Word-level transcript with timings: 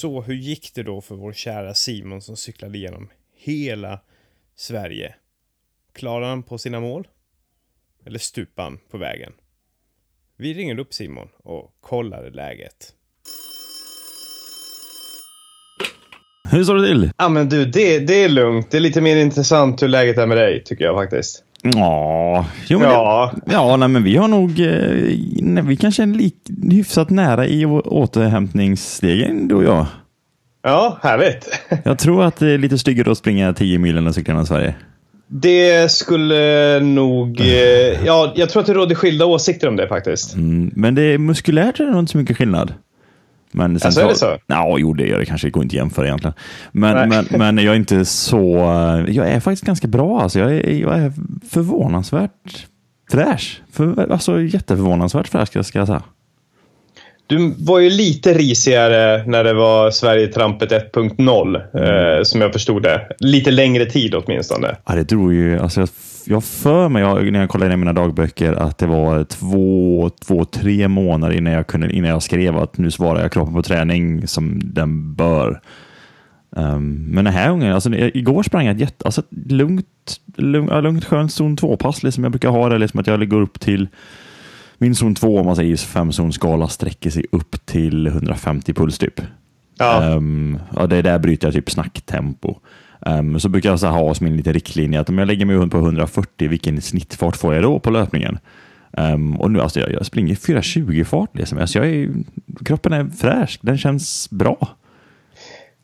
Så 0.00 0.22
hur 0.22 0.34
gick 0.34 0.74
det 0.74 0.82
då 0.82 1.00
för 1.00 1.14
vår 1.14 1.32
kära 1.32 1.74
Simon 1.74 2.22
som 2.22 2.36
cyklade 2.36 2.78
igenom 2.78 3.08
hela 3.36 4.00
Sverige? 4.56 5.14
Klarade 5.92 6.26
han 6.26 6.42
på 6.42 6.58
sina 6.58 6.80
mål? 6.80 7.08
Eller 8.06 8.18
stupade 8.18 8.66
han 8.66 8.78
på 8.90 8.98
vägen? 8.98 9.32
Vi 10.36 10.54
ringde 10.54 10.82
upp 10.82 10.94
Simon 10.94 11.28
och 11.36 11.74
kollade 11.80 12.30
läget. 12.30 12.94
Hur 16.50 16.64
står 16.64 16.74
det 16.74 16.86
till? 16.86 17.10
Ja 17.18 17.28
men 17.28 17.48
du, 17.48 17.64
det, 17.64 17.98
det 17.98 18.24
är 18.24 18.28
lugnt. 18.28 18.70
Det 18.70 18.76
är 18.76 18.80
lite 18.80 19.00
mer 19.00 19.16
intressant 19.16 19.82
hur 19.82 19.88
läget 19.88 20.18
är 20.18 20.26
med 20.26 20.36
dig, 20.36 20.64
tycker 20.64 20.84
jag 20.84 20.96
faktiskt. 20.96 21.44
Ja, 21.62 22.46
jo, 22.66 22.78
men 22.78 22.88
Ja. 22.88 23.32
Det, 23.46 23.52
ja 23.52 23.76
nej, 23.76 23.88
men 23.88 24.02
vi 24.02 24.16
har 24.16 24.28
nog, 24.28 24.60
eh, 24.60 25.16
nej, 25.42 25.64
vi 25.64 25.76
kanske 25.76 26.02
är 26.02 26.06
lik, 26.06 26.34
hyfsat 26.70 27.10
nära 27.10 27.46
i 27.46 27.66
återhämtningsstegen 27.66 29.48
du 29.48 29.54
och 29.54 29.64
jag. 29.64 29.86
Ja, 30.62 30.98
härligt. 31.02 31.48
Jag 31.84 31.98
tror 31.98 32.24
att 32.24 32.36
det 32.36 32.50
är 32.50 32.58
lite 32.58 32.78
styggare 32.78 33.10
att 33.10 33.18
springa 33.18 33.52
10 33.52 33.78
mil 33.78 33.98
än 33.98 34.06
att 34.06 34.14
cykla 34.14 34.32
genom 34.32 34.46
Sverige. 34.46 34.74
Det 35.28 35.92
skulle 35.92 36.80
nog... 36.80 37.40
eh, 37.40 38.04
Ja, 38.06 38.32
jag 38.36 38.48
tror 38.50 38.60
att 38.60 38.66
det 38.66 38.74
råder 38.74 38.94
skilda 38.94 39.26
åsikter 39.26 39.68
om 39.68 39.76
det 39.76 39.88
faktiskt. 39.88 40.34
Mm, 40.34 40.70
men 40.74 40.94
det 40.94 41.02
är 41.02 41.18
muskulärt 41.18 41.80
är 41.80 41.84
det 41.84 41.90
nog 41.90 42.00
inte 42.00 42.12
så 42.12 42.18
mycket 42.18 42.36
skillnad. 42.36 42.74
Men 43.52 43.80
sen 43.80 43.86
Alltså, 43.86 44.00
är 44.00 44.08
det 44.08 44.14
så? 44.14 44.38
Ja, 44.46 44.76
jo 44.78 44.94
det 44.94 45.06
gör 45.06 45.18
det 45.18 45.26
kanske. 45.26 45.46
Det 45.46 45.50
går 45.50 45.62
inte 45.62 45.74
att 45.74 45.78
jämföra 45.78 46.06
egentligen. 46.06 46.34
Men, 46.72 47.08
men, 47.08 47.26
men 47.30 47.58
jag 47.58 47.72
är 47.72 47.78
inte 47.78 48.04
så... 48.04 48.44
Jag 49.08 49.28
är 49.28 49.40
faktiskt 49.40 49.64
ganska 49.64 49.88
bra 49.88 50.20
alltså. 50.20 50.38
Jag 50.38 50.52
är, 50.52 50.70
jag 50.70 50.98
är 50.98 51.12
förvånansvärt 51.50 52.66
fräsch. 53.10 53.62
För, 53.72 54.12
alltså 54.12 54.40
jätteförvånansvärt 54.40 55.28
fräsch 55.28 55.66
ska 55.66 55.78
jag 55.78 55.86
säga. 55.86 56.02
Du 57.26 57.54
var 57.58 57.78
ju 57.78 57.90
lite 57.90 58.34
risigare 58.34 59.26
när 59.26 59.44
det 59.44 59.54
var 59.54 59.90
Sverigetrampet 59.90 60.70
1.0, 60.70 62.18
eh, 62.18 62.22
som 62.22 62.40
jag 62.40 62.52
förstod 62.52 62.82
det. 62.82 63.06
Lite 63.18 63.50
längre 63.50 63.86
tid 63.86 64.14
åtminstone. 64.14 64.76
Ja, 64.86 64.94
det 64.94 65.02
drog 65.02 65.34
ju, 65.34 65.58
alltså 65.58 65.86
jag, 66.24 66.44
för 66.44 66.88
mig, 66.88 67.02
jag, 67.02 67.32
när 67.32 67.40
jag 67.40 67.48
kollade 67.48 67.74
in 67.74 67.80
mina 67.80 67.92
dagböcker, 67.92 68.52
att 68.52 68.78
det 68.78 68.86
var 68.86 69.24
två, 69.24 70.10
två, 70.20 70.44
tre 70.44 70.88
månader 70.88 71.34
innan 71.34 71.52
jag, 71.52 71.66
kunde, 71.66 71.92
innan 71.92 72.10
jag 72.10 72.22
skrev 72.22 72.56
att 72.56 72.78
nu 72.78 72.90
svarar 72.90 73.20
jag 73.20 73.32
kroppen 73.32 73.54
på 73.54 73.62
träning 73.62 74.26
som 74.26 74.60
den 74.64 75.14
bör. 75.14 75.60
Um, 76.50 77.06
men 77.10 77.24
den 77.24 77.34
här 77.34 77.50
gången, 77.50 77.72
alltså, 77.72 77.94
igår 77.94 78.42
sprang 78.42 78.66
jag 78.66 78.74
ett 78.74 78.80
jätte, 78.80 79.04
alltså, 79.04 79.20
ett 79.20 79.52
lugnt, 79.52 79.86
lugnt, 80.36 80.70
lugnt 80.82 81.04
skönt 81.04 81.32
zon 81.32 81.56
2-pass. 81.56 82.02
Liksom 82.02 82.24
jag 82.24 82.32
brukar 82.32 82.48
ha 82.48 82.68
det, 82.68 82.78
liksom 82.78 83.00
att 83.00 83.06
jag 83.06 83.28
går 83.28 83.40
upp 83.40 83.60
till 83.60 83.88
min 84.78 84.94
zon 84.94 85.14
2, 85.14 85.38
om 85.38 85.46
man 85.46 85.56
säger 85.56 85.76
femzonsskala, 85.76 86.68
sträcker 86.68 87.10
sig 87.10 87.24
upp 87.32 87.66
till 87.66 88.06
150 88.06 88.74
puls 88.74 88.98
typ. 88.98 89.20
Ja. 89.78 90.02
Ehm, 90.02 90.58
ja, 90.76 90.86
det 90.86 90.96
är 90.96 91.02
där 91.02 91.18
bryter 91.18 91.46
jag 91.46 91.54
typ 91.54 91.70
snacktempo. 91.70 92.54
Um, 93.06 93.40
så 93.40 93.48
brukar 93.48 93.70
jag 93.70 93.80
så 93.80 93.86
ha 93.86 94.14
som 94.14 94.26
en 94.26 94.36
liten 94.36 94.52
riktlinje 94.52 95.00
att 95.00 95.08
om 95.08 95.18
jag 95.18 95.26
lägger 95.26 95.46
mig 95.46 95.70
på 95.70 95.78
140, 95.78 96.48
vilken 96.48 96.80
snittfart 96.80 97.36
får 97.36 97.54
jag 97.54 97.62
då 97.62 97.78
på 97.78 97.90
löpningen? 97.90 98.38
Ehm, 98.96 99.36
och 99.36 99.50
nu 99.50 99.60
alltså 99.60 99.80
jag, 99.80 99.92
jag 99.92 100.06
springer 100.06 100.34
420 100.34 101.04
fart 101.04 101.38
liksom. 101.38 101.58
Alltså 101.58 101.78
jag 101.78 101.88
är, 101.88 102.08
kroppen 102.64 102.92
är 102.92 103.06
fräsch, 103.20 103.58
den 103.62 103.78
känns 103.78 104.30
bra. 104.30 104.68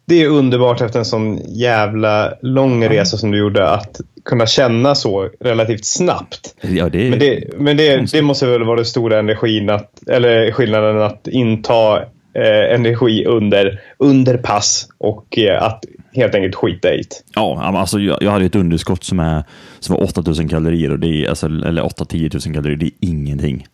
Det 0.08 0.22
är 0.22 0.28
underbart 0.28 0.80
efter 0.80 0.98
en 0.98 1.04
sån 1.04 1.40
jävla 1.48 2.34
lång 2.42 2.84
resa 2.88 3.16
som 3.16 3.30
du 3.30 3.38
gjorde 3.38 3.68
att 3.68 4.00
kunna 4.24 4.46
känna 4.46 4.94
så 4.94 5.30
relativt 5.40 5.84
snabbt. 5.84 6.54
Ja, 6.60 6.88
det 6.88 7.10
Men 7.10 7.18
det, 7.18 7.44
men 7.58 7.76
det, 7.76 8.12
det 8.12 8.22
måste 8.22 8.46
väl 8.46 8.64
vara 8.64 8.76
den 8.76 8.86
stora 8.86 9.18
energin 9.18 9.70
att, 9.70 10.08
eller 10.08 10.52
skillnaden 10.52 11.02
att 11.02 11.28
inta 11.28 11.96
eh, 12.34 12.74
energi 12.74 13.24
under, 13.24 13.80
under 13.98 14.36
pass 14.36 14.88
och 14.98 15.38
eh, 15.38 15.62
att 15.62 15.84
helt 16.16 16.34
enkelt 16.34 16.54
skita 16.54 16.94
i 16.94 16.96
det. 16.96 17.16
Ja, 17.34 17.62
alltså 17.62 17.98
jag, 18.00 18.22
jag 18.22 18.30
hade 18.30 18.44
ett 18.44 18.54
underskott 18.54 19.04
som, 19.04 19.20
är, 19.20 19.44
som 19.78 19.96
var 19.96 20.02
8000 20.02 20.48
kalorier, 20.48 20.90
och 20.90 20.98
det 20.98 21.08
är, 21.24 21.28
alltså, 21.28 21.46
eller 21.46 21.82
8-10 21.82 22.46
000 22.48 22.54
kalorier, 22.54 22.76
det 22.76 22.86
är 22.86 22.92
ingenting. 23.00 23.66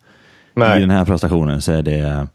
Nej. 0.55 0.77
I 0.77 0.81
den 0.81 0.89
här 0.89 1.05
prestationen 1.05 1.61
så 1.61 1.71
är 1.71 1.81
det, 1.81 2.27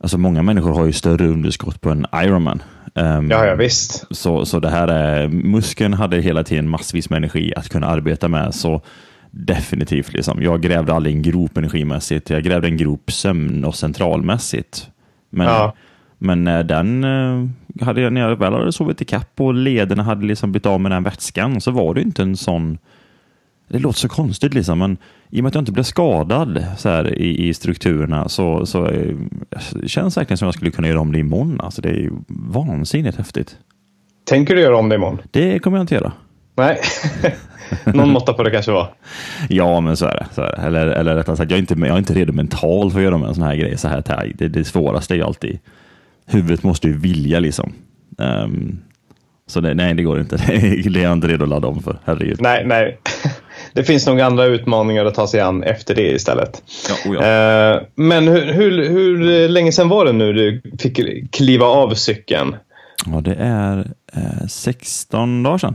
alltså 0.00 0.18
många 0.18 0.42
människor 0.42 0.74
har 0.74 0.86
ju 0.86 0.92
större 0.92 1.26
underskott 1.26 1.80
på 1.80 1.90
en 1.90 2.06
Ironman. 2.14 2.62
Ehm, 2.94 3.30
Ja, 3.30 3.46
ja 3.46 3.54
visst. 3.54 4.04
Så, 4.10 4.46
så 4.46 4.60
det 4.60 4.70
här 4.70 4.88
är, 4.88 5.28
muskeln 5.28 5.92
hade 5.94 6.20
hela 6.20 6.44
tiden 6.44 6.68
massvis 6.68 7.10
med 7.10 7.16
energi 7.16 7.52
att 7.56 7.68
kunna 7.68 7.86
arbeta 7.86 8.28
med. 8.28 8.54
Så 8.54 8.80
definitivt, 9.30 10.12
liksom. 10.12 10.42
jag 10.42 10.62
grävde 10.62 10.94
aldrig 10.94 11.14
en 11.14 11.22
grop 11.22 11.56
energimässigt. 11.56 12.30
Jag 12.30 12.42
grävde 12.42 12.68
en 12.68 12.76
grop 12.76 13.12
sömn 13.12 13.64
och 13.64 13.74
centralmässigt. 13.74 14.88
Men, 15.30 15.46
Ja. 15.46 15.74
Men 16.22 16.44
när 16.44 16.64
den 16.64 17.04
eh, 17.04 17.84
hade 17.84 18.00
jag, 18.00 18.12
när 18.12 18.20
jag 18.20 18.36
väl 18.36 18.52
hade 18.52 18.72
sovit 18.72 19.02
i 19.02 19.04
kapp 19.04 19.40
och 19.40 19.54
lederna 19.54 20.02
hade 20.02 20.26
liksom 20.26 20.52
blivit 20.52 20.66
av 20.66 20.80
med 20.80 20.92
den 20.92 21.02
vätskan 21.02 21.60
så 21.60 21.70
var 21.70 21.94
det 21.94 22.00
inte 22.00 22.22
en 22.22 22.36
sån 22.36 22.78
det 23.68 23.78
låter 23.78 23.98
så 23.98 24.08
konstigt, 24.08 24.54
liksom, 24.54 24.78
men 24.78 24.96
i 25.30 25.40
och 25.40 25.42
med 25.42 25.48
att 25.48 25.54
jag 25.54 25.62
inte 25.62 25.72
blev 25.72 25.82
skadad 25.82 26.64
så 26.78 26.88
här, 26.88 27.18
i, 27.18 27.48
i 27.48 27.54
strukturerna 27.54 28.28
så, 28.28 28.66
så 28.66 28.86
eh, 28.86 29.16
det 29.72 29.88
känns 29.88 30.16
verkligen 30.16 30.38
som 30.38 30.46
jag 30.46 30.54
skulle 30.54 30.70
kunna 30.70 30.88
göra 30.88 31.00
om 31.00 31.12
det 31.12 31.18
imorgon. 31.18 31.60
Alltså, 31.60 31.82
det 31.82 31.88
är 31.88 31.94
ju 31.94 32.10
vansinnigt 32.28 33.16
häftigt. 33.16 33.56
Tänker 34.24 34.54
du 34.54 34.60
göra 34.60 34.76
om 34.76 34.88
det 34.88 34.94
imorgon? 34.94 35.18
Det 35.30 35.58
kommer 35.58 35.78
jag 35.78 35.82
inte 35.82 35.94
göra. 35.94 36.12
Nej. 36.56 36.80
Någon 37.84 38.10
måtta 38.12 38.32
på 38.32 38.42
det 38.42 38.50
kanske 38.50 38.72
var. 38.72 38.94
Ja, 39.48 39.80
men 39.80 39.96
så 39.96 40.06
är 40.06 40.14
det. 40.14 40.26
Så 40.32 40.42
är 40.42 40.56
det. 40.56 40.62
Eller, 40.62 40.86
eller 40.86 41.14
rättare 41.14 41.36
sagt, 41.36 41.50
jag 41.50 41.56
är, 41.56 41.60
inte, 41.60 41.74
jag 41.74 41.88
är 41.88 41.98
inte 41.98 42.14
redo 42.14 42.32
mentalt 42.32 42.92
för 42.92 43.00
att 43.00 43.04
göra 43.04 43.18
med 43.18 43.28
en 43.28 43.34
sån 43.34 43.44
här 43.44 43.56
grej. 43.56 43.78
Så 43.78 43.88
här, 43.88 44.32
det, 44.34 44.48
det 44.48 44.64
svåraste 44.64 45.14
är 45.14 45.16
ju 45.16 45.22
alltid, 45.22 45.58
huvudet 46.30 46.62
måste 46.62 46.86
ju 46.86 46.98
vilja 46.98 47.40
liksom. 47.40 47.72
Ehm, 48.18 48.78
så 49.46 49.60
det, 49.60 49.74
nej, 49.74 49.94
det 49.94 50.02
går 50.02 50.20
inte. 50.20 50.36
Det 50.46 50.52
är, 50.52 51.02
jag 51.02 51.12
inte 51.12 51.28
redo 51.28 51.42
att 51.42 51.48
ladda 51.48 51.68
om 51.68 51.82
för. 51.82 51.98
Herregud. 52.04 52.40
Nej, 52.40 52.64
nej. 52.66 52.98
Det 53.72 53.84
finns 53.84 54.06
nog 54.06 54.20
andra 54.20 54.44
utmaningar 54.44 55.04
att 55.04 55.14
ta 55.14 55.26
sig 55.26 55.40
an 55.40 55.62
efter 55.62 55.94
det 55.94 56.10
istället. 56.10 56.62
Ja, 56.88 57.10
oh 57.10 57.14
ja. 57.16 57.74
Eh, 57.76 57.82
Men 57.94 58.28
hur, 58.28 58.52
hur, 58.52 58.88
hur 58.88 59.48
länge 59.48 59.72
sedan 59.72 59.88
var 59.88 60.04
det 60.04 60.12
nu 60.12 60.32
du 60.32 60.62
fick 60.78 61.00
kliva 61.32 61.66
av 61.66 61.94
cykeln? 61.94 62.56
ja, 63.06 63.20
det 63.20 63.34
är 63.34 63.78
eh, 64.12 64.46
16 64.48 65.42
dagar 65.42 65.58
sedan. 65.58 65.74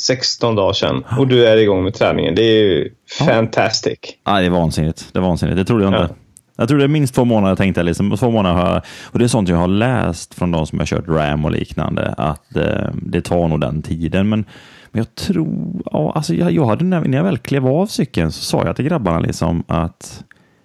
16 0.00 0.54
dagar 0.54 0.72
sedan 0.72 1.04
och 1.18 1.28
du 1.28 1.46
är 1.46 1.56
igång 1.56 1.84
med 1.84 1.94
träningen. 1.94 2.34
Det 2.34 2.42
är 2.42 2.62
ju 2.62 2.90
fantastic. 3.18 3.98
Ja, 4.24 4.40
det 4.40 4.46
är 4.46 4.50
vansinnigt. 4.50 5.08
Det 5.12 5.18
är 5.18 5.22
vansinnigt. 5.22 5.56
Det 5.56 5.64
trodde 5.64 5.84
jag 5.84 6.02
inte. 6.02 6.14
Ja. 6.62 6.64
Jag 6.64 6.68
tror 6.68 6.78
det 6.78 6.84
är 6.84 6.88
minst 6.88 7.14
två 7.14 7.24
månader 7.24 7.56
tänkte 7.56 7.80
jag. 7.80 7.86
Liksom. 7.86 8.16
Två 8.16 8.30
månader 8.30 8.56
har 8.56 8.82
och 9.04 9.18
det 9.18 9.24
är 9.24 9.28
sånt 9.28 9.48
jag 9.48 9.56
har 9.56 9.68
läst 9.68 10.34
från 10.34 10.50
de 10.50 10.66
som 10.66 10.78
har 10.78 10.86
kört 10.86 11.08
RAM 11.08 11.44
och 11.44 11.52
liknande. 11.52 12.14
Att 12.16 12.56
eh, 12.56 12.88
det 12.94 13.20
tar 13.20 13.48
nog 13.48 13.60
den 13.60 13.82
tiden. 13.82 14.28
Men, 14.28 14.44
men 14.90 14.98
jag 14.98 15.14
tror, 15.14 15.82
ja, 15.92 16.12
alltså 16.14 16.34
jag, 16.34 16.52
jag 16.52 16.66
hade, 16.66 16.84
när, 16.84 17.14
jag 17.14 17.24
väl 17.24 17.38
klev 17.38 17.66
av 17.66 17.86
cykeln 17.86 18.32
så 18.32 18.42
sa 18.42 18.66
jag 18.66 18.76
till 18.76 18.84
grabbarna 18.84 19.20
liksom 19.20 19.62
att 19.66 20.24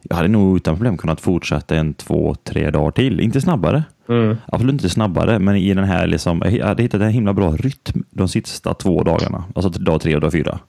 jag 0.10 0.16
hade 0.16 0.28
nog 0.28 0.58
utan 0.58 0.76
problem 0.76 0.98
kunnat 0.98 1.22
fortsätta 1.22 1.76
en 1.76 1.94
två, 1.94 2.36
tre 2.44 2.70
dagar 2.72 2.92
till. 2.92 3.20
Inte 3.20 3.42
snabbare. 3.42 3.84
Absolut 4.46 4.74
inte 4.74 4.90
snabbare, 4.90 5.40
men 5.40 5.56
i 5.56 5.74
den 5.74 5.84
här 5.84 6.08
liksom, 6.08 6.42
jag 6.46 6.66
hade 6.68 6.84
hittat 6.84 7.02
en 7.02 7.10
himla 7.10 7.34
bra 7.34 7.52
rytm 7.52 8.04
de 8.12 8.28
sista 8.28 8.74
två 8.74 9.04
dagarna. 9.04 9.44
Alltså 9.56 9.70
dag 9.70 10.02
tre 10.02 10.16
och 10.16 10.22
dag 10.22 10.32
fyra. 10.32 10.60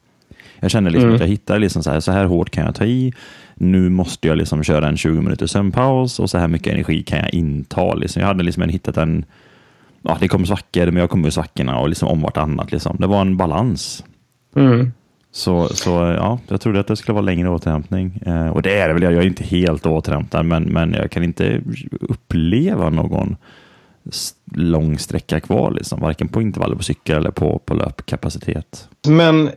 Jag 0.60 0.70
kände 0.70 0.90
liksom 0.90 1.14
att 1.14 1.20
jag 1.20 1.26
hittade 1.26 1.58
liksom 1.58 1.82
så 1.82 1.90
här, 1.90 2.00
så 2.00 2.12
här 2.12 2.24
hårt 2.24 2.50
kan 2.50 2.64
jag 2.64 2.74
ta 2.74 2.84
i. 2.84 3.12
Nu 3.54 3.88
måste 3.88 4.28
jag 4.28 4.38
liksom 4.38 4.62
köra 4.62 4.88
en 4.88 4.96
20 4.96 5.20
minuters 5.20 5.50
sömnpaus 5.50 6.20
och 6.20 6.30
så 6.30 6.38
här 6.38 6.48
mycket 6.48 6.72
energi 6.72 7.02
kan 7.02 7.18
jag 7.18 7.34
inta. 7.34 7.94
Liksom. 7.94 8.20
Jag 8.20 8.26
hade 8.26 8.42
liksom 8.42 8.62
en, 8.62 8.68
hittat 8.68 8.96
en, 8.96 9.24
ja 10.02 10.16
det 10.20 10.28
kom 10.28 10.46
svackor, 10.46 10.86
men 10.86 10.96
jag 10.96 11.10
kom 11.10 11.24
ur 11.24 11.30
svackorna 11.30 11.78
och 11.78 11.88
liksom 11.88 12.08
om 12.08 12.20
vartannat. 12.20 12.72
Liksom. 12.72 12.96
Det 13.00 13.06
var 13.06 13.20
en 13.20 13.36
balans. 13.36 14.04
Mm. 14.56 14.92
Så, 15.32 15.68
så 15.68 15.90
ja, 15.90 16.38
jag 16.48 16.60
trodde 16.60 16.80
att 16.80 16.86
det 16.86 16.96
skulle 16.96 17.14
vara 17.14 17.24
längre 17.24 17.48
återhämtning. 17.48 18.20
Eh, 18.26 18.48
och 18.48 18.62
det 18.62 18.78
är 18.78 18.88
det 18.88 18.94
väl. 18.94 19.02
Jag 19.02 19.14
är 19.14 19.26
inte 19.26 19.44
helt 19.44 19.86
återhämtad, 19.86 20.46
men, 20.46 20.62
men 20.62 20.92
jag 20.92 21.10
kan 21.10 21.24
inte 21.24 21.62
uppleva 22.00 22.90
någon 22.90 23.36
lång 24.54 24.98
sträcka 24.98 25.40
kvar, 25.40 25.70
liksom. 25.70 26.00
varken 26.00 26.28
på 26.28 26.42
intervaller 26.42 26.76
på 26.76 26.82
cykel 26.82 27.16
eller 27.16 27.30
på, 27.30 27.58
på 27.58 27.74
löpkapacitet. 27.74 28.88
Men 29.08 29.50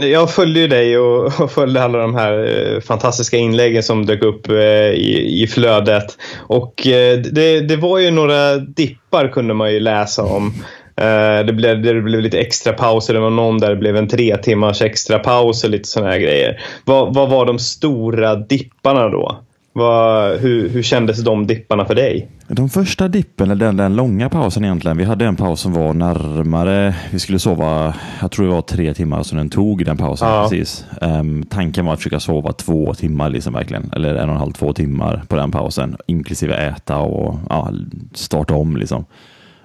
jag 0.00 0.30
följde 0.30 0.60
ju 0.60 0.68
dig 0.68 0.98
och 0.98 1.40
och 1.40 1.50
följde 1.50 1.82
alla 1.82 1.98
de 1.98 2.14
här 2.14 2.32
eh, 2.74 2.80
fantastiska 2.80 3.36
inläggen 3.36 3.82
som 3.82 4.06
dök 4.06 4.22
upp 4.22 4.48
eh, 4.48 4.56
i, 4.56 5.42
i 5.42 5.46
flödet. 5.46 6.18
Och 6.46 6.86
eh, 6.86 7.18
det, 7.18 7.60
det 7.60 7.76
var 7.76 7.98
ju 7.98 8.10
några 8.10 8.56
dippar 8.56 9.28
kunde 9.28 9.54
man 9.54 9.72
ju 9.72 9.80
läsa 9.80 10.22
om. 10.22 10.52
Eh, 10.96 11.46
Det 11.46 11.52
blev, 11.52 11.82
det 11.82 12.00
blev 12.00 12.20
lite 12.20 12.38
extra 12.38 12.72
pauser. 12.72 13.14
Det 13.14 13.20
var 13.20 13.30
någon 13.30 13.58
där 13.58 13.70
det 13.70 13.76
blev 13.76 13.96
en 13.96 14.08
tre 14.08 14.36
timmars 14.36 14.82
extra 14.82 15.18
paus 15.18 15.64
och 15.64 15.70
lite 15.70 15.88
sådana 15.88 16.10
här 16.10 16.18
grejer. 16.18 16.60
Vad, 16.84 17.14
vad 17.14 17.30
var 17.30 17.46
de 17.46 17.58
stora 17.58 18.34
dipparna 18.34 19.08
då? 19.08 19.40
Vad, 19.72 20.40
hur, 20.40 20.68
hur 20.68 20.82
kändes 20.82 21.24
de 21.24 21.46
dipparna 21.46 21.84
för 21.84 21.94
dig? 21.94 22.28
De 22.48 22.68
första 22.68 23.08
dippen, 23.08 23.50
eller 23.50 23.66
den, 23.66 23.76
den 23.76 23.96
långa 23.96 24.28
pausen 24.28 24.64
egentligen. 24.64 24.96
Vi 24.96 25.04
hade 25.04 25.24
en 25.24 25.36
paus 25.36 25.60
som 25.60 25.72
var 25.72 25.92
närmare. 25.92 26.94
Vi 27.10 27.18
skulle 27.18 27.38
sova, 27.38 27.94
jag 28.20 28.30
tror 28.30 28.46
det 28.46 28.52
var 28.52 28.62
tre 28.62 28.94
timmar 28.94 29.22
som 29.22 29.38
den 29.38 29.50
tog 29.50 29.84
den 29.84 29.96
pausen. 29.96 30.28
Ja. 30.28 30.48
Precis. 30.48 30.86
Um, 31.00 31.42
tanken 31.42 31.86
var 31.86 31.92
att 31.92 31.98
försöka 31.98 32.20
sova 32.20 32.52
två 32.52 32.94
timmar, 32.94 33.30
liksom 33.30 33.52
verkligen. 33.52 33.90
Eller 33.92 34.14
en 34.14 34.28
och 34.28 34.34
en 34.34 34.40
halv, 34.40 34.52
två 34.52 34.72
timmar 34.72 35.22
på 35.28 35.36
den 35.36 35.50
pausen. 35.50 35.96
Inklusive 36.06 36.54
äta 36.54 36.98
och 36.98 37.38
ja, 37.48 37.72
starta 38.14 38.54
om. 38.54 38.76
Liksom. 38.76 39.04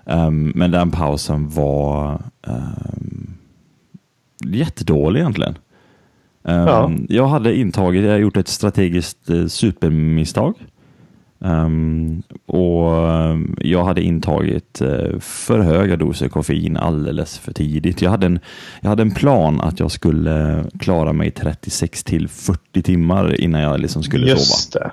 Um, 0.05 0.51
men 0.55 0.71
den 0.71 0.91
pausen 0.91 1.49
var 1.49 2.21
um, 2.47 3.33
jättedålig 4.45 5.19
egentligen. 5.19 5.57
Um, 6.47 6.67
Ja. 6.67 6.91
Jag 7.09 7.27
hade 7.27 7.55
intagit, 7.55 8.05
jag 8.05 8.19
gjort 8.19 8.37
ett 8.37 8.47
strategiskt 8.47 9.29
eh, 9.29 9.47
supermisstag. 9.47 10.53
Um, 11.39 12.23
och 12.45 12.91
um, 12.91 13.57
jag 13.61 13.85
hade 13.85 14.01
intagit 14.01 14.81
eh, 14.81 15.19
för 15.19 15.59
höga 15.59 15.97
doser 15.97 16.27
koffein 16.27 16.77
alldeles 16.77 17.37
för 17.37 17.53
tidigt. 17.53 18.01
Jag 18.01 18.11
hade, 18.11 18.25
en, 18.25 18.39
jag 18.81 18.89
hade 18.89 19.01
en 19.01 19.11
plan 19.11 19.61
att 19.61 19.79
jag 19.79 19.91
skulle 19.91 20.63
klara 20.79 21.13
mig 21.13 21.31
36 21.31 22.03
till 22.03 22.27
40 22.27 22.81
timmar 22.81 23.41
innan 23.41 23.61
jag 23.61 23.79
liksom 23.79 24.03
skulle 24.03 24.27
sova. 24.27 24.37
Just 24.37 24.73
det. 24.73 24.91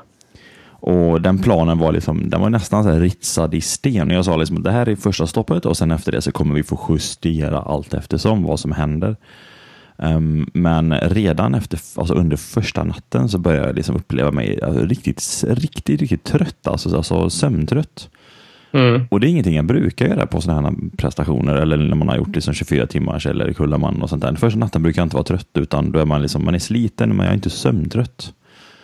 Och 0.64 1.22
den 1.22 1.38
planen 1.38 1.78
var, 1.78 1.92
liksom, 1.92 2.30
den 2.30 2.40
var 2.40 2.50
nästan 2.50 2.84
så 2.84 2.90
ritsad 2.90 3.54
i 3.54 3.60
sten. 3.60 4.10
Och 4.10 4.16
jag 4.16 4.24
sa 4.24 4.36
liksom 4.36 4.62
det 4.62 4.70
här 4.70 4.88
är 4.88 4.96
första 4.96 5.26
stoppet 5.26 5.66
och 5.66 5.76
sen 5.76 5.90
efter 5.90 6.12
det 6.12 6.22
så 6.22 6.32
kommer 6.32 6.54
vi 6.54 6.62
få 6.62 6.78
justera 6.88 7.58
allt 7.58 7.94
eftersom 7.94 8.42
vad 8.42 8.60
som 8.60 8.72
händer. 8.72 9.16
Um, 10.02 10.50
men 10.52 10.94
redan 10.94 11.54
efter, 11.54 11.80
alltså 11.96 12.14
under 12.14 12.36
första 12.36 12.84
natten 12.84 13.28
så 13.28 13.38
började 13.38 13.66
jag 13.66 13.76
liksom 13.76 13.96
uppleva 13.96 14.30
mig 14.30 14.62
alltså, 14.62 14.86
riktigt, 14.86 15.44
riktigt, 15.48 16.00
riktigt 16.00 16.24
trött, 16.24 16.66
alltså, 16.66 16.96
alltså 16.96 17.30
sömntrött. 17.30 18.08
Mm. 18.72 19.02
Och 19.10 19.20
det 19.20 19.26
är 19.26 19.28
ingenting 19.28 19.56
jag 19.56 19.64
brukar 19.64 20.06
göra 20.06 20.26
på 20.26 20.40
sådana 20.40 20.68
här 20.68 20.76
prestationer 20.96 21.54
eller 21.54 21.76
när 21.76 21.96
man 21.96 22.08
har 22.08 22.16
gjort 22.16 22.34
liksom 22.34 22.54
24 22.54 22.86
timmars 22.86 23.26
eller 23.26 23.52
Kullaman 23.52 24.02
och 24.02 24.08
sånt 24.08 24.22
där. 24.22 24.34
Första 24.34 24.58
natten 24.58 24.82
brukar 24.82 25.02
jag 25.02 25.06
inte 25.06 25.16
vara 25.16 25.24
trött 25.24 25.50
utan 25.54 25.92
då 25.92 25.98
är 25.98 26.04
man, 26.04 26.22
liksom, 26.22 26.44
man 26.44 26.54
är 26.54 26.58
sliten 26.58 27.08
men 27.08 27.18
jag 27.18 27.30
är 27.30 27.34
inte 27.34 27.50
sömntrött. 27.50 28.32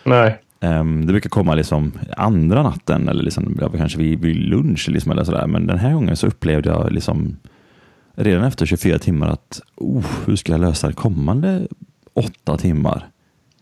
Nej. 0.03 0.39
Um, 0.61 1.05
det 1.05 1.13
brukar 1.13 1.29
komma 1.29 1.55
liksom 1.55 1.91
andra 2.17 2.63
natten 2.63 3.09
eller 3.09 3.23
liksom, 3.23 3.59
kanske 3.77 3.97
vid, 3.97 4.19
vid 4.19 4.35
lunch 4.35 4.89
liksom 4.89 5.11
eller 5.11 5.23
sådär. 5.23 5.47
Men 5.47 5.67
den 5.67 5.77
här 5.77 5.93
gången 5.93 6.15
så 6.15 6.27
upplevde 6.27 6.69
jag 6.69 6.91
liksom 6.91 7.37
redan 8.19 8.43
efter 8.43 8.65
24 8.65 8.99
timmar 8.99 9.27
att 9.27 9.61
oh, 9.75 10.05
hur 10.25 10.35
ska 10.35 10.51
jag 10.51 10.61
lösa 10.61 10.91
kommande 10.91 11.67
åtta 12.13 12.57
timmar 12.57 13.07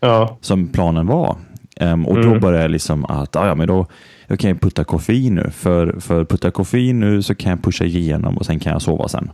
Ja. 0.00 0.38
som 0.40 0.68
planen 0.68 1.06
var. 1.06 1.36
Ehm, 1.76 2.06
och 2.06 2.16
då 2.16 2.28
Mm. 2.28 2.40
började 2.40 2.62
jag 2.64 2.70
liksom 2.70 3.04
att 3.04 3.36
ah, 3.36 3.46
ja, 3.46 3.54
men 3.54 3.66
då 3.66 3.86
jag 4.26 4.38
kan 4.38 4.58
putta 4.58 4.84
koffein 4.84 5.34
nu. 5.34 5.50
För, 5.50 6.00
för 6.00 6.24
putta 6.24 6.50
koffein 6.50 7.00
nu 7.00 7.22
så 7.22 7.34
kan 7.34 7.50
jag 7.50 7.62
pusha 7.62 7.84
igenom 7.84 8.38
och 8.38 8.46
sen 8.46 8.60
kan 8.60 8.72
jag 8.72 8.82
sova 8.82 9.08
sen. 9.08 9.30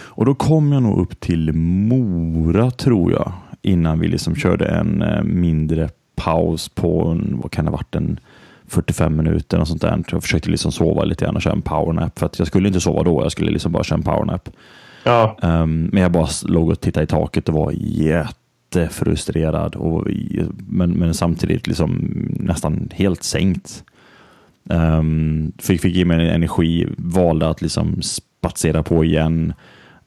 Och 0.00 0.24
då 0.24 0.34
kom 0.34 0.72
jag 0.72 0.82
nog 0.82 0.98
upp 1.00 1.20
till 1.20 1.52
Mora 1.52 2.70
tror 2.70 3.12
jag 3.12 3.32
innan 3.62 4.00
vi 4.00 4.08
liksom 4.08 4.34
körde 4.36 4.66
en 4.66 5.02
eh, 5.02 5.22
mindre 5.22 5.88
paus 6.16 6.68
på 6.68 7.04
en, 7.08 7.38
vad 7.42 7.52
kan 7.52 7.64
det 7.64 7.70
ha 7.70 7.76
varit 7.76 7.94
en 7.94 8.20
45 8.68 9.16
minuter 9.16 9.60
och 9.60 9.68
sånt 9.68 9.80
där. 9.82 10.04
Jag 10.10 10.22
försökte 10.22 10.50
liksom 10.50 10.72
sova 10.72 11.04
lite 11.04 11.24
grann 11.24 11.36
och 11.36 11.42
köra 11.42 11.54
en 11.54 11.62
powernap 11.62 12.18
för 12.18 12.26
att 12.26 12.38
jag 12.38 12.48
skulle 12.48 12.68
inte 12.68 12.80
sova 12.80 13.02
då. 13.02 13.22
Jag 13.22 13.32
skulle 13.32 13.50
liksom 13.50 13.72
bara 13.72 13.84
köra 13.84 13.96
en 13.96 14.02
powernap. 14.02 14.48
Ja. 15.04 15.36
Um, 15.42 15.84
men 15.92 16.02
jag 16.02 16.12
bara 16.12 16.28
låg 16.44 16.68
och 16.70 16.80
tittade 16.80 17.04
i 17.04 17.06
taket 17.06 17.48
och 17.48 17.54
var 17.54 17.72
jättefrustrerad. 17.76 19.74
Och, 19.76 20.10
i- 20.10 20.44
men, 20.68 20.90
men 20.90 21.14
samtidigt 21.14 21.66
liksom 21.66 21.94
nästan 22.40 22.88
helt 22.92 23.22
sänkt. 23.22 23.84
Um, 24.64 25.52
fick, 25.58 25.80
fick 25.80 25.94
ge 25.96 26.04
mig 26.04 26.28
energi, 26.30 26.86
valde 26.96 27.48
att 27.48 27.62
liksom 27.62 28.02
spatsera 28.02 28.82
på 28.82 29.04
igen. 29.04 29.52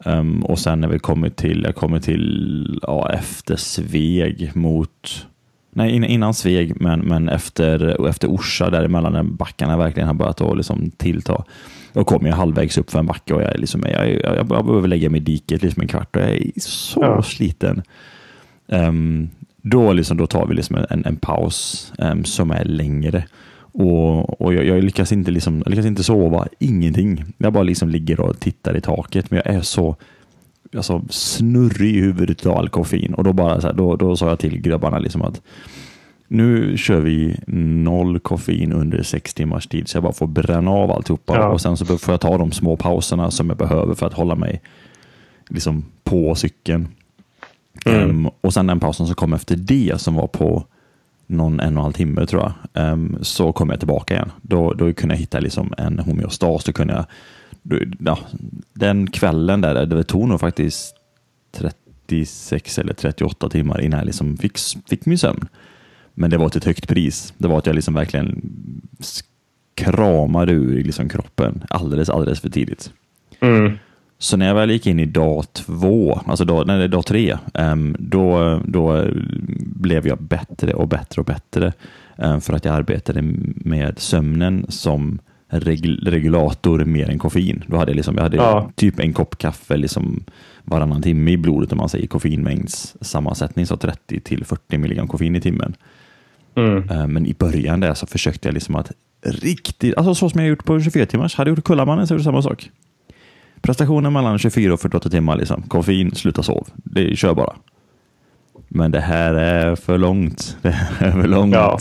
Um, 0.05 0.45
och 0.45 0.59
sen 0.59 0.81
när 0.81 0.87
vi 0.87 0.99
kommer 0.99 1.29
till, 1.29 1.61
jag 1.65 1.75
kommer 1.75 1.99
till 1.99 2.79
ja, 2.81 3.09
efter 3.13 3.55
Sveg 3.55 4.51
mot 4.55 5.27
Nej, 5.73 6.05
innan, 6.05 6.33
Sveg, 6.33 6.81
men, 6.81 6.99
men 6.99 7.29
efter, 7.29 8.07
efter 8.07 8.27
Orsa, 8.27 8.69
däremellan 8.69 9.13
när 9.13 9.23
backarna 9.23 9.77
verkligen 9.77 10.07
har 10.07 10.13
börjat 10.13 10.41
att 10.41 10.57
liksom 10.57 10.91
tillta. 10.91 11.43
Då 11.93 12.03
kommer 12.03 12.29
jag 12.29 12.35
halvvägs 12.35 12.77
upp 12.77 12.91
för 12.91 12.99
en 12.99 13.05
backe 13.05 13.33
och 13.33 13.41
jag, 13.41 13.53
är 13.53 13.57
liksom, 13.57 13.83
jag, 13.91 14.11
jag, 14.11 14.35
jag, 14.35 14.47
behöver 14.47 14.87
lägga 14.87 15.09
mig 15.09 15.21
i 15.21 15.23
diket 15.23 15.63
liksom 15.63 15.81
en 15.81 15.87
kvart 15.87 16.15
och 16.15 16.21
jag 16.21 16.29
är 16.29 16.51
så 16.57 17.01
Ja. 17.01 17.21
sliten. 17.23 17.81
Ehm, 18.67 19.29
då, 19.61 19.93
liksom, 19.93 20.17
då 20.17 20.27
tar 20.27 20.45
vi 20.45 20.55
liksom 20.55 20.75
en, 20.89 21.05
en 21.05 21.15
paus 21.15 21.93
ehm, 21.99 22.23
som 22.23 22.51
är 22.51 22.65
längre. 22.65 23.25
Och, 23.73 24.41
och 24.41 24.53
jag, 24.53 24.65
jag, 24.65 24.83
lyckas 24.83 25.11
inte 25.11 25.31
liksom, 25.31 25.61
jag 25.65 25.69
lyckas 25.69 25.85
inte 25.85 26.03
sova, 26.03 26.47
ingenting. 26.59 27.25
Jag 27.37 27.53
bara 27.53 27.63
liksom 27.63 27.89
ligger 27.89 28.19
och 28.19 28.39
tittar 28.39 28.77
i 28.77 28.81
taket, 28.81 29.31
men 29.31 29.41
jag 29.45 29.55
är 29.55 29.61
så 29.61 29.95
alltså, 30.75 31.01
snurrig 31.09 31.95
i 31.95 31.99
huvudet 31.99 32.45
av 32.45 32.57
all 32.57 32.69
koffein. 32.69 33.13
Och 33.13 33.23
då, 33.23 33.33
bara 33.33 33.61
så 33.61 33.67
här, 33.67 33.73
då, 33.73 33.95
då 33.95 34.15
sa 34.15 34.29
jag 34.29 34.39
till 34.39 34.61
grabbarna 34.61 34.99
liksom 34.99 35.21
att 35.21 35.41
nu 36.27 36.77
kör 36.77 36.99
vi 36.99 37.39
noll 37.47 38.19
koffein 38.19 38.73
under 38.73 39.03
sex 39.03 39.33
timmars 39.33 39.67
tid 39.67 39.87
så 39.87 39.95
jag 39.97 40.03
bara 40.03 40.13
får 40.13 40.27
bränna 40.27 40.71
av 40.71 40.91
alltihopa. 40.91 41.35
Ja. 41.35 41.47
Och 41.47 41.61
sen 41.61 41.77
så 41.77 41.85
får 41.85 42.13
jag 42.13 42.21
ta 42.21 42.37
de 42.37 42.51
små 42.51 42.77
pauserna 42.77 43.31
som 43.31 43.49
jag 43.49 43.57
behöver 43.57 43.95
för 43.95 44.05
att 44.05 44.13
hålla 44.13 44.35
mig 44.35 44.61
liksom 45.49 45.85
på 46.03 46.35
cykeln. 46.35 46.87
Mm. 47.85 48.09
Ehm, 48.09 48.29
och 48.41 48.53
sen 48.53 48.67
den 48.67 48.79
pausen 48.79 49.05
som 49.05 49.15
kom 49.15 49.33
efter 49.33 49.55
det 49.55 50.01
som 50.01 50.15
var 50.15 50.27
på 50.27 50.65
någon 51.27 51.59
en 51.59 51.77
och 51.77 51.79
en 51.79 51.83
halv 51.83 51.93
timme 51.93 52.25
tror 52.25 52.41
jag, 52.41 52.83
ehm, 52.83 53.17
så 53.21 53.51
kom 53.51 53.69
jag 53.69 53.79
tillbaka 53.79 54.13
igen. 54.13 54.31
Då, 54.41 54.73
då 54.73 54.93
kunde 54.93 55.15
jag 55.15 55.19
hitta 55.19 55.39
liksom 55.39 55.73
en 55.77 55.99
homeostas. 55.99 56.63
Då 56.63 56.73
kunde 56.73 56.93
jag, 56.93 57.05
ja, 57.99 58.19
den 58.73 59.07
kvällen 59.07 59.61
där, 59.61 59.85
det 59.85 60.03
tog 60.03 60.27
nog 60.27 60.39
faktiskt 60.39 60.95
36 61.51 62.79
eller 62.79 62.93
38 62.93 63.49
timmar 63.49 63.81
innan 63.81 63.99
jag 63.99 64.05
liksom 64.05 64.37
fick, 64.37 64.57
fick 64.89 65.05
min 65.05 65.17
sömn. 65.17 65.47
Men 66.13 66.29
det 66.29 66.37
var 66.37 66.49
till 66.49 66.57
ett 66.57 66.65
högt 66.65 66.87
pris. 66.87 67.33
Det 67.37 67.47
var 67.47 67.57
att 67.57 67.65
jag 67.65 67.75
liksom 67.75 67.93
verkligen 67.93 68.41
kramade 69.75 70.51
ur 70.51 70.83
liksom 70.83 71.09
kroppen 71.09 71.63
alldeles, 71.69 72.09
alldeles 72.09 72.39
för 72.39 72.49
tidigt. 72.49 72.91
Mm. 73.39 73.77
Så 74.17 74.37
när 74.37 74.47
jag 74.47 74.55
väl 74.55 74.71
gick 74.71 74.87
in 74.87 74.99
i 74.99 75.05
dag 75.05 75.53
två, 75.53 76.21
alltså 76.25 76.45
dag, 76.45 76.67
nej, 76.67 76.87
dag 76.87 77.05
tre, 77.05 77.37
ehm, 77.53 77.95
då, 77.99 78.59
då 78.65 79.05
blev 79.57 80.07
jag 80.07 80.21
bättre 80.21 80.73
och 80.73 80.87
bättre 80.87 81.21
och 81.21 81.25
bättre 81.25 81.73
ehm, 82.17 82.41
för 82.41 82.53
att 82.53 82.65
jag 82.65 82.75
arbetade 82.75 83.21
med 83.55 83.99
sömnen 83.99 84.65
som 84.69 85.19
reg- 85.51 86.09
regulator 86.09 86.85
mer 86.85 87.09
än 87.09 87.19
koffein. 87.19 87.63
Då 87.67 87.77
hade 87.77 87.91
jag, 87.91 87.95
liksom, 87.95 88.15
jag 88.15 88.23
hade 88.23 88.37
Ja. 88.37 88.71
typ 88.75 88.99
en 88.99 89.13
kopp 89.13 89.37
kaffe 89.37 89.77
liksom 89.77 90.23
varannan 90.63 91.01
timme 91.01 91.31
i 91.31 91.37
blodet 91.37 91.71
om 91.71 91.77
man 91.77 91.89
säger 91.89 92.07
koffeinmängds 92.07 92.95
sammansättning, 93.01 93.65
så 93.65 93.77
30 93.77 94.19
till 94.19 94.45
40 94.45 94.77
milligram 94.77 95.07
koffein 95.07 95.35
i 95.35 95.41
timmen. 95.41 95.73
Mm. 96.55 96.89
Eh, 96.89 97.07
Men 97.07 97.25
i 97.25 97.33
början 97.33 97.79
där 97.79 97.93
så 97.93 98.05
försökte 98.07 98.47
jag 98.47 98.53
liksom 98.53 98.75
att 98.75 98.91
riktigt, 99.25 99.97
alltså 99.97 100.15
så 100.15 100.29
som 100.29 100.39
jag 100.41 100.49
gjort 100.49 100.65
på 100.65 100.81
24 100.81 101.05
timmars, 101.05 101.35
hade 101.35 101.49
jag 101.49 101.57
gjort 101.57 101.65
Kullamannen 101.65 102.07
så 102.07 102.13
gjorde 102.13 102.23
samma 102.23 102.41
sak. 102.41 102.69
Prestationen 103.61 104.13
mellan 104.13 104.39
24 104.39 104.73
och 104.73 104.79
48 104.81 105.09
timmar, 105.09 105.35
liksom. 105.37 105.61
koffein, 105.61 106.15
sluta 106.15 106.43
sov. 106.43 106.67
Det 106.75 107.15
kör 107.17 107.33
bara. 107.33 107.53
Men 108.67 108.91
det 108.91 108.99
här 108.99 109.33
är 109.33 109.75
för 109.75 109.97
långt. 109.97 110.57
Det 110.61 110.69
här 110.69 111.07
är 111.07 111.11
för 111.11 111.27
långt. 111.27 111.53
Ja. 111.53 111.79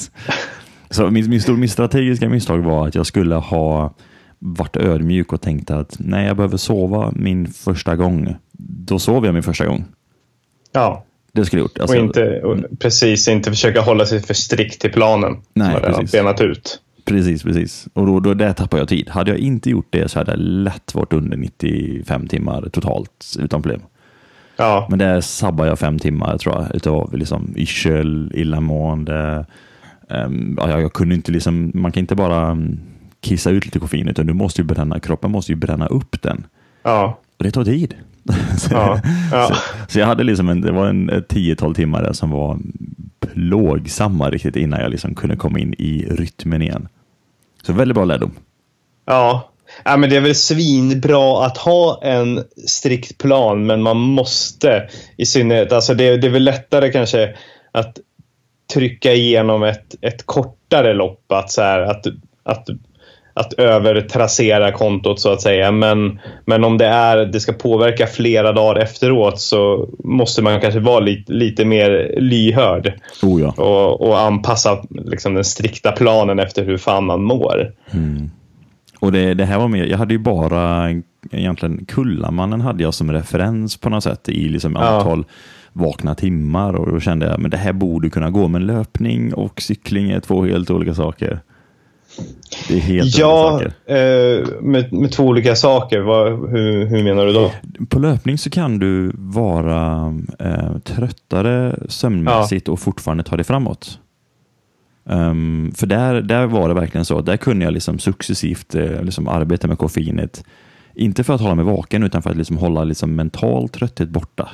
Så 0.90 1.10
min, 1.10 1.30
min, 1.30 1.40
stor, 1.40 1.56
min 1.56 1.68
strategiska 1.68 2.28
misstag 2.28 2.58
var 2.58 2.88
att 2.88 2.94
jag 2.94 3.06
skulle 3.06 3.34
ha 3.34 3.94
varit 4.38 4.76
ödmjuk 4.76 5.32
och 5.32 5.40
tänkt 5.40 5.70
att 5.70 5.96
när 5.98 6.26
jag 6.26 6.36
behöver 6.36 6.56
sova 6.56 7.12
min 7.16 7.46
första 7.46 7.96
gång, 7.96 8.36
då 8.58 8.98
sover 8.98 9.28
jag 9.28 9.34
min 9.34 9.42
första 9.42 9.66
gång. 9.66 9.84
Ja. 10.72 11.04
Det 11.32 11.44
skulle 11.44 11.60
jag 11.60 11.64
gjort. 11.64 11.76
Och 11.76 11.82
Alltså, 11.82 11.96
inte, 11.96 12.40
och 12.40 12.78
precis, 12.78 13.28
inte 13.28 13.50
försöka 13.50 13.80
hålla 13.80 14.06
sig 14.06 14.22
för 14.22 14.34
strikt 14.34 14.80
till 14.80 14.92
planen. 14.92 15.36
Nej, 15.54 15.72
som 15.72 15.82
precis. 15.82 16.12
benat 16.12 16.40
ut. 16.40 16.80
Precis, 17.04 17.42
precis. 17.42 17.86
Och 17.92 18.06
då, 18.06 18.20
då 18.20 18.34
där 18.34 18.52
tappade 18.52 18.80
jag 18.80 18.88
tid. 18.88 19.08
Hade 19.08 19.30
jag 19.30 19.40
inte 19.40 19.70
gjort 19.70 19.86
det 19.90 20.10
så 20.10 20.18
hade 20.18 20.30
jag 20.30 20.40
lätt 20.40 20.94
varit 20.94 21.12
under 21.12 21.36
95 21.36 22.26
timmar 22.28 22.68
totalt 22.72 23.36
utan 23.38 23.62
problem. 23.62 23.80
Ja. 24.56 24.86
Men 24.90 24.98
där 24.98 25.20
sabbar 25.20 25.66
jag 25.66 25.78
fem 25.78 25.98
timmar 25.98 26.38
tror 26.38 26.54
jag 26.54 26.76
utav 26.76 27.16
liksom 27.16 27.54
yrsel, 27.56 28.32
illamående. 28.34 29.46
Um, 30.10 30.58
ja, 30.60 30.70
jag, 30.70 30.82
jag 30.82 30.92
kunde 30.92 31.14
inte 31.14 31.32
liksom, 31.32 31.70
man 31.74 31.92
kan 31.92 32.00
inte 32.00 32.14
bara 32.14 32.50
um, 32.50 32.80
kissa 33.20 33.50
ut 33.50 33.64
lite 33.64 33.78
koffein 33.78 34.08
utan 34.08 34.26
du 34.26 34.32
måste 34.32 34.60
ju 34.60 34.66
bränna, 34.66 35.00
kroppen 35.00 35.30
måste 35.30 35.52
ju 35.52 35.56
bränna 35.56 35.86
upp 35.86 36.22
den. 36.22 36.46
Ja. 36.82 37.18
Och 37.38 37.44
det 37.44 37.50
tar 37.50 37.64
tid. 37.64 37.94
så, 38.58 38.68
Ja. 38.72 39.00
Ja. 39.32 39.48
så, 39.48 39.54
så 39.92 39.98
jag 39.98 40.06
hade 40.06 40.24
liksom 40.24 40.48
en, 40.48 40.60
det 40.60 40.72
var 40.72 40.86
en 40.86 41.24
tiotal 41.28 41.74
timmar 41.74 42.02
där 42.02 42.12
som 42.12 42.30
var 42.30 42.58
plågsamma 43.20 44.30
riktigt 44.30 44.56
innan 44.56 44.80
jag 44.80 44.90
liksom 44.90 45.14
kunde 45.14 45.36
komma 45.36 45.58
in 45.58 45.74
i 45.78 46.06
rytmen 46.10 46.62
igen. 46.62 46.88
Så 47.62 47.72
väldigt 47.72 47.94
bra 47.94 48.04
lärdom. 48.04 48.30
Ja. 49.06 49.50
Ja, 49.84 49.96
men 49.96 50.10
det 50.10 50.16
är 50.16 50.20
väl 50.20 50.34
svinbra 50.34 51.46
att 51.46 51.56
ha 51.56 52.00
en 52.02 52.44
strikt 52.66 53.18
plan, 53.18 53.66
men 53.66 53.82
man 53.82 53.96
måste 53.96 54.88
i 55.16 55.26
synnerhet. 55.26 55.72
Alltså 55.72 55.94
det, 55.94 56.16
det 56.16 56.26
är 56.26 56.30
väl 56.30 56.44
lättare 56.44 56.92
kanske 56.92 57.36
att 57.72 57.98
trycka 58.74 59.12
igenom 59.12 59.62
ett, 59.62 59.94
ett 60.00 60.26
kortare 60.26 60.94
lopp. 60.94 61.32
Att, 61.32 61.50
så 61.50 61.62
här, 61.62 61.80
att, 61.80 62.06
att, 62.42 62.68
att 63.34 63.52
övertrassera 63.52 64.72
kontot 64.72 65.20
så 65.20 65.32
att 65.32 65.42
säga. 65.42 65.70
Men, 65.70 66.20
men 66.44 66.64
om 66.64 66.78
det, 66.78 66.86
är, 66.86 67.16
det 67.16 67.40
ska 67.40 67.52
påverka 67.52 68.06
flera 68.06 68.52
dagar 68.52 68.80
efteråt 68.80 69.40
så 69.40 69.88
måste 70.04 70.42
man 70.42 70.60
kanske 70.60 70.80
vara 70.80 71.00
lite, 71.00 71.32
lite 71.32 71.64
mer 71.64 72.14
lyhörd. 72.16 72.92
Oh 73.22 73.40
ja. 73.40 73.52
Och, 73.62 74.08
och 74.08 74.20
anpassa 74.20 74.82
liksom, 74.90 75.34
den 75.34 75.44
strikta 75.44 75.92
planen 75.92 76.38
efter 76.38 76.64
hur 76.64 76.78
fan 76.78 77.04
man 77.04 77.22
mår. 77.22 77.72
Mm. 77.92 78.30
Och 79.00 79.12
det, 79.12 79.34
det 79.34 79.44
här 79.44 79.58
var 79.58 79.68
mer, 79.68 79.84
jag 79.84 79.98
hade 79.98 80.14
ju 80.14 80.18
bara 80.18 80.88
egentligen 81.30 81.84
Kullamannen 81.86 82.60
hade 82.60 82.82
jag 82.82 82.94
som 82.94 83.12
referens 83.12 83.76
på 83.76 83.88
något 83.90 84.04
sätt 84.04 84.28
i 84.28 84.48
liksom 84.48 84.76
antal 84.76 85.24
vakna 85.72 86.14
timmar 86.14 86.74
och 86.74 86.92
då 86.92 87.00
kände 87.00 87.26
jag 87.26 87.40
men 87.40 87.50
det 87.50 87.56
här 87.56 87.72
borde 87.72 88.10
kunna 88.10 88.30
gå 88.30 88.48
men 88.48 88.66
löpning 88.66 89.34
och 89.34 89.60
cykling 89.60 90.10
är 90.10 90.20
två 90.20 90.44
helt 90.44 90.70
olika 90.70 90.94
saker. 90.94 91.40
Det 92.68 92.74
är 92.74 92.80
helt 92.80 93.18
Ja, 93.18 93.54
olika 93.56 93.70
saker. 93.70 94.38
eh, 94.38 94.60
med, 94.62 94.92
med 94.92 95.12
två 95.12 95.24
olika 95.24 95.56
saker. 95.56 96.00
Vad, 96.00 96.50
hur, 96.50 96.86
hur 96.86 97.02
menar 97.04 97.26
du 97.26 97.32
då? 97.32 97.52
På 97.88 97.98
löpning 97.98 98.38
så 98.38 98.50
kan 98.50 98.78
du 98.78 99.12
vara 99.14 100.14
eh, 100.38 100.78
tröttare 100.78 101.78
sömnmässigt 101.88 102.68
och 102.68 102.80
fortfarande 102.80 103.22
ta 103.24 103.36
dig 103.36 103.44
framåt. 103.44 103.98
Ehm, 105.08 105.72
för 105.76 105.86
där, 105.86 106.22
där 106.22 106.46
var 106.46 106.68
det 106.68 106.74
verkligen 106.74 107.04
så. 107.04 107.20
Där 107.20 107.36
kunde 107.36 107.64
jag 107.64 107.74
liksom 107.74 107.98
successivt 107.98 108.74
eh, 108.74 109.02
liksom 109.02 109.28
arbeta 109.28 109.68
med 109.68 109.78
koffeinet. 109.78 110.44
Inte 110.94 111.24
för 111.24 111.34
att 111.34 111.40
hålla 111.40 111.54
mig 111.54 111.64
vaken 111.64 112.02
utan 112.02 112.22
för 112.22 112.30
att 112.30 112.36
liksom 112.36 112.56
hålla 112.56 112.84
liksom 112.84 113.14
mental 113.16 113.68
trötthet 113.68 114.08
borta. 114.08 114.48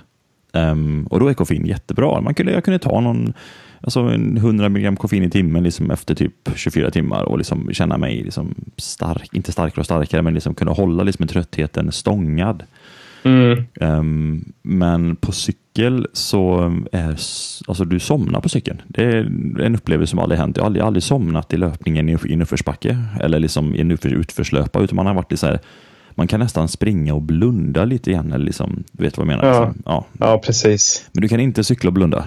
Ehm, 0.52 1.06
och 1.10 1.20
då 1.20 1.28
är 1.28 1.34
koffein 1.34 1.66
jättebra. 1.66 2.20
Man 2.20 2.34
kunde, 2.34 2.52
jag 2.52 2.64
kunde 2.64 2.78
ta 2.78 3.00
någon, 3.00 3.32
alltså 3.80 4.00
en 4.00 4.36
100 4.36 4.66
mg 4.66 4.96
koffein 4.96 5.22
i 5.22 5.30
timmen 5.30 5.62
liksom 5.62 5.90
efter 5.90 6.14
typ 6.14 6.32
24 6.56 6.90
timmar 6.90 7.22
och 7.22 7.38
liksom 7.38 7.68
känna 7.72 7.98
mig 7.98 8.22
liksom 8.24 8.54
stark, 8.76 9.28
inte 9.34 9.52
starkare 9.52 9.80
och 9.80 9.84
starkare, 9.84 10.22
men 10.22 10.34
liksom 10.34 10.54
kunna 10.54 10.70
hålla 10.72 11.02
liksom 11.02 11.26
tröttheten 11.26 11.92
stångad. 11.92 12.62
Mm. 13.22 13.64
Ehm, 13.80 14.44
men 14.62 15.16
på 15.16 15.32
cykel 15.32 16.06
så 16.12 16.72
är 16.92 17.12
s- 17.12 17.62
alltså 17.68 17.84
du 17.84 18.00
somnar 18.00 18.40
på 18.40 18.48
cykeln. 18.48 18.82
Det 18.88 19.04
är 19.04 19.14
en 19.60 19.74
upplevelse 19.74 20.10
som 20.10 20.18
aldrig 20.18 20.38
hänt. 20.40 20.56
Jag 20.56 20.64
har 20.64 20.66
aldrig, 20.66 20.82
aldrig 20.84 21.02
somnat 21.02 21.52
i 21.52 21.56
löpningen 21.56 22.08
i 22.08 22.16
en- 22.28 22.42
uppförsbacke 22.42 22.98
eller 23.20 23.38
liksom 23.38 23.74
i 23.74 23.80
en 23.80 23.90
utför, 23.90 24.08
utförslöpa 24.08 24.80
utan 24.80 24.96
man 24.96 25.06
har 25.06 25.14
varit 25.14 25.32
i 25.32 25.36
så 25.36 25.46
här, 25.46 25.58
man 26.18 26.26
kan 26.26 26.40
nästan 26.40 26.68
springa 26.68 27.14
och 27.14 27.22
blunda 27.22 27.84
lite 27.84 28.12
grann. 28.12 28.32
Eller 28.32 28.44
liksom, 28.44 28.84
du 28.92 29.04
vet 29.04 29.16
vad 29.16 29.26
jag 29.26 29.36
menar? 29.36 29.54
Ja. 29.54 29.66
Liksom. 29.66 29.82
Ja. 29.86 30.06
Ja, 30.18 30.38
precis. 30.38 31.08
Men 31.12 31.22
du 31.22 31.28
kan 31.28 31.40
inte 31.40 31.64
cykla 31.64 31.88
och 31.88 31.94
blunda. 31.94 32.24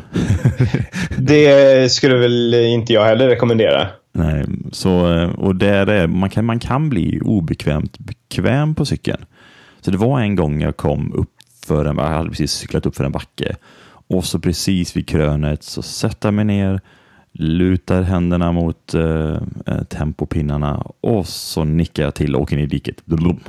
Det 1.17 1.91
skulle 1.91 2.15
väl 2.15 2.53
inte 2.53 2.93
jag 2.93 3.05
heller 3.05 3.27
rekommendera. 3.27 3.87
Nej, 4.11 4.45
så, 4.71 5.25
och 5.37 5.55
där 5.55 5.87
är, 5.87 6.07
man, 6.07 6.29
kan, 6.29 6.45
man 6.45 6.59
kan 6.59 6.89
bli 6.89 7.19
obekvämt 7.21 7.99
bekväm 7.99 8.75
på 8.75 8.85
cykeln. 8.85 9.25
Så 9.81 9.91
det 9.91 9.97
var 9.97 10.19
en 10.19 10.35
gång 10.35 10.61
jag 10.61 10.77
kom 10.77 11.13
upp 11.13 11.29
för 11.65 11.85
en, 11.85 11.97
jag 11.97 12.03
hade 12.03 12.29
precis 12.29 12.51
cyklat 12.51 12.85
upp 12.85 12.95
för 12.95 13.03
en 13.03 13.11
backe 13.11 13.55
och 14.07 14.25
så 14.25 14.39
precis 14.39 14.97
vid 14.97 15.07
krönet 15.07 15.63
så 15.63 15.81
sätter 15.81 16.27
jag 16.27 16.33
mig 16.33 16.45
ner, 16.45 16.81
lutar 17.31 18.01
händerna 18.01 18.51
mot 18.51 18.93
eh, 18.93 19.37
eh, 19.65 19.83
tempopinnarna 19.89 20.85
och 21.01 21.27
så 21.27 21.63
nickar 21.63 22.03
jag 22.03 22.15
till 22.15 22.35
och 22.35 22.41
åker 22.41 22.55
ner 22.55 22.63
i 22.63 22.67
diket. 22.67 23.05
Blum. 23.05 23.39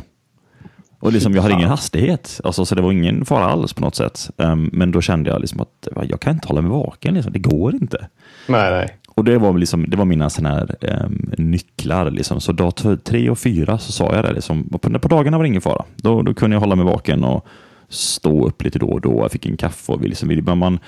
Och 1.00 1.12
liksom, 1.12 1.34
jag 1.34 1.42
hade 1.42 1.54
ingen 1.54 1.68
hastighet, 1.68 2.40
alltså, 2.44 2.64
så 2.64 2.74
det 2.74 2.82
var 2.82 2.92
ingen 2.92 3.24
fara 3.24 3.44
alls 3.44 3.72
på 3.72 3.80
något 3.80 3.94
sätt. 3.94 4.30
Ehm, 4.36 4.70
men 4.72 4.90
då 4.90 5.00
kände 5.00 5.30
jag 5.30 5.40
liksom 5.40 5.60
att 5.60 5.88
jag 6.08 6.20
kan 6.20 6.34
inte 6.34 6.48
hålla 6.48 6.60
mig 6.60 6.70
vaken, 6.70 7.14
liksom. 7.14 7.32
det 7.32 7.38
går 7.38 7.74
inte. 7.74 8.08
Nej, 8.48 8.70
nej. 8.70 8.96
Och 9.08 9.24
det 9.24 9.38
var, 9.38 9.58
liksom, 9.58 9.84
det 9.90 9.96
var 9.96 10.04
mina 10.04 10.30
såna 10.30 10.48
här, 10.48 10.76
ehm, 10.80 11.30
nycklar. 11.38 12.10
Liksom. 12.10 12.40
Så 12.40 12.52
dag 12.52 12.72
tre 13.04 13.30
och 13.30 13.38
fyra 13.38 13.78
så 13.78 13.92
sa 13.92 14.14
jag 14.14 14.24
det. 14.24 14.32
Liksom. 14.32 14.68
På, 14.68 14.78
på 14.78 15.08
dagarna 15.08 15.36
var 15.36 15.44
det 15.44 15.48
ingen 15.48 15.60
fara. 15.60 15.84
Då, 15.96 16.22
då 16.22 16.34
kunde 16.34 16.56
jag 16.56 16.60
hålla 16.60 16.76
mig 16.76 16.84
vaken 16.84 17.24
och 17.24 17.46
stå 17.88 18.46
upp 18.46 18.62
lite 18.62 18.78
då 18.78 18.86
och 18.86 19.00
då. 19.00 19.18
Jag 19.22 19.32
fick 19.32 19.46
en 19.46 19.56
kaffe. 19.56 19.92
Och 19.92 20.04
vi 20.04 20.08
liksom, 20.08 20.58
man, 20.58 20.78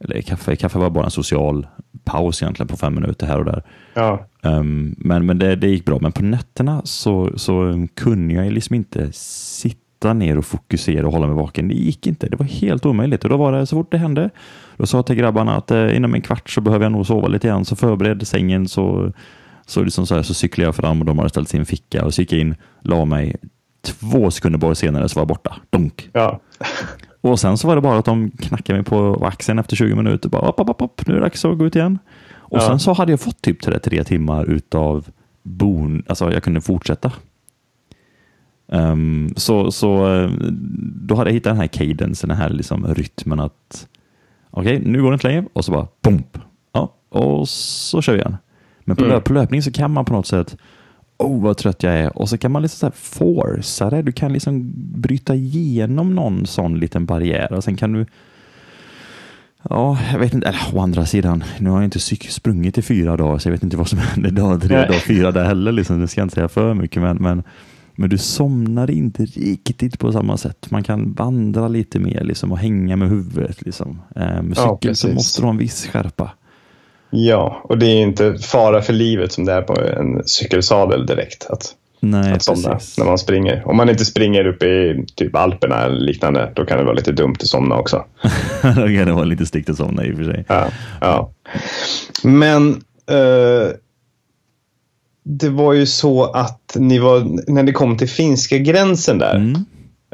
eller 0.00 0.20
kaffe, 0.20 0.56
kaffe 0.56 0.78
var 0.78 0.90
bara 0.90 1.04
en 1.04 1.10
social 1.10 1.66
paus 2.04 2.42
egentligen 2.42 2.68
på 2.68 2.76
fem 2.76 2.94
minuter 2.94 3.26
här 3.26 3.38
och 3.38 3.44
där. 3.44 3.62
Ja. 3.94 4.26
Ehm, 4.42 4.94
men 4.98 5.26
men 5.26 5.38
det, 5.38 5.56
det 5.56 5.68
gick 5.68 5.84
bra. 5.84 5.98
Men 6.00 6.12
på 6.12 6.22
nätterna 6.22 6.82
så, 6.84 7.32
så 7.36 7.86
kunde 7.94 8.34
jag 8.34 8.52
liksom 8.52 8.76
inte 8.76 9.12
sitta 9.12 10.12
ner 10.12 10.38
och 10.38 10.44
fokusera 10.44 11.06
och 11.06 11.12
hålla 11.12 11.26
mig 11.26 11.36
vaken. 11.36 11.68
Det 11.68 11.74
gick 11.74 12.06
inte. 12.06 12.28
Det 12.28 12.36
var 12.36 12.46
helt 12.46 12.86
omöjligt. 12.86 13.24
Och 13.24 13.30
då 13.30 13.36
var 13.36 13.52
det 13.52 13.66
så 13.66 13.76
fort 13.76 13.92
det 13.92 13.98
hände. 13.98 14.30
Då 14.76 14.86
sa 14.86 14.98
jag 14.98 15.06
till 15.06 15.16
grabbarna 15.16 15.56
att 15.56 15.70
eh, 15.70 15.96
inom 15.96 16.14
en 16.14 16.22
kvart 16.22 16.50
så 16.50 16.60
behöver 16.60 16.84
jag 16.84 16.92
nog 16.92 17.06
sova 17.06 17.28
lite 17.28 17.48
grann. 17.48 17.64
Så 17.64 17.76
förbered 17.76 18.26
sängen 18.26 18.68
så, 18.68 19.12
så, 19.66 19.82
liksom 19.82 20.06
så, 20.06 20.14
här, 20.14 20.22
så 20.22 20.34
cyklade 20.34 20.66
jag 20.66 20.76
fram 20.76 21.00
och 21.00 21.06
de 21.06 21.18
hade 21.18 21.30
ställt 21.30 21.48
sin 21.48 21.66
ficka 21.66 22.04
och 22.04 22.14
så 22.14 22.22
gick 22.22 22.32
jag 22.32 22.40
in, 22.40 22.54
la 22.82 23.04
mig. 23.04 23.36
Två 23.82 24.30
sekunder 24.30 24.58
bara 24.58 24.74
senare 24.74 25.08
så 25.08 25.14
var 25.14 25.20
jag 25.20 25.28
borta. 25.28 25.56
Donk. 25.70 26.10
Ja. 26.12 26.40
Och 27.20 27.40
sen 27.40 27.58
så 27.58 27.68
var 27.68 27.74
det 27.76 27.80
bara 27.82 27.98
att 27.98 28.04
de 28.04 28.30
knackade 28.30 28.78
mig 28.78 28.84
på 28.84 29.26
axeln 29.26 29.58
efter 29.58 29.76
20 29.76 29.94
minuter. 29.94 30.28
Bara, 30.28 30.48
upp, 30.48 30.60
upp, 30.70 30.82
upp, 30.82 31.06
nu 31.06 31.14
är 31.14 31.18
det 31.18 31.24
dags 31.24 31.44
att 31.44 31.58
gå 31.58 31.66
ut 31.66 31.76
igen. 31.76 31.98
Och 32.36 32.58
Ja. 32.58 32.66
sen 32.66 32.78
så 32.78 32.92
hade 32.92 33.12
jag 33.12 33.20
fått 33.20 33.42
typ 33.42 33.60
tre, 33.62 33.78
tre 33.78 34.04
timmar 34.04 34.44
utav 34.50 35.08
bon, 35.42 36.02
alltså 36.06 36.32
jag 36.32 36.42
kunde 36.42 36.60
fortsätta. 36.60 37.12
Ehm, 38.72 39.32
så, 39.36 39.70
så 39.72 40.14
eh, 40.14 40.30
då 41.08 41.14
hade 41.14 41.30
jag 41.30 41.34
hittat 41.34 41.50
den 41.50 41.60
här 41.60 41.66
cadencen, 41.66 42.28
den 42.28 42.38
här 42.38 42.50
liksom 42.50 42.86
rytmen 42.94 43.40
att 43.40 43.88
okej, 44.50 44.82
nu 44.84 45.02
går 45.02 45.10
det 45.10 45.14
inte 45.14 45.28
längre 45.28 45.44
och 45.52 45.64
så 45.64 45.72
bara 45.72 45.86
bump. 46.02 46.38
Ja, 46.72 46.94
och 47.08 47.48
så 47.48 48.02
kör 48.02 48.12
vi 48.12 48.18
igen. 48.18 48.36
Men 48.84 48.96
på, 48.96 49.02
Mm. 49.04 49.14
löp, 49.14 49.24
på 49.24 49.32
löpning 49.32 49.62
så 49.62 49.72
kan 49.72 49.90
man 49.90 50.04
på 50.04 50.12
något 50.12 50.26
sätt 50.26 50.56
oh 51.18 51.42
vad 51.42 51.56
trött 51.56 51.82
jag 51.82 51.94
är 51.94 52.18
och 52.18 52.28
så 52.28 52.38
kan 52.38 52.52
man 52.52 52.62
liksom 52.62 52.78
så 52.78 52.86
här 52.86 52.92
forsa 52.92 53.90
det. 53.90 54.02
Du 54.02 54.12
kan 54.12 54.32
liksom 54.32 54.72
bryta 54.74 55.34
igenom 55.34 56.14
någon 56.14 56.46
sån 56.46 56.78
liten 56.80 57.06
barriär 57.06 57.52
och 57.52 57.64
sen 57.64 57.76
kan 57.76 57.92
du 57.92 58.06
Ja, 59.70 59.98
jag 60.12 60.18
vet 60.18 60.34
inte. 60.34 60.48
Eller, 60.48 60.60
å 60.74 60.80
andra 60.80 61.06
sidan, 61.06 61.44
nu 61.58 61.70
har 61.70 61.76
jag 61.76 61.84
inte 61.84 62.00
sprungit 62.30 62.78
i 62.78 62.82
fyra 62.82 63.16
dagar 63.16 63.38
så 63.38 63.48
jag 63.48 63.52
vet 63.52 63.62
inte 63.62 63.76
vad 63.76 63.88
som 63.88 63.98
händer 64.14 64.30
dag 64.30 64.62
tre, 64.62 64.76
dag 64.76 65.02
fyra 65.02 65.32
där 65.32 65.44
heller. 65.44 65.72
Liksom. 65.72 66.00
Det 66.00 66.08
ska 66.08 66.20
jag 66.20 66.24
inte 66.24 66.34
säga 66.34 66.48
för 66.48 66.74
mycket, 66.74 67.02
men, 67.02 67.16
men, 67.16 67.42
men 67.94 68.10
du 68.10 68.18
somnar 68.18 68.90
inte 68.90 69.24
riktigt 69.24 69.98
på 69.98 70.12
samma 70.12 70.36
sätt. 70.36 70.70
Man 70.70 70.82
kan 70.82 71.12
vandra 71.12 71.68
lite 71.68 71.98
mer 71.98 72.24
liksom, 72.24 72.52
och 72.52 72.58
hänga 72.58 72.96
med 72.96 73.08
huvudet. 73.08 73.62
Liksom. 73.62 74.00
Eh, 74.16 74.42
med 74.42 74.52
Ja, 74.56 74.78
cykel 74.80 74.96
så 74.96 75.06
precis. 75.06 75.14
måste 75.14 75.40
du 75.40 75.44
ha 75.44 75.50
en 75.50 75.58
viss 75.58 75.86
skärpa. 75.86 76.30
Ja, 77.10 77.60
och 77.64 77.78
det 77.78 77.86
är 77.86 78.02
inte 78.02 78.38
fara 78.38 78.82
för 78.82 78.92
livet 78.92 79.32
som 79.32 79.44
det 79.44 79.52
är 79.52 79.62
på 79.62 79.80
en 79.80 80.22
cykelsadel 80.28 81.06
direkt. 81.06 81.46
Att, 81.50 81.74
Nej, 82.00 82.32
att 82.32 82.42
somna 82.42 82.74
precis. 82.74 82.98
när 82.98 83.04
man 83.04 83.18
springer. 83.18 83.62
Om 83.68 83.76
man 83.76 83.88
inte 83.88 84.04
springer 84.04 84.46
uppe 84.46 84.66
i 84.66 85.06
typ 85.14 85.36
Alperna 85.36 85.82
eller 85.82 86.00
liknande, 86.00 86.52
då 86.54 86.64
kan 86.64 86.78
det 86.78 86.84
vara 86.84 86.94
lite 86.94 87.12
dumt 87.12 87.36
att 87.40 87.46
somna 87.46 87.78
också. 87.78 88.04
Då 88.62 88.74
kan 88.74 89.06
det 89.06 89.12
vara 89.12 89.24
lite 89.24 89.46
stickt 89.46 89.70
att 89.70 89.76
somna 89.76 90.04
i 90.04 90.12
och 90.12 90.16
för 90.16 90.24
sig. 90.24 90.44
Ja, 90.48 90.68
ja. 91.00 91.32
Men 92.22 92.70
eh, 93.10 93.72
det 95.24 95.48
var 95.48 95.72
ju 95.72 95.86
så 95.86 96.24
att 96.24 96.76
ni 96.78 96.98
var, 96.98 97.50
när 97.52 97.62
det 97.62 97.72
kom 97.72 97.96
till 97.96 98.08
finska 98.08 98.58
gränsen 98.58 99.18
där. 99.18 99.34
Mm. 99.34 99.54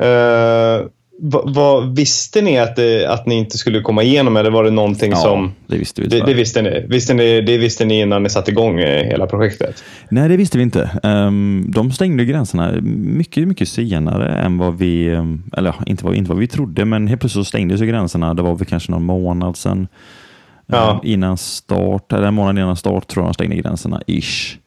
eh, 0.01 0.87
vad, 1.27 1.55
vad, 1.55 1.97
visste 1.97 2.43
ni 2.43 2.59
att, 2.59 2.77
det, 2.77 3.07
att 3.07 3.27
ni 3.27 3.35
inte 3.35 3.59
skulle 3.59 3.81
komma 3.81 4.03
igenom 4.03 4.37
eller 4.37 4.51
var 4.51 4.65
det 4.65 4.71
någonting 4.71 5.11
Ja, 5.11 5.17
som... 5.17 5.53
det 5.67 5.79
visste 5.79 6.03
vi. 6.03 6.09
Det, 6.09 6.21
det 6.21 6.35
visste 6.35 6.63
ni. 6.63 6.87
Visste 6.89 7.15
ni. 7.15 7.41
Det 7.41 7.59
visste 7.59 7.85
ni 7.85 8.01
innan 8.01 8.23
ni 8.23 8.31
satte 8.31 8.51
igång 8.51 8.81
eh, 8.81 9.05
hela 9.05 9.27
projektet? 9.27 9.85
Nej, 10.09 10.29
det 10.29 10.37
visste 10.37 10.59
vi 10.59 10.63
inte. 10.63 10.91
Ehm, 11.03 11.65
de 11.69 11.93
stängde 11.93 12.25
gränserna 12.25 12.73
mycket, 12.83 13.49
mycket 13.49 13.69
senare 13.69 14.29
än 14.29 14.59
vad 14.59 14.79
vi, 14.79 15.09
ehm, 15.09 15.43
eller 15.57 15.75
ja, 15.79 15.85
inte 15.87 16.05
vad, 16.05 16.15
inte 16.15 16.29
vad 16.29 16.39
vi 16.39 16.47
trodde, 16.47 16.85
men 16.85 17.07
helt 17.07 17.21
plötsligt 17.21 17.47
stängdes 17.47 17.81
gränserna. 17.81 18.35
Det 18.35 18.43
var 18.43 18.55
väl 18.55 18.67
kanske 18.67 18.93
någon 18.93 19.05
månad 19.05 19.57
sedan. 19.57 19.89
Ja. 20.67 20.93
Ehm, 20.93 21.01
innan 21.03 21.37
start, 21.37 22.13
eller 22.13 22.27
en 22.27 22.35
månad 22.35 22.59
innan 22.59 22.77
start 22.77 23.09
tror 23.09 23.25
jag 23.25 23.29
de 23.29 23.35
stängde 23.35 23.57
gränserna, 23.57 24.01
ish. 24.07 24.59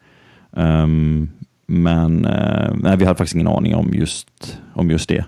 Men 1.67 2.25
eh, 2.25 2.73
nej, 2.75 2.97
vi 2.97 3.05
hade 3.05 3.17
faktiskt 3.17 3.35
ingen 3.35 3.47
aning 3.47 3.75
om 3.75 3.93
just, 3.93 4.57
om 4.73 4.91
just 4.91 5.09
det. 5.09 5.25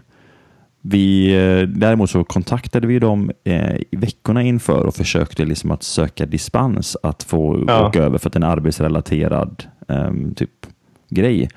Vi, 0.91 1.33
eh, 1.35 1.67
däremot 1.67 2.09
så 2.09 2.23
kontaktade 2.23 2.87
vi 2.87 2.99
dem 2.99 3.31
eh, 3.43 3.75
veckorna 3.91 4.43
inför 4.43 4.85
och 4.85 4.95
försökte 4.95 5.45
liksom 5.45 5.71
att 5.71 5.83
söka 5.83 6.25
dispens 6.25 6.97
att 7.03 7.23
få 7.23 7.63
Ja. 7.67 7.87
åka 7.87 8.03
över 8.03 8.17
för 8.17 8.29
att 8.29 8.35
en 8.35 8.43
arbetsrelaterad 8.43 9.63
ehm, 9.87 10.33
typ 10.35 10.49
grej. 11.09 11.49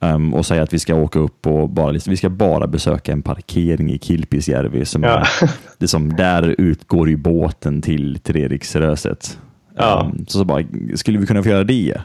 Ehm, 0.00 0.34
och 0.34 0.46
säga 0.46 0.62
att 0.62 0.72
vi 0.74 0.78
ska 0.78 0.94
åka 0.94 1.18
upp 1.18 1.46
och 1.46 1.70
bara, 1.70 1.90
liksom, 1.90 2.10
vi 2.10 2.16
ska 2.16 2.28
bara 2.30 2.66
besöka 2.66 3.12
en 3.12 3.22
parkering 3.22 3.90
i 3.92 3.98
Kilpisjärvi. 3.98 4.84
Som 4.84 5.02
Ja. 5.02 5.08
är, 5.20 5.50
det 5.78 5.88
som, 5.88 6.16
där 6.16 6.54
utgår 6.58 7.08
ju 7.08 7.16
båten 7.16 7.82
till 7.82 8.18
Treriksröset. 8.18 9.38
Ja. 9.76 10.04
Ehm, 10.04 10.26
så, 10.26 10.38
så 10.38 10.44
bara, 10.44 10.62
skulle 10.94 11.18
vi 11.18 11.26
kunna 11.26 11.42
få 11.42 11.48
göra 11.48 11.64
det? 11.64 12.00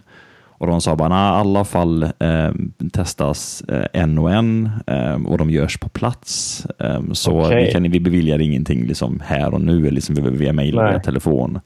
Och 0.63 0.70
de 0.70 0.82
sa 0.82 0.96
bara, 0.96 1.10
nej, 1.10 1.17
alla 1.39 1.65
fall 1.65 2.03
eh, 2.03 2.51
testas 2.93 3.62
eh, 3.67 3.86
en 3.93 4.17
och 4.17 4.32
en 4.32 4.70
eh, 4.88 5.13
och 5.25 5.38
de 5.38 5.50
görs 5.50 5.77
på 5.77 5.89
plats. 5.89 6.65
Eh, 6.79 7.01
så 7.12 7.46
Okej. 7.46 7.65
vi, 7.65 7.72
kan, 7.72 7.84
vi 7.91 8.00
beviljar 8.00 8.39
ingenting 8.39 8.86
liksom 8.88 9.22
här 9.25 9.53
och 9.53 9.62
nu, 9.62 9.91
liksom 9.91 10.15
via- 10.15 10.29
via 10.29 10.53
mejl 10.53 10.74
via 10.74 11.00
telefon. 11.00 11.60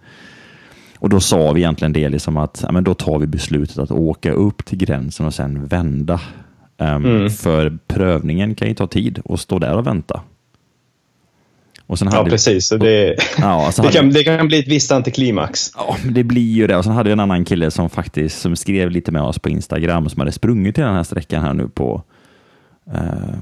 Och 1.00 1.10
då 1.10 1.20
sa 1.20 1.52
vi 1.52 1.62
egentligen 1.62 1.94
det 1.94 2.10
liksom 2.10 2.38
att 2.38 2.60
ja, 2.66 2.72
men 2.72 2.84
då 2.84 2.94
tar 2.94 3.20
vi 3.20 3.28
beslutet 3.28 3.78
att 3.78 3.92
åka 3.92 4.32
upp 4.32 4.66
till 4.66 4.78
gränsen 4.78 5.26
och 5.26 5.34
sen 5.34 5.66
vända. 5.68 6.20
Um, 6.78 6.88
Mm. 7.06 7.30
För 7.30 7.78
prövningen 7.88 8.56
kan 8.56 8.68
ju 8.68 8.74
ta 8.74 8.88
tid 8.88 9.20
och 9.26 9.40
stå 9.40 9.60
där 9.60 9.78
och 9.78 9.88
vänta. 9.88 10.22
Och 11.88 12.00
sen 12.00 12.08
hade 12.08 12.20
Ja, 12.20 12.26
precis. 12.30 12.68
Så 12.68 12.78
det, 12.78 13.16
Ja, 13.38 13.72
det, 13.76 13.82
hade- 13.82 13.92
kan, 13.94 14.10
det 14.10 14.24
kan 14.24 14.48
bli 14.48 14.60
ett 14.60 14.68
visst 14.68 14.92
antiklimax. 14.92 15.72
Ja, 15.78 15.96
det 16.12 16.24
blir 16.24 16.52
ju 16.54 16.68
det. 16.68 16.78
Och 16.78 16.84
sen 16.84 16.94
hade 16.94 17.10
vi 17.10 17.14
en 17.14 17.20
annan 17.20 17.46
kille 17.46 17.72
som 17.72 17.90
faktiskt 17.90 18.40
som 18.42 18.56
skrev 18.56 18.92
lite 18.92 19.12
med 19.12 19.22
oss 19.22 19.40
på 19.40 19.50
Instagram 19.50 20.10
som 20.10 20.20
hade 20.20 20.32
sprungit 20.32 20.76
till 20.76 20.84
den 20.84 20.96
här 20.96 21.04
sträckan 21.04 21.44
här 21.44 21.54
nu 21.54 21.68
på 21.68 22.04
eh, 22.94 23.02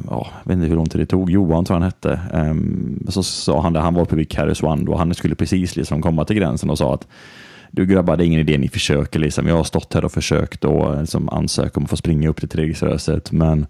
ja, 0.09 0.27
jag 0.43 0.49
vet 0.49 0.55
inte 0.57 0.67
hur 0.69 0.75
lång 0.75 0.89
tid 0.89 1.01
det 1.01 1.05
tog. 1.05 1.31
Johan 1.31 1.65
tror 1.65 1.75
han 1.75 1.83
hette. 1.83 2.19
Ehm, 2.33 3.05
så 3.09 3.23
sa 3.23 3.61
han 3.61 3.73
det, 3.73 3.79
han 3.79 3.93
var 3.93 4.05
på 4.05 4.15
Vic 4.15 4.35
Harris 4.35 4.63
One 4.63 4.91
och 4.91 4.99
han 4.99 5.13
skulle 5.13 5.35
precis 5.35 5.75
liksom 5.75 6.01
komma 6.01 6.25
till 6.25 6.35
gränsen 6.35 6.69
och 6.69 6.77
sa 6.77 6.93
att 6.93 7.07
du 7.71 7.85
grabbar, 7.85 8.17
det 8.17 8.23
är 8.23 8.25
ingen 8.25 8.39
idé 8.39 8.57
ni 8.57 8.67
försöker. 8.69 9.19
Liksom. 9.19 9.47
Jag 9.47 9.55
har 9.55 9.63
stått 9.63 9.93
här 9.93 10.05
och 10.05 10.11
försökt 10.11 10.63
och 10.63 10.99
liksom, 10.99 11.29
ansöka 11.29 11.71
om 11.79 11.83
att 11.83 11.89
få 11.89 11.97
springa 11.97 12.29
upp 12.29 12.39
till 12.39 12.49
Treriksröset, 12.49 13.31
men 13.31 13.67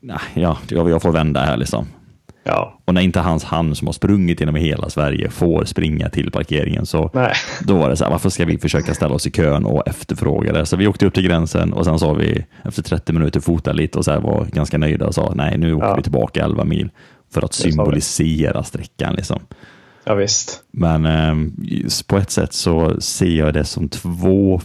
nej, 0.00 0.18
ja, 0.34 0.58
jag, 0.68 0.90
jag 0.90 1.02
får 1.02 1.12
vända 1.12 1.40
här. 1.40 1.56
Liksom. 1.56 1.86
Ja. 2.44 2.78
Och 2.84 2.94
när 2.94 3.00
inte 3.00 3.20
hans 3.20 3.44
han 3.44 3.74
som 3.74 3.88
har 3.88 3.92
sprungit 3.92 4.40
genom 4.40 4.54
hela 4.54 4.90
Sverige 4.90 5.30
får 5.30 5.64
springa 5.64 6.08
till 6.08 6.30
parkeringen 6.30 6.86
så 6.86 7.10
Nej. 7.14 7.32
då 7.60 7.74
var 7.76 7.90
det 7.90 7.96
så 7.96 8.04
här, 8.04 8.10
varför 8.10 8.30
ska 8.30 8.44
vi 8.44 8.58
försöka 8.58 8.94
ställa 8.94 9.14
oss 9.14 9.26
i 9.26 9.30
kön 9.30 9.64
och 9.64 9.88
efterfråga 9.88 10.52
det? 10.52 10.66
Så 10.66 10.76
vi 10.76 10.86
åkte 10.86 11.06
upp 11.06 11.14
till 11.14 11.26
gränsen 11.26 11.72
och 11.72 11.84
sen 11.84 11.98
sa 11.98 12.12
vi 12.12 12.44
efter 12.64 12.82
30 12.82 13.12
minuter 13.12 13.40
fota 13.40 13.72
lite 13.72 13.98
och 13.98 14.04
så 14.04 14.20
var 14.20 14.44
ganska 14.44 14.78
nöjda 14.78 15.06
och 15.06 15.14
sa 15.14 15.32
nej, 15.36 15.58
nu 15.58 15.74
åker 15.74 15.86
Ja. 15.86 15.96
vi 15.96 16.02
tillbaka 16.02 16.44
11 16.44 16.64
mil 16.64 16.90
för 17.32 17.44
att 17.44 17.54
symbolisera 17.54 18.62
sträckan. 18.62 19.14
Liksom. 19.14 19.40
Ja, 20.04 20.14
visst. 20.14 20.62
Men 20.70 21.06
eh, 21.06 21.34
på 22.06 22.16
ett 22.16 22.30
sätt 22.30 22.52
så 22.52 23.00
ser 23.00 23.26
jag 23.38 23.54
det 23.54 23.64
som 23.64 23.88
två 23.88 24.60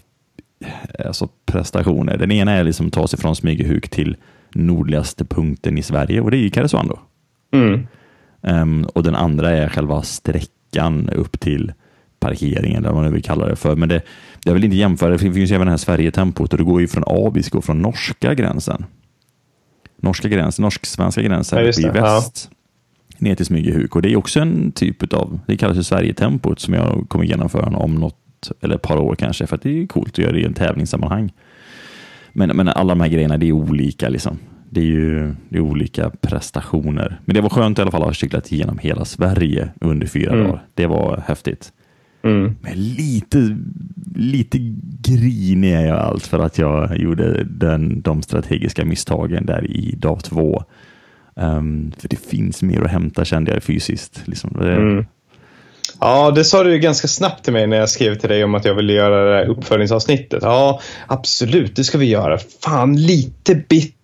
alltså, 1.05 1.27
prestationer. 1.45 2.17
Den 2.17 2.31
ena 2.31 2.51
är 2.51 2.63
liksom 2.63 2.88
att 2.88 2.93
ta 2.93 3.07
sig 3.07 3.19
från 3.19 3.36
Smygehuk 3.36 3.89
till 3.89 4.17
nordligaste 4.55 5.25
punkten 5.25 5.77
i 5.77 5.83
Sverige 5.83 6.21
och 6.21 6.31
det 6.31 6.38
är 6.38 6.41
ju 6.41 6.50
Karesuando. 6.50 7.00
Mm. 7.51 7.87
Ehm, 8.41 8.85
och 8.85 9.03
den 9.03 9.15
andra 9.15 9.49
är 9.49 9.69
själva 9.69 10.01
sträckan 10.01 11.09
upp 11.09 11.39
till 11.39 11.73
parkeringen, 12.19 12.77
eller 12.77 12.89
vad 12.89 12.95
man 12.95 13.05
nu 13.05 13.11
vill 13.11 13.23
kalla 13.23 13.47
det 13.47 13.55
för. 13.55 13.75
Men 13.75 13.89
det, 13.89 14.01
jag 14.43 14.53
vill 14.53 14.63
inte 14.63 14.77
jämföra, 14.77 15.09
det 15.09 15.19
finns 15.19 15.51
ju 15.51 15.55
även 15.55 15.67
det 15.67 15.71
här 15.71 15.77
Sverige-tempot 15.77 16.51
och 16.51 16.57
det 16.57 16.63
går 16.63 16.81
ju 16.81 16.87
från 16.87 17.03
Abisko, 17.07 17.61
från 17.61 17.81
norska 17.81 18.33
gränsen. 18.33 18.85
Norska 20.01 20.27
gränsen, 20.27 20.63
norsk-svenska 20.63 21.21
gränsen 21.21 21.59
Ja, 21.65 21.89
i 21.89 21.91
väst. 21.91 22.49
Ner 23.17 23.35
till 23.35 23.45
Smygehuk 23.45 23.95
och 23.95 24.01
det 24.01 24.11
är 24.11 24.17
också 24.17 24.39
en 24.39 24.71
typ 24.71 25.13
av, 25.13 25.39
det 25.47 25.57
kallas 25.57 25.77
ju 25.77 25.83
Sverige-tempot 25.83 26.59
som 26.59 26.73
jag 26.73 27.05
kommer 27.07 27.25
genomföra 27.25 27.77
om 27.77 27.95
något, 27.95 28.51
eller 28.61 28.75
ett 28.75 28.81
par 28.81 28.97
år 28.97 29.15
kanske, 29.15 29.47
för 29.47 29.55
att 29.55 29.61
det 29.61 29.81
är 29.81 29.87
coolt 29.87 30.09
att 30.09 30.17
göra 30.17 30.31
det 30.31 30.39
i 30.39 30.45
en 30.45 30.53
tävlingssammanhang. 30.53 31.31
Men, 32.33 32.49
men 32.49 32.67
alla 32.67 32.95
de 32.95 33.01
här 33.01 33.09
grejerna, 33.09 33.37
det 33.37 33.47
är 33.47 33.51
olika 33.51 34.09
liksom. 34.09 34.37
Det 34.69 34.79
är 34.81 34.85
ju 34.85 35.35
det 35.49 35.57
är 35.57 35.61
olika 35.61 36.09
prestationer. 36.21 37.19
Men 37.25 37.35
det 37.35 37.41
var 37.41 37.49
skönt 37.49 37.79
i 37.79 37.81
alla 37.81 37.91
fall 37.91 38.01
att 38.01 38.07
ha 38.07 38.13
cyklat 38.13 38.51
igenom 38.51 38.77
hela 38.77 39.05
Sverige 39.05 39.69
under 39.81 40.07
fyra 40.07 40.31
Mm. 40.33 40.43
dagar. 40.47 40.63
Det 40.73 40.88
var 40.88 41.23
häftigt. 41.27 41.69
Mm. 42.23 42.55
Men 42.61 42.73
lite, 42.75 43.57
lite 44.15 44.57
grinig 45.01 45.73
är 45.73 45.85
jag 45.85 45.97
allt 45.99 46.27
för 46.27 46.39
att 46.39 46.57
jag 46.57 46.97
gjorde 46.97 47.43
den, 47.43 48.01
de 48.01 48.21
strategiska 48.21 48.85
misstagen 48.85 49.45
där 49.45 49.71
i 49.71 49.95
dag 49.97 50.23
två. 50.23 50.63
Ehm, 51.35 51.91
för 51.97 52.09
det 52.09 52.19
finns 52.29 52.61
mer 52.63 52.81
att 52.81 52.91
hämta 52.91 53.25
kände 53.25 53.53
jag 53.53 53.63
fysiskt. 53.63 54.21
Liksom. 54.25 54.59
Mm. 54.61 55.05
Ja, 55.99 56.31
det 56.31 56.43
sa 56.45 56.63
du 56.63 56.71
ju 56.71 56.79
ganska 56.79 57.07
snabbt 57.07 57.43
till 57.43 57.53
mig 57.53 57.67
när 57.67 57.77
jag 57.77 57.89
skrev 57.89 58.15
till 58.15 58.29
dig 58.29 58.43
om 58.43 58.55
att 58.55 58.65
jag 58.65 58.75
ville 58.75 58.93
göra 58.93 59.29
det 59.31 59.38
här 59.38 59.45
uppföljningsavsnittet. 59.45 60.39
Ja, 60.43 60.79
absolut, 61.07 61.75
det 61.75 61.83
ska 61.83 61.97
vi 61.97 62.05
göra. 62.05 62.38
Fan, 62.63 62.95
lite 62.95 63.55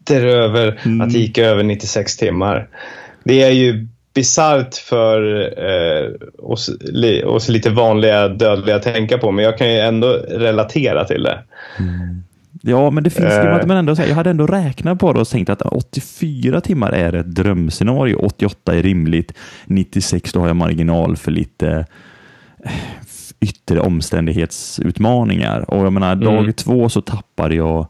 bitter 0.06 0.26
över 0.26 0.80
Mm. 0.86 1.02
att 1.02 1.14
det 1.14 1.20
gick 1.20 1.38
över 1.38 1.64
96 1.64 2.18
timmar. 2.18 2.68
Det 3.24 3.42
är 3.44 3.52
ju 3.52 3.88
bisarrt 4.14 4.76
för 4.76 5.42
eh, 5.42 6.12
oss, 6.40 6.70
li, 6.82 7.24
oss 7.24 7.50
lite 7.50 7.70
vanliga 7.70 8.28
dödliga 8.28 8.76
att 8.76 8.84
tänka 8.84 9.18
på, 9.18 9.32
men 9.32 9.46
jag 9.46 9.58
kan 9.58 9.74
ju 9.74 9.80
ändå 9.80 10.08
relatera 10.30 11.06
till 11.06 11.24
det. 11.24 11.40
Ja, 12.62 12.90
men 12.90 13.04
det 13.04 13.10
finns 13.10 13.34
Eh. 13.34 13.66
Men 13.68 13.78
ändå, 13.78 13.96
jag 13.98 14.16
hade 14.16 14.30
ändå 14.30 14.48
räknat 14.48 15.00
på 15.00 15.14
det 15.14 15.20
och 15.20 15.28
tänkt 15.28 15.50
att 15.50 15.62
84 15.62 16.62
timmar 16.62 16.92
är 16.92 17.14
ett 17.16 17.36
drömscenario. 17.36 18.16
88 18.16 18.76
är 18.76 18.84
rimligt. 18.84 19.34
96 19.66 20.34
då 20.34 20.40
har 20.40 20.48
jag 20.48 20.56
marginal 20.56 21.18
för 21.18 21.32
lite 21.32 21.86
eh, 22.66 22.72
yttre 23.40 23.80
omständighetsutmaningar. 23.80 25.70
Och 25.72 25.86
jag 25.86 25.94
menar, 25.94 26.16
dag 26.16 26.40
Mm. 26.40 26.54
två 26.54 26.90
så 26.90 27.02
tappade 27.02 27.56
jag 27.56 27.88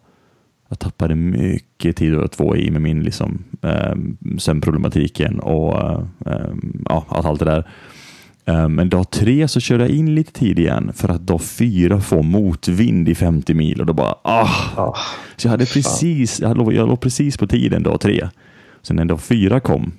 jag 0.69 0.79
tappade 0.79 1.15
mycket 1.15 1.95
tid 1.95 2.15
att 2.15 2.31
två 2.31 2.55
i 2.55 2.71
med 2.71 2.81
min 2.81 3.03
liksom, 3.03 3.43
eh, 3.61 3.95
sömnproblematiken 4.37 5.39
och 5.39 5.79
eh, 6.25 6.49
ja, 6.85 7.05
allt 7.09 7.39
det 7.39 7.45
där. 7.45 7.67
Eh, 8.45 8.69
Men 8.69 8.89
dag 8.89 9.11
tre 9.11 9.47
så 9.47 9.59
körde 9.59 9.83
jag 9.83 9.91
in 9.91 10.15
lite 10.15 10.31
tid 10.31 10.59
igen 10.59 10.91
för 10.93 11.09
att 11.09 11.21
dag 11.27 11.41
fyra 11.41 12.01
få 12.01 12.21
motvind 12.21 13.09
i 13.09 13.15
50 13.15 13.53
mil 13.53 13.79
och 13.79 13.85
då 13.85 13.93
bara 13.93 14.15
ah. 14.21 14.49
Ja. 14.75 14.95
Så 15.35 15.47
jag 15.47 15.51
hade 15.51 15.65
precis, 15.65 16.39
jag 16.39 16.57
låg, 16.57 16.73
jag 16.73 16.87
låg 16.87 17.01
precis 17.01 17.37
på 17.37 17.47
tiden 17.47 17.83
dag 17.83 17.99
tre. 18.01 18.29
Sen 18.81 18.95
när 18.95 19.05
dag 19.05 19.21
fyra 19.21 19.59
kom 19.59 19.91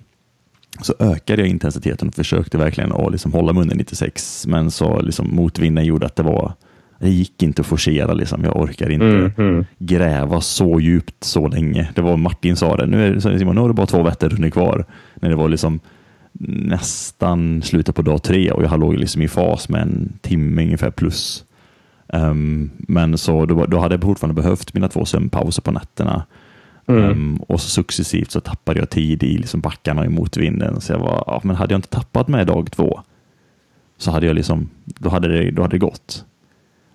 så 0.83 0.95
ökade 0.99 1.43
jag 1.43 1.49
intensiteten 1.49 2.09
och 2.09 2.15
försökte 2.15 2.59
verkligen 2.59 2.93
att 2.93 3.13
liksom 3.13 3.33
hålla 3.33 3.53
mig 3.53 3.63
under 3.63 3.77
96. 3.77 4.47
Men 4.47 4.71
så 4.71 5.01
liksom 5.01 5.35
motvinden 5.35 5.85
gjorde 5.85 6.07
att 6.07 6.17
det 6.17 6.23
var, 6.23 6.53
det 6.99 7.11
gick 7.11 7.43
inte 7.43 7.61
att 7.61 7.67
forcera 7.67 8.13
liksom. 8.13 8.45
Jag 8.45 8.57
orkar 8.57 8.91
inte 8.91 9.07
Mm, 9.07 9.33
mm. 9.37 9.65
gräva 9.79 10.41
så 10.41 10.81
djupt 10.81 11.25
så 11.25 11.49
länge. 11.49 11.91
Det 11.95 12.03
var 12.03 12.17
Martin 12.17 12.57
sa 12.57 12.77
det, 12.77 12.87
nu 12.87 13.07
är 13.07 13.15
det, 13.15 13.21
Simon, 13.21 13.55
nu 13.55 13.61
har 13.61 13.69
du 13.69 13.75
bara 13.75 13.87
två 13.87 14.03
Vätternrundor 14.03 14.51
kvar. 14.51 14.85
När 15.15 15.29
det 15.29 15.37
var 15.37 15.49
liksom 15.49 15.81
nästan 16.49 17.63
slutet 17.63 17.95
på 17.95 18.03
dag 18.03 18.23
tre 18.23 18.51
och 18.51 18.65
jag 18.65 18.81
låg 18.81 18.95
liksom 18.95 19.23
i 19.23 19.29
fas 19.29 19.69
med 19.69 19.83
en 19.83 20.13
timme 20.21 20.63
ungefär 20.63 20.91
plus. 20.91 21.45
Ehm, 22.09 22.71
men 22.79 23.19
så 23.19 23.47
då, 23.47 23.67
då 23.67 23.79
hade 23.79 23.95
jag 23.95 24.03
fortfarande 24.03 24.43
behövt 24.43 24.75
mina 24.75 24.89
två 24.89 25.05
sömnpauser 25.05 25.63
på 25.63 25.71
nätterna. 25.71 26.25
Mm. 26.89 27.05
Ehm, 27.05 27.37
och 27.37 27.61
så 27.61 27.69
successivt 27.69 28.31
så 28.31 28.41
tappade 28.41 28.79
jag 28.79 28.91
tid 28.91 29.23
i 29.23 29.39
liksom 29.39 29.61
backarna 29.61 30.01
och 30.01 30.07
i 30.07 30.11
motvinden. 30.11 30.81
Så 30.81 30.93
jag 30.93 30.99
var, 30.99 31.25
ja, 31.27 31.41
men 31.45 31.57
hade 31.57 31.75
jag 31.75 31.79
inte 31.79 31.89
tappat 31.89 32.29
med 32.29 32.47
dag 32.47 32.71
två 32.71 33.01
så 33.99 34.11
hade 34.11 34.27
jag 34.27 34.35
liksom, 34.35 34.71
då 34.85 35.09
hade 35.09 35.29
det, 35.29 35.51
då 35.51 35.63
hade 35.63 35.75
det 35.75 35.79
gått. 35.79 36.25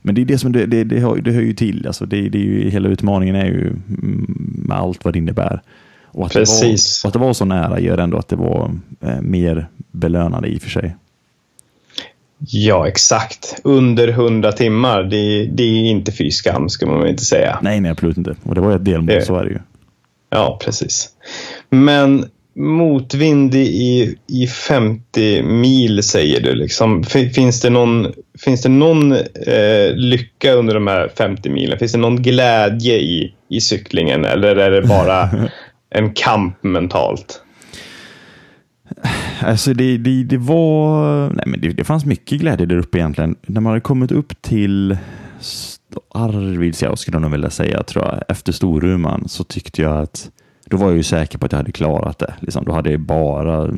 Men 0.01 0.15
det 0.15 0.21
är 0.21 0.25
det 0.25 0.37
som 0.37 0.51
det, 0.51 0.65
det, 0.65 0.83
det, 0.83 0.99
hör, 0.99 1.15
det 1.15 1.31
hör 1.31 1.41
ju 1.41 1.53
till. 1.53 1.87
Alltså 1.87 2.05
det, 2.05 2.29
det 2.29 2.37
är 2.37 2.43
ju, 2.43 2.69
hela 2.69 2.89
utmaningen 2.89 3.35
är 3.35 3.45
ju 3.45 3.67
mm, 3.67 4.63
med 4.67 4.77
allt 4.77 5.05
vad 5.05 5.13
det 5.13 5.17
innebär. 5.19 5.61
Och 6.05 6.25
att, 6.25 6.33
Precis. 6.33 7.01
Det 7.01 7.05
var, 7.05 7.09
att 7.09 7.13
det 7.13 7.19
var 7.19 7.33
så 7.33 7.45
nära 7.45 7.79
gör 7.79 7.97
ändå 7.97 8.17
att 8.17 8.27
det 8.27 8.35
var 8.35 8.71
eh, 9.01 9.21
mer 9.21 9.67
belönande 9.91 10.47
i 10.47 10.57
och 10.57 10.61
för 10.61 10.69
sig. 10.69 10.95
Ja, 12.47 12.87
exakt. 12.87 13.61
Under 13.63 14.07
100 14.07 14.51
timmar, 14.51 15.03
det, 15.03 15.45
det 15.45 15.63
är 15.63 15.85
inte 15.85 16.11
fy 16.11 16.31
skam, 16.31 16.69
ska 16.69 16.85
man 16.85 16.99
väl 16.99 17.09
inte 17.09 17.25
säga. 17.25 17.59
Nej, 17.61 17.79
nej, 17.79 17.91
absolut 17.91 18.17
inte. 18.17 18.35
Och 18.43 18.55
det 18.55 18.61
var 18.61 18.75
ett 18.75 18.85
delmål, 18.85 19.05
Det- 19.07 19.25
så 19.25 19.35
är 19.35 19.43
det 19.43 19.49
ju. 19.49 19.59
Ja, 20.29 20.59
precis. 20.63 21.09
Men 21.69 22.25
motvind 22.55 23.55
i, 23.55 24.15
i 24.27 24.47
50 24.47 25.43
mil 25.43 26.03
säger 26.03 26.41
du. 26.41 26.55
Liksom. 26.55 27.03
Fin- 27.03 27.29
Finns 27.29 27.61
det 27.61 27.69
någon, 27.69 28.07
finns 28.39 28.61
det 28.61 28.69
någon 28.69 29.11
eh, 29.11 29.93
lycka 29.95 30.53
under 30.53 30.73
de 30.73 30.87
här 30.87 31.11
50 31.17 31.49
milen? 31.49 31.79
Finns 31.79 31.91
det 31.91 31.97
någon 31.97 32.21
glädje 32.21 32.95
i, 32.99 33.33
i 33.49 33.61
cyklingen 33.61 34.25
eller 34.25 34.55
är 34.55 34.71
det 34.71 34.87
bara 34.87 35.29
en 35.95 36.13
kamp 36.13 36.63
mentalt? 36.63 37.41
Alltså 39.41 39.73
det, 39.73 39.97
det, 39.97 40.23
det 40.23 40.37
var, 40.37 41.29
nej 41.29 41.43
men 41.47 41.61
det, 41.61 41.69
det 41.69 41.83
fanns 41.83 42.05
mycket 42.05 42.39
glädje 42.39 42.65
där 42.65 42.77
uppe 42.77 42.97
egentligen. 42.97 43.35
När 43.47 43.61
man 43.61 43.69
hade 43.71 43.81
kommit 43.81 44.11
upp 44.11 44.41
till 44.41 44.97
Arvidsjaur 46.13 46.95
skulle 46.95 47.15
jag 47.15 47.21
nog 47.21 47.31
vilja 47.31 47.49
säga, 47.49 47.83
tror 47.83 48.05
jag, 48.05 48.23
efter 48.27 48.51
Storuman 48.51 49.23
så 49.29 49.43
tyckte 49.43 49.81
jag 49.81 49.97
att, 50.01 50.29
då 50.71 50.77
var 50.77 50.87
jag 50.87 50.97
ju 50.97 51.03
säker 51.03 51.37
på 51.37 51.45
att 51.45 51.51
jag 51.51 51.59
hade 51.59 51.71
klarat 51.71 52.19
det. 52.19 52.33
Liksom, 52.39 52.65
då 52.65 52.71
hade 52.71 52.91
jag 52.91 52.99
bara 52.99 53.73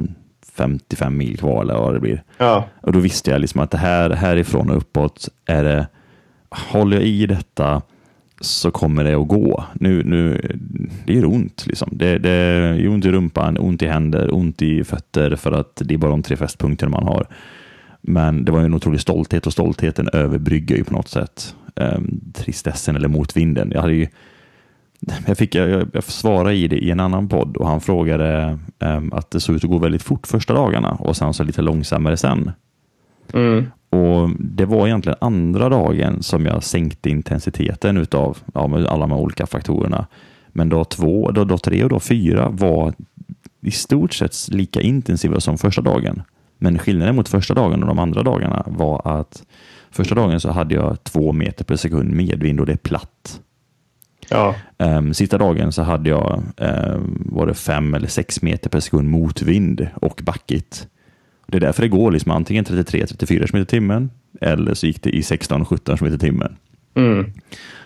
55 0.53 1.17
mil 1.17 1.37
kvar 1.37 1.61
eller 1.61 1.73
vad 1.73 1.93
det 1.93 1.99
blir. 1.99 2.23
Ja, 2.37 2.67
Och 2.81 2.91
då 2.91 2.99
visste 2.99 3.31
jag 3.31 3.41
liksom 3.41 3.61
att 3.61 3.71
det 3.71 3.77
här, 3.77 4.09
härifrån 4.09 4.69
och 4.69 4.77
uppåt 4.77 5.29
är 5.45 5.63
det, 5.63 5.87
håller 6.49 6.97
jag 6.97 7.05
i 7.05 7.25
detta 7.25 7.81
så 8.41 8.71
kommer 8.71 9.03
det 9.03 9.13
att 9.13 9.27
gå. 9.27 9.63
Nu, 9.73 10.03
nu, 10.03 10.41
det 11.05 11.13
gör 11.13 11.25
ont. 11.25 11.65
Liksom. 11.67 11.89
Det, 11.91 12.17
det 12.17 12.29
gör 12.77 12.89
ont 12.89 13.05
i 13.05 13.11
rumpan, 13.11 13.57
ont 13.57 13.81
i 13.81 13.87
händer, 13.87 14.35
ont 14.35 14.61
i 14.61 14.83
fötter 14.83 15.35
för 15.35 15.51
att 15.51 15.81
det 15.85 15.93
är 15.93 15.97
bara 15.97 16.11
de 16.11 16.23
tre 16.23 16.37
fästpunkterna 16.37 16.89
man 16.89 17.07
har. 17.07 17.27
Men 18.01 18.45
det 18.45 18.51
var 18.51 18.59
ju 18.59 18.65
en 18.65 18.73
otrolig 18.73 19.01
stolthet 19.01 19.47
och 19.47 19.53
stoltheten 19.53 20.09
överbryggar 20.13 20.77
ju 20.77 20.83
på 20.83 20.93
något 20.93 21.07
sätt 21.07 21.55
um, 21.75 22.21
tristessen 22.33 22.95
eller 22.95 23.07
motvinden. 23.07 23.71
Jag 23.73 23.81
hade 23.81 23.93
ju 23.93 24.07
jag, 25.27 25.37
fick, 25.37 25.55
jag, 25.55 25.87
jag, 25.93 26.03
svarade 26.03 26.55
i 26.55 26.67
det 26.67 26.77
i 26.77 26.91
en 26.91 26.99
annan 26.99 27.29
podd 27.29 27.57
och 27.57 27.67
han 27.67 27.81
frågade 27.81 28.59
ehm, 28.79 29.13
att 29.13 29.31
det 29.31 29.39
såg 29.39 29.55
ut 29.55 29.63
att 29.63 29.69
gå 29.69 29.77
väldigt 29.77 30.03
fort 30.03 30.27
första 30.27 30.53
dagarna 30.53 30.91
och 30.91 31.17
sen 31.17 31.33
så 31.33 31.43
lite 31.43 31.61
långsammare 31.61 32.17
sen. 32.17 32.51
mm. 33.33 33.65
och 33.89 34.29
Det 34.39 34.65
var 34.65 34.87
egentligen 34.87 35.17
andra 35.21 35.69
dagen 35.69 36.23
som 36.23 36.45
jag 36.45 36.63
sänkte 36.63 37.09
intensiteten 37.09 37.97
utav 37.97 38.37
ja, 38.53 38.67
med 38.67 38.85
alla 38.85 38.99
de 38.99 39.11
här 39.11 39.19
olika 39.19 39.45
faktorerna. 39.45 40.07
Men 40.47 40.69
dag 40.69 40.89
två, 40.89 41.31
dag, 41.31 41.47
dag 41.47 41.61
tre 41.61 41.83
och 41.83 41.89
dag 41.89 42.03
fyra 42.03 42.49
var 42.49 42.93
i 43.61 43.71
stort 43.71 44.13
sett 44.13 44.35
lika 44.47 44.81
intensiva 44.81 45.39
som 45.39 45.57
första 45.57 45.81
dagen. 45.81 46.21
Men 46.57 46.79
skillnaden 46.79 47.15
mot 47.15 47.29
första 47.29 47.53
dagen 47.53 47.81
och 47.81 47.87
de 47.87 47.99
andra 47.99 48.23
dagarna 48.23 48.63
var 48.67 49.19
att 49.19 49.43
första 49.91 50.15
dagen 50.15 50.39
så 50.39 50.51
hade 50.51 50.75
jag 50.75 51.03
två 51.03 51.31
meter 51.31 51.65
per 51.65 51.75
sekund 51.75 52.09
medvind 52.13 52.59
och 52.59 52.65
det 52.65 52.71
är 52.71 52.77
platt. 52.77 53.41
Ja. 54.33 54.55
Um, 54.77 55.13
sista 55.13 55.37
dagen 55.37 55.71
så 55.71 55.81
hade 55.81 56.09
jag 56.09 56.43
um, 56.57 57.27
var 57.31 57.47
det 57.47 57.53
fem 57.53 57.93
eller 57.93 58.07
sex 58.07 58.41
meter 58.41 58.69
per 58.69 58.79
sekund 58.79 59.09
motvind 59.09 59.87
och 59.95 60.21
backigt. 60.23 60.87
Det 61.47 61.57
är 61.57 61.61
därför 61.61 61.81
det 61.81 61.89
går 61.89 62.11
liksom 62.11 62.31
antingen 62.31 62.65
33-34 62.65 63.47
km 63.47 63.61
i 63.61 63.65
timmen 63.65 64.09
eller 64.41 64.73
så 64.73 64.87
gick 64.87 65.03
det 65.03 65.09
i 65.09 65.21
16-17 65.21 65.97
km 65.97 66.19
timmen. 66.19 66.55
Mm. 66.95 67.31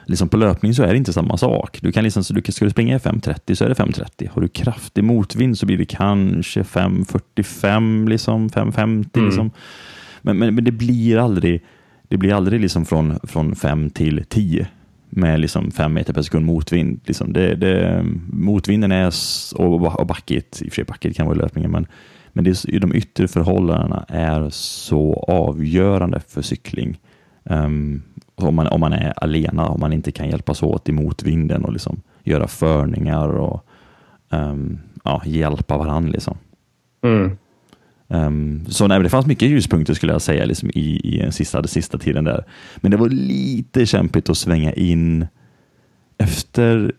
Liksom 0.05 0.29
på 0.29 0.38
löpning 0.38 0.73
så 0.73 0.83
är 0.83 0.88
det 0.88 0.97
inte 0.97 1.13
samma 1.13 1.38
sak. 1.38 1.79
Du 1.81 1.91
kan 1.91 2.03
liksom, 2.03 2.23
så 2.23 2.33
du 2.33 2.51
ska 2.51 2.65
du 2.65 2.71
springa 2.71 2.95
i 2.95 2.99
5.30 2.99 3.55
så 3.55 3.65
är 3.65 3.69
det 3.69 3.75
5.30. 3.75 4.29
Har 4.31 4.41
du 4.41 4.47
kraftig 4.47 5.03
motvind 5.03 5.57
så 5.57 5.65
blir 5.65 5.77
det 5.77 5.86
kanske 5.86 6.62
5.45, 6.62 8.10
liksom, 8.10 8.49
5.50. 8.49 8.81
Mm. 8.83 9.05
Liksom. 9.13 9.51
Men, 10.21 10.38
men, 10.38 10.55
men, 10.55 10.63
det 10.63 10.71
blir 10.71 11.17
aldrig, 11.17 11.63
det 12.07 12.17
blir 12.17 12.33
aldrig 12.33 12.62
liksom 12.62 12.86
från, 12.86 13.19
från 13.23 13.55
5 13.55 13.89
till 13.89 14.25
10 14.29 14.67
med 15.17 15.39
liksom 15.39 15.71
fem 15.71 15.93
meter 15.93 16.13
per 16.13 16.21
sekund 16.21 16.45
motvind. 16.45 16.99
Liksom 17.06 17.34
det, 17.34 17.56
det, 17.56 18.06
motvinden 18.32 18.91
är 18.91 19.13
och, 19.56 19.99
och 19.99 20.08
backigt, 20.08 20.62
i 20.62 20.67
och 20.67 20.71
för 20.71 20.75
sig 20.75 20.84
backigt 20.84 21.17
kan 21.17 21.27
vara 21.27 21.38
löpningen, 21.38 21.71
men, 21.71 21.88
men 22.34 22.43
det 22.43 22.49
är, 22.49 22.80
de 22.80 22.95
yttre 22.95 23.27
förhållandena 23.27 24.06
är 24.08 24.49
så 24.49 25.25
avgörande 25.27 26.19
för 26.27 26.41
cykling. 26.41 26.99
Um, 27.43 28.03
om, 28.36 28.56
man, 28.56 28.67
om 28.67 28.80
man 28.80 28.93
är 28.93 29.13
alena, 29.23 29.67
om 29.67 29.80
man 29.80 29.93
inte 29.93 30.12
kan 30.12 30.30
hjälpas 30.30 30.63
åt 30.63 30.89
i 30.89 30.91
motvinden 30.91 31.65
och 31.65 31.73
liksom 31.73 32.01
göra 32.23 32.47
förningar 32.47 33.27
och 33.27 33.65
um, 34.30 34.80
ja, 35.03 35.21
hjälpa 35.25 35.77
varandra. 35.77 36.12
Liksom. 36.12 36.38
Mm. 37.03 37.38
Um, 38.08 38.65
så 38.70 38.88
nej, 38.88 39.04
det 39.04 39.10
fanns 39.10 39.26
mycket 39.26 39.50
ljuspunkter 39.50 39.93
skulle 39.93 40.12
jag 40.12 40.22
säga 40.22 40.46
liksom, 40.46 40.70
i, 40.70 41.02
i 41.04 41.17
den 41.17 41.32
sista, 41.32 41.62
den 41.62 41.67
sista 41.67 41.98
tiden 41.98 42.24
där. 42.24 42.43
Men 42.78 42.91
det 42.91 42.98
var 42.98 43.10
lite 43.10 43.86
kämpigt 43.86 44.30
att 44.30 44.38
svänga 44.38 44.74
in 44.74 45.28
efter 46.17 46.91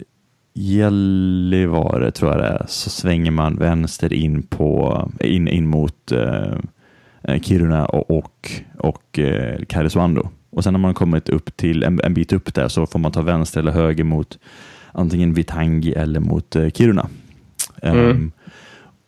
Gällivare 0.54 2.10
tror 2.10 2.30
jag 2.30 2.40
det 2.40 2.46
är, 2.46 2.64
så 2.68 2.90
svänger 2.90 3.30
man 3.30 3.56
vänster 3.56 4.12
in, 4.12 4.42
på, 4.42 5.10
in, 5.20 5.48
in 5.48 5.66
mot 5.66 6.12
eh, 6.12 7.40
Kiruna 7.42 7.86
och, 7.86 8.10
och, 8.10 8.50
och 8.78 9.18
eh, 9.18 9.64
Karesuando. 9.64 10.28
Och 10.50 10.64
sen 10.64 10.72
när 10.72 10.80
man 10.80 10.94
kommit 10.94 11.28
upp 11.28 11.56
till 11.56 11.82
en, 11.82 12.00
en, 12.04 12.14
bit 12.14 12.32
upp 12.32 12.54
där 12.54 12.68
så 12.68 12.86
får 12.86 12.98
man 12.98 13.12
ta 13.12 13.22
vänster 13.22 13.60
eller 13.60 13.72
höger 13.72 14.04
mot 14.04 14.38
antingen 14.92 15.34
Vitangi 15.34 15.92
eller 15.92 16.20
mot 16.20 16.56
eh, 16.56 16.70
Kiruna. 16.70 17.08
Mm. 17.82 18.10
Um, 18.10 18.32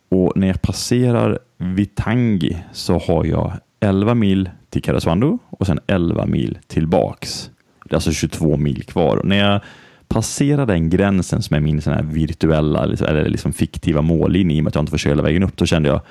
och 0.09 0.33
när 0.35 0.47
jag 0.47 0.61
passerar 0.61 1.39
Vitangi 1.61 2.57
så 2.71 2.99
har 2.99 3.25
jag 3.25 3.53
11 3.79 4.13
mil 4.13 4.49
till 4.69 4.81
Karesuando 4.81 5.39
och 5.49 5.67
sen 5.67 5.79
11 5.87 6.25
mil 6.25 6.57
tillbaks. 6.67 7.49
Det 7.85 7.93
är 7.93 7.95
alltså 7.95 8.11
22 8.11 8.57
mil 8.57 8.83
kvar. 8.83 9.17
Och 9.17 9.25
när 9.25 9.37
jag 9.37 9.61
passerar 10.07 10.65
den 10.65 10.89
gränsen 10.89 11.41
som 11.41 11.55
är 11.55 11.59
min 11.59 11.81
sån 11.81 11.93
här 11.93 12.03
virtuella 12.03 12.85
liksom, 12.85 13.07
eller 13.07 13.29
liksom 13.29 13.53
fiktiva 13.53 14.01
mållinje 14.01 14.55
i 14.55 14.59
och 14.59 14.63
med 14.63 14.69
att 14.69 14.75
jag 14.75 14.81
inte 14.81 14.91
får 14.91 14.97
köra 14.97 15.11
hela 15.11 15.23
vägen 15.23 15.43
upp, 15.43 15.57
då 15.57 15.65
kände 15.65 15.89
jag 15.89 16.01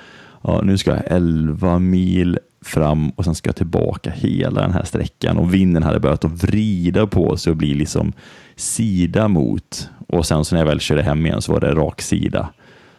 ja, 0.41 0.61
nu 0.63 0.77
ska 0.77 0.91
jag 0.91 1.03
11 1.05 1.79
mil 1.79 2.39
fram 2.65 3.09
och 3.09 3.25
sen 3.25 3.35
ska 3.35 3.47
jag 3.47 3.55
tillbaka 3.55 4.11
hela 4.11 4.61
den 4.61 4.73
här 4.73 4.83
sträckan 4.83 5.37
och 5.37 5.53
vinden 5.53 5.83
hade 5.83 5.99
börjat 5.99 6.25
att 6.25 6.43
vrida 6.43 7.07
på 7.07 7.37
sig 7.37 7.51
och 7.51 7.57
bli 7.57 7.73
liksom 7.73 8.13
sida 8.55 9.27
mot 9.27 9.89
och 10.07 10.25
sen 10.25 10.45
så 10.45 10.55
när 10.55 10.61
jag 10.61 10.67
väl 10.67 10.79
körde 10.79 11.03
hem 11.03 11.25
igen 11.25 11.41
så 11.41 11.53
var 11.53 11.59
det 11.59 11.75
rak 11.75 12.01
sida. 12.01 12.49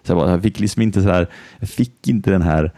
Så 0.03 0.13
jag, 0.13 0.19
bara, 0.19 0.31
jag 0.31 0.43
fick 0.43 0.61
liksom 0.61 0.83
inte 0.83 1.03
så 1.03 1.09
här, 1.09 1.27
jag 1.59 1.69
fick 1.69 2.09
inte 2.09 2.31
den 2.31 2.43
här 2.43 2.73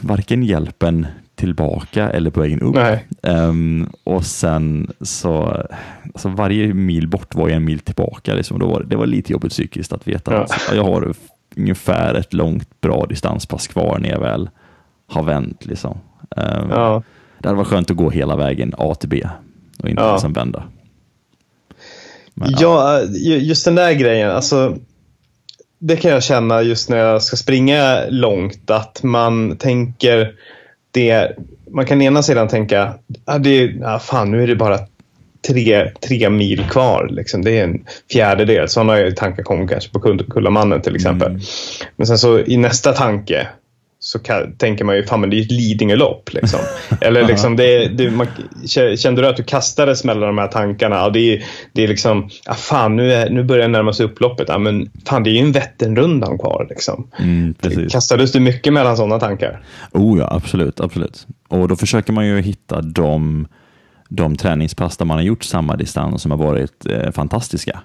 varken 0.00 0.42
hjälpen 0.42 1.06
tillbaka 1.34 2.10
eller 2.10 2.30
på 2.30 2.40
vägen 2.40 2.60
upp. 2.60 2.76
Um, 3.22 3.92
och 4.04 4.26
sen 4.26 4.90
så, 5.00 5.62
alltså 6.04 6.28
varje 6.28 6.74
mil 6.74 7.08
bort 7.08 7.34
var 7.34 7.48
ju 7.48 7.54
en 7.54 7.64
mil 7.64 7.78
tillbaka. 7.78 8.34
Liksom. 8.34 8.58
Då 8.58 8.66
var, 8.66 8.82
det 8.82 8.96
var 8.96 9.06
lite 9.06 9.32
jobbigt 9.32 9.52
psykiskt 9.52 9.92
att 9.92 10.08
veta 10.08 10.32
ja. 10.32 10.42
att 10.42 10.74
jag 10.74 10.84
har 10.84 11.14
ungefär 11.56 12.14
ett 12.14 12.32
långt 12.32 12.80
bra 12.80 13.06
distanspass 13.06 13.66
kvar 13.66 13.98
när 13.98 14.08
jag 14.08 14.20
väl 14.20 14.50
har 15.06 15.22
vänt. 15.22 15.66
Liksom. 15.66 15.98
Um, 16.36 16.70
ja. 16.70 17.02
Det 17.38 17.48
hade 17.48 17.58
varit 17.58 17.68
skönt 17.68 17.90
att 17.90 17.96
gå 17.96 18.10
hela 18.10 18.36
vägen 18.36 18.74
A 18.78 18.94
till 18.94 19.08
B 19.08 19.28
och 19.78 19.88
inte 19.88 20.02
ja. 20.02 20.12
liksom 20.12 20.32
vända. 20.32 20.64
Men, 22.34 22.54
ja, 22.58 23.00
ja, 23.00 23.34
just 23.34 23.64
den 23.64 23.74
där 23.74 23.92
grejen. 23.92 24.30
Alltså, 24.30 24.76
det 25.78 25.96
kan 25.96 26.10
jag 26.10 26.22
känna 26.22 26.62
just 26.62 26.88
när 26.88 26.96
jag 26.96 27.22
ska 27.22 27.36
springa 27.36 28.04
långt. 28.08 28.70
Att 28.70 29.02
man 29.02 29.56
tänker 29.56 30.34
det. 30.90 31.36
Man 31.70 31.86
kan 31.86 32.02
ena 32.02 32.22
sidan 32.22 32.48
tänka, 32.48 32.94
ah, 33.24 33.38
det, 33.38 33.82
ah, 33.84 33.98
fan 33.98 34.30
nu 34.30 34.42
är 34.42 34.46
det 34.46 34.56
bara 34.56 34.78
tre, 35.48 35.90
tre 36.00 36.30
mil 36.30 36.64
kvar. 36.70 37.08
Liksom. 37.10 37.44
Det 37.44 37.58
är 37.58 37.64
en 37.64 37.84
fjärdedel. 38.12 38.68
Sådana 38.68 39.10
tankar 39.10 39.42
kommer 39.42 39.68
kanske 39.68 39.90
på 39.90 40.00
Kullamannen 40.30 40.82
till 40.82 40.96
exempel. 40.96 41.28
Mm. 41.28 41.40
Men 41.96 42.06
sen 42.06 42.18
så 42.18 42.38
i 42.38 42.56
nästa 42.56 42.92
tanke 42.92 43.48
så 44.04 44.18
kan, 44.18 44.56
tänker 44.56 44.84
man 44.84 44.96
ju 44.96 45.02
fan 45.02 45.20
men 45.20 45.30
det 45.30 45.36
är 45.36 45.38
ju 45.38 45.44
ett 45.44 45.50
Lidingölopp. 45.50 46.32
Liksom. 46.32 46.60
Eller 47.00 47.26
liksom 47.26 47.56
det, 47.56 47.88
det, 47.88 48.10
man, 48.10 48.26
kände 48.96 49.22
du 49.22 49.28
att 49.28 49.36
du 49.36 49.42
kastades 49.42 50.04
mellan 50.04 50.28
de 50.28 50.38
här 50.38 50.48
tankarna? 50.48 50.96
Ja, 50.96 51.10
det, 51.10 51.18
är, 51.18 51.44
det 51.72 51.84
är 51.84 51.88
liksom, 51.88 52.30
ja, 52.46 52.54
fan 52.54 52.96
nu, 52.96 53.12
är, 53.12 53.30
nu 53.30 53.44
börjar 53.44 53.62
jag 53.62 53.70
närma 53.70 53.92
sig 53.92 54.06
upploppet. 54.06 54.48
Ja, 54.48 54.58
men 54.58 54.90
fan 55.06 55.22
det 55.22 55.30
är 55.30 55.32
ju 55.32 55.38
en 55.38 55.52
Vätternrundan 55.52 56.38
kvar. 56.38 56.66
Liksom. 56.70 57.08
Mm, 57.18 57.54
Kastades 57.90 58.32
du 58.32 58.40
mycket 58.40 58.72
mellan 58.72 58.96
sådana 58.96 59.20
tankar? 59.20 59.62
Oh 59.92 60.18
ja, 60.18 60.28
absolut, 60.30 60.80
absolut. 60.80 61.26
Och 61.48 61.68
då 61.68 61.76
försöker 61.76 62.12
man 62.12 62.26
ju 62.26 62.40
hitta 62.40 62.80
de, 62.80 63.46
de 64.08 64.36
träningspass 64.36 64.96
där 64.96 65.04
man 65.04 65.16
har 65.16 65.24
gjort 65.24 65.44
samma 65.44 65.76
distans 65.76 66.22
som 66.22 66.30
har 66.30 66.38
varit 66.38 66.86
eh, 66.86 67.10
fantastiska. 67.10 67.80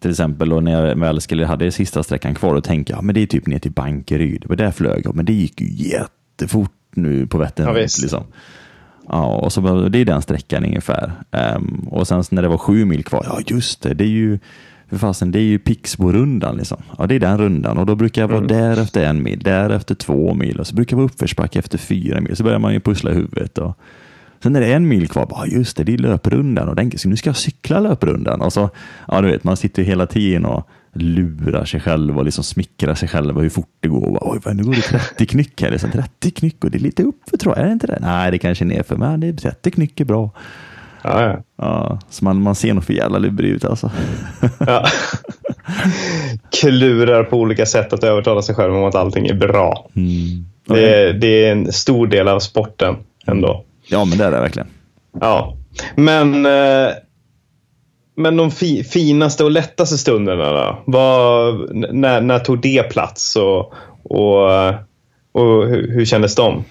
Till 0.00 0.10
exempel 0.10 0.52
och 0.52 0.62
när 0.62 0.86
jag 0.86 0.96
väl 0.96 1.20
skulle 1.20 1.46
hade 1.46 1.72
sista 1.72 2.02
sträckan 2.02 2.34
kvar 2.34 2.54
och 2.54 2.64
tänkte 2.64 2.92
ja, 2.92 3.02
men 3.02 3.14
det 3.14 3.20
är 3.20 3.26
typ 3.26 3.46
ner 3.46 3.58
till 3.58 3.72
Bankeryd. 3.72 4.44
Det 4.48 4.56
där 4.56 4.70
flög 4.70 5.06
jag, 5.06 5.14
men 5.14 5.24
det 5.24 5.32
gick 5.32 5.60
ju 5.60 5.90
jättefort 5.90 6.72
nu 6.94 7.26
på 7.26 7.38
Vättern. 7.38 7.66
Ja, 7.66 7.72
liksom. 7.72 8.24
ja, 9.08 9.36
och 9.36 9.52
så, 9.52 9.88
det 9.88 9.98
är 9.98 10.04
den 10.04 10.22
sträckan 10.22 10.64
ungefär. 10.64 11.12
Um, 11.30 11.88
och 11.90 12.08
sen 12.08 12.24
när 12.30 12.42
det 12.42 12.48
var 12.48 12.58
sju 12.58 12.84
mil 12.84 13.04
kvar, 13.04 13.26
ja 13.28 13.40
just 13.46 13.82
det, 13.82 13.94
det 13.94 14.04
är 14.04 14.08
ju 14.08 14.38
för 14.90 14.98
fasen, 14.98 15.32
det 15.32 15.38
är 15.38 15.42
ju 15.42 15.58
Pixborundan. 15.58 16.56
Liksom. 16.56 16.82
Ja, 16.98 17.06
det 17.06 17.14
är 17.14 17.20
den 17.20 17.38
rundan 17.38 17.78
och 17.78 17.86
då 17.86 17.94
brukar 17.94 18.22
jag 18.22 18.28
vara 18.28 18.38
mm. 18.38 18.48
där 18.48 18.82
efter 18.82 19.04
en 19.04 19.22
mil, 19.22 19.38
därefter 19.38 19.94
två 19.94 20.34
mil 20.34 20.60
och 20.60 20.66
så 20.66 20.74
brukar 20.74 20.96
jag 20.96 20.98
vara 20.98 21.06
uppförsbacke 21.06 21.58
efter 21.58 21.78
fyra 21.78 22.20
mil. 22.20 22.36
Så 22.36 22.44
börjar 22.44 22.58
man 22.58 22.72
ju 22.72 22.80
pussla 22.80 23.10
i 23.10 23.14
huvudet. 23.14 23.58
Och, 23.58 23.78
Sen 24.42 24.56
är 24.56 24.60
det 24.60 24.72
en 24.72 24.88
mil 24.88 25.08
kvar, 25.08 25.26
bara, 25.26 25.46
just 25.46 25.76
det, 25.76 25.84
det 25.84 25.94
är 25.94 25.98
löprundan 25.98 26.68
och 26.68 26.76
den, 26.76 26.98
så 26.98 27.08
nu 27.08 27.16
ska 27.16 27.28
jag 27.28 27.36
cykla 27.36 27.80
löprundan. 27.80 28.40
Och 28.40 28.52
så, 28.52 28.70
ja, 29.08 29.20
du 29.20 29.30
vet, 29.30 29.44
man 29.44 29.56
sitter 29.56 29.82
hela 29.82 30.06
tiden 30.06 30.44
och 30.44 30.68
lurar 30.92 31.64
sig 31.64 31.80
själv 31.80 32.18
och 32.18 32.24
liksom 32.24 32.44
smickrar 32.44 32.94
sig 32.94 33.08
själv 33.08 33.36
och 33.36 33.42
hur 33.42 33.50
fort 33.50 33.68
det 33.80 33.88
går. 33.88 34.06
Och, 34.06 34.32
Oj, 34.32 34.54
nu 34.54 34.62
går 34.62 34.74
det 34.74 34.82
30 34.82 35.26
knyck 35.26 35.62
här, 35.62 35.70
liksom 35.70 35.90
30 35.90 36.30
knyck 36.30 36.64
och 36.64 36.70
det 36.70 36.78
är 36.78 36.80
lite 36.80 37.02
uppför 37.02 37.36
tror 37.36 37.54
jag, 37.56 37.62
är 37.62 37.66
det 37.66 37.72
inte 37.72 37.86
det? 37.86 37.98
Nej, 38.00 38.30
det 38.30 38.38
kanske 38.38 38.64
är 38.64 38.66
nerför, 38.66 38.96
men 38.96 39.20
det 39.20 39.28
är 39.28 39.32
30 39.32 39.70
knyck 39.70 40.00
är 40.00 40.04
bra. 40.04 40.30
Ja, 41.02 41.22
ja. 41.22 41.38
ja 41.56 41.98
så 42.10 42.24
man, 42.24 42.42
man 42.42 42.54
ser 42.54 42.74
nog 42.74 42.84
för 42.84 42.92
jävla 42.92 43.18
lurig 43.18 43.50
ut 43.50 43.64
alltså. 43.64 43.90
Ja. 44.58 44.86
Klurar 46.60 47.24
på 47.24 47.36
olika 47.36 47.66
sätt 47.66 47.92
att 47.92 48.04
övertala 48.04 48.42
sig 48.42 48.54
själv 48.54 48.74
om 48.74 48.84
att 48.84 48.94
allting 48.94 49.26
är 49.26 49.34
bra. 49.34 49.90
Mm. 49.96 50.46
Det, 50.66 50.94
är, 50.94 51.12
det 51.12 51.44
är 51.44 51.52
en 51.52 51.72
stor 51.72 52.06
del 52.06 52.28
av 52.28 52.40
sporten 52.40 52.96
ändå. 53.26 53.64
Ja, 53.90 54.04
men 54.04 54.18
det 54.18 54.24
är 54.24 54.30
det 54.30 54.40
verkligen. 54.40 54.68
Ja, 55.20 55.56
men, 55.96 56.46
eh, 56.46 56.92
men 58.16 58.36
de 58.36 58.50
fi, 58.50 58.84
finaste 58.84 59.44
och 59.44 59.50
lättaste 59.50 59.98
stunderna 59.98 60.52
då? 60.52 60.82
Vad, 60.86 61.76
när, 61.94 62.20
när 62.20 62.38
tog 62.38 62.60
det 62.60 62.82
plats 62.82 63.36
och, 63.36 63.74
och, 64.02 64.48
och 65.32 65.66
hur, 65.68 65.92
hur 65.92 66.04
kändes 66.04 66.34
de? 66.34 66.64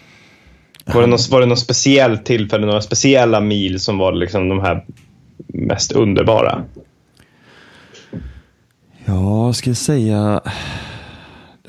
Var 0.94 1.02
det, 1.02 1.08
något, 1.08 1.30
var 1.30 1.40
det 1.40 1.46
något 1.46 1.60
speciellt 1.60 2.26
tillfälle, 2.26 2.66
några 2.66 2.82
speciella 2.82 3.42
mil 3.42 3.80
som 3.80 3.98
var 3.98 4.12
liksom 4.12 4.50
de 4.50 4.60
här 4.60 4.86
mest 5.48 5.92
underbara? 5.92 6.64
Ja, 9.06 9.54
ska 9.54 9.70
jag 9.70 9.78
säga. 9.78 10.42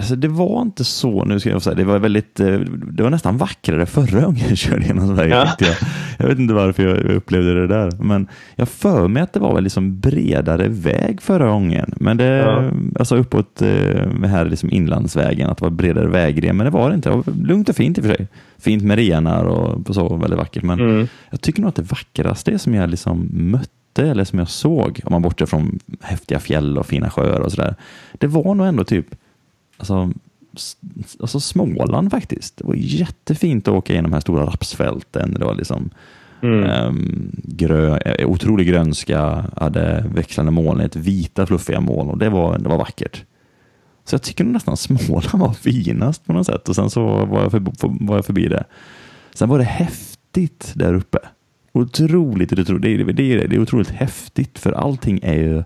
Alltså 0.01 0.17
det 0.17 0.29
var 0.29 0.63
inte 0.63 0.85
så, 0.85 1.25
nu 1.25 1.41
ska 1.41 1.51
jag 1.51 1.63
säga, 1.63 1.75
det 1.75 1.85
var 1.85 1.99
väldigt, 1.99 2.41
eh, 2.41 2.59
det 2.93 3.03
var 3.03 3.11
nästan 3.11 3.37
vackrare 3.37 3.87
förra 3.87 4.21
gången 4.21 4.41
jag 4.49 4.59
körde 4.59 4.87
genom 4.87 5.17
Sverige. 5.17 5.35
Ja. 5.35 5.49
Jag. 5.59 5.75
jag 6.19 6.27
vet 6.29 6.39
inte 6.39 6.55
varför 6.55 6.83
jag 6.83 6.99
upplevde 6.99 7.55
det 7.55 7.67
där, 7.67 7.91
men 8.01 8.29
jag 8.57 8.69
för 8.69 9.09
mig 9.09 9.23
att 9.23 9.33
det 9.33 9.41
var 9.41 9.55
väl 9.55 9.65
liksom 9.65 10.01
bredare 10.01 10.69
väg 10.69 11.23
förra 11.23 11.49
gången. 11.51 11.95
Men 11.97 12.17
det, 12.17 12.25
Ja. 12.25 12.71
alltså 12.99 13.17
uppåt 13.17 13.63
eh, 13.63 14.25
här 14.25 14.45
liksom 14.45 14.71
inlandsvägen, 14.73 15.51
att 15.51 15.59
det 15.59 15.65
var 15.65 15.71
bredare 15.71 16.09
vägren, 16.09 16.57
men 16.57 16.65
det 16.65 16.71
var 16.71 16.89
det 16.89 16.95
inte. 16.95 17.09
Det 17.09 17.17
var 17.17 17.25
lugnt 17.43 17.69
och 17.69 17.77
fint 17.77 17.99
i 17.99 18.01
och 18.01 18.05
för 18.05 18.15
sig. 18.15 18.29
Fint 18.59 18.83
med 18.83 18.99
renar 18.99 19.45
och 19.45 19.95
så, 19.95 20.17
väldigt 20.17 20.39
vackert. 20.39 20.63
Men 20.63 20.81
Mm. 20.81 21.09
jag 21.31 21.41
tycker 21.41 21.61
nog 21.63 21.69
att 21.69 21.75
det 21.77 21.83
vackraste 21.91 22.59
som 22.59 22.75
jag 22.75 22.91
liksom 22.91 23.29
mötte, 23.33 23.71
eller 24.11 24.25
som 24.25 24.39
jag 24.39 24.49
såg, 24.49 25.01
om 25.05 25.13
man 25.13 25.23
bortser 25.23 25.47
från 25.47 25.79
häftiga 26.01 26.39
fjäll 26.39 26.79
och 26.79 26.87
fina 26.87 27.11
sjöar 27.11 27.41
och 27.41 27.53
sådär, 27.53 27.75
det 28.13 28.27
var 28.27 28.55
nog 28.55 28.67
ändå 28.67 28.85
typ 28.85 29.07
alltså, 29.81 30.13
alltså 31.21 31.41
Småland 31.41 32.11
faktiskt. 32.11 32.57
Det 32.57 32.65
var 32.65 32.75
jättefint 32.75 33.69
att 33.69 33.75
åka 33.75 33.93
genom 33.93 34.11
de 34.11 34.15
här 34.15 34.21
stora 34.21 34.47
rapsfälten. 34.47 35.35
Det 35.39 35.45
var 35.45 35.55
liksom 35.55 35.91
Mm. 36.43 36.65
ehm, 36.65 37.31
grö, 37.45 37.99
eh, 37.99 38.29
otrolig 38.29 38.67
grönska, 38.67 39.45
hade 39.57 40.05
växlande 40.15 40.53
molnighet, 40.53 40.97
vita 40.97 41.47
fluffiga 41.47 41.81
moln 41.81 42.11
och 42.11 42.19
det 42.19 42.29
var, 42.29 42.59
det 42.59 42.69
var 42.69 42.79
vackert. 42.79 43.25
Så 44.05 44.15
jag 44.15 44.23
tycker 44.23 44.45
nästan 44.45 44.77
Småland 44.77 45.39
var 45.39 45.53
finast 45.53 46.27
på 46.27 46.33
något 46.33 46.47
sätt 46.47 46.69
och 46.69 46.75
sen 46.75 46.91
så 46.91 47.25
var 47.25 47.43
jag, 47.43 47.51
förbi, 47.51 47.71
var 47.81 48.17
jag 48.17 48.25
förbi 48.25 48.49
det. 48.49 48.65
Sen 49.35 49.49
var 49.49 49.59
det 49.59 49.65
häftigt 49.65 50.73
där 50.75 50.95
uppe. 50.95 51.19
Otroligt, 51.73 52.53
otroligt 52.53 52.83
det, 52.83 52.89
är, 52.89 53.13
det, 53.13 53.23
är, 53.23 53.49
det 53.49 53.57
är 53.57 53.61
otroligt 53.61 53.91
häftigt 53.91 54.59
för 54.59 54.73
allting 54.73 55.21
är 55.23 55.35
ju 55.35 55.65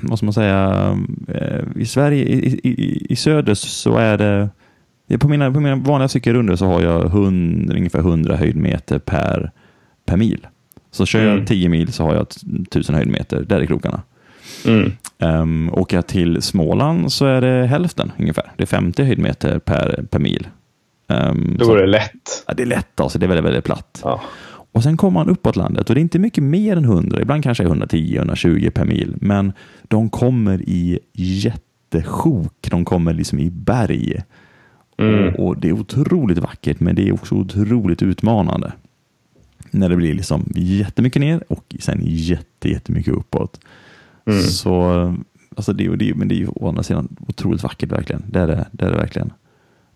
vad 0.00 0.18
ska 0.18 0.26
man 0.26 0.32
säga, 0.32 0.98
eh, 1.28 1.60
i 1.76 1.86
Sverige, 1.86 2.24
i, 2.24 2.60
i, 2.64 3.06
i 3.12 3.16
söder 3.16 3.54
så 3.54 3.96
är 3.96 4.18
det, 4.18 5.18
på 5.18 5.28
mina, 5.28 5.52
på 5.52 5.60
mina 5.60 5.76
vanliga 5.76 6.08
cykelrundor 6.08 6.56
så 6.56 6.66
har 6.66 6.80
jag 6.82 7.04
100, 7.06 7.74
ungefär 7.76 7.98
100 7.98 8.36
höjdmeter 8.36 8.98
per, 8.98 9.50
per 10.06 10.16
mil. 10.16 10.46
Så 10.90 11.06
kör 11.06 11.20
Mm. 11.22 11.38
jag 11.38 11.46
10 11.46 11.68
mil 11.68 11.92
så 11.92 12.04
har 12.04 12.14
jag 12.14 12.26
1000 12.62 12.94
höjdmeter, 12.94 13.40
där 13.42 13.60
är 13.60 13.66
krokarna. 13.66 14.02
Mm. 14.66 14.92
Um, 15.18 15.70
åker 15.74 15.96
jag 15.96 16.06
till 16.06 16.42
Småland 16.42 17.12
så 17.12 17.26
är 17.26 17.40
det 17.40 17.66
hälften 17.66 18.12
ungefär. 18.18 18.52
Det 18.56 18.62
är 18.62 18.66
50 18.66 19.04
höjdmeter 19.04 19.58
per, 19.58 20.04
per 20.10 20.18
mil. 20.18 20.46
Um, 21.08 21.56
Då 21.58 21.64
så- 21.64 21.70
går 21.70 21.78
det 21.80 21.86
lätt. 21.86 22.44
ja, 22.46 22.54
det 22.54 22.62
är 22.62 22.66
lätt 22.66 23.00
alltså, 23.00 23.18
det 23.18 23.26
är 23.26 23.28
väldigt, 23.28 23.44
väldigt 23.44 23.64
platt. 23.64 24.00
Ja. 24.04 24.20
Och 24.72 24.82
sen 24.82 24.96
kommer 24.96 25.20
man 25.20 25.28
uppåt 25.28 25.56
landet 25.56 25.88
och 25.88 25.94
det 25.94 26.00
är 26.00 26.02
inte 26.02 26.18
mycket 26.18 26.44
mer 26.44 26.76
än 26.76 26.84
100, 26.84 27.22
ibland 27.22 27.42
kanske 27.42 27.64
110-120 27.64 28.70
per 28.70 28.84
mil, 28.84 29.14
men 29.20 29.52
de 29.82 30.10
kommer 30.10 30.62
i 30.62 30.98
jättesjok, 31.12 32.68
de 32.70 32.84
kommer 32.84 33.12
liksom 33.12 33.38
i 33.38 33.50
berg. 33.50 34.22
Mm. 34.96 35.34
Och, 35.34 35.46
och 35.46 35.60
det 35.60 35.68
är 35.68 35.72
otroligt 35.72 36.38
vackert, 36.38 36.80
men 36.80 36.94
det 36.94 37.08
är 37.08 37.12
också 37.12 37.34
otroligt 37.34 38.02
utmanande. 38.02 38.72
När 39.70 39.88
det 39.88 39.96
blir 39.96 40.14
liksom 40.14 40.52
jättemycket 40.54 41.20
ner 41.20 41.44
och 41.48 41.76
sen 41.80 42.00
jätte, 42.04 42.68
jättemycket 42.68 43.14
uppåt. 43.14 43.60
Mm. 44.24 44.42
Så, 44.42 44.74
alltså 45.56 45.72
det, 45.72 45.96
det, 45.96 46.14
men 46.14 46.28
det 46.28 46.34
är 46.34 46.36
ju 46.36 46.48
å 46.48 46.68
andra 46.68 46.82
sidan 46.82 47.16
otroligt 47.28 47.62
vackert 47.62 47.92
verkligen. 47.92 48.22
Det 48.26 48.40
är 48.40 48.46
det, 48.46 48.66
det, 48.72 48.84
är 48.84 48.90
det 48.90 48.96
verkligen. 48.96 49.32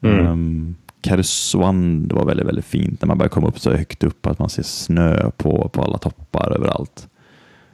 Mm. 0.01 0.27
Um, 0.27 0.77
Karesuando 1.07 2.17
var 2.17 2.25
väldigt, 2.25 2.47
väldigt 2.47 2.65
fint 2.65 3.03
när 3.03 3.07
man 3.07 3.19
börjar 3.19 3.31
komma 3.31 3.49
upp 3.49 3.59
så 3.59 3.71
högt 3.71 4.05
upp 4.05 4.27
att 4.27 4.39
man 4.39 4.49
ser 4.49 4.63
snö 4.63 5.31
på, 5.31 5.69
på 5.69 5.83
alla 5.83 5.99
toppar 5.99 6.53
överallt. 6.53 7.09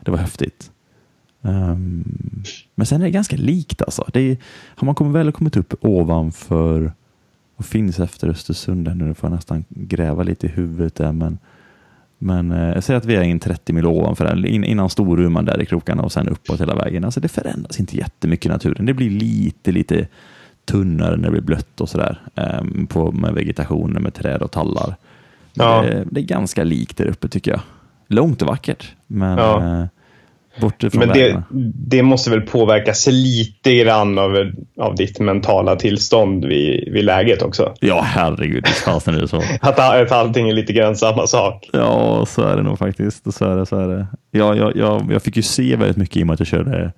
Det 0.00 0.10
var 0.10 0.18
häftigt. 0.18 0.70
Um, 1.40 2.04
men 2.74 2.86
sen 2.86 3.00
är 3.00 3.04
det 3.04 3.10
ganska 3.10 3.36
likt 3.36 3.82
alltså. 3.82 4.06
Det 4.12 4.20
är, 4.20 4.36
har 4.66 4.86
man 4.86 4.94
kommit, 4.94 5.14
väl 5.14 5.32
kommit 5.32 5.56
upp 5.56 5.74
ovanför 5.80 6.92
och 7.56 7.64
finns 7.64 8.00
efter 8.00 8.28
Östersund 8.28 8.96
nu, 8.96 9.04
nu 9.04 9.14
får 9.14 9.30
jag 9.30 9.36
nästan 9.36 9.64
gräva 9.68 10.22
lite 10.22 10.46
i 10.46 10.50
huvudet 10.50 10.94
där 10.94 11.12
men 11.12 11.38
men 12.24 12.52
eh, 12.52 12.68
jag 12.68 12.84
säger 12.84 12.98
att 12.98 13.04
vi 13.04 13.14
är 13.14 13.22
in 13.22 13.40
30 13.40 13.72
mil 13.72 13.86
ovanför 13.86 14.24
den, 14.24 14.44
innan 14.44 14.90
Storuman 14.90 15.44
där 15.44 15.62
i 15.62 15.66
krokarna 15.66 16.02
och 16.02 16.12
sen 16.12 16.28
uppåt 16.28 16.60
hela 16.60 16.74
vägen. 16.74 17.04
Alltså 17.04 17.20
det 17.20 17.28
förändras 17.28 17.80
inte 17.80 17.96
jättemycket 17.96 18.46
i 18.46 18.48
naturen. 18.48 18.86
Det 18.86 18.94
blir 18.94 19.10
lite, 19.10 19.72
lite 19.72 20.08
tunnare 20.64 21.16
när 21.16 21.24
det 21.24 21.30
blir 21.30 21.40
blött 21.40 21.80
och 21.80 21.88
sådär 21.88 22.20
um, 22.34 22.86
på, 22.86 23.12
med 23.12 23.34
vegetationen 23.34 24.02
med 24.02 24.14
träd 24.14 24.42
och 24.42 24.50
tallar. 24.50 24.94
Ja. 25.54 25.82
Det, 25.82 26.04
det 26.10 26.20
är 26.20 26.24
ganska 26.24 26.64
likt 26.64 26.96
där 26.96 27.06
uppe 27.06 27.28
tycker 27.28 27.50
jag. 27.50 27.60
Långt 28.08 28.42
och 28.42 28.48
vackert, 28.48 28.92
men 29.06 29.38
Ja. 29.38 29.80
eh, 29.80 29.84
bort 30.60 30.82
ifrån 30.82 30.98
Men 30.98 31.08
det, 31.08 31.42
det 31.74 32.02
måste 32.02 32.30
väl 32.30 32.40
påverkas 32.40 33.06
lite 33.10 33.74
grann 33.74 34.18
av, 34.18 34.52
av 34.80 34.94
ditt 34.96 35.20
mentala 35.20 35.76
tillstånd 35.76 36.44
vid, 36.44 36.92
vid 36.92 37.04
läget 37.04 37.42
också. 37.42 37.74
Ja, 37.80 38.00
herregud, 38.04 38.66
fasen 38.66 39.14
är 39.14 39.20
det 39.20 39.28
så. 39.28 39.36
Att, 39.60 39.78
att 39.78 40.12
allting 40.12 40.48
är 40.48 40.54
lite 40.54 40.72
grann 40.72 40.96
samma 40.96 41.26
sak. 41.26 41.70
Ja, 41.72 42.26
så 42.26 42.42
är 42.42 42.56
det 42.56 42.62
nog 42.62 42.78
faktiskt. 42.78 43.34
Så 43.34 43.44
är 43.44 43.56
det, 43.56 43.66
så 43.66 43.78
är 43.78 43.88
det. 43.88 44.06
Ja, 44.30 44.54
jag, 44.54 44.76
jag, 44.76 45.12
jag 45.12 45.22
fick 45.22 45.36
ju 45.36 45.42
se 45.42 45.76
väldigt 45.76 45.96
mycket 45.96 46.16
i 46.16 46.22
och 46.22 46.26
med 46.26 46.34
att 46.34 46.40
jag 46.40 46.46
körde 46.46 46.92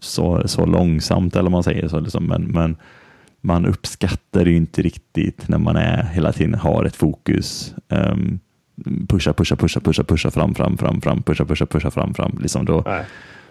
så, 0.00 0.42
så 0.48 0.66
långsamt, 0.66 1.34
eller 1.34 1.42
vad 1.42 1.52
man 1.52 1.62
säger 1.62 1.88
så. 1.88 2.00
Liksom. 2.00 2.24
Men, 2.26 2.42
men 2.42 2.76
man 3.48 3.66
uppskattar 3.66 4.46
ju 4.46 4.56
inte 4.56 4.82
riktigt 4.82 5.48
när 5.48 5.58
man 5.58 5.76
är 5.76 6.02
hela 6.02 6.32
tiden 6.32 6.54
har 6.54 6.84
ett 6.84 6.96
fokus. 6.96 7.74
Um, 7.88 8.40
pusha, 9.08 9.32
pusha, 9.32 9.56
pusha, 9.56 9.80
pusha, 9.80 10.04
pusha 10.04 10.30
fram, 10.30 10.54
fram, 10.54 10.76
fram, 10.78 11.00
fram, 11.00 11.22
pusha, 11.22 11.44
pusha, 11.44 11.66
pusha 11.66 11.90
fram, 11.90 12.14
fram. 12.14 12.38
Liksom 12.40 12.64
då, 12.64 12.82
Nej. 12.86 13.04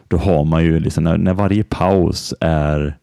då 0.07 0.17
har 0.17 0.45
man 0.45 0.63
ju 0.63 0.79
liksom 0.79 1.03
när, 1.03 1.17
när 1.17 1.33
varje 1.33 1.63
paus 1.63 2.33
är 2.39 2.97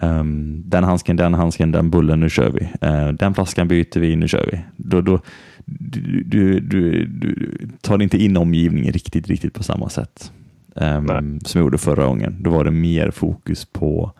ehm, 0.00 0.62
den 0.66 0.84
handsken, 0.84 1.16
den 1.16 1.34
handsken, 1.34 1.72
den 1.72 1.90
bullen, 1.90 2.20
nu 2.20 2.30
kör 2.30 2.50
vi. 2.50 2.68
Eh, 2.80 3.08
den 3.08 3.34
flaskan 3.34 3.68
byter 3.68 4.00
vi, 4.00 4.16
nu 4.16 4.28
kör 4.28 4.48
vi. 4.52 4.60
Då, 4.76 5.00
då, 5.00 5.20
du, 5.64 6.22
du, 6.22 6.60
du, 6.60 7.06
du 7.06 7.58
tar 7.80 8.02
inte 8.02 8.22
in 8.22 8.36
omgivningen 8.36 8.92
riktigt, 8.92 9.28
riktigt 9.28 9.54
på 9.54 9.62
samma 9.62 9.88
sätt 9.88 10.32
Nej. 10.76 11.40
som 11.44 11.58
jag 11.58 11.64
gjorde 11.64 11.78
förra 11.78 12.06
gången. 12.06 12.36
Då 12.40 12.50
var 12.50 12.64
det 12.64 12.70
mer 12.70 13.10
fokus 13.10 13.64
på 13.64 14.12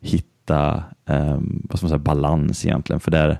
hitta 0.00 0.84
ehm, 1.06 1.62
vad 1.64 1.78
ska 1.78 1.84
man 1.84 1.90
säga, 1.90 1.98
balans 1.98 2.66
egentligen. 2.66 3.00
För 3.00 3.10
där, 3.10 3.38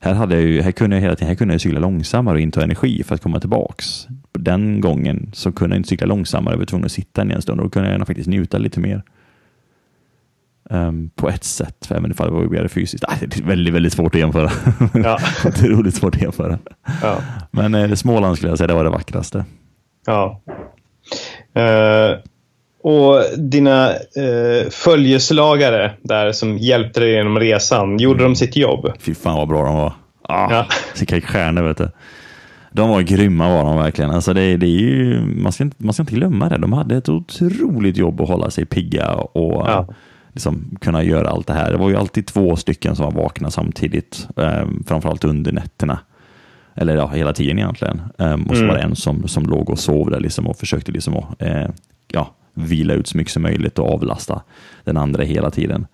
här, 0.00 0.14
hade 0.14 0.34
jag 0.34 0.44
ju, 0.44 0.62
här 0.62 0.72
kunde 0.72 0.96
jag 0.96 1.00
hela 1.00 1.16
tiden 1.16 1.28
här 1.28 1.34
kunde 1.34 1.54
jag 1.54 1.60
cykla 1.60 1.80
långsammare 1.80 2.34
och 2.34 2.40
inta 2.40 2.62
energi 2.62 3.02
för 3.02 3.14
att 3.14 3.22
komma 3.22 3.40
tillbaks. 3.40 4.06
Den 4.32 4.80
gången 4.80 5.30
så 5.32 5.52
kunde 5.52 5.76
jag 5.76 5.80
inte 5.80 5.88
cykla 5.88 6.06
långsammare, 6.06 6.54
jag 6.54 6.58
var 6.58 6.66
tvungen 6.66 6.86
att 6.86 6.92
sitta 6.92 7.24
ner 7.24 7.34
en 7.34 7.42
stund 7.42 7.60
och 7.60 7.66
då 7.66 7.70
kunde 7.70 7.92
jag 7.92 8.06
faktiskt 8.06 8.28
njuta 8.28 8.58
lite 8.58 8.80
mer. 8.80 9.02
Ehm, 10.70 11.10
på 11.14 11.28
ett 11.28 11.44
sätt, 11.44 11.86
för 11.86 11.94
även 11.94 12.10
ifall 12.10 12.26
det 12.26 12.32
var 12.32 12.44
mer 12.44 12.68
fysiskt. 12.68 13.04
Ah, 13.04 13.14
det 13.20 13.36
är 13.36 13.42
väldigt, 13.42 13.74
väldigt 13.74 13.92
svårt 13.92 14.14
att 14.14 14.20
jämföra. 14.20 14.50
Ja. 14.94 15.18
Otroligt 15.44 15.94
svårt 15.94 16.14
att 16.14 16.22
jämföra. 16.22 16.58
Ja. 17.02 17.18
Men 17.50 17.74
eh, 17.74 17.94
Småland 17.94 18.36
skulle 18.36 18.50
jag 18.50 18.58
säga, 18.58 18.68
det 18.68 18.74
var 18.74 18.84
det 18.84 18.90
vackraste. 18.90 19.44
Ja. 20.06 20.40
Eh, 21.54 22.18
och 22.82 23.22
dina 23.38 23.88
uh, 23.90 24.70
följeslagare 24.70 25.92
där 26.02 26.32
som 26.32 26.58
hjälpte 26.58 27.00
dig 27.00 27.10
genom 27.12 27.38
resan, 27.38 27.98
gjorde 27.98 28.22
de 28.22 28.36
sitt 28.36 28.56
jobb? 28.56 28.92
Fy 28.98 29.14
fan 29.14 29.36
vad 29.36 29.48
bra 29.48 29.64
de 29.64 29.74
var. 29.76 29.92
Ah, 30.22 30.48
Ja. 30.50 30.66
Vilka 30.98 31.20
stjärnor 31.20 31.62
vet 31.62 31.78
du. 31.78 31.90
De 32.72 32.88
var 32.88 33.00
grymma 33.00 33.48
var 33.48 33.64
de 33.64 33.76
verkligen. 33.76 34.10
Alltså 34.10 34.32
det, 34.32 34.56
det 34.56 34.66
är 34.66 34.80
ju, 34.80 35.20
man, 35.20 35.52
ska 35.52 35.64
inte, 35.64 35.76
man 35.84 35.92
ska 35.94 36.02
inte 36.02 36.14
glömma 36.14 36.48
det. 36.48 36.58
De 36.58 36.72
hade 36.72 36.96
ett 36.96 37.08
otroligt 37.08 37.96
jobb 37.96 38.20
att 38.20 38.28
hålla 38.28 38.50
sig 38.50 38.64
pigga 38.66 39.12
och 39.14 39.64
Ja. 39.68 39.86
liksom 40.32 40.76
kunna 40.80 41.02
göra 41.02 41.28
allt 41.30 41.46
det 41.46 41.52
här. 41.52 41.70
Det 41.72 41.76
var 41.78 41.88
ju 41.90 41.96
alltid 41.96 42.26
två 42.26 42.56
stycken 42.56 42.96
som 42.96 43.04
var 43.04 43.22
vakna 43.22 43.50
samtidigt, 43.50 44.28
eh, 44.36 44.66
framförallt 44.86 45.24
under 45.24 45.52
nätterna. 45.52 45.98
Eller 46.74 46.96
ja, 46.96 47.06
hela 47.14 47.32
tiden 47.32 47.58
egentligen. 47.58 48.00
Um, 48.18 48.42
och 48.42 48.56
så 48.56 48.62
Mm. 48.62 48.68
var 48.68 48.74
det 48.74 48.82
en 48.82 48.96
som, 48.96 49.28
som 49.28 49.44
låg 49.44 49.70
och 49.70 49.78
sov 49.78 50.10
där 50.10 50.20
liksom 50.20 50.46
och 50.46 50.56
försökte 50.56 50.92
liksom 50.92 51.14
eh, 51.38 51.66
ja, 52.08 52.34
vila 52.66 52.94
ut 52.94 53.06
så 53.06 53.16
mycket 53.16 53.32
som 53.32 53.42
möjligt 53.42 53.78
och 53.78 53.94
avlasta 53.94 54.42
den 54.84 54.96
andra 54.96 55.22
hela 55.22 55.50
tiden. 55.50 55.86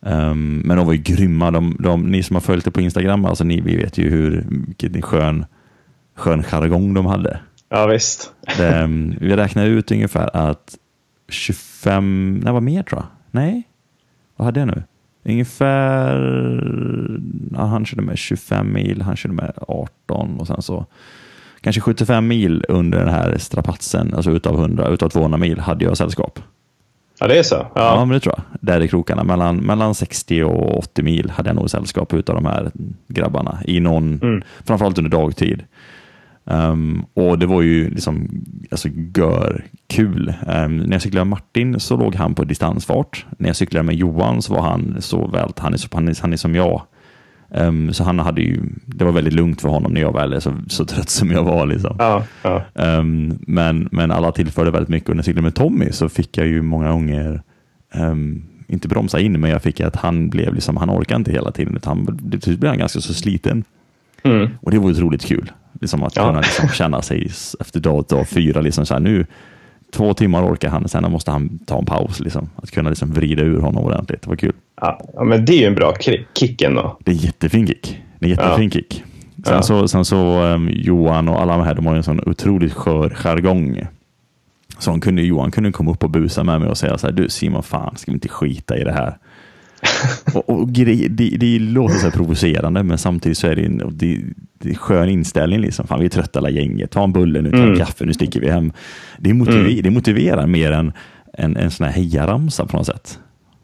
Um, 0.00 0.58
men 0.58 0.76
de 0.76 0.86
var 0.86 0.92
ju 0.92 1.02
grymma. 1.02 1.50
De, 1.50 1.76
de, 1.80 2.02
ni 2.06 2.22
som 2.22 2.36
har 2.36 2.40
följt 2.40 2.64
det 2.64 2.70
på 2.70 2.80
Instagram, 2.80 3.24
alltså 3.24 3.44
ni 3.44 3.60
vi 3.60 3.76
vet 3.76 3.98
ju 3.98 4.10
hur 4.10 4.46
vilken 4.48 5.02
skön, 5.02 5.44
skön 6.14 6.42
jargong 6.42 6.94
de 6.94 7.06
hade. 7.06 7.40
Ja, 7.68 7.86
visst. 7.86 8.32
Det, 8.56 8.82
um, 8.84 9.14
vi 9.20 9.36
räknade 9.36 9.68
ut 9.68 9.92
ungefär 9.92 10.36
att 10.36 10.78
25, 11.28 12.40
nej 12.44 12.52
vad 12.52 12.62
mer 12.62 12.82
tror 12.82 13.00
jag? 13.00 13.08
Nej, 13.30 13.62
vad 14.36 14.44
hade 14.44 14.60
jag 14.60 14.66
nu? 14.66 14.82
Ungefär, 15.24 16.16
ja, 17.52 17.64
han 17.64 17.86
körde 17.86 18.02
med 18.02 18.18
25 18.18 18.72
mil, 18.72 19.02
han 19.02 19.16
körde 19.16 19.34
med 19.34 19.52
18 19.68 20.40
och 20.40 20.46
sen 20.46 20.62
så 20.62 20.86
kanske 21.66 21.80
75 21.80 22.26
mil 22.28 22.64
under 22.68 22.98
den 22.98 23.08
här 23.08 23.38
strapatsen, 23.38 24.14
alltså 24.14 24.30
utav 24.30 24.54
100, 24.60 24.88
utav 24.88 25.08
200 25.08 25.38
mil 25.38 25.58
hade 25.60 25.84
jag 25.84 25.96
sällskap. 25.96 26.38
Ja, 27.20 27.26
det 27.26 27.38
är 27.38 27.42
så? 27.42 27.54
Ja, 27.54 27.70
Ja. 27.74 28.04
men 28.04 28.08
det 28.14 28.20
tror 28.20 28.34
jag. 28.36 28.44
Där 28.60 28.80
i 28.80 28.88
krokarna. 28.88 29.24
Mellan, 29.24 29.56
mellan 29.56 29.94
60 29.94 30.42
och 30.42 30.78
80 30.78 31.02
mil 31.02 31.30
hade 31.30 31.48
jag 31.48 31.56
nog 31.56 31.70
sällskap 31.70 32.14
utav 32.14 32.34
de 32.34 32.44
här 32.46 32.70
grabbarna. 33.08 33.58
I 33.64 33.80
någon, 33.80 34.18
Mm. 34.22 34.42
Framförallt 34.64 34.98
under 34.98 35.10
dagtid. 35.10 35.62
Um, 36.44 37.06
och 37.14 37.38
det 37.38 37.46
var 37.46 37.62
ju 37.62 37.90
liksom 37.90 38.28
alltså, 38.70 38.88
gör 39.16 39.64
kul. 39.88 40.34
Um, 40.46 40.76
när 40.76 40.92
jag 40.92 41.02
cyklade 41.02 41.24
med 41.24 41.30
Martin 41.30 41.80
så 41.80 41.96
låg 41.96 42.14
han 42.14 42.34
på 42.34 42.44
distansfart. 42.44 43.26
När 43.38 43.48
jag 43.48 43.56
cyklade 43.56 43.82
med 43.82 43.94
Johan 43.94 44.42
så 44.42 44.54
var 44.54 44.62
han 44.62 44.96
så 45.00 45.26
väl, 45.26 45.52
han 45.56 45.72
är, 45.74 45.78
så, 45.78 45.88
han 45.92 46.08
är, 46.08 46.16
han 46.22 46.32
är 46.32 46.36
som 46.36 46.54
jag. 46.54 46.82
Um, 47.50 47.92
så 47.92 48.04
han 48.04 48.18
hade 48.18 48.40
ju, 48.40 48.60
det 48.86 49.04
var 49.04 49.12
väldigt 49.12 49.34
lugnt 49.34 49.60
för 49.60 49.68
honom 49.68 49.92
när 49.92 50.00
jag 50.00 50.12
var 50.12 50.40
så, 50.40 50.54
så 50.68 50.84
trött 50.84 51.08
som 51.10 51.30
jag 51.30 51.44
var. 51.44 51.66
Liksom. 51.66 51.96
Ja, 51.98 52.24
ja. 52.42 52.62
Um, 52.74 53.38
men, 53.46 53.88
men 53.92 54.10
alla 54.10 54.32
tillförde 54.32 54.70
väldigt 54.70 54.88
mycket 54.88 55.08
och 55.08 55.14
när 55.16 55.18
jag 55.18 55.24
cyklade 55.24 55.42
med 55.42 55.54
Tommy 55.54 55.92
så 55.92 56.08
fick 56.08 56.38
jag 56.38 56.46
ju 56.46 56.62
många 56.62 56.90
gånger, 56.92 57.42
um, 57.94 58.44
inte 58.68 58.88
bromsa 58.88 59.20
in, 59.20 59.40
men 59.40 59.50
jag 59.50 59.62
fick 59.62 59.80
att 59.80 59.96
han 59.96 60.28
blev 60.30 60.54
liksom, 60.54 60.76
han 60.76 60.90
orkade 60.90 61.16
inte 61.18 61.32
hela 61.32 61.52
tiden. 61.52 61.78
Han, 61.84 62.18
det 62.22 62.38
typ 62.38 62.60
blev 62.60 62.70
han 62.70 62.78
ganska 62.78 63.00
så 63.00 63.14
sliten. 63.14 63.64
Mm. 64.22 64.48
Och 64.62 64.70
det 64.70 64.78
var 64.78 64.90
otroligt 64.90 65.24
kul. 65.24 65.52
Liksom 65.80 66.02
att 66.02 66.16
Ja. 66.16 66.26
kunna 66.26 66.40
liksom 66.40 66.68
känna 66.68 67.02
sig 67.02 67.30
efter 67.60 67.80
dag, 67.80 68.04
dag 68.08 68.28
fyra, 68.28 68.60
liksom 68.60 68.86
så 68.86 68.94
här, 68.94 69.00
nu 69.00 69.26
två 69.96 70.14
timmar 70.14 70.52
orkar 70.52 70.68
han, 70.68 70.88
sen 70.88 71.12
måste 71.12 71.30
han 71.30 71.58
ta 71.66 71.78
en 71.78 71.84
paus. 71.84 72.20
Liksom. 72.20 72.48
Att 72.56 72.70
kunna 72.70 72.88
liksom 72.90 73.12
vrida 73.12 73.42
ur 73.42 73.60
honom 73.60 73.84
ordentligt, 73.84 74.22
det 74.22 74.28
var 74.28 74.36
kul. 74.36 74.52
Ja, 74.80 74.98
men 75.24 75.44
det 75.44 75.52
är 75.52 75.58
ju 75.60 75.66
en 75.66 75.74
bra 75.74 75.92
ki- 75.92 76.24
kick 76.34 76.62
ändå. 76.62 76.96
Det 77.04 77.10
är 77.10 77.14
jättefin 77.14 77.66
kick. 77.66 78.02
Det 78.18 78.26
är 78.26 78.30
jättefin 78.30 78.64
Ja. 78.64 78.70
kick. 78.70 79.02
Sen 79.44 79.54
Ja. 79.54 79.62
så, 79.62 79.88
sen 79.88 80.04
så 80.04 80.42
um, 80.42 80.70
Johan 80.72 81.28
och 81.28 81.40
alla 81.42 81.56
de 81.56 81.64
här, 81.66 81.74
de 81.74 81.86
har 81.86 81.92
ju 81.94 81.96
en 81.96 82.02
sån 82.02 82.20
otroligt 82.26 82.72
skör 82.72 83.10
jargong. 83.10 83.80
Så 84.78 84.90
de 84.90 85.00
kunde, 85.00 85.22
Johan 85.22 85.50
kunde 85.50 85.72
komma 85.72 85.90
upp 85.90 86.04
och 86.04 86.10
busa 86.10 86.44
med 86.44 86.60
mig 86.60 86.70
och 86.70 86.78
säga 86.78 86.98
så 86.98 87.06
här, 87.06 87.14
du 87.14 87.28
Simon, 87.28 87.62
fan 87.62 87.96
ska 87.96 88.10
vi 88.10 88.14
inte 88.14 88.28
skita 88.28 88.78
i 88.78 88.84
det 88.84 88.92
här? 88.92 89.16
Och, 90.34 90.48
och 90.50 90.72
grej, 90.72 91.08
det, 91.08 91.28
det 91.28 91.58
låter 91.58 91.94
så 91.94 92.10
provocerande, 92.10 92.82
men 92.82 92.98
samtidigt 92.98 93.38
så 93.38 93.46
är 93.46 93.56
det 93.56 93.64
en 93.64 93.82
det, 93.92 94.20
det 94.58 94.74
skön 94.74 95.08
inställning. 95.08 95.60
Liksom. 95.60 95.86
Fan, 95.86 96.00
vi 96.00 96.04
är 96.06 96.10
trötta 96.10 96.38
alla 96.38 96.50
gänget, 96.50 96.90
ta 96.90 97.04
en 97.04 97.12
bulle 97.12 97.42
nu, 97.42 97.50
ta 97.50 97.56
en 97.56 97.62
Mm. 97.64 97.78
kaffe, 97.78 98.04
nu 98.04 98.12
sticker 98.14 98.40
vi 98.40 98.50
hem. 98.50 98.72
Det, 99.18 99.34
motiver, 99.34 99.68
Mm. 99.70 99.82
det 99.82 99.90
motiverar 99.90 100.46
mer 100.46 100.72
än 100.72 100.92
en, 101.32 101.56
en 101.56 101.70
sån 101.70 101.86
här 101.86 101.92
hejaramsa 101.92 102.66
på 102.66 102.76
något 102.76 102.86
sätt. 102.86 103.18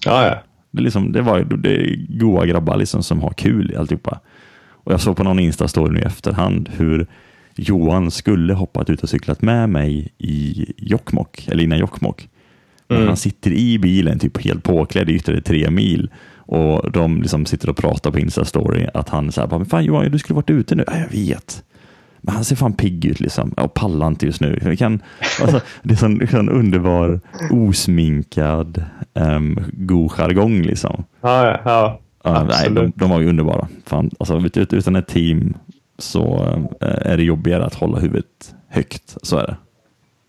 Ja, 0.04 0.26
ja. 0.26 0.42
Det, 0.70 0.82
liksom, 0.82 1.12
det 1.12 1.22
var 1.22 1.40
det 1.44 1.70
är 1.76 2.06
goa 2.18 2.46
grabbar 2.46 2.76
liksom 2.76 3.02
som 3.02 3.20
har 3.20 3.30
kul 3.30 3.70
i 3.72 3.76
alltihopa. 3.76 4.20
Och 4.85 4.92
jag 4.92 5.00
såg 5.00 5.16
på 5.16 5.24
någon 5.24 5.40
Insta-story 5.40 5.90
nu 5.90 5.98
i 5.98 6.02
efterhand 6.02 6.68
hur 6.76 7.06
Johan 7.56 8.11
skulle 8.11 8.54
hoppat 8.54 8.90
ut 8.90 9.02
och 9.02 9.08
cyklat 9.08 9.42
med 9.42 9.68
mig 9.68 10.08
i 10.18 10.66
Jokkmokk, 10.78 11.48
eller 11.48 11.64
innan 11.64 11.78
Jokkmokk. 11.78 12.28
Mm. 12.96 13.07
han 13.09 13.16
sitter 13.16 13.50
i 13.52 13.78
bilen 13.78 14.18
typ 14.18 14.44
helt 14.44 14.62
påklädd 14.64 15.11
i 15.11 15.12
ytterligare 15.14 15.42
tre 15.42 15.70
mil 15.70 16.11
och 16.37 16.92
de 16.92 17.22
liksom 17.22 17.46
sitter 17.46 17.68
och 17.70 17.76
pratar 17.76 18.11
på 18.11 18.18
Insta-story 18.18 18.88
att 18.94 19.09
han 19.09 19.33
säger 19.33 19.48
men 19.59 19.66
fan 19.66 19.85
Johan, 19.85 20.11
du 20.11 20.18
skulle 20.18 20.35
varit 20.35 20.50
ute 20.50 20.74
nu. 20.74 20.85
Ja, 20.87 20.92
jag 20.98 21.09
vet. 21.09 21.64
Men 22.20 22.35
han 22.35 22.44
ser 22.44 22.57
fan 22.57 22.72
pigg 22.72 23.05
ut 23.05 23.20
liksom. 23.20 23.55
Jag 23.57 23.74
pallar 23.74 24.07
inte 24.07 24.26
just 24.26 24.40
nu. 24.40 24.59
Vi 24.62 24.76
kan, 24.76 25.00
alltså, 25.42 25.61
det 25.83 25.94
är 25.94 25.96
sån, 25.98 26.26
sån 26.31 26.48
underbar, 26.48 27.20
osminkad, 27.50 28.85
um, 29.14 29.59
god 29.72 30.11
jargong 30.11 30.62
liksom. 30.62 31.05
Ja, 31.20 31.61
ja. 31.64 31.98
Ja, 32.24 32.44
nej, 32.44 32.70
de, 32.70 32.92
de 32.96 33.11
var 33.11 33.20
ju 33.20 33.28
underbara. 33.28 33.68
Fan, 33.87 34.11
alltså, 34.20 34.38
ut- 34.38 34.57
ut- 34.57 34.72
utan 34.72 34.96
ett 34.96 35.09
team 35.09 35.55
så 35.98 36.44
eh, 36.81 37.12
är 37.12 37.16
det 37.16 37.22
jobbigare 37.22 37.64
att 37.64 37.74
hålla 37.74 37.98
huvudet 37.98 38.55
högt. 38.68 39.16
Så 39.22 39.37
är 39.38 39.46
det. 39.46 39.57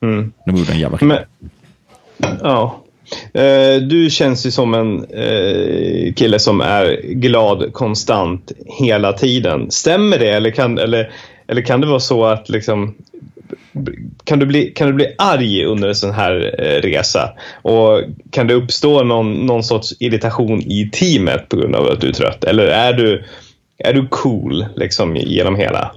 Mm. 0.07 0.31
De 0.45 0.55
gjorde 0.57 0.71
en 0.71 0.79
jävla 0.79 0.97
Men, 1.01 1.17
ja. 2.41 2.83
Eh, 3.33 3.81
du 3.81 4.09
känns 4.09 4.45
ju 4.45 4.51
som 4.51 4.73
en 4.73 5.05
eh, 5.05 6.13
kille 6.13 6.39
som 6.39 6.61
är 6.61 7.01
glad 7.01 7.73
konstant 7.73 8.51
hela 8.65 9.13
tiden. 9.13 9.71
Stämmer 9.71 10.19
det? 10.19 10.29
Eller 10.29 10.51
kan, 10.51 10.77
eller, 10.77 11.11
eller 11.47 11.61
kan 11.61 11.81
det 11.81 11.87
vara 11.87 11.99
så 11.99 12.25
att 12.25 12.49
liksom, 12.49 12.95
kan, 14.23 14.39
du 14.39 14.45
bli, 14.45 14.71
kan 14.75 14.87
du 14.87 14.93
bli 14.93 15.15
arg 15.17 15.65
under 15.65 15.87
en 15.87 15.95
sån 15.95 16.11
här 16.11 16.55
eh, 16.59 16.81
resa? 16.81 17.29
Och 17.61 18.01
kan 18.31 18.47
det 18.47 18.53
uppstå 18.53 19.03
någon, 19.03 19.33
någon 19.33 19.63
sorts 19.63 19.93
irritation 19.99 20.61
i 20.61 20.89
teamet 20.93 21.49
på 21.49 21.55
grund 21.55 21.75
av 21.75 21.87
att 21.87 22.01
du 22.01 22.07
är 22.07 22.13
trött? 22.13 22.43
Eller 22.43 22.67
är 22.67 22.93
du, 22.93 23.23
är 23.77 23.93
du 23.93 24.07
cool 24.07 24.65
liksom, 24.75 25.15
genom 25.15 25.55
hela? 25.55 25.91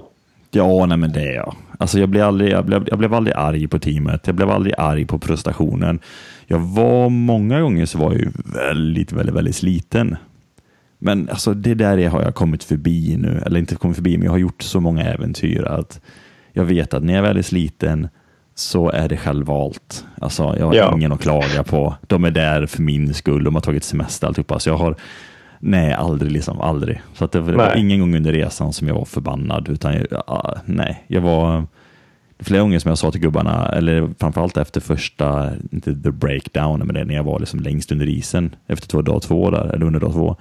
Ja, 0.51 0.85
nej 0.85 0.97
men 0.97 1.11
det 1.11 1.21
är 1.21 1.33
jag. 1.33 1.55
Alltså 1.77 1.99
jag, 1.99 2.09
blev 2.09 2.23
aldrig, 2.23 2.51
jag, 2.51 2.65
blev, 2.65 2.87
jag 2.89 2.99
blev 2.99 3.13
aldrig 3.13 3.35
arg 3.35 3.67
på 3.67 3.79
teamet. 3.79 4.27
Jag 4.27 4.35
blev 4.35 4.49
aldrig 4.49 4.73
arg 4.77 5.05
på 5.05 5.19
prestationen. 5.19 5.99
Jag 6.47 6.59
var 6.59 7.09
många 7.09 7.61
gånger 7.61 7.85
så 7.85 7.97
var 7.97 8.13
jag 8.13 8.31
väldigt, 8.53 9.11
väldigt, 9.11 9.35
väldigt 9.35 9.55
sliten. 9.55 10.15
Men 10.99 11.29
alltså 11.29 11.53
det 11.53 11.73
där 11.73 11.97
är- 11.97 12.09
har 12.09 12.21
jag 12.21 12.35
kommit 12.35 12.63
förbi 12.63 13.17
nu. 13.17 13.43
Eller 13.45 13.59
inte 13.59 13.75
kommit 13.75 13.97
förbi, 13.97 14.17
men 14.17 14.25
jag 14.25 14.31
har 14.31 14.37
gjort 14.37 14.61
så 14.61 14.79
många 14.79 15.03
äventyr 15.03 15.63
att 15.63 16.01
jag 16.53 16.65
vet 16.65 16.93
att 16.93 17.03
när 17.03 17.13
jag 17.13 17.21
väl 17.21 17.37
är 17.37 17.41
sliten 17.41 18.07
så 18.55 18.89
är 18.91 19.09
det 19.09 19.17
självvalt. 19.17 20.05
Alltså 20.21 20.55
jag 20.59 20.65
har 20.65 20.75
Ja. 20.75 20.93
ingen 20.95 21.11
att 21.11 21.21
klaga 21.21 21.63
på. 21.63 21.95
De 22.07 22.23
är 22.25 22.31
där 22.31 22.65
för 22.65 22.81
min 22.81 23.13
skull. 23.13 23.43
De 23.43 23.55
har 23.55 23.61
tagit 23.61 23.83
semester 23.83 24.27
alltihopa. 24.27 24.59
Så 24.59 24.69
jag 24.69 24.77
har, 24.77 24.95
nej, 25.59 25.93
aldrig 25.93 26.31
liksom, 26.31 26.61
aldrig. 26.61 27.01
Så 27.13 27.25
att 27.25 27.31
det 27.31 27.41
var 27.41 27.53
Nej. 27.53 27.79
ingen 27.79 27.99
gång 27.99 28.15
under 28.15 28.31
resan 28.31 28.73
som 28.73 28.87
jag 28.87 28.95
var 28.95 29.05
förbannad. 29.05 29.69
Utan 29.69 29.93
jag, 29.93 30.05
ja, 30.09 30.55
nej, 30.65 31.03
jag 31.07 31.21
var 31.21 31.63
flera 32.39 32.61
gånger 32.61 32.79
som 32.79 32.89
jag 32.89 32.97
sa 32.97 33.11
till 33.11 33.21
gubbarna, 33.21 33.69
eller 33.69 34.09
framförallt 34.19 34.57
efter 34.57 34.81
första, 34.81 35.49
inte 35.71 35.95
the 36.01 36.11
breakdown, 36.11 36.79
men 36.79 36.95
det 36.95 37.05
när 37.05 37.15
jag 37.15 37.23
var 37.23 37.39
liksom 37.39 37.59
längst 37.59 37.91
under 37.91 38.05
isen 38.09 38.55
efter 38.67 38.87
två, 38.87 39.01
dag 39.01 39.21
två, 39.21 39.49
där, 39.51 39.65
eller 39.75 39.85
under 39.85 39.99
dag 39.99 40.11
två. 40.13 40.35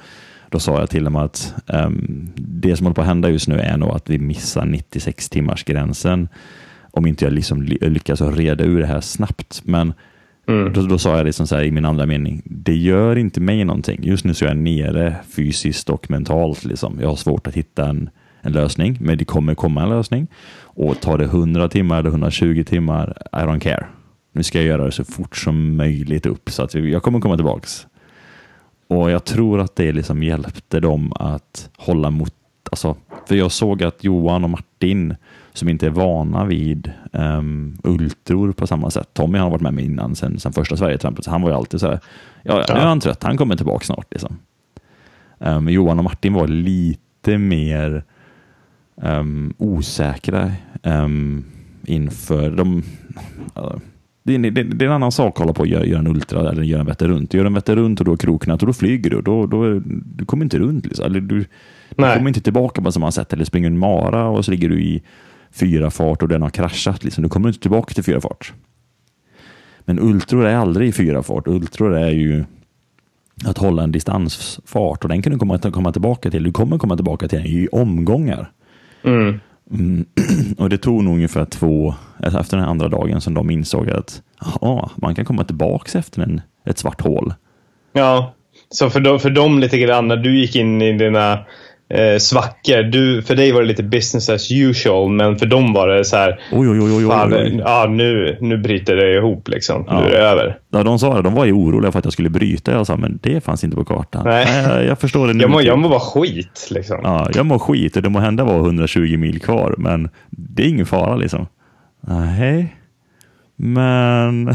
Då 0.51 0.59
sa 0.59 0.79
jag 0.81 0.91
till 0.91 1.05
dem 1.05 1.17
att 1.17 1.55
ehm, 1.67 2.29
det 2.37 2.77
som 2.77 2.87
håller 2.87 2.95
på 2.95 3.01
att 3.01 3.07
hända 3.07 3.31
just 3.31 3.49
nu 3.49 3.59
är 3.59 3.77
nog 3.77 3.91
att 3.91 4.11
vi 4.11 4.19
missar 4.19 4.65
96 4.65 5.29
timmars 5.29 5.65
gränsen 5.65 6.29
om 6.91 7.07
inte 7.07 7.25
jag 7.25 7.33
liksom 7.33 7.63
ly- 7.63 7.89
lyckas 7.91 8.21
reda 8.21 8.65
ur 8.65 8.81
det 8.81 8.87
här 8.87 9.01
snabbt. 9.01 9.63
Men 9.65 9.93
Mm. 10.49 10.73
då, 10.73 10.83
då 10.83 10.99
sa 10.99 11.17
jag 11.17 11.27
liksom 11.27 11.47
så 11.47 11.57
här 11.57 11.65
i 11.65 11.71
min 11.71 11.85
andra 11.85 12.07
mening, 12.07 12.43
det 12.45 12.75
gör 12.75 13.17
inte 13.17 13.41
mig 13.41 13.65
någonting. 13.65 14.05
Just 14.05 14.25
nu 14.25 14.35
så 14.35 14.45
är 14.45 14.49
jag 14.49 14.57
nere 14.57 15.17
fysiskt 15.37 15.91
och 15.91 16.11
mentalt. 16.11 16.65
Liksom. 16.65 16.99
Jag 17.01 17.09
har 17.09 17.17
svårt 17.17 17.47
att 17.47 17.55
hitta 17.55 17.89
en, 17.89 18.11
en 18.41 18.53
lösning, 18.53 18.99
men 19.01 19.19
det 19.19 19.25
kommer 19.25 19.55
komma 19.55 19.83
en 19.83 19.89
lösning. 19.89 20.27
Och 20.59 21.01
tar 21.01 21.19
det 21.19 21.25
100 21.25 21.69
timmar 21.69 21.99
eller 21.99 22.11
120 22.11 22.65
timmar, 22.67 23.17
I 23.33 23.37
don't 23.37 23.61
care. 23.61 23.87
Nu 24.33 24.43
ska 24.43 24.59
jag 24.59 24.67
göra 24.67 24.85
det 24.85 24.93
så 24.93 25.05
fort 25.05 25.37
som 25.37 25.77
möjligt 25.77 26.27
upp, 26.27 26.51
så 26.51 26.63
att 26.63 26.75
jag 26.75 27.03
kommer 27.03 27.21
komma 27.21 27.37
tillbaks. 27.37 27.87
Och 28.89 29.11
jag 29.11 29.25
tror 29.25 29.61
att 29.61 29.77
det 29.77 29.93
liksom 29.93 30.23
hjälpte 30.23 30.81
dem 30.81 31.13
att 31.13 31.71
hålla 31.77 32.11
mot, 32.11 32.35
alltså, 32.71 32.97
för 33.29 33.35
jag 33.35 33.53
såg 33.53 33.83
att 33.83 34.05
Johan 34.05 34.45
och 34.45 34.51
Martin, 34.51 35.17
som 35.57 35.69
inte 35.69 35.87
är 35.87 35.91
vana 35.91 36.45
vid 36.45 36.93
um, 37.13 37.77
ultror 37.85 38.53
på 38.53 38.67
samma 38.67 38.91
sätt. 38.91 39.09
Tommy 39.13 39.39
har 39.39 39.51
varit 39.51 39.63
med 39.63 39.75
mig 39.75 39.85
innan, 39.85 40.15
sen, 40.17 40.39
sen 40.39 40.53
första 40.53 40.77
Sverigetrampet, 40.77 41.25
så 41.25 41.31
han 41.31 41.43
var 41.43 41.51
ju 41.51 41.57
alltid 41.57 41.81
så 41.81 41.87
här, 41.87 42.01
ja, 42.43 42.65
nu 42.69 42.75
är 42.81 42.87
han 42.87 43.01
trött, 43.01 43.23
han 43.23 43.37
kommer 43.37 43.57
tillbaka 43.57 43.85
snart. 43.85 44.07
Liksom. 44.11 44.37
Um, 45.39 45.69
Johan 45.69 45.99
och 45.99 46.05
Martin 46.05 46.35
var 46.35 46.47
lite 46.47 47.39
mer 47.39 48.05
um, 49.03 49.55
osäkra 49.59 50.53
um, 50.83 51.45
inför 51.87 52.51
de... 52.51 52.83
ja, 53.55 53.75
det, 54.23 54.35
är- 54.35 54.39
det, 54.39 54.63
det 54.63 54.85
är 54.85 54.89
en 54.89 54.95
annan 54.95 55.13
sak 55.13 55.33
att 55.35 55.39
hålla 55.39 55.53
på 55.53 55.61
och 55.61 55.67
göra, 55.67 55.85
göra 55.85 55.99
en 55.99 56.07
ultra 56.07 56.51
eller 56.51 56.63
göra 56.63 56.81
en 56.81 56.87
Vätter 56.87 57.09
runt. 57.09 57.35
Gör 57.35 57.45
en 57.45 57.55
Vätter 57.55 57.77
runt 57.77 58.01
och 58.01 58.07
då 58.07 58.17
kroknat 58.17 58.63
och 58.63 58.67
då 58.67 58.73
flyger 58.73 59.11
du. 59.11 59.23
Då, 59.23 59.47
då, 59.47 59.81
du 60.17 60.25
kommer 60.25 60.45
inte 60.45 60.59
runt. 60.59 60.87
Liksom. 60.87 61.05
Eller 61.05 61.21
du, 61.21 61.39
du 61.89 61.95
kommer 61.97 62.29
inte 62.29 62.41
tillbaka 62.41 62.83
på 62.83 62.93
samma 62.93 63.11
sätt. 63.11 63.33
Eller 63.33 63.45
springer 63.45 63.67
en 63.67 63.79
mara 63.79 64.29
och 64.29 64.45
så 64.45 64.51
ligger 64.51 64.69
du 64.69 64.83
i 64.83 65.03
fyra 65.61 65.91
fart 65.91 66.23
och 66.23 66.29
den 66.29 66.43
har 66.43 66.51
kraschat. 66.51 67.05
Liksom. 67.05 67.23
Du 67.23 67.29
kommer 67.29 67.49
inte 67.49 67.61
tillbaka 67.61 67.95
till 67.95 68.05
fyra 68.05 68.21
fart. 68.21 68.53
Men 69.81 69.99
ultror 69.99 70.47
är 70.47 70.57
aldrig 70.57 70.89
i 70.89 70.93
fyra 70.93 71.23
fart. 71.23 71.47
Ultror 71.47 71.97
är 71.97 72.11
ju 72.11 72.45
att 73.45 73.59
hålla 73.59 73.83
en 73.83 73.93
distansfart 73.93 75.05
och 75.05 75.09
den 75.09 75.23
kan 75.23 75.33
du 75.33 75.39
komma, 75.39 75.59
komma 75.59 75.93
tillbaka 75.93 76.31
till. 76.31 76.43
Du 76.43 76.53
kommer 76.53 76.79
komma 76.79 76.97
tillbaka 76.97 77.29
till 77.29 77.39
den 77.39 77.47
i 77.47 77.69
omgångar. 77.73 78.51
Mm. 79.05 79.41
Mm. 79.71 80.07
Och 80.59 80.69
det 80.69 80.79
tog 80.79 81.05
nog 81.05 81.15
ungefär 81.15 81.45
två, 81.45 81.95
alltså 82.23 82.41
efter 82.41 82.57
den 82.57 82.67
andra 82.67 82.89
dagen 82.89 83.21
som 83.21 83.35
de 83.35 83.51
insåg 83.51 83.91
att 83.91 84.23
ja, 84.61 84.91
man 84.97 85.15
kan 85.15 85.25
komma 85.25 85.45
tillbaka 85.45 85.99
efter 85.99 86.23
en, 86.23 86.41
ett 86.65 86.79
svart 86.79 87.01
hål. 87.01 87.35
Ja, 87.93 88.35
så 88.71 88.91
för 88.91 89.01
dem, 89.01 89.21
för 89.21 89.31
dem 89.31 89.59
lite 89.59 89.79
grann 89.79 90.09
när 90.09 90.17
du 90.17 90.39
gick 90.39 90.57
in 90.57 90.83
i 90.83 90.93
dina 90.93 91.39
eh, 91.89 92.19
svackor. 92.19 92.83
Du, 92.83 93.23
för 93.23 93.35
dig 93.37 93.53
var 93.53 93.61
det 93.61 93.67
lite 93.67 93.83
business 93.83 94.29
as 94.29 94.51
usual, 94.51 95.11
men 95.11 95.39
för 95.39 95.47
dem 95.47 95.73
var 95.73 95.89
det 95.89 96.05
så 96.05 96.17
här. 96.17 96.41
Oj, 96.53 96.69
oj, 96.69 96.81
oj, 96.81 96.93
oj, 96.97 97.07
Fan, 97.07 97.35
oj, 97.35 97.43
oj. 97.43 97.63
ja, 97.65 97.87
nu, 97.91 98.39
nu 98.41 98.59
bryter 98.59 98.97
det 98.97 99.15
ihop 99.15 99.49
liksom. 99.49 99.85
Ja. 99.89 100.01
Nu 100.01 100.07
är 100.07 100.11
det 100.11 100.19
över. 100.19 100.59
Ja, 100.71 100.83
de 100.83 100.99
sa 100.99 101.17
det, 101.17 101.23
de 101.23 101.35
var 101.35 101.45
ju 101.45 101.53
oroliga 101.53 101.93
för 101.93 101.99
att 101.99 102.05
jag 102.05 102.13
skulle 102.13 102.31
bryta. 102.31 102.73
Jag 102.73 102.87
sa, 102.87 102.97
men 102.97 103.19
det 103.23 103.45
fanns 103.45 103.65
inte 103.65 103.77
på 103.77 103.85
kartan. 103.85 104.23
Nej. 104.25 104.47
jag, 104.69 104.85
jag 104.85 104.99
förstår 104.99 105.27
det 105.27 105.35
nu. 105.35 105.41
Jag 105.41 105.51
mår, 105.51 105.63
jag 105.63 105.79
mår 105.79 105.89
bara 105.89 106.01
skit 106.01 106.69
liksom. 106.71 107.01
Ja, 107.03 107.29
jag 107.35 107.47
mår 107.47 107.59
skit 107.59 107.97
och 107.97 108.03
det 108.03 108.09
må 108.09 108.19
hända 108.19 108.45
vara 108.45 108.59
120 108.59 109.17
mil 109.19 109.41
kvar, 109.41 109.75
men 109.79 110.09
det 110.31 110.63
är 110.63 110.69
ingen 110.69 110.87
fara 110.87 111.17
liksom. 111.17 111.47
Nej, 112.01 112.77
men... 113.57 114.55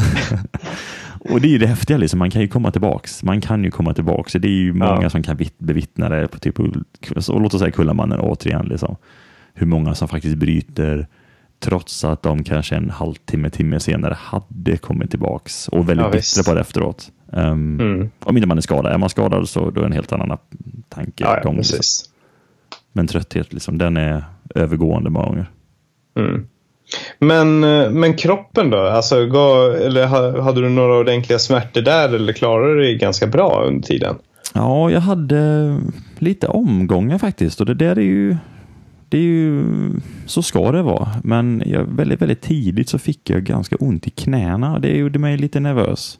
och 1.30 1.40
det 1.40 1.48
är 1.48 1.50
ju 1.50 1.58
det 1.58 1.66
häftiga, 1.66 1.96
liksom. 1.96 2.18
man 2.18 2.30
kan 2.30 2.42
ju 2.42 2.48
komma 2.48 2.70
tillbaks. 2.70 3.22
Man 3.22 3.40
kan 3.40 3.64
ju 3.64 3.70
komma 3.70 3.94
tillbaks. 3.94 4.32
Det 4.32 4.48
är 4.48 4.50
ju 4.52 4.72
många 4.72 5.02
Ja. 5.02 5.10
som 5.10 5.22
kan 5.22 5.36
vitt- 5.36 5.58
bevittna 5.58 6.08
det 6.08 6.28
på 6.28 6.38
typ, 6.38 6.56
så 7.18 7.38
låt 7.38 7.54
oss 7.54 7.60
säga 7.60 7.70
Kullamannen 7.72 8.20
återigen. 8.20 8.66
Liksom. 8.66 8.96
Hur 9.54 9.66
många 9.66 9.94
som 9.94 10.08
faktiskt 10.08 10.36
bryter 10.36 11.06
trots 11.60 12.04
att 12.04 12.22
de 12.22 12.44
kanske 12.44 12.76
en 12.76 12.90
halvtimme, 12.90 13.50
timme 13.50 13.80
senare 13.80 14.16
hade 14.20 14.76
kommit 14.76 15.10
tillbaks 15.10 15.68
och 15.68 15.88
väldigt 15.88 16.06
Ja, 16.06 16.10
visst. 16.10 16.46
på 16.48 16.54
det 16.54 16.60
efteråt. 16.60 17.10
Um, 17.32 17.80
Mm. 17.80 18.10
Om 18.24 18.36
inte 18.36 18.46
man 18.48 18.56
är 18.58 18.62
skadad. 18.62 18.92
Är 18.92 18.98
man 18.98 19.08
skadad 19.10 19.48
så 19.48 19.60
då 19.70 19.80
är 19.80 19.84
det 19.84 19.86
en 19.86 19.92
helt 19.92 20.12
annan 20.12 20.38
tanke. 20.88 21.24
Ja, 21.24 21.40
ja, 21.44 21.52
liksom. 21.52 21.78
Men 22.92 23.06
trötthet, 23.06 23.52
liksom, 23.52 23.78
den 23.78 23.96
är 23.96 24.24
övergående 24.54 25.10
många 25.10 25.26
gånger. 25.26 25.50
Mm. 26.18 26.46
Men, 27.18 27.64
eh, 27.64 27.90
men 27.90 28.16
kroppen 28.16 28.70
då? 28.70 28.78
Alltså, 28.78 29.26
gav, 29.26 29.74
eller 29.74 30.06
hade 30.40 30.60
du 30.60 30.68
några 30.68 30.98
ordentliga 30.98 31.38
smärtor 31.38 31.80
där 31.80 32.14
eller 32.14 32.32
klarade 32.32 32.74
du 32.74 32.82
dig 32.82 32.98
ganska 32.98 33.26
bra 33.26 33.64
under 33.66 33.82
tiden? 33.82 34.16
Ja, 34.54 34.90
jag 34.90 35.00
hade 35.00 35.76
lite 36.18 36.46
omgångar 36.46 37.18
faktiskt 37.18 37.60
och 37.60 37.66
det 37.66 37.74
där 37.74 37.98
är 37.98 38.02
ju, 38.02 38.36
det 39.08 39.18
är 39.18 39.22
ju 39.22 39.64
så 40.26 40.42
ska 40.42 40.72
det 40.72 40.82
vara. 40.82 41.08
Men 41.24 41.62
jag, 41.66 41.84
väldigt, 41.84 42.22
väldigt 42.22 42.40
tidigt 42.40 42.88
så 42.88 42.98
fick 42.98 43.30
jag 43.30 43.44
ganska 43.44 43.76
ont 43.76 44.06
i 44.06 44.10
knäna 44.10 44.72
och 44.72 44.80
det 44.80 44.96
gjorde 44.96 45.18
mig 45.18 45.36
lite 45.36 45.60
nervös. 45.60 46.18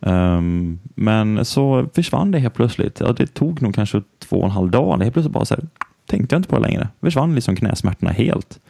Um, 0.00 0.78
men 0.94 1.44
så 1.44 1.86
försvann 1.94 2.30
det 2.30 2.38
helt 2.38 2.54
plötsligt. 2.54 3.00
Ja, 3.00 3.12
det 3.12 3.26
tog 3.26 3.62
nog 3.62 3.74
kanske 3.74 4.02
två 4.18 4.36
och 4.36 4.44
en 4.44 4.50
halv 4.50 4.70
dag. 4.70 5.02
Helt 5.02 5.12
plötsligt 5.12 5.34
bara 5.34 5.44
så 5.44 5.54
här, 5.54 5.64
tänkte 6.06 6.34
jag 6.34 6.38
inte 6.38 6.48
på 6.48 6.56
det 6.56 6.62
längre. 6.62 6.88
Försvann 7.00 7.34
liksom 7.34 7.56
knäsmärtorna 7.56 8.10
helt. 8.10 8.60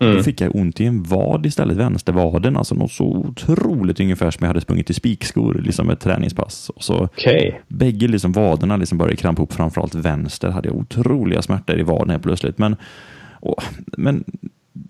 Mm. 0.00 0.16
Då 0.16 0.22
fick 0.22 0.40
jag 0.40 0.56
ont 0.56 0.80
i 0.80 0.84
en 0.84 1.02
vad 1.02 1.46
istället, 1.46 1.76
vänstervaden. 1.76 2.56
Alltså 2.56 2.74
något 2.74 2.92
så 2.92 3.04
otroligt 3.04 4.00
ungefär 4.00 4.30
som 4.30 4.44
jag 4.44 4.48
hade 4.48 4.60
sprungit 4.60 4.90
i 4.90 4.94
spikskor, 4.94 5.54
liksom 5.54 5.90
ett 5.90 6.00
träningspass. 6.00 6.70
Och 6.70 6.82
så 6.82 7.04
Okej. 7.04 7.62
bägge 7.68 8.08
liksom 8.08 8.32
vaderna 8.32 8.76
liksom 8.76 8.98
började 8.98 9.16
krampa 9.16 9.40
ihop, 9.40 9.52
framförallt 9.52 9.94
vänster 9.94 10.48
hade 10.48 10.68
jag 10.68 10.76
otroliga 10.76 11.42
smärtor 11.42 11.78
i 11.78 11.82
vaden 11.82 12.10
helt 12.10 12.22
plötsligt. 12.22 12.58
Men, 12.58 12.76
och, 13.40 13.62
men 13.96 14.24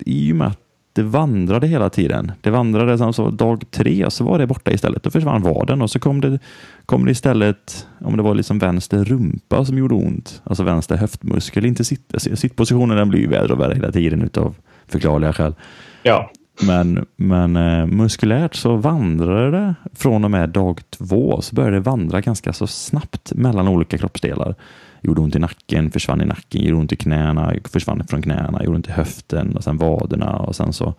i 0.05 0.31
och 0.31 0.35
med 0.35 0.47
att 0.47 0.59
det 0.99 1.03
vandrade 1.03 1.67
hela 1.67 1.89
tiden, 1.89 2.31
det 2.41 2.49
vandrade 2.49 2.97
sen 2.97 3.13
så 3.13 3.29
dag 3.29 3.63
tre 3.71 4.05
så 4.09 4.23
var 4.23 4.39
det 4.39 4.47
borta 4.47 4.71
istället. 4.71 5.03
Då 5.03 5.09
försvann 5.09 5.41
vaden 5.41 5.81
och 5.81 5.89
så 5.89 5.99
kom 5.99 6.21
det, 6.21 6.39
kom 6.85 7.05
det 7.05 7.11
istället, 7.11 7.87
om 7.99 8.17
det 8.17 8.23
var 8.23 8.35
liksom 8.35 8.59
vänster 8.59 9.03
rumpa 9.03 9.65
som 9.65 9.77
gjorde 9.77 9.95
ont, 9.95 10.41
alltså 10.43 10.63
vänster 10.63 10.97
höftmuskel, 10.97 11.65
inte 11.65 11.83
sitt, 11.83 12.13
sittpositionen 12.17 12.97
den 12.97 13.09
blir 13.09 13.19
ju 13.19 13.27
värre 13.27 13.53
och 13.53 13.59
värre 13.59 13.75
hela 13.75 13.91
tiden 13.91 14.21
utav 14.21 14.55
förklarliga 14.87 15.33
skäl. 15.33 15.55
Ja. 16.03 16.31
Men, 16.61 17.05
men 17.15 17.55
eh, 17.55 17.85
muskulärt 17.85 18.55
så 18.55 18.75
vandrade 18.75 19.51
det 19.51 19.75
från 19.93 20.25
och 20.25 20.31
med 20.31 20.49
dag 20.49 20.81
två 20.89 21.41
så 21.41 21.55
började 21.55 21.75
det 21.75 21.81
vandra 21.81 22.21
ganska 22.21 22.53
så 22.53 22.67
snabbt 22.67 23.33
mellan 23.33 23.67
olika 23.67 23.97
kroppsdelar. 23.97 24.55
Gjorde 25.01 25.21
ont 25.21 25.35
i 25.35 25.39
nacken, 25.39 25.91
försvann 25.91 26.21
i 26.21 26.25
nacken, 26.25 26.61
gjorde 26.63 26.81
ont 26.81 26.91
i 26.91 26.95
knäna, 26.95 27.53
försvann 27.71 28.03
från 28.07 28.21
knäna, 28.21 28.63
gjorde 28.63 28.75
ont 28.75 28.87
i 28.87 28.91
höften 28.91 29.55
och 29.55 29.63
sen 29.63 29.77
vaderna 29.77 30.35
och 30.37 30.55
sen 30.55 30.73
så 30.73 30.93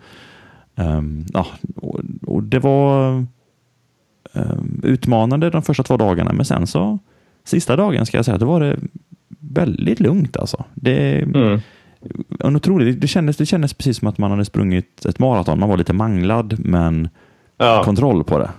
ehm, 0.75 1.25
ja, 1.33 1.47
och, 1.75 1.99
och 2.27 2.43
det 2.43 2.59
var 2.59 3.11
ehm, 4.33 4.81
utmanande 4.83 5.49
de 5.49 5.61
första 5.61 5.83
två 5.83 5.97
dagarna 5.97 6.33
men 6.33 6.45
sen 6.45 6.67
så 6.67 6.99
sista 7.43 7.75
dagen 7.75 8.05
ska 8.05 8.17
jag 8.17 8.25
säga 8.25 8.35
att 8.35 8.39
det 8.39 8.45
var 8.45 8.59
det 8.59 8.79
väldigt 9.39 9.99
lugnt 9.99 10.37
alltså. 10.37 10.65
Det, 10.73 11.21
Mm. 11.21 11.59
en 12.39 12.55
otroligt, 12.55 13.01
det, 13.01 13.07
kändes, 13.07 13.37
det 13.37 13.45
kändes 13.45 13.73
precis 13.73 13.97
som 13.97 14.07
att 14.07 14.17
man 14.17 14.31
hade 14.31 14.45
sprungit 14.45 15.05
ett 15.05 15.19
maraton. 15.19 15.59
Man 15.59 15.69
var 15.69 15.77
lite 15.77 15.93
manglad, 15.93 16.55
men 16.59 17.09
Ja. 17.57 17.81
kontroll 17.85 18.23
på 18.23 18.39
det. 18.39 18.49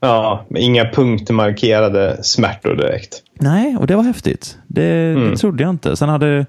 ja. 0.00 0.44
men 0.50 0.62
Inga 0.62 0.84
punktmarkerade 0.90 2.18
smärtor 2.22 2.74
direkt. 2.76 3.22
Nej, 3.40 3.76
och 3.76 3.86
det 3.86 3.96
var 3.96 4.02
häftigt. 4.02 4.58
Det, 4.66 5.12
Mm. 5.16 5.30
det 5.30 5.36
trodde 5.36 5.62
jag 5.62 5.70
inte. 5.70 5.96
Sen 5.96 6.08
hade, 6.08 6.46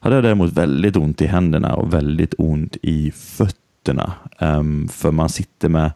hade 0.00 0.14
jag 0.14 0.24
däremot 0.24 0.52
väldigt 0.52 0.96
ont 0.96 1.22
i 1.22 1.26
händerna 1.26 1.74
och 1.74 1.94
väldigt 1.94 2.34
ont 2.38 2.76
i 2.82 3.10
fötterna. 3.10 4.12
Ehm, 4.38 4.88
för 4.88 5.10
man 5.10 5.28
sitter 5.28 5.68
med... 5.68 5.92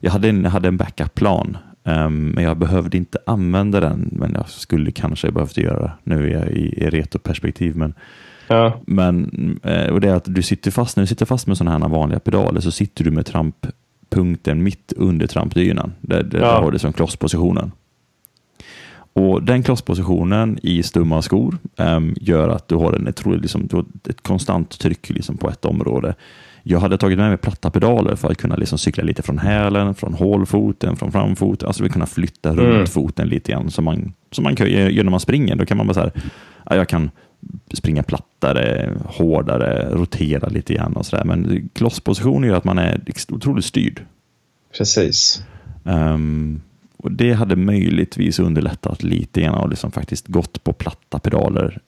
Jag 0.00 0.10
hade 0.10 0.28
en, 0.28 0.44
hade 0.44 0.68
en 0.68 0.76
backup-plan, 0.76 1.56
ehm, 1.84 2.28
men 2.30 2.44
jag 2.44 2.56
behövde 2.58 2.96
inte 2.96 3.18
använda 3.26 3.80
den. 3.80 4.08
Men 4.12 4.32
jag 4.34 4.48
skulle 4.48 4.90
kanske 4.90 5.30
behövt 5.32 5.56
göra 5.56 5.80
det. 5.82 5.92
Nu 6.04 6.30
är 6.30 6.38
jag 6.40 6.48
i, 6.50 6.84
i 6.84 6.90
retroperspektiv, 6.90 7.76
men 7.76 7.94
Ja. 8.48 8.80
Men, 8.86 9.30
eh, 9.62 9.86
och 9.92 10.00
det 10.00 10.08
är 10.08 10.14
att 10.14 10.34
du 10.34 10.42
sitter 10.42 10.70
fast, 10.70 10.96
när 10.96 11.02
du 11.02 11.06
sitter 11.06 11.26
fast 11.26 11.46
med 11.46 11.56
sådana 11.56 11.78
här 11.86 11.94
vanliga 11.94 12.20
pedaler 12.20 12.60
så 12.60 12.70
sitter 12.70 13.04
du 13.04 13.10
med 13.10 13.26
tramppunkten 13.26 14.62
mitt 14.62 14.92
under 14.96 15.26
trampdynan. 15.26 15.92
Där, 16.00 16.22
där, 16.22 16.38
Ja. 16.40 16.60
har 16.60 16.70
du 16.70 16.78
som 16.78 16.92
klosspositionen. 16.92 17.72
Och 19.16 19.42
den 19.42 19.62
klosspositionen 19.62 20.58
i 20.62 20.82
stumma 20.82 21.22
skor 21.22 21.58
ehm, 21.76 22.14
gör 22.20 22.48
att 22.48 22.68
du 22.68 22.74
har, 22.74 22.92
en, 22.92 23.12
tror, 23.12 23.36
liksom, 23.36 23.66
du 23.66 23.76
har 23.76 23.84
ett 24.08 24.22
konstant 24.22 24.78
tryck 24.78 25.10
liksom, 25.10 25.36
på 25.36 25.50
ett 25.50 25.64
område. 25.64 26.14
Jag 26.62 26.80
hade 26.80 26.98
tagit 26.98 27.18
med 27.18 27.28
mig 27.28 27.36
platta 27.36 27.70
pedaler 27.70 28.16
för 28.16 28.30
att 28.30 28.36
kunna 28.36 28.56
liksom 28.56 28.78
cykla 28.78 29.04
lite 29.04 29.22
från 29.22 29.38
hälen, 29.38 29.94
från 29.94 30.14
hålfoten, 30.14 30.96
från 30.96 31.12
framfoten. 31.12 31.66
Alltså 31.66 31.82
vi 31.82 31.88
kunna 31.88 32.06
flytta 32.06 32.50
Mm. 32.50 32.64
runt 32.64 32.88
foten 32.88 33.28
lite 33.28 33.52
grann 33.52 33.70
som 33.70 33.84
man, 33.84 34.12
som 34.30 34.44
man 34.44 34.56
kan 34.56 34.70
göra 34.70 35.02
när 35.02 35.10
man 35.10 35.20
springer. 35.20 35.56
Då 35.56 35.66
kan 35.66 35.76
man 35.76 35.86
bara 35.86 35.94
så 35.94 36.00
här, 36.00 36.12
ja, 36.70 36.76
jag 36.76 36.88
kan 36.88 37.10
springa 37.74 38.02
plattare, 38.02 38.92
hårdare, 39.06 39.88
rotera 39.90 40.48
lite 40.48 40.74
grann 40.74 40.92
och 40.96 41.06
sådär. 41.06 41.24
Men 41.24 41.68
klosspositionen 41.72 42.48
gör 42.48 42.56
att 42.56 42.64
man 42.64 42.78
är 42.78 43.00
otroligt 43.30 43.64
styrd. 43.64 44.00
Precis. 44.78 45.42
Ehm, 45.84 46.60
och 47.04 47.12
Det 47.12 47.32
hade 47.32 47.56
möjligtvis 47.56 48.38
underlättat 48.38 49.02
lite 49.02 49.40
grann 49.40 49.54
och 49.54 49.68
liksom 49.68 49.90
faktiskt 49.90 50.28
gått 50.28 50.64
på 50.64 50.72
platta 50.72 51.18
pedaler. 51.18 51.78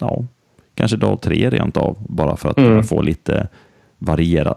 Ja, 0.00 0.24
kanske 0.74 0.96
dag 0.96 1.20
tre 1.22 1.50
rent 1.50 1.76
av, 1.76 1.96
bara 2.08 2.36
för 2.36 2.48
att 2.48 2.58
Mm. 2.58 2.84
få 2.84 3.02
lite 3.02 3.48
variera 3.98 4.56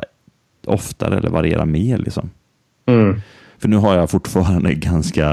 oftare 0.66 1.18
eller 1.18 1.30
variera 1.30 1.66
mer. 1.66 1.98
Liksom. 1.98 2.30
Mm. 2.86 3.22
För 3.58 3.68
nu 3.68 3.78
har 3.78 3.96
jag 3.98 4.10
fortfarande 4.10 4.74
ganska 4.90 5.28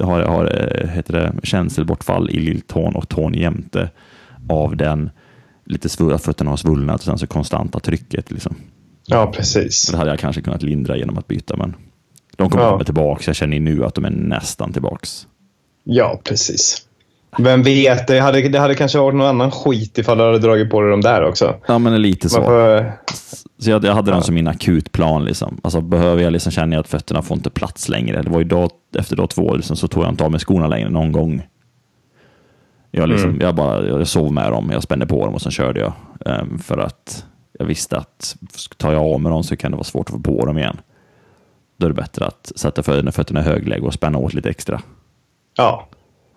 har, 0.00 0.22
har, 0.22 0.44
eh, 0.44 0.88
heter 0.88 1.12
det, 1.12 1.34
känselbortfall 1.42 2.30
i 2.30 2.40
lilltån 2.40 2.96
och 2.96 3.08
tån 3.08 3.34
jämte 3.34 3.90
av 4.48 4.76
den 4.76 5.10
lite 5.64 5.88
svulna, 5.88 6.18
fötterna 6.18 6.50
har 6.50 6.56
svullnat 6.56 6.94
och 7.00 7.04
sen 7.04 7.18
så 7.18 7.26
konstanta 7.26 7.80
trycket. 7.80 8.30
Liksom. 8.30 8.54
Ja, 9.06 9.32
precis. 9.36 9.88
Det 9.90 9.96
hade 9.96 10.10
jag 10.10 10.18
kanske 10.18 10.42
kunnat 10.42 10.62
lindra 10.62 10.96
genom 10.96 11.18
att 11.18 11.26
byta, 11.28 11.56
men 11.56 11.74
de 12.42 12.50
kommer 12.50 12.64
Ja. 12.64 12.84
tillbaka. 12.84 13.22
Jag 13.26 13.36
känner 13.36 13.60
nu 13.60 13.84
att 13.84 13.94
de 13.94 14.04
är 14.04 14.10
nästan 14.10 14.72
tillbaks. 14.72 15.26
Ja, 15.84 16.20
precis. 16.24 16.82
Vem 17.38 17.62
vet, 17.62 18.06
det 18.06 18.20
hade, 18.20 18.48
det 18.48 18.58
hade 18.58 18.74
kanske 18.74 18.98
varit 18.98 19.14
någon 19.16 19.26
annan 19.26 19.50
skit 19.50 19.98
ifall 19.98 20.18
du 20.18 20.24
hade 20.24 20.38
dragit 20.38 20.70
på 20.70 20.80
dig 20.80 20.90
de 20.90 21.00
där 21.00 21.24
också. 21.24 21.54
Ja, 21.66 21.78
men 21.78 22.02
lite 22.02 22.28
så. 22.28 22.42
Får, 22.42 22.92
Så 23.58 23.70
jag, 23.70 23.84
jag 23.84 23.94
hade 23.94 24.10
Ja. 24.10 24.14
den 24.14 24.22
som 24.22 24.34
min 24.34 24.48
akutplan. 24.48 25.24
Liksom. 25.24 25.60
Alltså, 25.62 25.80
behöver 25.80 26.22
jag 26.22 26.32
liksom 26.32 26.52
känna 26.52 26.78
att 26.78 26.88
fötterna 26.88 27.22
får 27.22 27.36
inte 27.36 27.50
plats 27.50 27.88
längre. 27.88 28.22
Det 28.22 28.30
var 28.30 28.38
ju 28.38 28.44
dag, 28.44 28.70
efter 28.98 29.16
dag 29.16 29.30
två 29.30 29.54
liksom, 29.54 29.76
så 29.76 29.88
tog 29.88 30.02
jag 30.02 30.10
inte 30.10 30.24
av 30.24 30.30
mig 30.30 30.40
skorna 30.40 30.66
längre 30.66 30.88
någon 30.88 31.12
gång. 31.12 31.42
Jag, 32.90 33.08
liksom, 33.08 33.28
Mm. 33.30 33.40
jag, 33.40 33.54
bara, 33.54 33.86
jag 33.88 34.08
sov 34.08 34.32
med 34.32 34.52
dem, 34.52 34.70
jag 34.72 34.82
spände 34.82 35.06
på 35.06 35.24
dem 35.26 35.34
och 35.34 35.42
sen 35.42 35.52
körde 35.52 35.80
jag. 35.80 35.92
Ehm, 36.26 36.58
för 36.58 36.78
att 36.78 37.24
jag 37.58 37.66
visste 37.66 37.96
att 37.96 38.36
tar 38.76 38.92
jag 38.92 39.02
av 39.02 39.20
med 39.20 39.32
dem 39.32 39.42
så 39.44 39.56
kan 39.56 39.70
det 39.70 39.76
vara 39.76 39.84
svårt 39.84 40.06
att 40.08 40.12
få 40.14 40.20
på 40.20 40.46
dem 40.46 40.58
igen. 40.58 40.76
Då 41.82 41.86
är 41.86 41.90
det 41.90 42.02
bättre 42.02 42.24
att 42.26 42.52
sätta 42.56 42.82
fötterna, 42.82 43.12
fötterna 43.12 43.40
i 43.40 43.42
högläge 43.42 43.82
och 43.86 43.94
spänna 43.94 44.18
åt 44.18 44.34
lite 44.34 44.50
extra. 44.50 44.82
ja. 45.56 45.88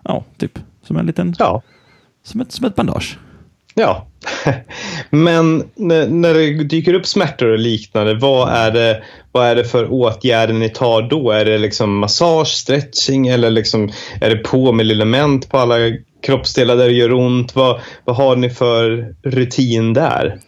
Ja, 0.04 0.24
typ 0.38 0.58
som 0.82 0.96
en 0.96 1.06
liten, 1.06 1.34
Ja. 1.38 1.62
som 2.24 2.40
ett, 2.40 2.52
som 2.52 2.66
ett 2.66 2.74
bandage. 2.74 3.18
Ja. 3.74 4.06
Men 5.10 5.64
när, 5.74 6.08
när 6.08 6.34
det 6.34 6.64
dyker 6.64 6.94
upp 6.94 7.06
smärtor 7.06 7.48
och 7.52 7.58
liknande, 7.58 8.14
vad 8.14 8.48
är, 8.48 8.70
det, 8.70 9.02
vad 9.32 9.46
är 9.46 9.54
det 9.56 9.64
för 9.64 9.92
åtgärder 9.92 10.54
ni 10.54 10.68
tar 10.68 11.02
då? 11.02 11.30
Är 11.30 11.44
det 11.44 11.58
liksom 11.58 11.98
massage, 11.98 12.48
stretching 12.48 13.28
eller 13.28 13.50
liksom, 13.50 13.92
är 14.20 14.30
det 14.30 14.36
på 14.36 14.72
med 14.72 14.90
element 14.90 15.48
på 15.48 15.58
alla 15.58 15.76
kroppsdelar 16.22 16.76
där 16.76 16.84
det 16.86 16.94
gör 16.94 17.12
ont? 17.12 17.54
Vad, 17.54 17.80
vad 18.04 18.16
har 18.16 18.36
ni 18.36 18.50
för 18.50 19.14
rutin 19.22 19.92
där? 19.92 20.38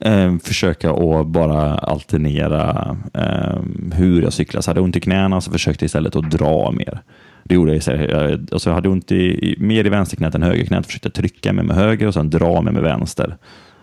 Eh, 0.00 0.36
försöka 0.38 0.90
att 0.90 1.26
bara 1.26 1.74
alternera 1.78 2.96
eh, 3.14 3.58
hur 3.92 4.22
jag 4.22 4.32
cyklar. 4.32 4.60
Så 4.60 4.70
hade 4.70 4.78
jag 4.80 4.84
ont 4.84 4.96
i 4.96 5.00
knäna 5.00 5.40
så 5.40 5.50
försökte 5.52 5.82
jag 5.84 5.86
istället 5.86 6.16
att 6.16 6.30
dra 6.30 6.70
mer. 6.70 7.00
Det 7.44 7.54
gjorde 7.54 7.70
jag 7.70 7.78
istället. 7.78 8.52
Alltså 8.52 8.70
jag 8.70 8.74
hade 8.74 8.88
ont 8.88 9.12
i, 9.12 9.54
mer 9.58 9.86
i 9.86 9.88
vänsterknät 9.88 10.34
än 10.34 10.42
högerknät. 10.42 10.86
Försökte 10.86 11.10
trycka 11.10 11.52
mig 11.52 11.64
med 11.64 11.76
höger 11.76 12.06
och 12.06 12.14
sen 12.14 12.30
dra 12.30 12.62
mig 12.62 12.72
med 12.72 12.82
vänster. 12.82 13.36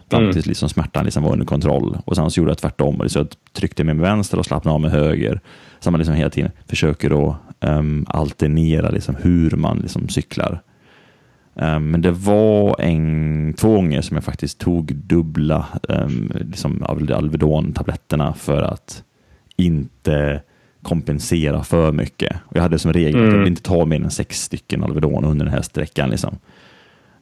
Fram 0.10 0.22
Mm. 0.22 0.34
tills 0.34 0.46
liksom 0.46 0.70
smärtan 0.70 1.06
liksom 1.06 1.24
var 1.24 1.32
under 1.32 1.46
kontroll. 1.46 1.98
Och 2.06 2.16
sen 2.16 2.32
så 2.32 2.40
gjorde 2.40 2.52
jag 2.52 2.58
tvärtom. 2.58 3.04
Så 3.08 3.20
jag 3.20 3.28
tryckte 3.54 3.84
mig 3.84 3.96
med 3.96 4.10
vänster 4.10 4.40
och 4.40 4.46
slappnade 4.46 4.76
av 4.76 4.82
med 4.82 4.92
höger. 4.92 5.40
Så 5.80 5.92
man 5.92 6.00
liksom 6.00 6.16
hela 6.16 6.30
tiden 6.30 6.52
försöker 6.70 7.30
att 7.30 7.36
um, 7.60 8.06
alternera 8.10 8.90
liksom 8.90 9.16
hur 9.22 9.52
man 9.52 9.78
liksom 9.78 10.10
cyklar. 10.10 10.62
Um, 11.62 11.92
men 11.92 12.02
det 12.02 12.12
var 12.12 12.82
en, 12.82 13.54
två 13.58 13.74
gånger 13.74 14.02
som 14.02 14.16
jag 14.18 14.24
faktiskt 14.24 14.60
tog 14.60 14.96
dubbla 14.96 15.66
um, 15.90 16.32
liksom 16.36 16.84
Al- 16.84 17.12
Alvedon-tabletterna 17.14 18.34
för 18.34 18.62
att 18.62 19.04
inte 19.56 20.42
kompensera 20.82 21.64
för 21.64 21.92
mycket. 21.92 22.36
Och 22.46 22.58
jag 22.58 22.62
hade 22.62 22.80
som 22.80 22.94
regel 22.94 23.16
att 23.16 23.26
jag 23.28 23.34
Mm. 23.34 23.48
inte 23.48 23.62
ta 23.62 23.86
mer 23.86 24.02
än 24.04 24.12
sex 24.12 24.42
stycken 24.42 24.84
Alvedon 24.84 25.26
under 25.26 25.46
den 25.46 25.54
här 25.54 25.62
sträckan. 25.62 26.10
Liksom. 26.10 26.38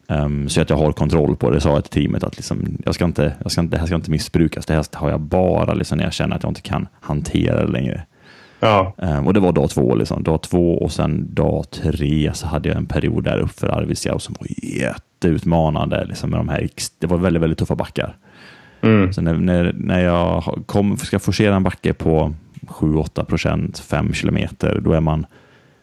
Um, 0.08 0.48
så 0.48 0.60
att 0.60 0.70
jag 0.70 0.76
har 0.76 0.92
kontroll 0.92 1.36
på 1.36 1.50
det, 1.50 1.60
sa 1.60 1.70
jag 1.70 1.84
till 1.84 2.02
teamet 2.02 2.24
att 2.24 2.36
liksom, 2.36 2.78
jag 2.84 2.94
ska 2.94 3.04
inte, 3.04 3.32
jag 3.42 3.52
ska 3.52 3.60
inte, 3.60 3.76
det 3.76 3.80
här 3.80 3.86
ska 3.86 3.94
inte 3.96 4.10
missbrukas. 4.10 4.66
Det 4.66 4.74
här 4.74 4.84
har 4.92 5.10
jag 5.10 5.20
bara 5.20 5.74
liksom 5.74 5.98
när 5.98 6.04
jag 6.04 6.12
känner 6.12 6.36
att 6.36 6.42
jag 6.42 6.50
inte 6.50 6.60
kan 6.60 6.88
hantera 7.00 7.64
det 7.66 7.72
längre. 7.72 8.02
Ja. 8.60 8.94
Um, 8.96 9.26
och 9.26 9.34
det 9.34 9.40
var 9.40 9.52
dag 9.52 9.70
två. 9.70 9.94
Liksom. 9.94 10.22
Dag 10.22 10.42
två 10.42 10.78
och 10.78 10.92
sen 10.92 11.34
dag 11.34 11.70
tre 11.70 12.30
så 12.34 12.46
hade 12.46 12.68
jag 12.68 12.78
en 12.78 12.86
period 12.86 13.24
där 13.24 13.38
uppe 13.38 13.52
för 13.52 13.68
Arvidsjaur 13.68 14.18
som 14.18 14.36
var 14.40 14.48
jätteutmanande. 14.80 16.04
Liksom, 16.04 16.30
med 16.30 16.40
de 16.40 16.48
här, 16.48 16.68
det 16.98 17.06
var 17.06 17.18
väldigt, 17.18 17.42
väldigt 17.42 17.58
tuffa 17.58 17.74
backar. 17.74 18.16
Mm. 18.80 19.12
Så 19.12 19.22
när, 19.22 19.34
när, 19.34 19.72
när 19.76 20.00
jag 20.00 20.62
kom, 20.66 20.96
ska 20.96 21.18
forcera 21.18 21.56
en 21.56 21.62
backe 21.62 21.92
på 21.92 22.34
7-8 22.66 23.24
procent, 23.24 23.78
5 23.78 24.12
kilometer, 24.12 24.80
då, 24.80 24.92
är 24.92 25.00
man, 25.00 25.26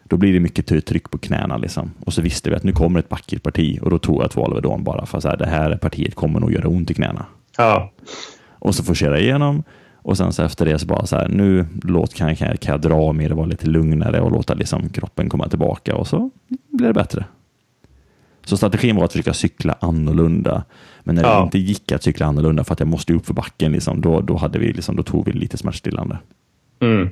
då 0.04 0.16
blir 0.16 0.32
det 0.32 0.40
mycket 0.40 0.86
tryck 0.86 1.10
på 1.10 1.18
knäna. 1.18 1.56
Liksom. 1.56 1.92
Och 2.06 2.12
så 2.12 2.22
visste 2.22 2.50
vi 2.50 2.56
att 2.56 2.62
nu 2.62 2.72
kommer 2.72 3.00
ett 3.00 3.08
backigt 3.08 3.42
parti 3.42 3.78
och 3.82 3.90
då 3.90 3.98
tog 3.98 4.22
jag 4.22 4.30
två 4.30 4.44
Alvedon 4.44 4.84
bara 4.84 5.06
för 5.06 5.28
att 5.28 5.38
det 5.38 5.46
här 5.46 5.76
partiet 5.76 6.14
kommer 6.14 6.40
nog 6.40 6.52
göra 6.52 6.68
ont 6.68 6.90
i 6.90 6.94
knäna. 6.94 7.26
Ja. 7.56 7.92
Och 8.58 8.74
så 8.74 8.84
forcera 8.84 9.10
jag 9.10 9.22
igenom 9.22 9.62
och 10.04 10.16
sen 10.16 10.32
så 10.32 10.42
efter 10.42 10.64
det 10.64 10.78
så 10.78 10.86
bara 10.86 11.06
så 11.06 11.16
här, 11.16 11.28
nu 11.28 11.66
låt, 11.82 12.14
kan, 12.14 12.36
kan, 12.36 12.56
kan 12.56 12.72
jag 12.72 12.80
dra 12.80 13.12
mer 13.12 13.30
och 13.30 13.36
vara 13.36 13.46
lite 13.46 13.66
lugnare 13.66 14.20
och 14.20 14.30
låta 14.30 14.54
liksom 14.54 14.88
kroppen 14.88 15.28
komma 15.28 15.48
tillbaka 15.48 15.96
och 15.96 16.06
så 16.06 16.30
blir 16.70 16.86
det 16.86 16.94
bättre. 16.94 17.24
Så 18.44 18.56
strategin 18.56 18.96
var 18.96 19.04
att 19.04 19.12
försöka 19.12 19.32
cykla 19.32 19.76
annorlunda. 19.80 20.64
Men 21.02 21.14
när 21.14 21.22
ja. 21.22 21.38
det 21.38 21.44
inte 21.44 21.58
gick 21.58 21.92
att 21.92 22.02
cykla 22.02 22.26
annorlunda 22.26 22.64
för 22.64 22.72
att 22.72 22.80
jag 22.80 22.88
måste 22.88 23.12
upp 23.12 23.26
för 23.26 23.34
backen, 23.34 23.72
liksom, 23.72 24.00
då, 24.00 24.20
då, 24.20 24.36
hade 24.36 24.58
vi, 24.58 24.72
liksom, 24.72 24.96
då 24.96 25.02
tog 25.02 25.26
vi 25.26 25.32
lite 25.32 25.56
smärtstillande. 25.56 26.18
Mm. 26.80 27.08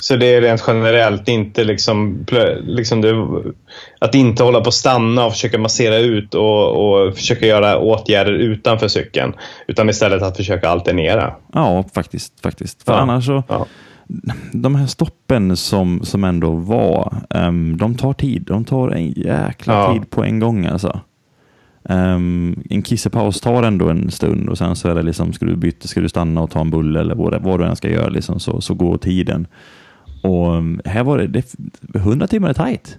Så 0.00 0.16
det 0.16 0.26
är 0.26 0.40
rent 0.40 0.64
generellt 0.66 1.28
inte 1.28 1.64
liksom, 1.64 2.26
liksom 2.62 3.00
det, 3.00 3.26
att 3.98 4.14
inte 4.14 4.42
hålla 4.42 4.60
på 4.60 4.68
att 4.68 4.74
stanna 4.74 5.26
och 5.26 5.32
försöka 5.32 5.58
massera 5.58 5.96
ut 5.96 6.34
och, 6.34 6.70
och 6.70 7.14
försöka 7.16 7.46
göra 7.46 7.78
åtgärder 7.78 8.32
utanför 8.32 8.88
cykeln. 8.88 9.32
Utan 9.66 9.90
istället 9.90 10.22
att 10.22 10.36
försöka 10.36 10.68
alternera. 10.68 11.34
Ja, 11.52 11.84
faktiskt. 11.94 12.40
faktiskt. 12.40 12.82
För 12.82 12.92
ja. 12.92 12.98
annars 12.98 13.26
så, 13.26 13.42
ja. 13.48 13.66
de 14.52 14.74
här 14.74 14.86
stoppen 14.86 15.56
som, 15.56 16.00
som 16.04 16.24
ändå 16.24 16.50
var, 16.50 17.14
um, 17.30 17.76
de 17.76 17.94
tar 17.94 18.12
tid. 18.12 18.42
De 18.42 18.64
tar 18.64 18.88
en 18.88 19.08
jäkla 19.08 19.74
ja. 19.74 19.92
tid 19.92 20.10
på 20.10 20.24
en 20.24 20.40
gång 20.40 20.66
alltså. 20.66 21.00
Um, 21.82 22.62
en 22.70 22.82
kissepaus 22.82 23.40
tar 23.40 23.62
ändå 23.62 23.88
en 23.88 24.10
stund 24.10 24.48
och 24.48 24.58
sen 24.58 24.76
så 24.76 24.88
är 24.88 24.94
det 24.94 25.02
liksom, 25.02 25.32
ska 25.32 25.46
du 25.46 25.56
byta, 25.56 25.88
ska 25.88 26.00
du 26.00 26.08
stanna 26.08 26.40
och 26.40 26.50
ta 26.50 26.60
en 26.60 26.70
bulle 26.70 27.00
eller 27.00 27.14
vad, 27.14 27.42
vad 27.42 27.60
du 27.60 27.66
än 27.66 27.76
ska 27.76 27.88
göra, 27.88 28.08
liksom, 28.08 28.40
så, 28.40 28.60
så 28.60 28.74
går 28.74 28.98
tiden. 28.98 29.46
Och 30.20 30.54
um, 30.54 30.80
här 30.84 31.04
var 31.04 31.18
det, 31.18 31.26
det 31.26 31.98
100 31.98 32.26
timmar 32.26 32.48
är 32.48 32.54
tajt. 32.54 32.98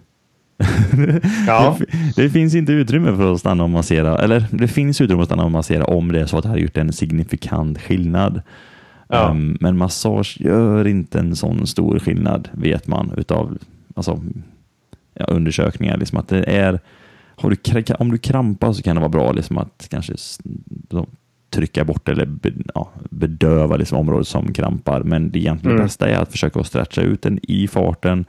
Ja. 1.47 1.77
det, 1.79 2.23
det, 2.23 2.29
finns 2.29 2.55
inte 2.55 2.71
utrymme 2.71 3.15
för 3.15 3.33
att 3.33 3.39
stanna 3.39 3.63
och 3.63 3.69
massera, 3.69 4.17
eller 4.17 4.45
det 4.51 4.67
finns 4.67 5.01
utrymme 5.01 5.21
att 5.21 5.27
stanna 5.27 5.43
och 5.43 5.51
massera 5.51 5.85
om 5.85 6.11
det 6.11 6.21
är 6.21 6.25
så 6.25 6.37
att 6.37 6.43
det 6.43 6.49
hade 6.49 6.61
gjort 6.61 6.77
en 6.77 6.93
signifikant 6.93 7.81
skillnad. 7.81 8.41
Ja. 9.07 9.29
Um, 9.29 9.57
men 9.59 9.77
massage 9.77 10.37
gör 10.39 10.87
inte 10.87 11.19
en 11.19 11.35
sån 11.35 11.67
stor 11.67 11.99
skillnad, 11.99 12.49
vet 12.51 12.87
man, 12.87 13.13
utav 13.17 13.57
alltså, 13.95 14.21
ja, 15.13 15.25
undersökningar. 15.25 15.97
Liksom 15.97 16.17
att 16.17 16.27
det 16.27 16.43
är 16.43 16.79
du, 17.41 17.93
om 17.99 18.11
du 18.11 18.17
krampar 18.17 18.73
så 18.73 18.83
kan 18.83 18.95
det 18.95 18.99
vara 18.99 19.09
bra 19.09 19.31
liksom 19.31 19.57
att 19.57 19.87
kanske 19.89 20.13
trycka 21.51 21.85
bort 21.85 22.09
eller 22.09 22.29
ja, 22.73 22.89
bedöva 23.09 23.77
liksom 23.77 23.97
området 23.97 24.27
som 24.27 24.53
krampar. 24.53 25.03
Men 25.03 25.31
det 25.31 25.39
egentligen 25.39 25.75
mm. 25.75 25.85
bästa 25.85 26.09
är 26.09 26.19
att 26.19 26.31
försöka 26.31 26.63
stretcha 26.63 27.01
ut 27.01 27.21
den 27.21 27.39
i 27.43 27.67
farten 27.67 28.25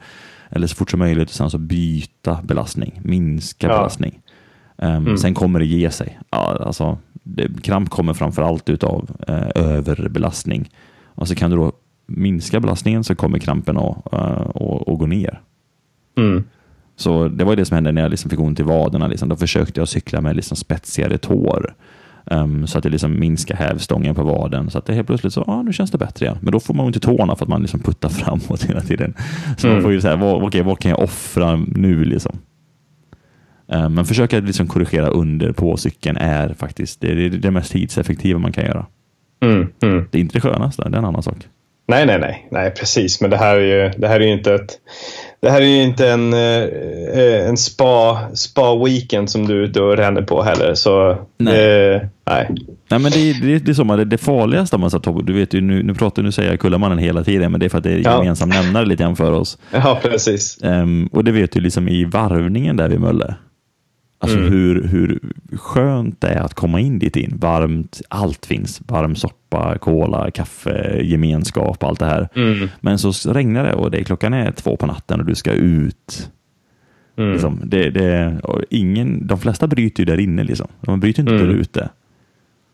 eller 0.49 0.67
så 0.67 0.75
fort 0.75 0.91
som 0.91 0.99
möjligt 0.99 1.29
och 1.29 1.35
sen 1.35 1.49
så 1.49 1.57
byta 1.57 2.39
belastning, 2.43 2.99
minska 3.03 3.67
ja. 3.67 3.77
belastning. 3.77 4.19
Um, 4.77 4.89
mm. 4.89 5.17
Sen 5.17 5.33
kommer 5.33 5.59
det 5.59 5.65
ge 5.65 5.91
sig. 5.91 6.19
Alltså, 6.29 6.97
det, 7.13 7.63
kramp 7.63 7.89
kommer 7.89 8.13
framför 8.13 8.41
allt 8.41 8.69
utav 8.69 9.09
eh, 9.27 9.47
överbelastning. 9.55 10.69
Och 11.05 11.27
så 11.27 11.35
kan 11.35 11.51
du 11.51 11.57
då 11.57 11.71
minska 12.05 12.59
belastningen 12.59 13.03
så 13.03 13.15
kommer 13.15 13.39
krampen 13.39 13.77
att, 13.77 14.13
uh, 14.13 14.19
att, 14.39 14.87
att 14.87 14.99
gå 14.99 15.05
ner. 15.05 15.41
Mm. 16.17 16.43
Så 16.95 17.27
det 17.27 17.43
var 17.43 17.55
det 17.55 17.65
som 17.65 17.75
hände 17.75 17.91
när 17.91 18.01
jag 18.01 18.11
liksom 18.11 18.29
fick 18.29 18.39
ont 18.39 18.59
i 18.59 18.63
vaderna. 18.63 19.07
Liksom. 19.07 19.29
Då 19.29 19.35
försökte 19.35 19.81
jag 19.81 19.87
cykla 19.87 20.21
med 20.21 20.35
liksom 20.35 20.57
spetsigare 20.57 21.17
tår. 21.17 21.75
Um, 22.25 22.67
så 22.67 22.77
att 22.77 22.83
det 22.83 22.89
liksom 22.89 23.19
minskar 23.19 23.55
hävstången 23.55 24.15
på 24.15 24.23
vaden. 24.23 24.69
Så 24.69 24.77
att 24.77 24.85
det 24.85 24.93
helt 24.93 25.07
plötsligt 25.07 25.33
så, 25.33 25.41
ah, 25.41 25.61
nu 25.61 25.73
känns 25.73 25.91
det 25.91 25.97
bättre 25.97 26.25
igen. 26.25 26.37
Men 26.41 26.51
då 26.51 26.59
får 26.59 26.73
man 26.73 26.85
ont 26.85 26.95
i 26.95 26.99
tårna 26.99 27.35
för 27.35 27.45
att 27.45 27.49
man 27.49 27.61
liksom 27.61 27.79
puttar 27.79 28.09
framåt 28.19 28.63
hela 28.63 28.81
tiden. 28.81 29.13
Så 29.57 29.67
mm. 29.67 29.75
man 29.75 29.83
får 29.83 29.91
ju 29.91 30.01
säga, 30.01 30.15
vad, 30.15 30.43
okay, 30.43 30.61
vad 30.61 30.79
kan 30.79 30.91
jag 30.91 30.99
offra 30.99 31.55
nu 31.55 32.05
liksom? 32.05 32.37
Um, 33.67 33.93
men 33.93 34.05
försöka 34.05 34.39
liksom 34.39 34.67
korrigera 34.67 35.07
under 35.07 35.51
på 35.51 35.77
cykeln 35.77 36.17
är 36.17 36.53
faktiskt 36.53 37.01
det, 37.01 37.11
är 37.11 37.29
det 37.29 37.51
mest 37.51 37.71
tidseffektiva 37.71 38.39
man 38.39 38.51
kan 38.51 38.65
göra. 38.65 38.85
Mm, 39.43 39.67
mm. 39.83 40.07
Det 40.11 40.17
är 40.17 40.21
inte 40.21 40.37
det 40.37 40.41
skönaste, 40.41 40.89
det 40.89 40.95
är 40.95 40.99
en 40.99 41.05
annan 41.05 41.23
sak. 41.23 41.37
Nej, 41.87 42.05
nej, 42.05 42.19
nej, 42.19 42.47
nej, 42.51 42.71
precis. 42.71 43.21
Men 43.21 43.29
det 43.29 43.37
här 43.37 43.55
är 43.55 43.83
ju, 43.85 43.91
det 43.97 44.07
här 44.07 44.19
är 44.19 44.25
ju 44.25 44.33
inte 44.33 44.53
ett 44.53 44.79
det 45.43 45.51
här 45.51 45.61
är 45.61 45.65
ju 45.65 45.83
inte 45.83 46.09
en, 46.09 46.33
eh, 46.33 47.47
en 47.47 47.57
spa, 47.57 48.19
spa 48.33 48.87
som 49.27 49.47
du 49.47 49.59
är 49.59 49.63
ute 49.63 49.81
och 49.81 49.97
ränner 49.97 50.21
på 50.21 50.43
heller. 50.43 50.73
Så 50.73 51.17
nej. 51.37 51.93
Eh, 51.93 52.01
nej. 52.25 52.49
nej. 52.89 52.99
men 52.99 53.11
det, 53.11 53.33
det, 53.41 53.59
det 53.59 53.71
är 53.71 53.73
som 53.73 53.87
det, 53.87 54.05
det 54.05 54.17
farligaste 54.17 54.77
man 54.77 54.91
sa, 54.91 54.99
du 55.23 55.33
vet 55.33 55.53
ju, 55.53 55.61
nu, 55.61 55.83
nu 55.83 55.93
pratar 55.93 56.23
nu 56.23 56.31
säger 56.31 56.49
jag 56.51 56.59
Kullamannen 56.59 56.97
hela 56.97 57.23
tiden, 57.23 57.51
men 57.51 57.59
det 57.59 57.65
är 57.65 57.69
för 57.69 57.77
att 57.77 57.83
det 57.83 57.91
är 57.91 57.97
ja. 58.03 58.17
gemensam 58.17 58.49
nämnare 58.49 58.85
lite 58.85 59.03
grann 59.03 59.15
för 59.15 59.31
oss. 59.31 59.57
Ja, 59.71 59.99
precis. 60.03 60.57
Um, 60.61 61.07
och 61.07 61.23
det 61.23 61.31
vet 61.31 61.51
du 61.51 61.59
liksom 61.59 61.87
i 61.87 62.05
varvningen 62.05 62.77
där 62.77 62.89
vid 62.89 62.99
Mölle. 62.99 63.35
Alltså 64.23 64.37
mm. 64.37 64.51
hur, 64.51 64.87
hur 64.87 65.19
skönt 65.57 66.21
det 66.21 66.27
är 66.27 66.41
att 66.41 66.53
komma 66.53 66.79
in 66.79 66.99
dit 66.99 67.15
in. 67.15 67.37
Varmt, 67.37 68.01
allt 68.09 68.45
finns. 68.45 68.81
Varm 68.87 69.15
soppa, 69.15 69.77
cola, 69.77 70.31
kaffe, 70.31 71.01
gemenskap, 71.03 71.83
allt 71.83 71.99
det 71.99 72.05
här. 72.05 72.29
Mm. 72.35 72.69
Men 72.81 72.99
så 72.99 73.33
regnar 73.33 73.63
det 73.63 73.73
och 73.73 73.91
det, 73.91 74.03
klockan 74.03 74.33
är 74.33 74.51
två 74.51 74.77
på 74.77 74.85
natten 74.85 75.19
och 75.19 75.25
du 75.25 75.35
ska 75.35 75.51
ut. 75.51 76.31
Mm. 77.17 77.31
Liksom, 77.31 77.61
det, 77.65 77.89
det, 77.89 78.41
ingen, 78.69 79.27
de 79.27 79.39
flesta 79.39 79.67
bryter 79.67 80.01
ju 80.01 80.05
där 80.05 80.19
inne. 80.19 80.43
Liksom. 80.43 80.67
De 80.81 80.99
bryter 80.99 81.21
inte 81.21 81.35
mm. 81.35 81.47
där 81.47 81.53
ute. 81.53 81.89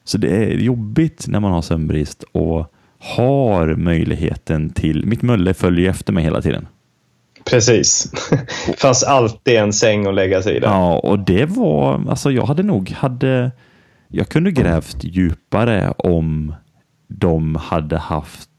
Så 0.04 0.18
det 0.18 0.30
är 0.30 0.58
jobbigt 0.58 1.28
när 1.28 1.40
man 1.40 1.52
har 1.52 1.62
sömnbrist 1.62 2.24
och 2.32 2.74
har 3.00 3.76
möjligheten 3.76 4.70
till... 4.70 5.06
Mitt 5.06 5.22
mölle 5.22 5.54
följer 5.54 5.90
efter 5.90 6.14
mig 6.14 6.24
hela 6.24 6.42
tiden. 6.42 6.68
Precis. 7.46 8.12
Det 8.68 8.74
fanns 8.80 9.04
alltid 9.04 9.56
en 9.56 9.74
säng 9.74 10.06
att 10.06 10.14
lägga 10.14 10.42
sig 10.42 10.58
i. 10.58 10.60
Där. 10.60 10.68
Ja, 10.68 11.00
och 11.00 11.20
det 11.20 11.46
var, 11.46 12.10
alltså 12.10 12.32
jag 12.32 12.44
hade 12.44 12.64
nog, 12.64 12.90
hade, 12.90 13.52
jag 14.08 14.30
kunde 14.30 14.52
grävt 14.52 15.04
djupare 15.04 15.94
om 15.98 16.54
de 17.08 17.56
hade 17.56 17.98
haft, 17.98 18.50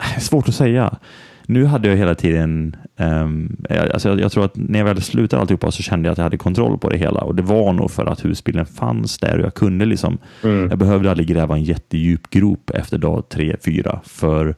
äh, 0.00 0.20
svårt 0.20 0.48
att 0.48 0.54
säga. 0.54 0.98
Nu 1.46 1.64
hade 1.64 1.88
jag 1.88 1.96
hela 1.96 2.14
tiden, 2.14 2.76
um, 2.96 3.56
alltså 3.68 4.08
jag, 4.08 4.20
jag, 4.20 4.32
tror 4.32 4.44
att 4.44 4.56
när 4.56 4.78
jag 4.78 4.86
väl 4.86 5.02
slutade 5.02 5.40
alltihopa 5.40 5.70
så 5.70 5.82
kände 5.82 6.06
jag 6.06 6.12
att 6.12 6.18
jag 6.18 6.24
hade 6.24 6.38
kontroll 6.38 6.78
på 6.78 6.88
det 6.88 6.98
hela 6.98 7.20
och 7.20 7.34
det 7.34 7.42
var 7.42 7.72
nog 7.72 7.90
för 7.90 8.06
att 8.06 8.24
husbilen 8.24 8.66
fanns 8.66 9.18
där 9.18 9.38
och 9.38 9.44
jag 9.44 9.54
kunde 9.54 9.84
liksom, 9.84 10.18
mm. 10.42 10.68
jag 10.68 10.78
behövde 10.78 11.10
aldrig 11.10 11.28
gräva 11.28 11.54
en 11.54 11.64
jättedjup 11.64 12.30
grop 12.30 12.70
efter 12.74 12.98
dag 12.98 13.28
tre, 13.28 13.56
fyra 13.64 14.00
för 14.04 14.56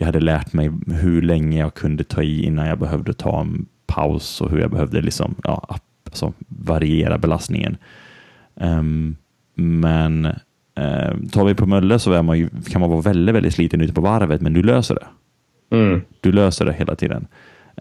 jag 0.00 0.06
hade 0.06 0.20
lärt 0.20 0.52
mig 0.52 0.70
hur 0.86 1.22
länge 1.22 1.58
jag 1.58 1.74
kunde 1.74 2.04
ta 2.04 2.22
i 2.22 2.44
innan 2.44 2.66
jag 2.66 2.78
behövde 2.78 3.12
ta 3.12 3.40
en 3.40 3.66
paus 3.86 4.40
och 4.40 4.50
hur 4.50 4.58
jag 4.58 4.70
behövde 4.70 5.00
liksom, 5.00 5.34
ja, 5.44 5.78
alltså 6.04 6.32
variera 6.48 7.18
belastningen. 7.18 7.76
Um, 8.54 9.16
men 9.54 10.26
uh, 10.26 11.28
tar 11.32 11.44
vi 11.44 11.54
på 11.54 11.66
Mölle 11.66 11.98
så 11.98 12.22
man 12.22 12.38
ju, 12.38 12.48
kan 12.68 12.80
man 12.80 12.90
vara 12.90 13.00
väldigt, 13.00 13.34
väldigt 13.34 13.54
sliten 13.54 13.80
ute 13.80 13.92
på 13.92 14.00
varvet, 14.00 14.40
men 14.40 14.52
du 14.52 14.62
löser 14.62 14.94
det. 14.94 15.06
Mm. 15.76 16.02
Du 16.20 16.32
löser 16.32 16.64
det 16.64 16.72
hela 16.72 16.94
tiden. 16.94 17.26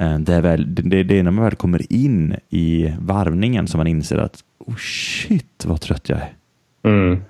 Uh, 0.02 0.20
det, 0.20 0.34
är 0.34 0.42
väl, 0.42 0.76
det, 0.76 1.04
det 1.04 1.20
är 1.20 1.24
när 1.24 1.32
man 1.32 1.44
väl 1.44 1.56
kommer 1.56 1.94
in 1.94 2.36
i 2.50 2.94
varvningen 3.00 3.68
som 3.68 3.78
man 3.78 3.88
inser 3.88 4.18
att 4.18 4.44
oh 4.58 4.76
shit 4.76 5.66
vad 5.66 5.82
trött 5.82 6.10
jag 6.10 6.20
är. 6.20 6.34
Mm. 6.84 7.22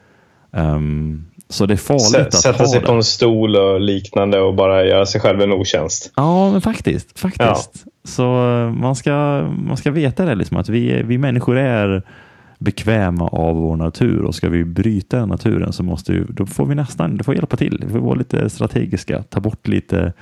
Um, 0.52 1.26
så 1.50 1.66
det 1.66 1.74
är 1.74 1.78
farligt 1.78 2.28
S 2.28 2.36
att 2.36 2.42
Sätta 2.42 2.66
sig 2.66 2.82
på 2.82 2.92
en 2.92 3.04
stol 3.04 3.56
och 3.56 3.82
liknande 3.82 4.40
och 4.40 4.56
bara 4.56 4.86
göra 4.86 5.06
sig 5.06 5.22
själv 5.22 5.42
en 5.42 5.52
otjänst. 5.52 6.12
Ja, 6.16 6.52
men 6.52 6.62
faktiskt. 6.62 7.20
faktiskt. 7.20 7.84
Ja. 7.86 7.92
Så 8.04 8.24
eh, 8.24 8.72
man 8.72 8.96
ska, 8.96 9.12
man 9.68 9.78
ska 9.78 9.92
veta 9.92 10.26
det, 10.26 10.36
liksom, 10.36 10.58
att 10.58 10.70
vi, 10.70 11.04
vi 11.04 11.18
människor 11.18 11.58
är 11.58 12.04
bekväma 12.60 13.28
av 13.28 13.56
vår 13.56 13.76
natur 13.76 14.22
och 14.22 14.36
ska 14.36 14.50
vi 14.50 14.64
bryta 14.64 15.26
naturen 15.26 15.74
så 15.74 15.84
måste 15.84 16.12
vi, 16.12 16.24
då 16.30 16.46
får 16.46 16.66
vi 16.66 16.76
nästan 16.76 17.18
det 17.18 17.24
får 17.24 17.36
hjälpa 17.36 17.58
till. 17.58 17.84
Vi 17.86 17.92
får 17.92 18.00
vara 18.00 18.16
lite 18.16 18.50
strategiska, 18.50 19.24
ta 19.24 19.40
bort 19.40 19.68
lite 19.68 20.14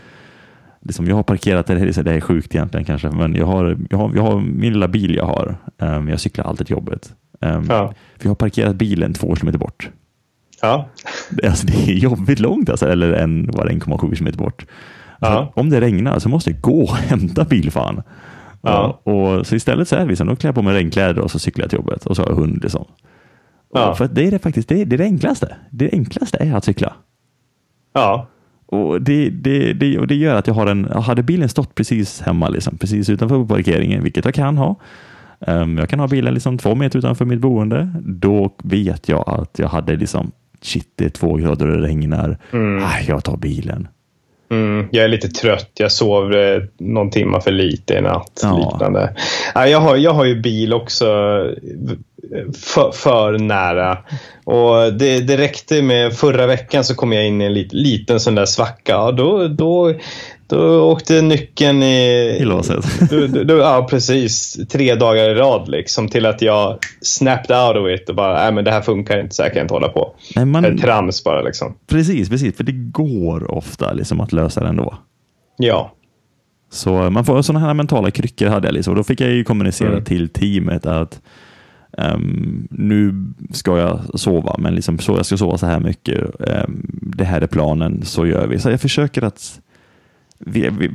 Liksom, 0.81 1.07
jag 1.07 1.15
har 1.15 1.23
parkerat, 1.23 1.67
det 1.67 1.75
här, 1.75 2.03
det 2.03 2.13
är 2.13 2.21
sjukt 2.21 2.55
egentligen 2.55 2.85
kanske, 2.85 3.09
men 3.09 3.35
jag 3.35 3.45
har, 3.45 3.77
jag 3.89 3.97
har, 3.97 4.11
jag 4.15 4.21
har 4.21 4.39
min 4.39 4.73
lilla 4.73 4.87
bil 4.87 5.15
jag 5.15 5.25
har. 5.25 5.55
Um, 5.77 6.09
jag 6.09 6.19
cyklar 6.19 6.45
alltid 6.45 6.67
till 6.67 6.73
jobbet. 6.73 7.13
Um, 7.39 7.65
ja. 7.69 7.93
Jag 8.21 8.29
har 8.29 8.35
parkerat 8.35 8.75
bilen 8.75 9.13
två 9.13 9.35
kilometer 9.35 9.59
bort. 9.59 9.89
Ja. 10.61 10.89
Alltså, 11.43 11.67
det 11.67 11.91
är 11.91 11.93
jobbigt 11.93 12.39
långt, 12.39 12.69
alltså, 12.69 12.89
eller 12.89 13.13
en, 13.13 13.51
var 13.51 13.65
1,7 13.65 14.15
km 14.15 14.37
bort. 14.37 14.65
Ja. 15.19 15.51
Om 15.55 15.69
det 15.69 15.81
regnar 15.81 16.19
så 16.19 16.29
måste 16.29 16.49
jag 16.49 16.61
gå 16.61 16.81
och 16.81 16.95
hämta 16.95 17.43
bilfan. 17.45 18.03
Ja. 18.61 18.99
Och, 19.03 19.47
så 19.47 19.55
istället 19.55 19.87
så 19.87 19.95
är 19.95 19.99
det 19.99 20.05
liksom, 20.05 20.27
då 20.27 20.35
klär 20.35 20.47
jag 20.47 20.55
på 20.55 20.61
mig 20.61 20.73
regnkläder 20.73 21.21
och 21.21 21.31
så 21.31 21.39
cyklar 21.39 21.63
jag 21.63 21.69
till 21.69 21.79
jobbet 21.79 22.05
och 22.05 22.15
så 22.15 22.21
har 22.21 22.29
jag 22.29 22.35
hund. 22.35 22.59
Liksom. 22.63 22.85
Ja. 23.73 23.95
För 23.95 24.07
det 24.07 24.27
är 24.27 24.31
det 24.31 24.39
faktiskt 24.39 24.69
det 24.69 24.81
är 24.81 24.85
det 24.85 25.03
enklaste. 25.03 25.55
Det 25.69 25.89
enklaste 25.91 26.37
är 26.37 26.55
att 26.55 26.63
cykla. 26.63 26.93
Ja. 27.93 28.27
Och 28.65 29.01
det, 29.01 29.29
det, 29.29 29.73
det, 29.73 29.99
och 29.99 30.07
det 30.07 30.15
gör 30.15 30.35
att 30.35 30.47
jag 30.47 30.53
har 30.53 30.67
en, 30.67 30.85
hade 30.85 31.23
bilen 31.23 31.49
stått 31.49 31.75
precis 31.75 32.21
hemma, 32.21 32.49
liksom, 32.49 32.77
precis 32.77 33.09
utanför 33.09 33.45
parkeringen, 33.45 34.03
vilket 34.03 34.25
jag 34.25 34.33
kan 34.33 34.57
ha. 34.57 34.75
Um, 35.39 35.77
jag 35.77 35.89
kan 35.89 35.99
ha 35.99 36.07
bilen 36.07 36.33
liksom 36.33 36.57
två 36.57 36.75
meter 36.75 36.99
utanför 36.99 37.25
mitt 37.25 37.39
boende. 37.39 37.93
Då 38.01 38.55
vet 38.63 39.09
jag 39.09 39.29
att 39.29 39.59
jag 39.59 39.67
hade 39.67 39.95
liksom, 39.95 40.31
shit 40.61 40.87
det 40.95 41.05
är 41.05 41.09
två 41.09 41.33
grader 41.33 41.67
och 41.67 41.77
det 41.77 41.87
regnar. 41.87 42.37
Mm. 42.53 42.83
Ah, 42.83 42.99
jag 43.07 43.23
tar 43.23 43.37
bilen. 43.37 43.87
Mm, 44.51 44.87
jag 44.91 45.03
är 45.03 45.07
lite 45.07 45.27
trött. 45.27 45.71
Jag 45.73 45.91
sov 45.91 46.33
eh, 46.33 46.61
någon 46.77 47.11
timme 47.11 47.41
för 47.41 47.51
lite 47.51 47.93
i 47.93 48.01
natt. 48.01 48.39
Ja. 48.43 48.57
Liknande. 48.57 49.15
Ja, 49.55 49.67
jag, 49.67 49.79
har, 49.79 49.95
jag 49.95 50.11
har 50.11 50.25
ju 50.25 50.41
bil 50.41 50.73
också 50.73 51.05
för, 52.65 52.91
för 52.91 53.37
nära. 53.37 53.97
Och 54.43 54.93
det, 54.93 55.19
det 55.19 55.37
räckte 55.37 55.81
med 55.81 56.13
förra 56.13 56.47
veckan 56.47 56.83
så 56.83 56.95
kom 56.95 57.13
jag 57.13 57.27
in 57.27 57.41
i 57.41 57.45
en 57.45 57.53
lit, 57.53 57.73
liten 57.73 58.19
sån 58.19 58.35
där 58.35 58.45
svacka. 58.45 58.91
Ja, 58.91 59.11
då, 59.11 59.47
då, 59.47 59.93
då 60.47 60.81
åkte 60.91 61.21
nyckeln 61.21 61.83
i... 61.83 62.37
I 62.41 62.45
låset. 62.45 62.85
Du, 63.09 63.27
du, 63.27 63.43
du, 63.43 63.53
ja, 63.57 63.87
precis. 63.89 64.57
Tre 64.69 64.95
dagar 64.95 65.29
i 65.29 65.33
rad 65.33 65.67
liksom 65.69 66.07
till 66.09 66.25
att 66.25 66.41
jag 66.41 66.77
snapped 67.01 67.57
out 67.57 67.77
of 67.77 67.89
it 68.01 68.09
och 68.09 68.15
bara, 68.15 68.33
nej 68.33 68.51
men 68.51 68.63
det 68.65 68.71
här 68.71 68.81
funkar 68.81 69.19
inte 69.19 69.35
så 69.35 69.43
här 69.43 69.49
kan 69.49 69.57
jag 69.57 69.63
inte 69.63 69.73
hålla 69.73 69.89
på. 69.89 70.15
Nej, 70.35 70.45
man, 70.45 70.63
Det 70.63 70.69
är 70.69 70.77
trams 70.77 71.23
bara 71.23 71.41
liksom. 71.41 71.75
precis, 71.87 72.29
precis, 72.29 72.55
för 72.57 72.63
det 72.63 72.71
går 72.71 73.51
ofta 73.51 73.93
liksom 73.93 74.21
att 74.21 74.33
lösa 74.33 74.61
det 74.61 74.67
ändå. 74.67 74.97
Ja. 75.57 75.93
Så 76.71 77.09
man 77.09 77.25
får 77.25 77.41
sådana 77.41 77.65
här 77.65 77.73
mentala 77.73 78.11
kryckor 78.11 78.47
hade 78.47 78.67
jag 78.67 78.73
liksom. 78.73 78.91
Och 78.91 78.97
då 78.97 79.03
fick 79.03 79.21
jag 79.21 79.29
ju 79.29 79.43
kommunicera 79.43 79.89
Mm. 79.91 80.03
till 80.03 80.29
teamet 80.29 80.85
att 80.85 81.21
ehm, 81.97 82.67
nu 82.71 83.13
ska 83.53 83.77
jag 83.77 84.19
sova, 84.19 84.55
men 84.59 84.75
liksom 84.75 84.99
så 84.99 85.11
jag 85.11 85.25
ska 85.25 85.37
sova 85.37 85.57
så 85.57 85.65
här 85.65 85.79
mycket. 85.79 86.41
Ehm, 86.47 86.85
det 87.17 87.23
här 87.23 87.41
är 87.41 87.47
planen, 87.47 88.01
så 88.05 88.25
gör 88.27 88.47
vi. 88.47 88.59
Så 88.59 88.69
jag 88.69 88.81
försöker 88.81 89.21
att 89.21 89.59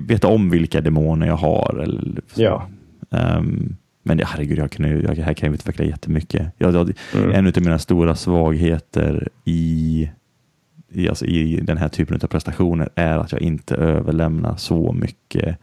veta 0.09 0.28
om 0.28 0.51
vilka 0.51 0.80
demoner 0.80 1.26
jag 1.26 1.36
har. 1.36 1.80
Eller, 1.82 2.20
Ja. 2.34 2.68
Ehm, 3.11 3.76
men 4.03 4.20
herregud, 4.24 4.59
jag 4.59 4.70
kan, 4.70 5.01
jag, 5.01 5.14
här 5.16 5.34
kan 5.34 5.47
jag 5.47 5.55
utveckla 5.55 5.84
jättemycket. 5.84 6.47
Jag, 6.59 6.74
jag, 6.74 6.93
Mm. 7.14 7.30
En 7.30 7.47
av 7.47 7.53
mina 7.62 7.78
stora 7.78 8.14
svagheter 8.14 9.28
i, 9.45 10.11
i, 10.93 11.09
alltså 11.09 11.26
i 11.26 11.61
den 11.61 11.76
här 11.78 11.88
typen 11.88 12.20
av 12.22 12.26
prestationer 12.26 12.88
är 12.95 13.18
att 13.18 13.32
jag 13.32 13.40
inte 13.40 13.74
överlämnar 13.74 14.57
så 14.57 14.93
mycket 14.93 15.59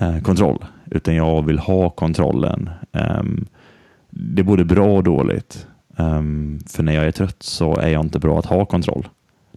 eh, 0.00 0.20
kontroll, 0.20 0.64
utan 0.90 1.14
jag 1.14 1.46
vill 1.46 1.58
ha 1.58 1.90
kontrollen. 1.90 2.70
Ehm, 2.92 3.46
det 4.10 4.42
är 4.42 4.44
både 4.44 4.64
bra 4.64 4.96
och 4.96 5.04
dåligt. 5.04 5.66
Ehm, 5.96 6.58
för 6.66 6.82
när 6.82 6.92
jag 6.92 7.04
är 7.06 7.10
trött 7.12 7.42
så 7.42 7.76
är 7.76 7.88
jag 7.88 8.00
inte 8.04 8.18
bra 8.18 8.38
att 8.38 8.46
ha 8.46 8.64
kontroll. 8.64 9.08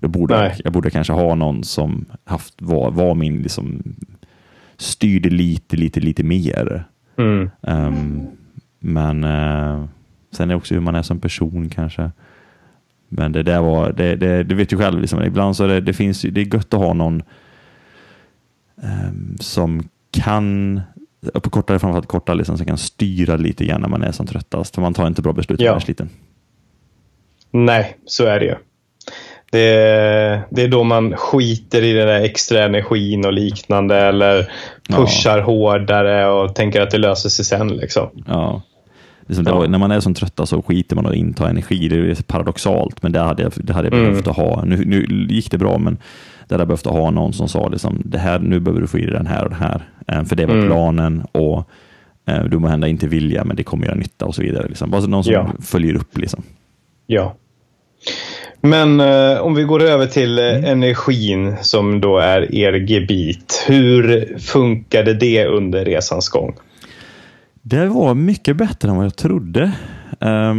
Då 0.02 0.08
borde 0.08 0.34
jag, 0.34 0.54
jag 0.64 0.74
borde 0.74 0.90
kanske 0.90 1.14
ha 1.14 1.36
någon 1.36 1.64
som 1.64 2.06
haft, 2.24 2.62
var, 2.62 2.92
var 2.92 3.16
min, 3.16 3.42
liksom, 3.42 3.96
styrde 4.78 5.30
lite, 5.30 5.76
lite, 5.76 6.00
lite 6.00 6.24
mer. 6.24 6.84
Mm. 7.18 7.50
Ehm, 7.62 8.28
men 8.80 9.24
eh, 9.24 9.86
sen 10.32 10.50
är 10.50 10.54
det 10.54 10.56
också 10.56 10.74
hur 10.74 10.82
man 10.82 10.96
är 10.96 11.02
som 11.02 11.20
person 11.20 11.70
kanske. 11.70 12.12
Men 13.10 13.32
det 13.32 13.44
där 13.44 13.62
var, 13.62 13.92
det, 13.92 14.16
det, 14.16 14.44
du 14.44 14.56
vet 14.56 14.74
ju 14.74 14.78
själv, 14.78 15.02
liksom, 15.02 15.24
ibland 15.24 15.56
så 15.56 15.68
det, 15.68 15.82
det 15.82 15.94
finns 15.94 16.22
det 16.22 16.42
är 16.42 16.56
gött 16.56 16.74
att 16.74 16.80
ha 16.80 16.94
någon 16.94 17.24
ehm, 18.84 19.38
som 19.40 19.90
kan, 20.12 20.82
på 21.34 21.50
kortare, 21.50 21.80
framförallt 21.80 22.08
korta, 22.08 22.34
liksom, 22.34 22.58
som 22.58 22.66
kan 22.66 22.78
styra 22.78 23.36
lite 23.36 23.66
grann 23.66 23.82
när 23.82 23.90
man 23.90 24.04
är 24.04 24.12
som 24.12 24.28
tröttast. 24.28 24.76
För 24.76 24.82
man 24.82 24.94
tar 24.94 25.08
inte 25.08 25.22
bra 25.22 25.34
beslut 25.34 25.60
när 25.60 25.68
man 25.68 25.76
är 25.76 25.80
sliten. 25.80 26.10
Nej, 27.52 27.98
så 28.06 28.26
är 28.26 28.40
det 28.40 28.46
ju. 28.46 28.56
Det 29.52 29.60
är, 29.76 30.42
det 30.50 30.64
är 30.64 30.68
då 30.68 30.84
man 30.84 31.16
skiter 31.18 31.84
i 31.84 31.94
den 31.94 32.08
där 32.08 32.22
extra 32.22 32.64
energin 32.64 33.26
och 33.26 33.34
liknande 33.34 33.96
eller 33.98 34.52
pushar 34.90 35.40
hårdare 35.40 36.28
och 36.30 36.56
tänker 36.56 36.82
att 36.82 36.92
det 36.92 36.98
löser 36.98 37.30
sig 37.30 37.46
sen. 37.46 37.68
Liksom. 37.68 38.10
Ja. 38.28 38.62
Liksom 39.28 39.46
Ja. 39.48 39.56
var, 39.56 39.68
när 39.68 39.78
man 39.78 39.92
är 39.92 40.00
som 40.00 40.14
tröttast 40.14 40.50
så 40.50 40.62
skiter 40.62 40.96
man 40.96 41.06
att 41.06 41.14
inta 41.16 41.50
energi. 41.50 41.88
Det 41.88 41.96
är 41.96 42.24
paradoxalt, 42.24 43.04
men 43.04 43.12
det 43.12 43.20
hade 43.20 43.44
jag, 43.44 43.52
det 43.56 43.74
hade 43.74 43.88
jag 43.88 43.94
Mm. 43.94 44.10
behövt 44.10 44.28
att 44.28 44.36
ha. 44.36 44.64
Nu, 44.66 44.86
nu 44.86 45.28
gick 45.30 45.52
det 45.52 45.58
bra, 45.58 45.78
men 45.78 45.98
det 46.48 46.54
hade 46.54 46.62
jag 46.62 46.68
behövt 46.68 46.88
att 46.88 46.94
ha 46.94 47.12
någon 47.12 47.34
som 47.34 47.48
sa 47.50 47.68
liksom, 47.68 48.02
det 48.06 48.18
här, 48.18 48.40
nu 48.40 48.60
behöver 48.60 48.82
du 48.82 48.88
få 48.88 48.98
i 49.00 49.02
dig 49.06 49.14
den 49.14 49.28
här 49.28 49.44
och 49.44 49.50
den 49.50 49.60
här. 49.60 49.82
Eh, 50.08 50.24
För 50.24 50.36
det 50.36 50.46
var 50.46 50.54
Mm. 50.54 50.68
planen 50.68 51.26
och 51.32 51.70
eh, 52.28 52.44
du 52.44 52.60
må 52.60 52.68
hända 52.68 52.88
inte 52.88 53.08
vilja, 53.08 53.44
men 53.46 53.56
det 53.56 53.64
kommer 53.64 53.86
göra 53.86 53.96
nytta 53.96 54.26
och 54.26 54.36
så 54.36 54.42
vidare. 54.42 54.68
Liksom. 54.68 54.92
Bara 54.92 55.02
så 55.02 55.08
någon 55.08 55.24
som 55.24 55.34
Ja. 55.34 55.52
följer 55.62 55.96
upp. 55.96 56.18
Liksom. 56.18 56.44
Ja. 57.08 57.36
Men 58.62 59.00
eh, 59.00 59.40
om 59.40 59.56
vi 59.56 59.64
går 59.64 59.84
över 59.84 60.06
till 60.06 60.40
eh, 60.40 60.70
energin 60.72 61.56
som 61.62 62.02
då 62.02 62.18
är 62.18 62.56
er 62.56 62.74
gebit. 62.74 63.66
Hur 63.68 64.26
funkade 64.40 65.14
det 65.14 65.46
under 65.46 65.86
resans 65.86 66.30
gång? 66.30 66.56
Det 67.62 67.88
var 67.88 68.14
mycket 68.14 68.58
bättre 68.58 68.90
än 68.90 68.96
vad 68.96 69.06
jag 69.06 69.16
trodde. 69.16 69.72
Eh, 70.22 70.56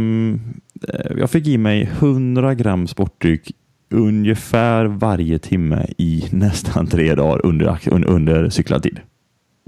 jag 1.17 1.29
fick 1.29 1.47
i 1.47 1.57
mig 1.57 1.89
100 1.99 2.55
gram 2.55 2.87
sportdryck 2.87 3.51
ungefär 3.89 4.85
varje 4.85 5.39
timme 5.39 5.85
i 5.97 6.23
nästan 6.31 6.87
tre 6.87 7.15
dagar 7.15 7.45
under, 7.45 7.77
under, 7.91 8.49
cyklad 8.49 8.83
tid. 8.83 8.99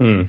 Mm. 0.00 0.26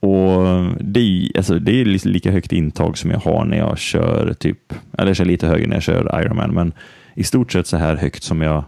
Och 0.00 0.44
det 0.80 1.00
är, 1.00 1.36
alltså, 1.36 1.58
det 1.58 1.80
är 1.80 2.08
lika 2.08 2.30
högt 2.30 2.52
intag 2.52 2.98
som 2.98 3.10
jag 3.10 3.18
har 3.18 3.44
när 3.44 3.58
jag 3.58 3.78
kör 3.78 4.32
typ, 4.32 4.72
eller 4.98 5.06
jag 5.06 5.16
kör 5.16 5.24
lite 5.24 5.46
högre 5.46 5.66
när 5.66 5.76
jag 5.76 5.82
kör 5.82 6.20
Ironman, 6.20 6.54
men 6.54 6.72
i 7.16 7.24
stort 7.24 7.52
sett 7.52 7.66
så 7.66 7.76
här 7.76 7.96
högt 7.96 8.22
som 8.22 8.42
jag 8.42 8.64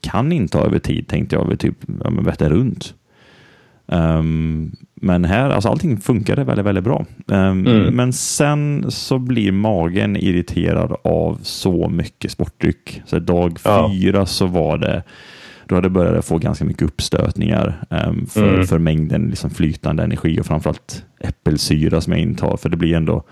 kan 0.00 0.32
inta 0.32 0.60
över 0.60 0.78
tid 0.78 1.08
tänkte 1.08 1.36
jag 1.36 1.58
typ 1.58 1.76
ja, 2.04 2.10
Vättern 2.10 2.50
runt. 2.52 2.94
Ehm, 3.88 4.72
men 4.94 5.24
här, 5.24 5.50
alltså 5.50 5.68
allting 5.68 6.00
funkade 6.00 6.44
väldigt, 6.44 6.66
väldigt 6.66 6.84
bra. 6.84 7.06
Ehm, 7.32 7.66
Mm. 7.66 7.94
Men 7.94 8.12
sen 8.12 8.84
så 8.88 9.18
blir 9.18 9.52
magen 9.52 10.16
irriterad 10.16 10.96
av 11.04 11.38
så 11.42 11.88
mycket 11.88 12.30
sportdryck. 12.30 13.02
Så 13.06 13.18
dag 13.18 13.58
Ja. 13.64 13.90
fyra 13.92 14.26
så 14.26 14.46
var 14.46 14.78
det, 14.78 15.02
då 15.66 15.74
hade 15.74 15.84
jag 15.84 15.92
börjat 15.92 16.24
få 16.24 16.38
ganska 16.38 16.64
mycket 16.64 16.82
uppstötningar 16.82 17.84
ehm, 17.90 18.26
för, 18.26 18.54
Mm. 18.54 18.66
för 18.66 18.78
mängden 18.78 19.26
liksom 19.28 19.50
flytande 19.50 20.02
energi 20.02 20.40
och 20.40 20.46
framförallt 20.46 21.04
äppelsyra 21.20 22.00
som 22.00 22.12
jag 22.12 22.22
intar. 22.22 22.56
För 22.56 22.68
det 22.68 22.76
blir 22.76 22.94
ändå 22.96 23.22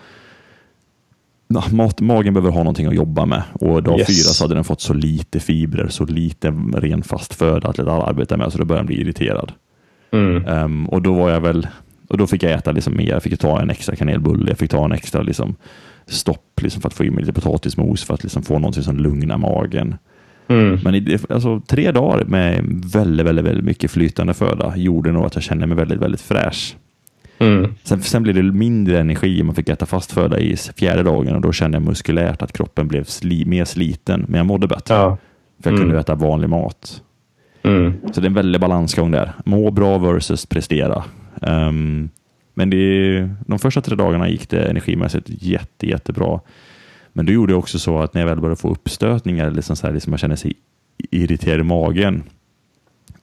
mat, 1.48 2.00
magen 2.00 2.34
behöver 2.34 2.50
ha 2.50 2.58
någonting 2.58 2.86
att 2.86 2.94
jobba 2.94 3.26
med 3.26 3.42
och 3.52 3.82
dag 3.82 3.98
Yes. 3.98 4.06
fyra 4.06 4.32
så 4.34 4.44
hade 4.44 4.54
den 4.54 4.64
fått 4.64 4.80
så 4.80 4.94
lite 4.94 5.40
fibrer, 5.40 5.88
så 5.88 6.04
lite 6.04 6.48
ren 6.74 7.02
fast 7.02 7.34
föda 7.34 7.68
att 7.68 7.78
arbeta 7.78 8.36
med 8.36 8.52
så 8.52 8.58
då 8.58 8.64
började 8.64 8.80
den 8.80 8.86
bli 8.86 9.00
irriterad. 9.00 9.52
Mm. 10.12 10.46
Ehm, 10.46 10.86
och 10.88 11.02
då 11.02 11.14
var 11.14 11.30
jag 11.30 11.40
väl, 11.40 11.66
och 12.08 12.18
då 12.18 12.26
fick 12.26 12.42
jag 12.42 12.52
äta 12.52 12.72
liksom 12.72 12.96
mer. 12.96 13.08
Jag 13.08 13.22
fick 13.22 13.38
ta 13.38 13.60
en 13.60 13.70
extra 13.70 13.96
kanelbulle, 13.96 14.50
jag 14.50 14.58
fick 14.58 14.70
ta 14.70 14.84
en 14.84 14.92
extra 14.92 15.22
liksom, 15.22 15.56
stopp 16.06 16.60
liksom, 16.62 16.82
för 16.82 16.88
att 16.88 16.94
få 16.94 17.04
i 17.04 17.10
mig 17.10 17.20
lite 17.20 17.40
potatismos 17.40 18.04
för 18.04 18.14
att 18.14 18.22
liksom, 18.22 18.42
få 18.42 18.54
någonting 18.54 18.82
som 18.82 18.96
lugnar 18.96 19.38
magen. 19.38 19.96
Mm. 20.48 20.80
Men 20.84 20.94
i, 20.94 21.18
alltså, 21.28 21.60
tre 21.60 21.90
dagar 21.90 22.24
med 22.24 22.64
väldigt, 22.92 23.26
väldigt, 23.26 23.44
väldigt 23.44 23.64
mycket 23.64 23.90
flytande 23.90 24.34
föda 24.34 24.76
gjorde 24.76 25.12
nog 25.12 25.24
att 25.24 25.34
jag 25.34 25.44
kände 25.44 25.66
mig 25.66 25.76
väldigt, 25.76 25.98
väldigt 25.98 26.20
fräsch. 26.20 26.76
Mm. 27.38 27.74
Sen, 27.82 28.02
sen 28.02 28.22
blev 28.22 28.34
det 28.34 28.42
mindre 28.42 29.00
energi, 29.00 29.42
man 29.42 29.54
fick 29.54 29.68
äta 29.68 29.86
fast 29.86 30.12
föda 30.12 30.38
i 30.40 30.56
fjärde 30.56 31.02
dagen 31.02 31.34
och 31.34 31.40
då 31.40 31.52
kände 31.52 31.76
jag 31.76 31.82
muskulärt 31.82 32.42
att 32.42 32.52
kroppen 32.52 32.88
blev 32.88 33.04
sli, 33.04 33.44
mer 33.44 33.64
sliten, 33.64 34.24
men 34.28 34.38
jag 34.38 34.46
mådde 34.46 34.66
bättre. 34.66 34.94
Ja. 34.94 35.18
För 35.62 35.70
jag 35.70 35.78
kunde 35.78 35.92
Mm. 35.92 36.00
äta 36.00 36.14
vanlig 36.14 36.48
mat. 36.48 37.02
Mm. 37.62 37.92
Så 38.12 38.20
det 38.20 38.24
är 38.24 38.28
en 38.28 38.34
väldig 38.34 38.60
balansgång 38.60 39.10
där. 39.10 39.32
Må 39.44 39.70
bra 39.70 39.98
versus 39.98 40.46
prestera. 40.46 41.04
Ehm, 41.42 42.08
men 42.54 42.70
det, 42.70 43.28
de 43.46 43.58
första 43.58 43.80
tre 43.80 43.96
dagarna 43.96 44.28
gick 44.28 44.50
det 44.50 44.64
energimässigt 44.64 45.26
jätte, 45.28 45.86
jättebra. 45.88 46.40
Men 47.12 47.26
då 47.26 47.32
gjorde 47.32 47.52
jag 47.52 47.58
också 47.58 47.78
så 47.78 47.98
att 47.98 48.14
när 48.14 48.20
jag 48.20 48.28
väl 48.28 48.40
började 48.40 48.60
få 48.60 48.70
uppstötningar, 48.70 49.50
liksom 49.50 49.76
så 49.76 49.86
här, 49.86 49.94
liksom 49.94 50.12
jag 50.12 50.20
kände 50.20 50.36
sig 50.36 50.52
irriterad 51.10 51.60
i 51.60 51.62
magen, 51.62 52.22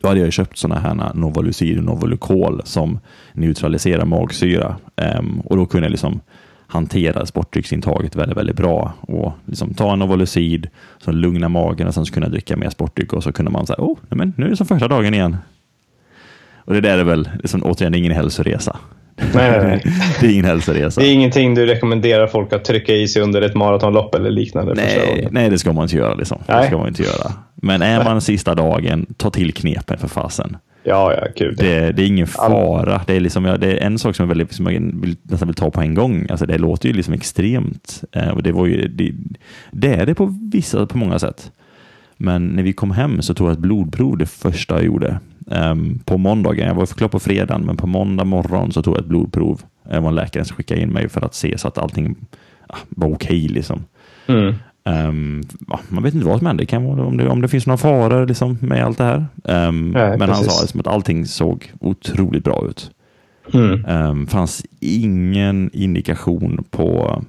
då 0.06 0.10
hade 0.10 0.20
jag 0.20 0.34
köpt 0.34 0.58
sådana 0.58 0.82
här 0.82 1.14
Novalucid 1.14 1.78
och 1.78 1.84
Novalucol 1.84 2.62
som 2.66 3.00
neutraliserar 3.34 4.06
magsyra. 4.06 4.76
Ehm, 4.96 5.40
och 5.40 5.58
då 5.58 5.66
kunde 5.66 5.86
jag 5.86 5.92
liksom 5.92 6.20
hantera 6.68 7.26
sportdrycksintaget 7.26 8.16
väldigt, 8.16 8.38
väldigt 8.38 8.56
bra 8.56 8.94
och 9.02 9.34
liksom 9.46 9.74
ta 9.74 9.94
en 9.94 10.00
Novalucid 10.00 10.68
som 10.98 11.16
lugnar 11.16 11.50
magen 11.50 11.88
och 11.88 11.94
sen 11.94 12.06
så 12.06 12.14
kunde 12.14 12.28
jag 12.28 12.32
dricka 12.32 12.58
mer 12.58 12.70
sportdryck 12.70 13.14
och 13.14 13.24
så 13.24 13.32
kunde 13.32 13.52
man 13.52 13.68
säga, 13.68 13.78
oh, 13.80 13.98
men 14.10 14.34
nu 14.38 14.46
är 14.46 14.50
det 14.50 14.58
som 14.58 14.68
första 14.68 14.88
dagen 14.88 15.14
igen. 15.14 15.38
Och 16.58 16.74
det 16.74 16.82
där 16.82 16.98
är 16.98 17.04
väl, 17.04 17.30
liksom, 17.40 17.64
återigen, 17.64 17.92
det 17.92 17.98
ingen 17.98 18.12
hälsoresa. 18.12 18.78
Nej, 19.16 19.52
nej, 19.52 19.60
nej. 19.64 19.82
det 20.22 20.28
är 20.28 20.32
ingen 20.32 20.46
hälsoresa. 20.46 21.02
Det 21.02 21.08
är 21.08 21.14
ingenting 21.14 21.56
du 21.56 21.66
rekommenderar 21.66 22.28
folk 22.28 22.54
att 22.54 22.66
trycka 22.66 22.94
i 22.94 23.08
sig 23.08 23.22
under 23.22 23.42
ett 23.42 23.56
maratonlopp 23.56 24.16
eller 24.16 24.32
liknande? 24.32 24.74
Nej, 24.74 25.28
nej, 25.32 25.50
det 25.50 25.60
ska 25.60 25.74
man 25.74 25.84
inte 25.84 25.96
göra. 25.96 26.14
Liksom. 26.14 26.38
Det 26.48 26.54
Nej. 26.54 26.68
ska 26.68 26.78
man 26.78 26.88
inte 26.88 27.04
göra. 27.04 27.32
Men 27.66 27.82
är 27.82 28.04
man 28.04 28.22
sista 28.22 28.56
dagen, 28.56 29.06
ta 29.18 29.30
till 29.30 29.54
knepen 29.54 29.98
för 29.98 30.08
fasen. 30.08 30.58
Ja, 30.84 31.14
ja, 31.14 31.28
gud. 31.36 31.58
Det, 31.58 31.92
det 31.92 32.04
är 32.04 32.08
ingen 32.08 32.28
fara. 32.28 33.02
Det 33.08 33.16
är, 33.16 33.20
liksom, 33.20 33.44
det 33.44 33.74
är 33.74 33.86
en 33.86 34.00
sak 34.00 34.16
som, 34.16 34.24
jag 34.24 34.28
väldigt, 34.28 34.52
som 34.52 34.66
jag 34.66 34.82
vill, 35.02 35.16
nästan 35.24 35.48
vill 35.48 35.56
ta 35.56 35.72
på 35.72 35.82
en 35.82 35.94
gång. 35.94 36.28
Alltså, 36.30 36.46
det 36.46 36.58
låter 36.58 36.90
ju 36.90 36.96
liksom 36.96 37.14
extremt. 37.14 38.04
Eh, 38.12 38.30
och 38.30 38.44
det, 38.44 38.52
var 38.52 38.66
ju, 38.66 38.88
det, 38.88 39.14
det 39.72 39.96
är 39.96 40.06
det 40.06 40.16
på 40.16 40.40
vissa, 40.52 40.86
på 40.86 40.98
många 40.98 41.20
sätt. 41.20 41.52
Men 42.18 42.48
när 42.48 42.64
vi 42.64 42.74
kom 42.74 42.92
hem 42.92 43.22
så 43.22 43.34
tog 43.34 43.48
jag 43.48 43.54
ett 43.54 43.60
blodprov 43.60 44.18
det 44.18 44.26
första 44.26 44.76
jag 44.76 44.86
gjorde. 44.86 45.20
Um, 45.46 46.00
på 46.06 46.18
måndagen, 46.18 46.68
jag 46.68 46.76
var 46.76 46.86
klar 46.86 47.08
på 47.08 47.20
fredagen, 47.20 47.62
men 47.66 47.78
på 47.78 47.88
måndag 47.88 48.24
morgon 48.24 48.72
så 48.72 48.82
tog 48.82 48.94
jag 48.94 49.02
ett 49.02 49.10
blodprov. 49.10 49.62
Det 49.90 50.00
var 50.00 50.10
en 50.10 50.16
läkare 50.16 50.46
som 50.46 50.56
skickade 50.56 50.82
in 50.82 50.90
mig 50.90 51.10
för 51.10 51.26
att 51.26 51.36
se 51.36 51.58
så 51.58 51.68
att 51.68 51.78
allting 51.78 52.16
ah, 52.68 52.78
var 52.90 53.08
okej. 53.08 53.46
Okay, 53.46 53.56
liksom. 53.56 53.86
Mm. 54.28 54.56
Um, 54.90 55.44
man 55.90 56.04
vet 56.04 56.14
inte 56.14 56.26
vad 56.26 56.38
som 56.38 56.48
hände. 56.48 56.64
Det 56.64 56.68
kan 56.68 56.86
vara 56.86 57.06
om 57.06 57.18
det, 57.18 57.30
om 57.30 57.42
det 57.42 57.48
finns 57.48 57.68
några 57.68 57.78
faror 57.78 58.28
liksom, 58.28 58.58
med 58.62 58.86
allt 58.86 58.98
det 58.98 59.04
här. 59.04 59.26
Um, 59.68 59.92
Nej, 59.92 60.18
men 60.18 60.20
precis. 60.20 60.36
han 60.36 60.46
sa 60.46 60.62
liksom 60.62 60.80
att 60.80 60.88
allting 60.88 61.26
såg 61.26 61.72
otroligt 61.80 62.44
bra 62.44 62.68
ut. 62.70 62.92
Mm. 63.54 63.86
Um, 63.86 64.28
fanns 64.28 64.66
ingen 64.80 65.70
indikation 65.74 66.64
på 66.72 67.22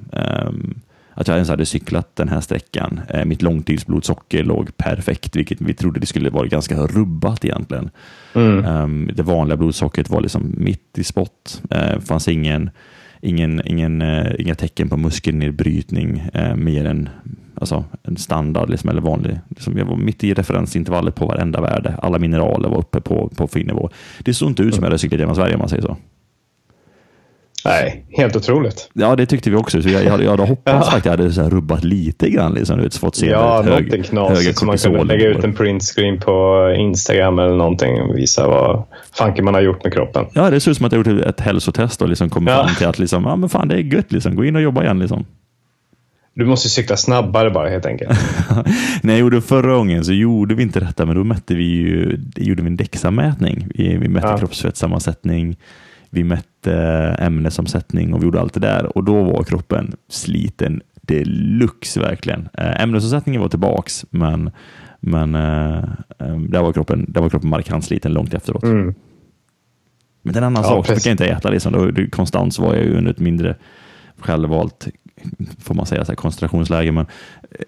att 1.17 1.29
jag 1.29 1.37
ens 1.37 1.49
hade 1.49 1.67
cyklat 1.67 2.17
den 2.17 2.29
här 2.29 2.41
sträckan. 2.41 3.01
Uh, 3.15 3.25
mitt 3.25 3.43
långtidsblodsocker 3.43 4.45
låg 4.45 4.77
perfekt, 4.77 5.37
vilket 5.37 5.61
vi 5.61 5.75
trodde 5.75 6.01
det 6.01 6.07
skulle 6.07 6.31
vara 6.31 6.47
ganska 6.47 6.75
rubbat 6.75 7.45
egentligen. 7.45 7.91
Mm. 8.35 9.11
Det 9.15 9.23
vanliga 9.23 9.57
blodsockret 9.57 10.11
var 10.11 10.21
liksom 10.21 10.55
mitt 10.59 10.99
i 10.99 11.05
spott. 11.05 11.63
Uh, 11.75 12.01
fanns 12.01 12.29
ingen, 12.29 12.71
ingen, 13.21 13.63
ingen, 13.65 14.03
uh, 14.03 14.33
inga 14.39 14.55
tecken 14.55 14.89
på 14.89 14.97
muskelnedbrytning 14.97 16.29
mer 16.57 16.85
än 16.85 17.09
alltså 17.61 17.85
en 18.03 18.17
standard 18.17 18.71
liksom, 18.71 18.91
eller 18.91 19.01
vanlig. 19.01 19.41
Liksom, 19.49 19.79
jag 19.79 19.85
var 19.85 19.97
mitt 19.97 20.25
i 20.25 20.35
referensintervallet 20.35 21.15
på 21.15 21.27
varenda 21.27 21.61
värde. 21.61 21.95
Alla 22.03 22.19
mineraler 22.19 22.69
var 22.69 22.79
uppe 22.79 23.01
på, 23.01 23.29
på 23.37 23.47
fin 23.47 23.67
nivå. 23.67 23.91
Det 24.19 24.35
såg 24.35 24.49
inte 24.49 24.63
ut 24.63 24.75
som 24.75 24.85
jag 24.85 24.91
hade 24.91 24.99
cyklat 24.99 25.21
genom 25.21 25.35
Sverige 25.35 25.55
om 25.55 25.59
man 25.59 25.69
säger 25.69 25.83
så. 25.83 25.97
Nej, 27.67 28.05
helt 28.09 28.37
otroligt. 28.37 28.91
Ja, 28.93 29.17
det 29.17 29.27
tyckte 29.27 29.51
vi 29.51 29.57
också. 29.57 29.83
Så 29.83 29.89
jag, 29.89 30.05
jag, 30.05 30.23
jag 30.23 30.31
hade 30.31 30.43
hoppats 30.43 30.89
ja. 30.91 30.99
att 30.99 31.05
jag 31.05 31.13
hade 31.13 31.33
så 31.33 31.49
rubbat 31.49 31.85
lite 31.85 32.31
grann. 32.31 32.55
Liksom, 32.55 32.83
vet, 32.83 32.97
fått 32.97 33.17
se 33.17 33.27
ja, 33.27 33.63
hög, 33.63 33.67
någonting 33.67 34.03
knasigt 34.03 34.63
man 34.63 34.79
kunde 34.79 35.05
lägga 35.05 35.29
ut 35.29 35.45
en 35.45 35.55
printscreen 35.55 36.21
på 36.21 36.75
Instagram 36.79 37.39
eller 37.39 37.57
någonting 37.57 38.01
och 38.01 38.17
visa 38.17 38.49
vad 38.49 38.83
fanken 39.13 39.45
man 39.45 39.55
har 39.55 39.61
gjort 39.61 39.85
med 39.85 39.93
kroppen. 39.93 40.27
Ja, 40.33 40.51
det 40.51 40.61
ser 40.61 40.71
ut 40.71 40.77
som 40.77 40.87
att 40.87 40.93
jag 40.93 41.07
gjort 41.07 41.25
ett 41.27 41.41
hälsotest 41.41 42.03
och 42.03 42.09
liksom 42.09 42.31
kommit 42.31 42.51
ja. 42.51 42.65
fram 42.65 42.75
till 42.75 42.87
att 42.87 42.99
liksom, 42.99 43.25
ja, 43.25 43.37
men 43.37 43.49
fan, 43.49 43.69
det 43.69 43.75
är 43.75 43.79
gött. 43.79 44.13
Liksom. 44.13 44.37
Gå 44.37 44.45
in 44.45 44.57
och 44.57 44.63
jobba 44.63 44.83
igen. 44.83 44.99
Liksom. 44.99 45.25
Du 46.37 46.45
måste 46.45 46.69
cykla 46.69 46.97
snabbare 46.97 47.51
bara 47.51 47.69
helt 47.69 47.87
enkelt. 47.87 48.19
När 49.03 49.13
jag 49.13 49.21
gjorde 49.21 49.41
förra 49.41 49.75
gången 49.77 50.05
så 50.05 50.13
gjorde 50.13 50.55
vi 50.55 50.63
inte 50.63 50.81
detta, 50.81 51.07
men 51.07 51.17
då 51.17 51.25
mätte 51.25 51.55
vi 51.55 51.65
ju, 51.65 52.21
gjorde 52.37 52.63
vi 52.63 52.69
en 52.69 52.77
DEXA-mätning. 52.77 53.67
Vi, 53.75 53.97
vi 53.97 54.09
mätte 54.09 54.27
ja. 54.27 54.39
kroppsfettsammansättning, 54.39 55.57
vi 56.11 56.25
mätte 56.25 56.75
ämnesomsättning 57.19 58.15
och 58.15 58.21
vi 58.21 58.25
gjorde 58.25 58.41
allt 58.41 58.55
det 58.55 58.61
där. 58.61 58.97
Och 58.97 59.05
då 59.05 59.23
var 59.23 59.45
kroppen 59.45 59.97
sliten 60.09 60.83
deluxe 61.03 62.01
verkligen. 62.01 62.49
Äh, 62.53 62.83
ämnesomsättningen 62.83 63.43
var 63.43 63.49
tillbaks, 63.49 64.05
men, 64.11 64.51
men 65.01 65.35
äh, 65.35 65.85
där, 66.49 66.63
var 66.63 66.73
kroppen, 66.73 67.07
där 67.09 67.21
var 67.21 67.29
kroppen 67.29 67.51
markant 67.51 67.85
sliten 67.85 68.13
långt 68.13 68.35
efteråt. 68.35 68.63
Mm. 68.63 68.95
Men 70.23 70.37
en 70.37 70.45
annan 70.45 70.63
ja, 70.63 70.69
sak, 70.69 70.87
precis. 70.87 71.07
jag 71.07 71.19
kan 71.19 71.25
inte 71.25 71.37
äta 71.37 71.51
liksom. 71.51 71.73
Då, 71.73 72.07
konstant 72.11 72.55
så 72.55 72.63
var 72.63 72.75
jag 72.75 72.85
ju 72.85 72.97
under 72.97 73.11
ett 73.11 73.19
mindre 73.19 73.57
självvalt 74.19 74.89
får 75.59 75.75
man 75.75 75.87
säga, 75.87 76.05
så 76.05 76.13
här, 76.13 76.17
koncentrationsläge, 76.17 76.93
men 76.93 77.07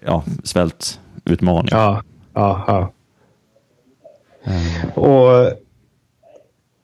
ja, 0.05 0.23
svältutmaning. 0.43 1.69
Ja, 1.71 2.03
ja, 2.33 2.63
ja. 2.67 2.91
Mm. 4.43 4.91
Och 4.91 5.51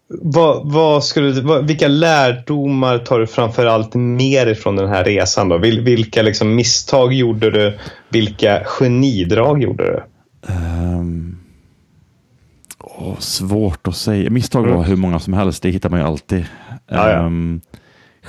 vad, 0.07 0.71
vad 0.71 1.03
skulle, 1.03 1.41
vad, 1.41 1.67
vilka 1.67 1.87
lärdomar 1.87 2.97
tar 2.97 3.19
du 3.19 3.27
framför 3.27 3.65
allt 3.65 3.95
med 3.95 4.47
dig 4.47 4.55
från 4.55 4.75
den 4.75 4.89
här 4.89 5.03
resan? 5.03 5.49
Då? 5.49 5.57
Vil, 5.57 5.81
vilka 5.81 6.21
liksom 6.21 6.55
misstag 6.55 7.13
gjorde 7.13 7.51
du? 7.51 7.79
Vilka 8.09 8.63
genidrag 8.65 9.63
gjorde 9.63 9.83
du? 9.83 10.03
Um, 10.53 11.37
oh, 12.79 13.19
svårt 13.19 13.87
att 13.87 13.95
säga. 13.95 14.29
Misstag 14.29 14.61
var 14.61 14.75
mm. 14.75 14.83
hur 14.83 14.95
många 14.95 15.19
som 15.19 15.33
helst, 15.33 15.63
det 15.63 15.69
hittar 15.69 15.89
man 15.89 15.99
ju 15.99 16.05
alltid. 16.05 16.45
Ja, 16.87 17.11
ja. 17.11 17.29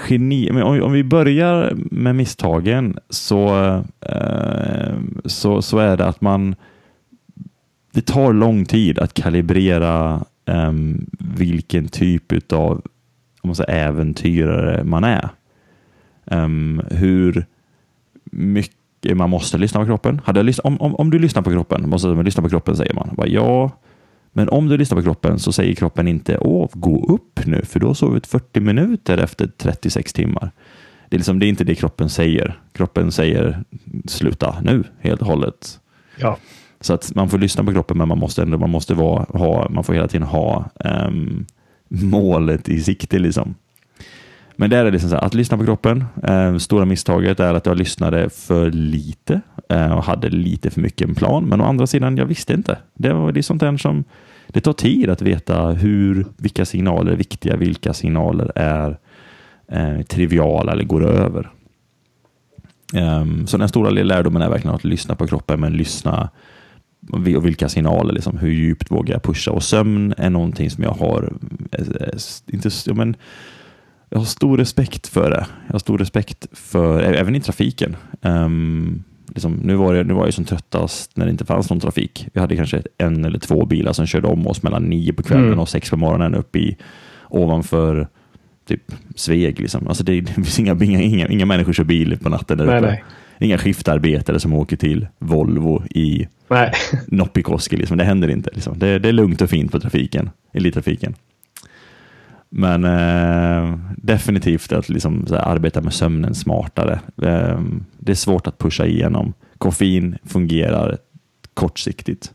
Geni, 0.08 0.50
men 0.52 0.62
om, 0.62 0.82
om 0.82 0.92
vi 0.92 1.04
börjar 1.04 1.72
med 1.76 2.16
misstagen 2.16 2.98
så, 3.10 3.66
eh, 4.00 4.94
så, 5.24 5.62
så 5.62 5.78
är 5.78 5.96
det 5.96 6.06
att 6.06 6.20
man 6.20 6.54
det 7.92 8.06
tar 8.06 8.32
lång 8.32 8.64
tid 8.64 8.98
att 8.98 9.14
kalibrera 9.14 10.24
eh, 10.44 10.72
vilken 11.18 11.88
typ 11.88 12.52
av 12.52 12.82
om 13.46 13.48
man 13.48 13.54
säger, 13.54 13.88
äventyrare 13.88 14.84
man 14.84 15.04
är. 15.04 15.28
Um, 16.24 16.82
hur 16.90 17.46
mycket 18.24 19.16
man 19.16 19.30
måste 19.30 19.58
lyssna 19.58 19.80
på 19.80 19.86
kroppen. 19.86 20.20
Hade 20.24 20.38
jag 20.38 20.44
lyssn 20.44 20.60
om, 20.64 20.80
om, 20.80 20.94
om 20.96 21.10
du 21.10 21.18
lyssnar 21.18 21.42
på 21.42 21.50
kroppen, 21.50 21.88
måste 21.88 22.08
man 22.08 22.24
lyssna 22.24 22.42
på 22.42 22.48
kroppen 22.48 22.76
säger 22.76 22.94
man. 22.94 23.10
Bara, 23.12 23.26
ja, 23.26 23.70
men 24.36 24.48
om 24.48 24.68
du 24.68 24.76
lyssnar 24.76 24.96
på 24.96 25.02
kroppen 25.02 25.38
så 25.38 25.52
säger 25.52 25.74
kroppen 25.74 26.08
inte 26.08 26.38
åh, 26.38 26.68
gå 26.72 27.06
upp 27.14 27.46
nu, 27.46 27.62
för 27.62 27.80
då 27.80 27.86
har 27.86 27.94
sovit 27.94 28.26
40 28.26 28.60
minuter 28.60 29.18
efter 29.18 29.50
36 29.56 30.12
timmar. 30.12 30.50
Det 31.08 31.16
är, 31.16 31.18
liksom, 31.18 31.38
det 31.38 31.46
är 31.46 31.48
inte 31.48 31.64
det 31.64 31.74
kroppen 31.74 32.08
säger. 32.08 32.60
Kroppen 32.72 33.12
säger 33.12 33.64
sluta 34.08 34.56
nu 34.62 34.84
helt 35.00 35.20
och 35.20 35.26
hållet. 35.26 35.80
Ja. 36.16 36.38
Så 36.80 36.94
att 36.94 37.14
man 37.14 37.28
får 37.28 37.38
lyssna 37.38 37.64
på 37.64 37.72
kroppen, 37.72 37.98
men 37.98 38.08
man 38.08 38.18
måste 38.18 38.42
ändå, 38.42 38.58
man 38.58 38.70
måste 38.70 38.94
vara, 38.94 39.26
ha, 39.28 39.68
man 39.68 39.84
får 39.84 39.94
hela 39.94 40.08
tiden 40.08 40.26
ha 40.26 40.70
um, 40.84 41.46
målet 41.88 42.68
i 42.68 42.80
sikte. 42.80 43.18
Liksom. 43.18 43.54
Men 44.56 44.70
det 44.70 44.76
är 44.76 44.90
liksom 44.90 45.10
så 45.10 45.16
här, 45.16 45.24
att 45.24 45.34
lyssna 45.34 45.56
på 45.56 45.64
kroppen. 45.64 46.04
Eh, 46.22 46.56
stora 46.56 46.84
misstaget 46.84 47.40
är 47.40 47.54
att 47.54 47.66
jag 47.66 47.76
lyssnade 47.76 48.30
för 48.30 48.70
lite 48.70 49.40
eh, 49.68 49.92
och 49.92 50.04
hade 50.04 50.28
lite 50.28 50.70
för 50.70 50.80
mycket 50.80 51.08
en 51.08 51.14
plan. 51.14 51.44
Men 51.44 51.60
å 51.60 51.64
andra 51.64 51.86
sidan, 51.86 52.16
jag 52.16 52.26
visste 52.26 52.52
inte. 52.52 52.78
Det, 52.94 53.12
var, 53.12 53.32
det 53.32 53.40
är 53.40 53.42
sånt 53.42 53.60
där 53.60 53.76
som 53.76 54.04
det 54.48 54.60
tar 54.60 54.72
tid 54.72 55.10
att 55.10 55.22
veta 55.22 55.70
hur, 55.70 56.26
vilka 56.36 56.64
signaler 56.64 57.12
är 57.12 57.16
viktiga, 57.16 57.56
vilka 57.56 57.92
signaler 57.92 58.52
är 58.54 58.98
eh, 59.68 60.02
triviala 60.02 60.72
eller 60.72 60.84
går 60.84 61.04
över. 61.04 61.50
Um, 62.94 63.46
så 63.46 63.58
den 63.58 63.68
stora 63.68 63.90
lärdomen 63.90 64.42
är 64.42 64.50
verkligen 64.50 64.74
att 64.74 64.84
lyssna 64.84 65.14
på 65.14 65.26
kroppen, 65.26 65.60
men 65.60 65.72
lyssna 65.72 66.30
och 67.12 67.26
vilka 67.26 67.68
signaler, 67.68 68.12
liksom, 68.12 68.38
hur 68.38 68.50
djupt 68.50 68.90
vågar 68.90 69.14
jag 69.14 69.22
pusha? 69.22 69.50
Och 69.50 69.62
sömn 69.62 70.14
är 70.16 70.30
någonting 70.30 70.70
som 70.70 70.84
jag 70.84 70.90
har, 70.90 71.32
eh, 71.72 71.86
eh, 72.00 72.18
inte, 72.46 72.70
men, 72.94 73.16
jag 74.08 74.18
har 74.18 74.24
stor 74.24 74.58
respekt 74.58 75.06
för 75.06 75.30
det. 75.30 75.46
Jag 75.66 75.74
har 75.74 75.78
stor 75.78 75.98
respekt 75.98 76.46
för, 76.52 77.02
även 77.02 77.36
i 77.36 77.40
trafiken. 77.40 77.96
Um, 78.22 79.04
liksom, 79.28 79.52
nu, 79.52 79.74
var 79.74 79.94
jag, 79.94 80.06
nu 80.06 80.14
var 80.14 80.24
jag 80.24 80.34
som 80.34 80.44
tröttast 80.44 81.16
när 81.16 81.24
det 81.24 81.30
inte 81.30 81.44
fanns 81.44 81.70
någon 81.70 81.80
trafik. 81.80 82.28
Vi 82.32 82.40
hade 82.40 82.56
kanske 82.56 82.82
en 82.98 83.24
eller 83.24 83.38
två 83.38 83.66
bilar 83.66 83.92
som 83.92 84.06
körde 84.06 84.28
om 84.28 84.46
oss 84.46 84.62
mellan 84.62 84.82
nio 84.82 85.12
på 85.12 85.22
kvällen 85.22 85.46
mm. 85.46 85.58
och 85.58 85.68
sex 85.68 85.90
på 85.90 85.96
morgonen 85.96 86.34
upp 86.34 86.56
i 86.56 86.76
ovanför 87.28 88.08
typ 88.68 88.82
Sveg. 89.14 89.60
Liksom. 89.60 89.88
Alltså 89.88 90.04
det, 90.04 90.20
det 90.20 90.32
finns 90.32 90.58
inga, 90.58 90.76
inga, 90.84 91.00
inga, 91.00 91.28
inga 91.28 91.46
människor 91.46 91.72
kör 91.72 91.84
bil 91.84 92.18
på 92.22 92.28
natten 92.28 92.58
där 92.58 92.66
nej, 92.66 92.78
uppe. 92.78 92.86
Nej. 92.86 93.04
Inga 93.38 93.58
skiftarbetare 93.58 94.40
som 94.40 94.52
åker 94.52 94.76
till 94.76 95.06
Volvo 95.18 95.82
i 95.90 96.28
Noppikoski. 97.06 97.76
Liksom. 97.76 97.98
Det 97.98 98.04
händer 98.04 98.28
inte. 98.28 98.50
Liksom. 98.52 98.78
Det, 98.78 98.98
det, 98.98 99.08
är 99.08 99.12
lugnt 99.12 99.40
och 99.40 99.50
fint 99.50 99.72
på 99.72 99.80
trafiken, 99.80 100.30
i 100.52 100.72
trafiken. 100.72 101.14
Men 102.48 102.84
eh, 102.84 103.78
definitivt 103.96 104.72
att 104.72 104.88
liksom, 104.88 105.26
här, 105.30 105.48
arbeta 105.48 105.80
med 105.80 105.92
sömnen 105.92 106.34
smartare. 106.34 107.00
Eh, 107.22 107.60
det 107.98 108.12
är 108.12 108.16
svårt 108.16 108.46
att 108.46 108.58
pusha 108.58 108.86
igenom. 108.86 109.32
Koffein 109.58 110.18
fungerar 110.24 110.98
kortsiktigt. 111.54 112.32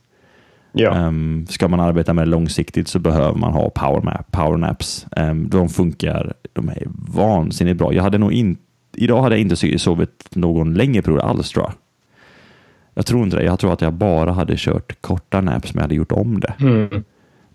Ja. 0.74 1.08
Um, 1.08 1.48
ska 1.50 1.68
man 1.68 1.80
arbeta 1.80 2.14
med 2.14 2.28
det 2.28 2.32
långsiktigt 2.32 2.88
så 2.88 3.00
behöver 3.00 3.38
man 3.38 3.54
ha 3.54 3.70
powernap, 3.70 4.32
powernaps. 4.32 5.06
Um, 5.18 5.50
de 5.50 5.70
funkar, 5.70 6.34
de 6.54 6.70
är 6.70 6.88
vansinnigt 7.16 7.78
bra. 7.78 7.94
Jag 7.94 8.04
hade 8.04 8.18
nog 8.18 8.34
in, 8.34 8.58
idag 8.96 9.22
hade 9.22 9.36
jag 9.36 9.42
inte 9.42 9.80
sovit 9.80 10.28
någon 10.32 10.74
längre 10.74 11.02
period 11.02 11.22
alls 11.22 11.50
tror 11.50 11.66
jag. 11.66 11.74
Jag 12.94 13.06
tror 13.06 13.24
inte 13.24 13.38
det. 13.38 13.44
Jag 13.44 13.60
tror 13.60 13.74
att 13.74 13.82
jag 13.82 13.94
bara 13.94 14.32
hade 14.32 14.54
kört 14.58 15.02
korta 15.02 15.42
naps, 15.42 15.74
men 15.74 15.80
jag 15.80 15.84
hade 15.84 15.96
gjort 15.96 16.12
om 16.12 16.40
det. 16.40 16.54
Mm. 16.60 17.04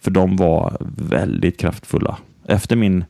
För 0.00 0.10
de 0.10 0.36
var 0.36 0.76
väldigt 0.96 1.60
kraftfulla 1.60 2.18
efter 2.48 2.76
min 2.76 3.04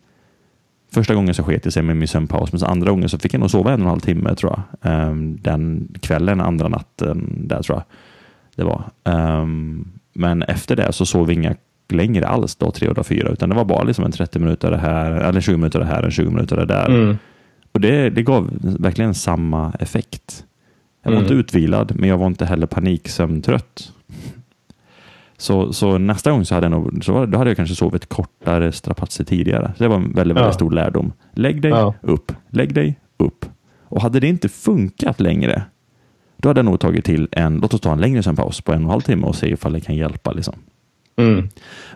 första 0.93 1.14
gången 1.14 1.34
så 1.34 1.43
sket 1.43 1.62
det 1.62 1.70
sig 1.70 1.82
med 1.82 1.97
min 1.97 2.09
sömnpaus, 2.09 2.53
men 2.53 2.62
andra 2.64 2.91
gången 2.91 3.09
så 3.09 3.18
fick 3.18 3.34
jag 3.34 3.41
nog 3.41 3.51
sova 3.51 3.72
en 3.72 3.80
och 3.80 3.84
en 3.84 3.91
halv 3.91 4.01
timme 4.01 4.34
tror 4.34 4.62
jag. 4.80 5.09
Um, 5.09 5.39
den 5.43 5.89
kvällen, 6.01 6.41
andra 6.41 6.68
natten 6.68 7.43
där 7.49 7.62
tror 7.62 7.78
jag 7.78 7.84
det 8.57 8.64
var. 8.64 8.84
Um, 9.05 9.89
men 10.12 10.43
efter 10.43 10.76
det 10.76 10.93
så 10.93 11.07
sov 11.07 11.26
vi 11.26 11.34
inga 11.34 11.55
längre 11.89 12.26
alls 12.26 12.57
då, 12.57 12.70
tre 12.70 12.89
och 12.89 13.07
fyra, 13.07 13.28
utan 13.28 13.49
det 13.49 13.55
var 13.55 13.64
bara 13.64 13.82
liksom 13.82 14.05
en 14.05 14.12
30 14.12 14.39
minuter 14.39 14.70
det 14.70 14.78
här, 14.78 15.11
eller 15.12 15.41
20 15.41 15.57
minuter 15.57 15.78
det 15.78 15.84
här, 15.84 16.03
en 16.03 16.11
20 16.11 16.30
minuter 16.30 16.57
det 16.57 16.64
där. 16.64 16.89
Mm. 16.89 17.18
Och 17.72 17.80
det, 17.80 18.11
det 18.11 18.22
gav 18.22 18.51
verkligen 18.61 19.14
samma 19.14 19.72
effekt. 19.80 20.45
Jag 21.03 21.11
var 21.11 21.18
mm. 21.18 21.24
inte 21.24 21.34
utvilad, 21.34 21.93
men 21.97 22.09
jag 22.09 22.18
var 22.18 22.26
inte 22.26 22.47
heller 22.47 22.66
paniksömntrött. 22.66 23.93
Så, 25.39 25.72
så 25.72 25.99
nästa 25.99 26.30
gång 26.30 26.45
så 26.45 26.55
hade, 26.55 26.64
jag 26.64 26.70
nog, 26.70 27.05
så 27.05 27.26
då 27.26 27.39
hade 27.39 27.51
jag 27.51 27.57
kanske 27.57 27.74
sovit 27.74 28.09
kortare 28.09 28.72
strapatser 28.72 29.24
tidigare. 29.24 29.72
Så 29.76 29.82
det 29.82 29.89
var 29.89 29.97
en 29.97 30.03
väldigt, 30.03 30.37
väldigt 30.37 30.51
Ja. 30.51 30.53
stor 30.53 30.70
lärdom. 30.70 31.12
Lägg 31.34 31.62
dig 31.62 31.70
Ja. 31.70 31.95
upp, 32.01 32.32
lägg 32.51 32.74
dig 32.74 32.99
upp. 33.16 33.45
Och 33.82 34.03
hade 34.03 34.20
det 34.20 34.28
inte 34.28 34.49
funkat 34.49 35.20
längre, 35.20 35.62
då 36.37 36.49
hade 36.49 36.59
jag 36.59 36.64
nog 36.64 36.80
tagit 36.80 37.05
till 37.05 37.28
en, 37.32 37.59
låt 37.59 37.74
oss 37.74 37.80
ta 37.80 37.93
en 37.93 38.01
längre 38.01 38.22
sömnpaus 38.22 38.61
på 38.61 38.72
en 38.72 38.78
och 38.78 38.82
en 38.84 38.91
halv 38.91 39.01
timme 39.01 39.26
och 39.26 39.37
se 39.37 39.49
ifall 39.53 39.72
det 39.72 39.80
kan 39.80 39.97
hjälpa. 39.97 40.32
Liksom. 40.32 40.55
Mm. 41.16 41.49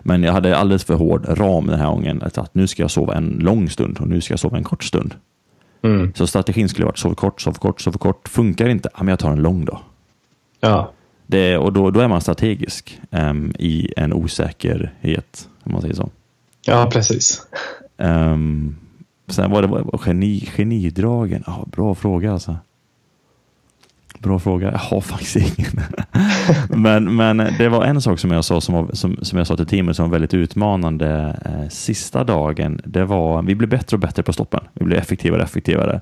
Men 0.03 0.23
jag 0.23 0.33
hade 0.33 0.57
alldeles 0.57 0.83
för 0.83 0.93
hård 0.95 1.25
ram 1.39 1.67
den 1.67 1.79
här 1.79 1.87
gången. 1.87 2.21
Att, 2.21 2.37
att 2.37 2.55
nu 2.55 2.67
ska 2.67 2.83
jag 2.83 2.91
sova 2.91 3.15
en 3.15 3.29
lång 3.29 3.69
stund 3.69 3.97
och 3.99 4.07
nu 4.07 4.21
ska 4.21 4.31
jag 4.31 4.39
sova 4.39 4.57
en 4.57 4.63
kort 4.63 4.83
stund. 4.83 5.15
Mm. 5.83 6.13
Så 6.15 6.27
strategin 6.27 6.69
skulle 6.69 6.85
varit 6.85 6.97
sov 6.97 7.13
kort, 7.13 7.41
sov 7.41 7.53
kort, 7.53 7.81
sov 7.81 7.91
kort. 7.91 8.27
Funkar 8.29 8.69
inte, 8.69 8.89
ja, 8.93 8.99
men 9.03 9.07
jag 9.07 9.19
tar 9.19 9.31
en 9.31 9.41
lång 9.41 9.65
då. 9.65 9.79
Ja. 10.59 10.91
Det, 11.31 11.57
och 11.57 11.73
då, 11.73 11.91
då 11.91 11.99
är 11.99 12.07
man 12.07 12.21
strategisk 12.21 13.01
em, 13.11 13.53
i 13.59 13.93
en 13.97 14.13
osäkerhet, 14.13 15.49
om 15.63 15.71
man 15.71 15.81
säger 15.81 15.95
så. 15.95 16.09
ja, 16.65 16.89
precis. 16.93 17.41
Um, 17.97 18.75
sen 19.27 19.51
var 19.51 19.61
det 19.61 19.67
var, 19.67 20.01
geni, 20.05 20.39
genidragen. 20.39 21.43
Ja, 21.47 21.65
bra 21.71 21.95
fråga 21.95 22.33
alltså. 22.33 22.57
Bra 24.19 24.39
fråga. 24.39 24.71
Jag 24.71 24.79
har 24.79 25.01
faktiskt 25.01 25.35
ingen. 25.35 25.81
men, 26.81 27.15
men 27.15 27.37
det 27.37 27.69
var 27.69 27.85
en 27.85 28.01
sak 28.01 28.19
som 28.19 28.31
jag 28.31 28.45
sa 28.45 28.61
som, 28.61 28.89
som, 28.93 29.17
som 29.21 29.37
jag 29.37 29.47
sa 29.47 29.57
till 29.57 29.65
teamet 29.65 29.95
som 29.95 30.05
var 30.05 30.11
väldigt 30.11 30.33
utmanande 30.33 31.39
eh, 31.45 31.69
sista 31.69 32.23
dagen. 32.23 32.81
Det 32.85 33.05
var 33.05 33.41
vi 33.41 33.55
blev 33.55 33.69
bättre 33.69 33.95
och 33.95 34.01
bättre 34.01 34.23
på 34.23 34.33
stoppen. 34.33 34.63
Vi 34.73 34.85
blev 34.85 34.99
effektivare 34.99 35.41
och 35.41 35.47
effektivare. 35.47 36.01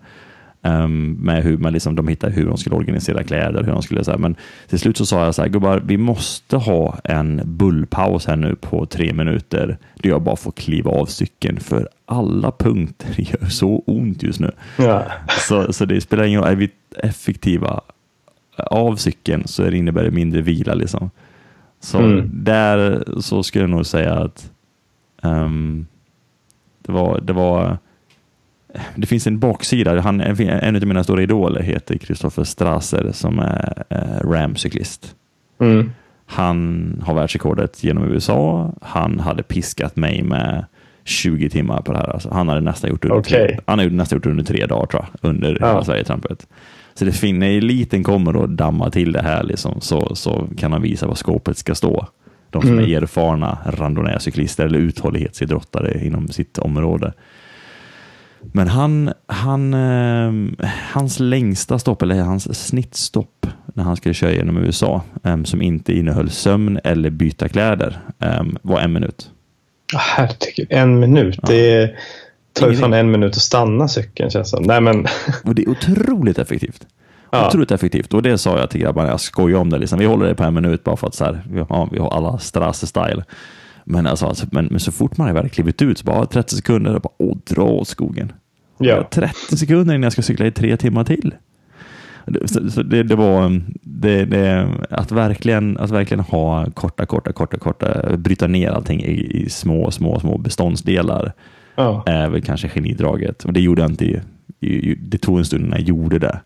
Um, 0.61 1.11
med 1.11 1.43
hur 1.43 1.57
man 1.57 1.73
liksom, 1.73 1.95
de 1.95 2.07
hittade 2.07 2.33
hur 2.33 2.45
de 2.45 2.57
skulle 2.57 2.75
organisera 2.75 3.23
kläder. 3.23 3.63
Hur 3.63 3.71
de 3.71 3.81
skulle, 3.81 4.03
så 4.03 4.11
här. 4.11 4.17
Men 4.17 4.35
till 4.67 4.79
slut 4.79 4.97
så 4.97 5.05
sa 5.05 5.25
jag 5.25 5.35
så 5.35 5.41
här, 5.41 5.49
gubbar, 5.49 5.81
vi 5.85 5.97
måste 5.97 6.57
ha 6.57 6.97
en 7.03 7.41
bullpaus 7.45 8.25
här 8.27 8.35
nu 8.35 8.55
på 8.55 8.85
tre 8.85 9.13
minuter. 9.13 9.77
Där 9.95 10.09
jag 10.09 10.21
bara 10.21 10.35
får 10.35 10.51
kliva 10.51 10.91
av 10.91 11.05
cykeln 11.05 11.59
för 11.59 11.89
alla 12.05 12.51
punkter 12.51 13.07
gör 13.17 13.49
så 13.49 13.83
ont 13.85 14.23
just 14.23 14.39
nu. 14.39 14.51
Ja. 14.77 15.03
Så, 15.47 15.73
så 15.73 15.85
det 15.85 16.01
spelar 16.01 16.23
ingen 16.23 16.39
roll, 16.41 16.49
är 16.51 16.55
vi 16.55 16.69
effektiva 16.97 17.81
av 18.57 18.95
cykeln 18.95 19.47
så 19.47 19.63
det 19.63 19.77
innebär 19.77 20.03
det 20.03 20.11
mindre 20.11 20.41
vila. 20.41 20.73
Liksom. 20.73 21.09
Så 21.79 21.97
Mm. 21.99 22.29
där 22.33 23.03
så 23.19 23.43
skulle 23.43 23.63
jag 23.63 23.69
nog 23.69 23.85
säga 23.85 24.13
att 24.13 24.51
ehm, 25.23 25.85
det 26.81 26.91
var, 26.91 27.21
det 27.21 27.33
var 27.33 27.77
det 28.95 29.07
finns 29.07 29.27
en 29.27 29.39
baksida. 29.39 30.01
Han, 30.01 30.21
en 30.21 30.75
av 30.75 30.85
mina 30.85 31.03
stora 31.03 31.23
idoler 31.23 31.61
heter 31.61 31.97
Christopher 31.97 32.43
Strasser 32.43 33.11
som 33.11 33.39
är 33.39 33.83
eh, 33.89 34.29
Ram-cyklist. 34.29 35.15
Mm. 35.61 35.91
Han 36.25 37.01
har 37.05 37.13
världsrekordet 37.13 37.83
genom 37.83 38.03
USA. 38.03 38.73
Han 38.81 39.19
hade 39.19 39.43
piskat 39.43 39.95
mig 39.95 40.23
med 40.23 40.65
20 41.03 41.49
timmar 41.49 41.81
på 41.81 41.91
det 41.91 41.97
här. 41.97 42.09
Alltså, 42.13 42.29
han 42.33 42.47
hade 42.49 42.61
nästan 42.61 42.89
gjort 42.89 43.01
det 43.01 43.07
under, 43.07 43.19
Okej. 43.21 43.47
tre, 43.47 43.59
han 43.65 43.79
hade 43.79 43.91
nästan 43.91 44.15
gjort 44.17 44.23
det 44.23 44.29
under 44.29 44.43
tre 44.43 44.65
dagar 44.65 44.85
tror 44.85 45.05
jag, 45.21 45.29
under 45.29 45.57
Ja. 45.61 45.67
hela 45.67 45.83
Sverigetrampet. 45.83 46.47
Så 46.93 47.05
det 47.05 47.11
fin- 47.11 47.39
när 47.39 47.57
eliten 47.57 48.03
kommer 48.03 48.35
och 48.35 48.49
dammar 48.49 48.89
till 48.89 49.11
det 49.11 49.21
här 49.21 49.43
liksom, 49.43 49.81
så, 49.81 50.15
så 50.15 50.47
kan 50.57 50.71
han 50.73 50.81
visa 50.81 51.07
var 51.07 51.15
skåpet 51.15 51.57
ska 51.57 51.75
stå. 51.75 52.07
De 52.49 52.61
som 52.61 52.71
Mm. 52.71 52.85
är 52.91 53.01
erfarna 53.01 53.57
randonnärcyklister 53.65 54.65
eller 54.65 54.79
uthållighetsidrottare 54.79 56.05
inom 56.05 56.27
sitt 56.27 56.57
område. 56.57 57.13
Men 58.41 58.67
han, 58.67 59.13
han, 59.27 59.73
eh, 59.73 60.69
hans 60.93 61.19
längsta 61.19 61.79
stopp, 61.79 62.01
eller 62.01 62.21
hans 62.21 62.67
snittstopp 62.67 63.47
när 63.73 63.83
han 63.83 63.95
skulle 63.95 64.13
köra 64.13 64.31
genom 64.31 64.57
USA, 64.57 65.01
eh, 65.23 65.43
som 65.43 65.61
inte 65.61 65.93
innehöll 65.93 66.29
sömn 66.29 66.79
eller 66.83 67.09
byta 67.09 67.49
kläder, 67.49 67.99
eh, 68.19 68.43
var 68.61 68.79
en 68.79 68.93
minut. 68.93 69.29
Herregud, 69.97 70.67
en 70.69 70.99
minut. 70.99 71.39
Det 71.47 71.95
tar 72.53 72.69
ju 72.69 72.75
fan 72.75 72.93
en 72.93 73.11
minut 73.11 73.31
att 73.31 73.41
stanna 73.41 73.87
cykeln 73.87 74.29
känns 74.29 74.51
det 74.51 74.57
som. 74.57 74.63
Nej 74.63 74.81
men, 74.81 75.05
Och 75.43 75.55
det 75.55 75.61
är 75.61 75.69
otroligt 75.69 76.39
effektivt. 76.39 76.87
Ja. 77.31 77.47
Otroligt 77.47 77.71
effektivt. 77.71 78.13
Och 78.13 78.21
det 78.21 78.37
sa 78.37 78.59
jag 78.59 78.69
till 78.69 78.81
grabbarna, 78.81 79.09
jag 79.09 79.19
skojar 79.19 79.59
om 79.59 79.69
det. 79.69 79.77
Liksom. 79.77 79.99
Vi 79.99 80.05
håller 80.05 80.27
det 80.27 80.35
på 80.35 80.43
en 80.43 80.53
minut 80.53 80.83
bara 80.83 80.95
för 80.95 81.07
att 81.07 81.15
så 81.15 81.25
här, 81.25 81.41
ja, 81.69 81.89
vi 81.91 81.99
har 81.99 82.09
alla 82.09 82.37
Strasse-style. 82.37 83.23
Men, 83.91 84.07
alltså, 84.07 84.25
alltså, 84.25 84.47
men, 84.51 84.65
men 84.65 84.79
så 84.79 84.91
fort 84.91 85.17
man 85.17 85.27
har 85.27 85.33
väl 85.33 85.49
klivit 85.49 85.81
ut 85.81 85.97
så 85.97 86.05
bara 86.05 86.25
30 86.25 86.55
sekunder 86.55 86.95
och 86.95 87.01
bara 87.01 87.13
åh, 87.17 87.37
dra 87.47 87.63
åt 87.63 87.87
skogen. 87.87 88.31
Ja. 88.77 89.07
30 89.11 89.57
sekunder 89.57 89.95
innan 89.95 90.03
jag 90.03 90.13
ska 90.13 90.21
cykla 90.21 90.45
i 90.45 90.51
tre 90.51 90.77
timmar 90.77 91.03
till. 91.03 91.35
Det, 92.25 92.47
så, 92.47 92.69
så 92.71 92.83
det, 92.83 93.03
det 93.03 93.15
var 93.15 93.45
um, 93.45 93.63
det, 93.81 94.25
det, 94.25 94.69
att, 94.89 95.11
verkligen, 95.11 95.77
att 95.77 95.91
verkligen 95.91 96.23
ha 96.23 96.65
korta, 96.71 97.05
korta, 97.05 97.33
korta, 97.33 97.57
korta, 97.57 98.17
bryta 98.17 98.47
ner 98.47 98.69
allting 98.69 99.03
i, 99.03 99.43
i 99.43 99.49
små, 99.49 99.91
små, 99.91 100.19
små 100.19 100.37
beståndsdelar 100.37 101.33
ja. 101.75 102.03
är 102.05 102.29
väl 102.29 102.41
kanske 102.41 102.69
genidraget. 102.69 103.45
Och 103.45 103.53
det 103.53 103.61
gjorde 103.61 103.81
jag 103.81 103.91
inte. 103.91 104.21
Det 104.99 105.17
tog 105.17 105.37
en 105.37 105.45
stund 105.45 105.69
när 105.69 105.77
jag 105.77 105.87
gjorde 105.87 106.19
det. 106.19 106.39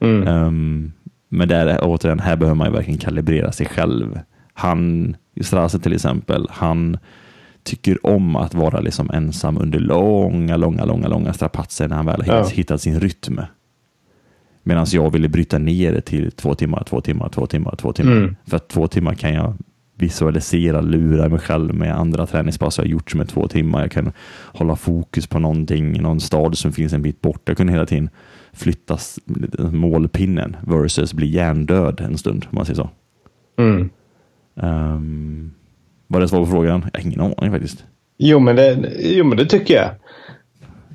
Mm. 0.00 0.28
Um, 0.28 0.92
men 1.28 1.48
där, 1.48 1.78
återigen, 1.82 2.20
här 2.20 2.36
behöver 2.36 2.56
man 2.56 2.72
verkligen 2.72 2.98
kalibrera 2.98 3.52
sig 3.52 3.66
själv. 3.66 4.20
Han, 4.54 5.16
Strasse 5.40 5.78
till 5.78 5.92
exempel, 5.92 6.46
han 6.50 6.98
tycker 7.62 8.06
om 8.06 8.36
att 8.36 8.54
vara 8.54 8.80
liksom 8.80 9.10
ensam 9.10 9.58
under 9.58 9.78
långa, 9.78 10.56
långa, 10.56 10.84
långa, 10.84 11.08
långa 11.08 11.32
strapatser 11.32 11.88
när 11.88 11.96
han 11.96 12.06
väl 12.06 12.22
har 12.26 12.34
Ja. 12.36 12.46
hittat 12.46 12.80
sin 12.80 13.00
rytm. 13.00 13.40
Medan 14.62 14.86
jag 14.92 15.10
ville 15.12 15.28
bryta 15.28 15.58
ner 15.58 15.92
det 15.92 16.00
till 16.00 16.30
två 16.32 16.54
timmar, 16.54 16.84
två 16.84 17.00
timmar, 17.00 17.28
två 17.28 17.46
timmar, 17.46 17.74
två 17.76 17.92
timmar. 17.92 18.12
Mm. 18.12 18.36
För 18.46 18.56
att 18.56 18.68
två 18.68 18.88
timmar 18.88 19.14
kan 19.14 19.34
jag 19.34 19.54
visualisera, 19.96 20.80
lura 20.80 21.28
mig 21.28 21.38
själv 21.38 21.74
med 21.74 21.96
andra 21.98 22.26
träningspass 22.26 22.78
jag 22.78 22.84
har 22.84 22.88
gjort 22.90 23.10
som 23.10 23.20
är 23.20 23.24
två 23.24 23.48
timmar. 23.48 23.80
Jag 23.80 23.90
kan 23.90 24.12
hålla 24.44 24.76
fokus 24.76 25.26
på 25.26 25.38
någonting, 25.38 26.02
någon 26.02 26.20
stad 26.20 26.58
som 26.58 26.72
finns 26.72 26.92
en 26.92 27.02
bit 27.02 27.20
bort. 27.20 27.42
Jag 27.44 27.56
kunde 27.56 27.72
hela 27.72 27.86
tiden 27.86 28.10
flytta 28.52 28.98
målpinnen 29.72 30.56
versus 30.60 31.14
bli 31.14 31.26
hjärndöd 31.26 32.00
en 32.00 32.18
stund, 32.18 32.46
om 32.50 32.56
man 32.56 32.66
säger 32.66 32.76
så. 32.76 32.90
Mm. 33.58 33.90
Um, 34.54 35.54
var 36.06 36.20
det 36.20 36.28
svar 36.28 36.40
på 36.40 36.46
frågan? 36.46 36.86
Jag 36.92 37.00
har 37.00 37.06
ingen 37.06 37.20
aning 37.20 37.52
faktiskt. 37.52 37.84
Jo, 38.18 38.38
men 38.38 38.56
det, 38.56 38.92
jo, 39.00 39.24
men 39.24 39.38
det 39.38 39.46
tycker 39.46 39.74
jag. 39.74 39.90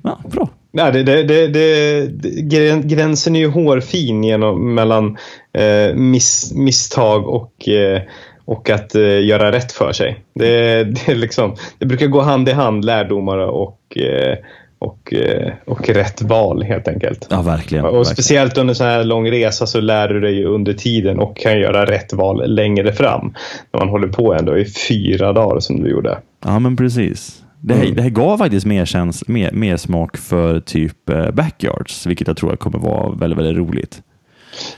Ja, 0.03 0.19
bra. 0.31 0.49
Nej, 0.71 0.91
det, 0.91 1.03
det, 1.03 1.23
det, 1.23 1.47
det, 1.47 2.07
det, 2.07 2.29
grän- 2.29 2.87
gränsen 2.87 3.35
är 3.35 3.39
ju 3.39 3.47
hårfin 3.49 4.23
genom, 4.23 4.75
mellan 4.75 5.17
eh, 5.53 5.95
miss, 5.95 6.53
misstag 6.55 7.27
och, 7.27 7.69
eh, 7.69 8.01
och 8.45 8.69
att 8.69 8.95
eh, 8.95 9.25
göra 9.25 9.51
rätt 9.51 9.71
för 9.71 9.91
sig. 9.91 10.23
Det, 10.33 10.83
det, 10.83 11.15
liksom, 11.15 11.55
det 11.77 11.85
brukar 11.85 12.07
gå 12.07 12.21
hand 12.21 12.49
i 12.49 12.51
hand, 12.51 12.85
lärdomar 12.85 13.37
och, 13.37 13.97
eh, 13.97 14.37
och, 14.79 15.13
eh, 15.13 15.51
och 15.65 15.89
rätt 15.89 16.21
val 16.21 16.63
helt 16.63 16.87
enkelt. 16.87 17.27
Ja, 17.29 17.41
verkligen. 17.41 17.85
Och 17.85 17.91
verkligen. 17.91 18.05
speciellt 18.05 18.57
under 18.57 18.73
sån 18.73 18.87
här 18.87 19.03
lång 19.03 19.31
resa 19.31 19.65
så 19.67 19.81
lär 19.81 20.07
du 20.07 20.19
dig 20.19 20.45
under 20.45 20.73
tiden 20.73 21.19
och 21.19 21.37
kan 21.37 21.59
göra 21.59 21.85
rätt 21.85 22.13
val 22.13 22.55
längre 22.55 22.93
fram. 22.93 23.33
När 23.73 23.79
man 23.79 23.89
håller 23.89 24.07
på 24.07 24.33
ändå 24.33 24.57
i 24.57 24.65
fyra 24.65 25.33
dagar 25.33 25.59
som 25.59 25.83
du 25.83 25.89
gjorde. 25.89 26.17
Ja, 26.45 26.59
men 26.59 26.75
precis. 26.77 27.43
Det 27.61 27.73
här, 27.73 27.83
Mm. 27.83 27.95
det 27.95 28.01
här 28.01 28.09
gav 28.09 28.37
faktiskt 28.37 28.65
mer, 28.65 28.85
käns- 28.85 29.23
mer, 29.27 29.51
mer 29.51 29.77
smak 29.77 30.17
för 30.17 30.59
typ 30.59 31.09
eh, 31.09 31.31
backyards, 31.31 32.05
vilket 32.07 32.27
jag 32.27 32.37
tror 32.37 32.55
kommer 32.55 32.79
vara 32.79 33.09
väldigt, 33.15 33.39
väldigt 33.39 33.57
roligt. 33.57 34.01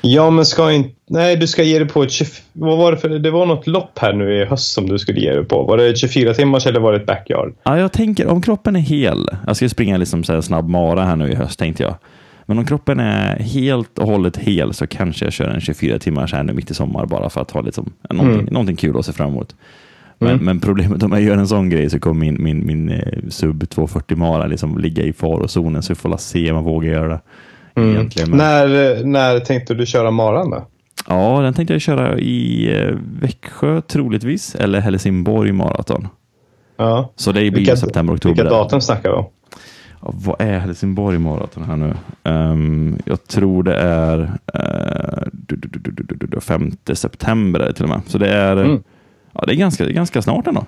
Ja, 0.02 0.30
men 0.30 0.46
ska 0.46 0.72
inte... 0.72 0.90
Nej, 1.10 1.36
du 1.36 1.48
ska 1.48 1.64
ge 1.64 1.80
dig 1.80 1.88
på 1.88 2.04
ett... 2.04 2.12
20, 2.12 2.26
vad 2.54 2.78
var 2.78 2.92
det 2.92 2.98
för... 2.98 3.10
Det 3.10 3.32
var 3.32 3.46
något 3.46 3.68
lopp 3.68 4.00
här 4.00 4.14
nu 4.14 4.42
i 4.42 4.46
höst 4.46 4.74
som 4.74 4.90
du 4.90 5.00
skulle 5.00 5.20
ge 5.20 5.34
dig 5.34 5.46
på. 5.46 5.64
Var 5.64 5.78
det 5.78 5.98
24 5.98 6.34
timmars 6.34 6.68
eller 6.68 6.80
var 6.80 6.92
det 6.92 6.98
ett 6.98 7.06
backyard? 7.06 7.54
Ja, 7.64 7.80
jag 7.80 7.92
tänker 7.92 8.28
om 8.28 8.42
kroppen 8.42 8.76
är 8.76 8.80
hel. 8.80 9.28
Jag 9.48 9.56
ska 9.56 9.70
springa 9.70 9.98
liksom 9.98 10.24
så 10.24 10.34
här 10.34 10.42
snabb 10.42 10.70
mara 10.70 11.04
här 11.06 11.16
nu 11.16 11.32
i 11.32 11.36
höst 11.36 11.60
tänkte 11.60 11.84
jag. 11.84 11.96
Men 12.46 12.58
om 12.58 12.66
kroppen 12.66 13.00
är 13.00 13.40
helt 13.40 14.00
och 14.00 14.08
hållet 14.08 14.38
hel 14.38 14.74
så 14.74 14.88
kanske 14.88 15.26
jag 15.26 15.34
kör 15.34 15.48
en 15.50 15.62
24 15.62 16.00
timmars 16.00 16.34
här 16.34 16.44
nu 16.44 16.54
mitt 16.54 16.72
i 16.72 16.74
sommar 16.74 17.06
bara 17.06 17.30
för 17.30 17.42
att 17.42 17.52
ha 17.52 17.62
liksom, 17.62 17.94
någonting, 18.10 18.40
Mm. 18.42 18.54
någonting 18.54 18.76
kul 18.76 18.98
att 19.00 19.06
se 19.06 19.14
fram 19.14 19.30
emot. 19.30 19.56
Men, 20.22 20.30
Mm. 20.32 20.46
men 20.46 20.60
problemet 20.60 21.04
om 21.04 21.12
jag 21.12 21.22
gör 21.22 21.38
en 21.38 21.48
sån 21.48 21.70
grej 21.70 21.90
så 21.90 22.00
kommer 22.00 22.20
min, 22.20 22.44
min, 22.44 22.66
min 22.66 22.90
eh, 22.92 23.02
sub 23.30 23.70
240 23.70 24.18
mara 24.18 24.46
liksom 24.48 24.78
ligga 24.78 25.04
i 25.04 25.14
farozonen 25.14 25.84
så 25.84 25.94
vi 25.94 25.96
får 26.00 26.18
se 26.18 26.52
om 26.52 26.56
jag 26.58 26.64
vågar 26.64 26.90
göra 26.92 27.08
det. 27.08 27.20
Egentligen, 27.84 28.30
men- 28.32 28.40
Mm. 28.40 28.72
När, 28.72 29.04
när 29.04 29.40
tänkte 29.40 29.74
du 29.74 29.86
köra 29.86 30.12
maran 30.12 30.50
då? 30.50 30.66
Ja, 31.08 31.40
den 31.42 31.54
tänkte 31.54 31.74
jag 31.74 31.82
köra 31.82 32.20
i 32.20 32.74
eh, 32.82 32.96
Växjö 33.22 33.82
troligtvis, 33.82 34.56
eller 34.56 34.80
Helsingborg 34.80 35.52
maraton. 35.52 36.08
Ja. 36.78 37.12
Så 37.16 37.32
det 37.32 37.40
blir 37.40 37.52
Vilka- 37.52 37.76
september, 37.76 38.14
oktober. 38.16 38.36
Vilka 38.36 38.50
datum 38.50 38.82
snackar 38.82 39.10
vi 39.10 39.16
om? 39.16 39.26
Ja, 40.02 40.12
vad 40.14 40.42
är 40.42 40.60
Helsingborg 40.60 41.18
maraton 41.18 41.64
här 41.64 41.76
nu? 41.76 41.94
Ehm, 42.24 42.98
jag 43.06 43.28
tror 43.28 43.64
det 43.64 43.76
är 43.76 44.18
uh, 44.20 45.28
du, 45.34 45.56
du, 45.56 45.80
du, 45.92 46.28
du, 46.28 46.40
5 46.42 46.72
september 46.94 47.60
är 47.60 47.72
till 47.72 47.84
och 47.84 47.90
med. 47.90 48.02
Så 48.08 48.18
det 48.18 48.30
är, 48.34 48.58
Mm. 48.58 48.84
ja, 49.34 49.44
det 49.48 49.54
är 49.54 49.56
ganska, 49.56 49.86
ganska 49.86 50.22
snart 50.22 50.48
ändå. 50.48 50.66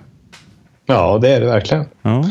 Ja, 0.86 1.18
det 1.22 1.28
är 1.28 1.40
det 1.40 1.46
verkligen. 1.46 1.84
Ja. 2.02 2.24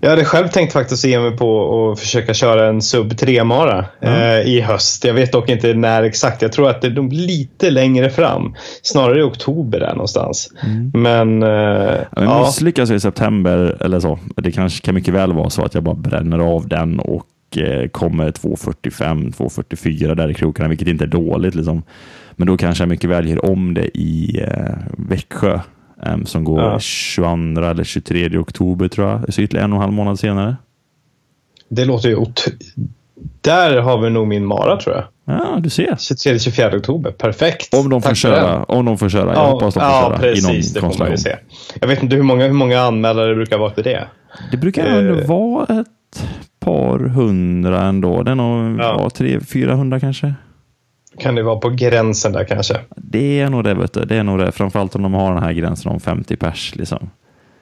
Jag 0.00 0.10
hade 0.10 0.24
själv 0.24 0.48
tänkt 0.48 0.72
faktiskt 0.72 1.04
ge 1.04 1.20
mig 1.20 1.36
på 1.36 1.92
att 1.92 2.00
försöka 2.00 2.34
köra 2.34 2.68
en 2.68 2.82
sub 2.82 3.12
3-mara 3.12 3.84
eh, 4.00 4.40
i 4.40 4.60
höst. 4.60 5.04
Jag 5.04 5.14
vet 5.14 5.32
dock 5.32 5.48
inte 5.48 5.74
när 5.74 6.02
exakt. 6.02 6.42
Jag 6.42 6.52
tror 6.52 6.70
att 6.70 6.82
det 6.82 6.86
är 6.86 7.10
lite 7.10 7.70
längre 7.70 8.10
fram. 8.10 8.54
Snarare 8.82 9.20
i 9.20 9.22
oktober 9.22 9.80
där 9.80 9.92
någonstans. 9.92 10.48
Men, 10.94 11.42
eh, 11.42 11.48
Ja, 11.48 12.06
men 12.10 12.40
misslyckas 12.40 12.88
jag 12.88 12.96
i 12.96 13.00
september 13.00 13.76
eller 13.80 14.00
så, 14.00 14.18
det 14.36 14.52
kanske 14.52 14.84
kan 14.84 14.94
mycket 14.94 15.14
väl 15.14 15.32
vara 15.32 15.50
så 15.50 15.64
att 15.64 15.74
jag 15.74 15.82
bara 15.82 15.94
bränner 15.94 16.38
av 16.38 16.68
den 16.68 17.00
och 17.00 17.26
eh, 17.56 17.88
kommer 17.88 18.30
2.45, 18.30 19.34
2.44 19.36 20.14
där 20.14 20.30
i 20.30 20.34
krokarna, 20.34 20.68
vilket 20.68 20.88
inte 20.88 21.04
är 21.04 21.08
dåligt. 21.08 21.54
Liksom. 21.54 21.82
Men 22.36 22.46
då 22.46 22.56
kanske 22.56 22.82
jag 22.82 22.88
mycket 22.88 23.10
väl 23.10 23.28
ger 23.28 23.44
om 23.44 23.74
det 23.74 23.98
i 23.98 24.40
eh, 24.42 24.74
Växjö 24.98 25.60
eh, 26.02 26.16
som 26.24 26.44
går 26.44 26.60
Ja. 26.62 26.78
22 26.80 27.60
eller 27.64 27.84
23 27.84 28.38
oktober 28.38 28.88
tror 28.88 29.08
jag. 29.08 29.34
Så 29.34 29.40
ytterligare 29.42 29.64
en 29.64 29.72
och 29.72 29.76
en 29.76 29.82
halv 29.82 29.92
månad 29.92 30.18
senare. 30.18 30.56
Det 31.68 31.84
låter 31.84 32.08
ju 32.08 32.24
Där 33.40 33.76
har 33.80 33.98
vi 34.00 34.10
nog 34.10 34.26
min 34.28 34.46
mara 34.46 34.76
tror 34.80 34.94
jag. 34.96 35.04
Ja, 35.28 35.58
du 35.60 35.70
ser. 35.70 35.94
23-24 35.94 36.76
oktober. 36.78 37.10
Perfekt. 37.10 37.74
Om 37.74 37.90
de 37.90 38.02
får 38.02 38.08
Tack 38.08 38.18
köra. 38.18 38.64
Om 38.64 38.84
de 38.84 38.98
får 38.98 39.08
köra. 39.08 39.26
Jag 39.26 39.34
Ja, 39.36 39.50
hoppas 39.50 39.74
de 39.74 39.80
får 39.80 39.88
ja 39.90 40.16
köra 40.18 40.26
i 40.26 40.40
någon 40.40 40.50
precis. 40.52 40.72
Det 40.72 40.80
får 40.80 40.98
man 40.98 41.10
ju 41.10 41.16
se. 41.16 41.36
Jag 41.80 41.88
vet 41.88 42.02
inte 42.02 42.16
hur 42.16 42.22
många, 42.22 42.44
hur 42.46 42.52
många 42.52 42.80
anmälare 42.80 43.28
det 43.28 43.34
brukar 43.34 43.58
vara 43.58 43.70
till 43.70 43.84
det. 43.84 44.08
Det 44.50 44.56
brukar 44.56 44.86
ändå 44.86 45.26
vara 45.26 45.80
ett 45.80 46.26
par 46.60 46.98
hundra 46.98 47.82
ändå. 47.82 48.22
Det 48.22 48.30
är 48.30 48.34
nog 48.34 48.80
Ja. 48.80 48.96
ja. 49.02 49.10
tre, 49.10 49.40
400 49.40 50.00
kanske. 50.00 50.34
Kan 51.20 51.34
det 51.34 51.42
vara 51.42 51.56
på 51.56 51.70
gränsen 51.70 52.32
där 52.32 52.44
kanske? 52.44 52.76
Det 52.96 53.40
är 53.40 53.50
nog 53.50 53.64
det, 53.64 53.74
vet 53.74 53.92
du. 53.92 54.04
Det 54.04 54.16
är 54.16 54.22
nog 54.22 54.38
det. 54.38 54.52
Framförallt 54.52 54.94
om 54.94 55.02
de 55.02 55.14
har 55.14 55.34
den 55.34 55.42
här 55.42 55.52
gränsen 55.52 55.92
om 55.92 56.00
50 56.00 56.36
pers. 56.36 56.74
Liksom. 56.76 57.10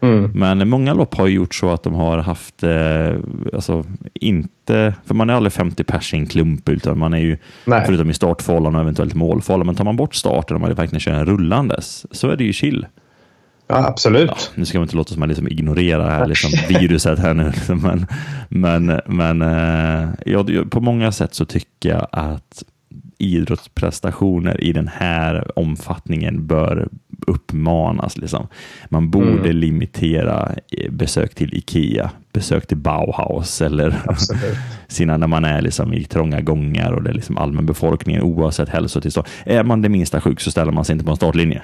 Mm. 0.05 0.31
Men 0.35 0.69
många 0.69 0.95
lopp 0.95 1.15
har 1.15 1.27
gjort 1.27 1.55
så 1.55 1.71
att 1.71 1.83
de 1.83 1.95
har 1.95 2.19
haft, 2.19 2.63
eh, 2.63 3.15
alltså 3.55 3.85
inte, 4.15 4.95
för 5.07 5.15
man 5.15 5.31
är 5.31 5.35
aldrig 5.35 5.53
50 5.53 5.85
pers 5.85 6.15
i 6.15 6.17
en 6.17 6.27
klump, 6.27 6.69
utan 6.69 6.99
man 6.99 7.15
är 7.15 7.19
ju, 7.19 7.39
Nej. 7.65 7.83
förutom 7.87 8.11
i 8.11 8.15
startfållan 8.15 8.75
och 8.75 8.81
eventuellt 8.81 9.15
målfållan, 9.15 9.67
men 9.67 9.75
tar 9.75 9.85
man 9.85 9.97
bort 9.97 10.15
starten 10.15 10.55
och 10.55 10.61
man 10.61 10.75
verkligen 10.75 11.01
kör 11.01 11.13
en 11.13 11.27
rullandes, 11.27 12.07
så 12.11 12.29
är 12.29 12.37
det 12.37 12.45
ju 12.45 12.53
chill. 12.53 12.87
Ja, 13.67 13.87
absolut. 13.87 14.53
Nu 14.55 14.65
ska 14.65 14.79
man 14.79 14.85
inte 14.85 14.97
låta 14.97 15.09
som 15.09 15.15
att 15.15 15.19
man 15.19 15.29
liksom 15.29 15.49
ignorerar 15.49 16.05
det 16.05 16.11
här 16.11 16.27
liksom, 16.27 16.51
viruset 16.69 17.19
här 17.19 17.35
nu, 17.35 17.45
liksom, 17.51 17.79
men, 17.79 18.07
men, 18.49 19.01
men 19.07 19.43
eh, 19.43 20.09
ja, 20.27 20.45
på 20.71 20.81
många 20.81 21.13
sätt 21.13 21.35
så 21.35 21.45
tycker 21.45 21.89
jag 21.89 22.07
att 22.13 22.65
idrottsprestationer 23.19 24.65
i 24.65 24.73
den 24.73 24.89
här 24.89 25.59
omfattningen 25.59 26.47
bör 26.47 26.89
uppmanas. 27.27 28.17
Liksom. 28.17 28.47
Man 28.89 29.11
borde 29.11 29.53
limitera 29.53 30.55
eh, 30.79 30.91
besök 30.91 31.35
till 31.35 31.55
Ikea, 31.55 32.11
besök 32.33 32.67
till 32.67 32.77
Bauhaus 32.77 33.63
eller 33.63 34.03
sina 34.89 35.17
när 35.17 35.27
man 35.27 35.45
är 35.45 35.63
liksom 35.63 35.93
i 35.93 36.05
trånga 36.05 36.41
gångar 36.41 36.93
och 36.93 37.03
det 37.03 37.11
är 37.11 37.15
liksom 37.15 37.39
allmän 37.39 37.67
befolkningen 37.67 38.23
oavsett 38.23 38.69
hälsotillstånd. 38.69 39.27
Är 39.45 39.65
man 39.65 39.83
det 39.83 39.89
minsta 39.89 40.21
sjuk 40.21 40.41
så 40.41 40.51
ställer 40.51 40.73
man 40.73 40.85
sig 40.85 40.93
inte 40.93 41.05
på 41.05 41.11
en 41.11 41.17
startlinje. 41.17 41.63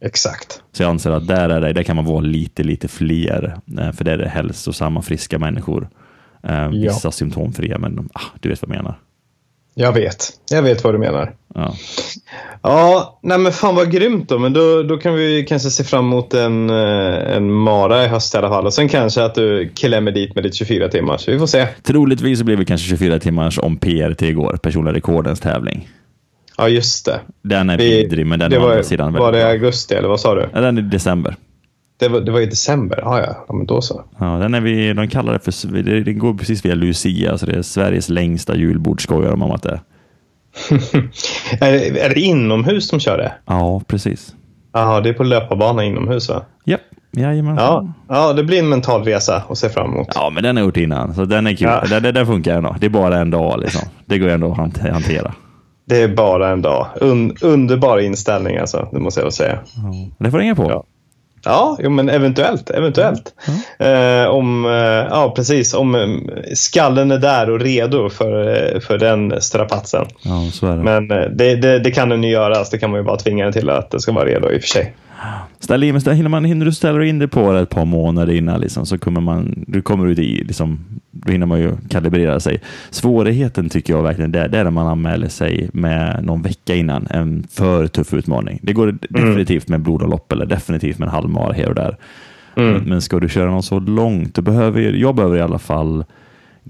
Exakt. 0.00 0.62
Så 0.72 0.82
jag 0.82 0.90
anser 0.90 1.10
att 1.10 1.26
där, 1.26 1.48
är 1.48 1.60
det, 1.60 1.72
där 1.72 1.82
kan 1.82 1.96
man 1.96 2.04
vara 2.04 2.20
lite, 2.20 2.62
lite 2.62 2.88
fler, 2.88 3.56
eh, 3.78 3.92
för 3.92 4.04
där 4.04 4.12
är 4.12 4.18
det 4.18 4.28
hälsosamma, 4.28 5.02
friska 5.02 5.38
människor. 5.38 5.88
Eh, 6.42 6.68
Vissa 6.68 7.10
symptomfria, 7.10 7.78
men 7.78 8.08
ah, 8.12 8.20
du 8.40 8.48
vet 8.48 8.62
vad 8.62 8.70
jag 8.70 8.76
menar. 8.76 8.98
Jag 9.74 9.92
vet. 9.92 10.28
Jag 10.50 10.62
vet 10.62 10.84
vad 10.84 10.94
du 10.94 10.98
menar. 10.98 11.34
Ja. 11.54 11.74
Ja, 12.62 13.18
nej 13.22 13.38
men 13.38 13.52
fan 13.52 13.74
vad 13.74 13.90
grymt 13.92 14.28
då. 14.28 14.38
Men 14.38 14.52
då, 14.52 14.82
då 14.82 14.96
kan 14.96 15.14
vi 15.14 15.44
kanske 15.48 15.70
se 15.70 15.84
fram 15.84 16.04
emot 16.04 16.34
en, 16.34 16.70
eh, 16.70 17.36
en 17.36 17.52
Mara 17.52 18.04
i 18.04 18.08
höst 18.08 18.34
i 18.34 18.38
alla 18.38 18.48
fall. 18.48 18.66
Och 18.66 18.74
sen 18.74 18.88
kanske 18.88 19.24
att 19.24 19.34
du 19.34 19.68
klämmer 19.76 20.10
dit 20.10 20.34
med 20.34 20.44
ditt 20.44 20.54
24 20.54 20.88
timmar. 20.88 21.16
Så 21.18 21.30
vi 21.30 21.38
får 21.38 21.46
se. 21.46 21.66
Troligtvis 21.82 22.38
så 22.38 22.44
blir 22.44 22.56
det 22.56 22.64
kanske 22.64 22.88
24 22.88 23.18
timmars 23.18 23.58
om 23.58 23.76
PRT 23.76 24.22
igår, 24.22 24.58
personliga 24.62 24.94
rekordens 24.94 25.40
tävling. 25.40 25.88
Ja, 26.58 26.68
just 26.68 27.06
det. 27.06 27.20
Den 27.42 27.70
är 27.70 27.78
Vi- 27.78 27.90
vidrig, 28.02 28.26
men 28.26 28.38
den 28.38 28.50
det 28.50 28.58
var, 28.58 28.70
andra 28.70 28.82
sidan 28.82 29.12
var 29.12 29.32
det 29.32 29.38
i 29.38 29.42
augusti 29.42 29.94
eller 29.94 30.08
vad 30.08 30.20
sa 30.20 30.34
du? 30.34 30.48
Ja, 30.54 30.60
Den 30.60 30.78
är 30.78 30.82
i 30.82 30.84
december. 30.84 31.36
Det 32.00 32.08
var, 32.08 32.20
det 32.20 32.32
var 32.32 32.40
i 32.40 32.46
december? 32.46 32.98
Ja, 33.02 33.20
ja. 33.20 33.44
ja 33.48 33.54
men 33.54 33.66
då 33.66 33.80
så. 33.80 34.04
Ja, 34.18 34.26
den 34.26 34.54
är 34.54 34.60
vi, 34.60 34.92
de 34.92 35.08
kallar 35.08 35.32
det 35.32 35.38
för, 35.52 35.82
det- 36.04 36.12
går 36.12 36.34
precis 36.34 36.64
via 36.64 36.74
Lucia, 36.74 37.38
så 37.38 37.46
det 37.46 37.52
är 37.52 37.62
Sveriges 37.62 38.08
längsta 38.08 38.56
julbord, 38.56 39.02
skojar 39.02 39.30
de 39.30 39.42
om 39.42 39.50
att 39.50 39.62
det 39.62 39.70
är. 39.70 39.80
är, 41.60 41.72
det- 41.72 42.00
är 42.00 42.08
det 42.14 42.20
inomhus 42.20 42.90
de 42.90 43.00
kör 43.00 43.18
det? 43.18 43.32
Ja, 43.46 43.82
precis. 43.86 44.34
Ja, 44.72 45.00
det 45.00 45.08
är 45.08 45.12
på 45.12 45.24
löparbana 45.24 45.84
inomhus 45.84 46.28
va? 46.28 46.42
Japp, 46.64 46.80
jajamän. 47.16 47.56
Ja, 47.56 47.92
ja, 48.08 48.32
det 48.32 48.44
blir 48.44 48.58
en 48.58 48.68
mental 48.68 49.04
resa 49.04 49.42
att 49.48 49.58
se 49.58 49.68
fram 49.68 49.90
emot. 49.92 50.08
Ja, 50.14 50.30
men 50.30 50.42
den 50.42 50.56
har 50.56 50.60
jag 50.62 50.66
gjort 50.68 50.76
innan, 50.76 51.14
så 51.14 51.24
den 51.24 51.46
är 51.46 51.54
kul. 51.54 51.68
Ja. 51.68 51.84
Den, 51.90 52.02
den, 52.02 52.14
den 52.14 52.26
funkar 52.26 52.56
ändå. 52.56 52.76
Det 52.80 52.86
är 52.86 52.90
bara 52.90 53.18
en 53.18 53.30
dag 53.30 53.60
liksom. 53.60 53.88
Det 54.06 54.18
går 54.18 54.28
ändå 54.28 54.52
att 54.52 54.58
hant- 54.58 54.90
hantera. 54.92 55.34
Det 55.86 56.02
är 56.02 56.08
bara 56.08 56.48
en 56.50 56.62
dag. 56.62 56.86
Un, 57.00 57.36
underbar 57.40 57.98
inställning 57.98 58.56
alltså, 58.56 58.88
det 58.92 58.98
måste 59.00 59.20
jag 59.20 59.32
säga. 59.32 59.58
Det 60.18 60.30
får 60.30 60.38
du 60.38 60.44
hänga 60.44 60.54
på. 60.56 60.66
Ja. 60.70 60.84
Ja, 61.44 61.76
jo, 61.82 61.90
men 61.90 62.08
eventuellt. 62.08 62.70
eventuellt. 62.70 63.34
Eh, 63.78 64.26
om, 64.30 64.64
eh, 64.64 64.70
ja, 65.10 65.32
precis. 65.36 65.74
Om 65.74 65.94
eh, 65.94 66.06
skallen 66.54 67.10
är 67.10 67.18
där 67.18 67.50
och 67.50 67.60
redo 67.60 68.08
för, 68.10 68.48
eh, 68.74 68.80
för 68.80 68.98
den 68.98 69.40
strapatsen. 69.40 70.06
Ja, 70.22 70.48
så 70.52 70.66
är 70.66 70.76
det. 70.76 70.82
Men 70.82 71.08
det, 71.08 71.56
det, 71.56 71.78
det 71.78 71.90
kan 71.90 72.08
den 72.08 72.22
ju 72.24 72.30
göra. 72.30 72.64
Det 72.70 72.78
kan 72.78 72.90
man 72.90 73.00
ju 73.00 73.04
bara 73.04 73.16
tvinga 73.16 73.44
den 73.44 73.52
till 73.52 73.70
att 73.70 73.90
det 73.90 74.00
ska 74.00 74.12
vara 74.12 74.24
redo 74.24 74.50
i 74.50 74.56
och 74.58 74.60
för 74.60 74.68
sig. 74.68 74.94
Ställ 75.60 75.82
in, 75.82 76.00
ställ- 76.00 76.14
hinner, 76.14 76.28
man, 76.30 76.44
hinner 76.44 76.66
du 76.66 76.72
ställa 76.72 77.04
in 77.04 77.18
det 77.18 77.28
på 77.28 77.52
det 77.52 77.60
ett 77.60 77.70
par 77.70 77.84
månader 77.84 78.32
innan, 78.32 78.60
liksom, 78.60 78.86
så 78.86 78.98
kommer 78.98 79.20
man, 79.20 79.64
du 79.66 79.82
kommer 79.82 80.06
ut 80.06 80.18
i, 80.18 80.44
liksom, 80.44 80.84
då 81.26 81.32
hinner 81.32 81.46
man 81.46 81.60
ju 81.60 81.72
kalibrera 81.88 82.40
sig. 82.40 82.60
Svårigheten 82.90 83.68
tycker 83.68 83.92
jag 83.92 84.02
verkligen, 84.02 84.32
det, 84.32 84.48
det 84.48 84.58
är 84.58 84.64
när 84.64 84.70
man 84.70 84.86
anmäler 84.86 85.28
sig 85.28 85.70
med 85.72 86.24
någon 86.24 86.42
vecka 86.42 86.74
innan 86.74 87.06
en 87.10 87.46
för 87.50 87.86
tuff 87.86 88.14
utmaning. 88.14 88.58
Det 88.62 88.72
går 88.72 88.98
definitivt 89.08 89.68
med 89.68 89.80
blodomlopp 89.80 90.32
eller 90.32 90.46
definitivt 90.46 90.98
med 90.98 91.06
en 91.06 91.12
halvmara 91.12 91.52
här 91.52 91.68
och 91.68 91.74
där. 91.74 91.96
Men, 92.54 92.82
men 92.82 93.00
ska 93.00 93.20
du 93.20 93.28
köra 93.28 93.50
något 93.50 93.64
så 93.64 93.78
långt, 93.78 94.34
då 94.34 94.42
behöver, 94.42 94.80
jag 94.80 95.14
behöver 95.14 95.36
i 95.36 95.40
alla 95.40 95.58
fall 95.58 96.04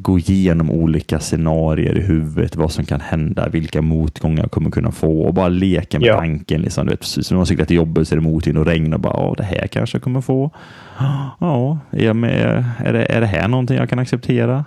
gå 0.02 0.18
igenom 0.18 0.70
olika 0.70 1.18
scenarier 1.20 1.98
i 1.98 2.02
huvudet, 2.02 2.56
vad 2.56 2.72
som 2.72 2.84
kan 2.84 3.00
hända, 3.00 3.48
vilka 3.48 3.82
motgångar 3.82 4.42
jag 4.42 4.50
kommer 4.50 4.70
kunna 4.70 4.92
få 4.92 5.20
och 5.22 5.34
bara 5.34 5.48
leka 5.48 5.98
med 5.98 6.06
Ja. 6.08 6.18
tanken. 6.18 6.62
Liksom, 6.62 6.86
du 6.86 6.90
vet, 6.90 7.00
precis 7.00 7.26
som 7.26 7.34
när 7.34 7.38
man 7.38 7.46
cyklar 7.46 7.66
till 7.66 7.76
jobbet 7.76 8.08
så 8.08 8.14
är 8.14 8.16
det 8.16 8.22
motvind 8.22 8.58
och 8.58 8.66
regn 8.66 8.94
och 8.94 9.00
bara, 9.00 9.14
ja, 9.16 9.34
det 9.36 9.44
här 9.44 9.66
kanske 9.66 9.96
jag 9.96 10.02
kommer 10.02 10.20
få. 10.20 10.50
Ja, 11.40 11.78
är, 11.90 12.12
med, 12.14 12.64
är, 12.78 12.92
det, 12.92 13.04
är 13.04 13.20
det 13.20 13.26
här 13.26 13.48
någonting 13.48 13.76
jag 13.76 13.88
kan 13.90 13.98
acceptera? 13.98 14.64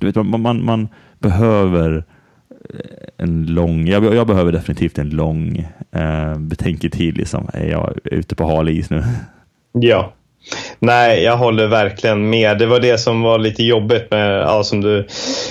Du 0.00 0.06
vet, 0.06 0.16
man, 0.26 0.40
man, 0.42 0.64
man 0.64 0.88
behöver 1.18 2.04
en 3.16 3.46
lång, 3.46 3.86
jag, 3.88 4.14
jag 4.14 4.26
behöver 4.26 4.52
definitivt 4.52 4.98
en 4.98 5.10
lång 5.10 5.68
eh, 5.92 6.38
betänketid. 6.38 7.16
Liksom. 7.16 7.48
Är 7.52 7.66
jag 7.70 7.92
ute 8.04 8.34
på 8.34 8.44
hal 8.46 8.68
is 8.68 8.90
nu? 8.90 9.02
Ja. 9.72 10.12
Nej, 10.78 11.22
jag 11.22 11.36
håller 11.36 11.66
verkligen 11.66 12.30
med. 12.30 12.58
Det 12.58 12.66
var 12.66 12.80
det 12.80 12.98
som 12.98 13.22
var 13.22 13.38
lite 13.38 13.62
jobbigt 13.62 14.10
med, 14.10 14.40
ja, 14.40 14.62
som 14.64 14.80
du 14.80 15.06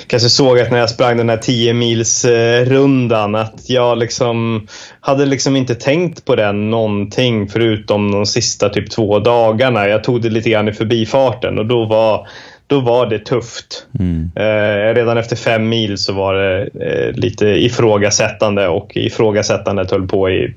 kanske 0.08 0.30
såg 0.30 0.60
att 0.60 0.72
när 0.72 0.80
jag 0.80 0.90
sprang 0.90 1.18
den 1.18 1.30
här 1.30 1.38
10 1.38 1.74
mils 1.74 2.26
rundan 2.66 3.36
att 3.36 3.70
jag 3.70 3.98
liksom 3.98 4.68
hade 5.00 5.26
liksom 5.26 5.56
inte 5.56 5.76
tänkt 5.76 6.26
på 6.26 6.36
den 6.36 6.70
någonting 6.70 7.50
förutom 7.50 8.12
de 8.12 8.26
sista 8.26 8.70
typ 8.70 8.92
två 8.92 9.20
dagarna. 9.20 9.88
Jag 9.88 10.04
tog 10.04 10.22
det 10.22 10.30
lite 10.30 10.50
grann 10.50 10.68
i 10.68 10.74
förbifarten 10.74 11.60
och 11.60 11.66
då 11.66 11.86
var, 11.86 12.28
då 12.68 12.80
var 12.80 13.06
det 13.06 13.20
tufft. 13.20 13.88
Eh, 14.36 14.94
redan 14.96 15.18
efter 15.18 15.36
fem 15.36 15.70
mil 15.70 15.98
så 15.98 16.14
var 16.14 16.36
det 16.36 16.62
eh, 16.62 17.14
lite 17.14 17.46
ifrågasättande 17.48 18.68
och 18.68 18.92
ifrågasättandet 18.98 19.92
höll 19.92 20.08
på 20.08 20.30
i 20.30 20.54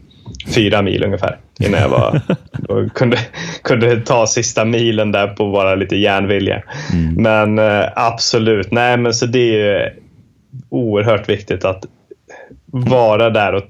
fyra 0.55 0.83
mil 0.83 1.05
ungefär 1.05 1.39
innan 1.61 1.81
jag 1.81 1.89
var, 1.89 2.21
kunde, 2.95 3.19
kunde 3.63 4.01
ta 4.01 4.27
sista 4.27 4.65
milen 4.65 5.13
där 5.13 5.27
på 5.27 5.53
bara 5.53 5.75
lite 5.75 5.97
järnvilja. 5.97 6.63
Men 7.17 7.59
eh, 7.59 7.85
absolut, 7.97 8.73
nej 8.73 8.97
men 8.97 9.15
så 9.15 9.27
det 9.27 9.61
är 9.61 9.95
oerhört 10.69 11.29
viktigt 11.29 11.65
att 11.65 11.85
vara 12.67 13.31
där 13.31 13.53
och 13.53 13.63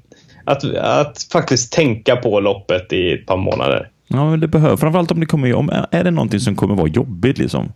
att, 0.44 0.64
att 0.76 1.26
faktiskt 1.32 1.72
tänka 1.72 2.16
på 2.16 2.40
loppet 2.40 2.92
i 2.92 3.12
ett 3.12 3.26
par 3.26 3.36
månader. 3.36 3.88
Ja, 4.08 4.30
men 4.30 4.40
det 4.40 4.48
behöver, 4.48 4.76
framförallt 4.76 5.10
om 5.10 5.20
det 5.20 5.26
kommer, 5.26 5.54
om 5.54 5.70
är 5.90 6.04
det 6.04 6.10
någonting 6.10 6.40
som 6.40 6.56
kommer 6.56 6.74
vara 6.74 6.88
jobbigt 6.88 7.38
liksom. 7.38 7.72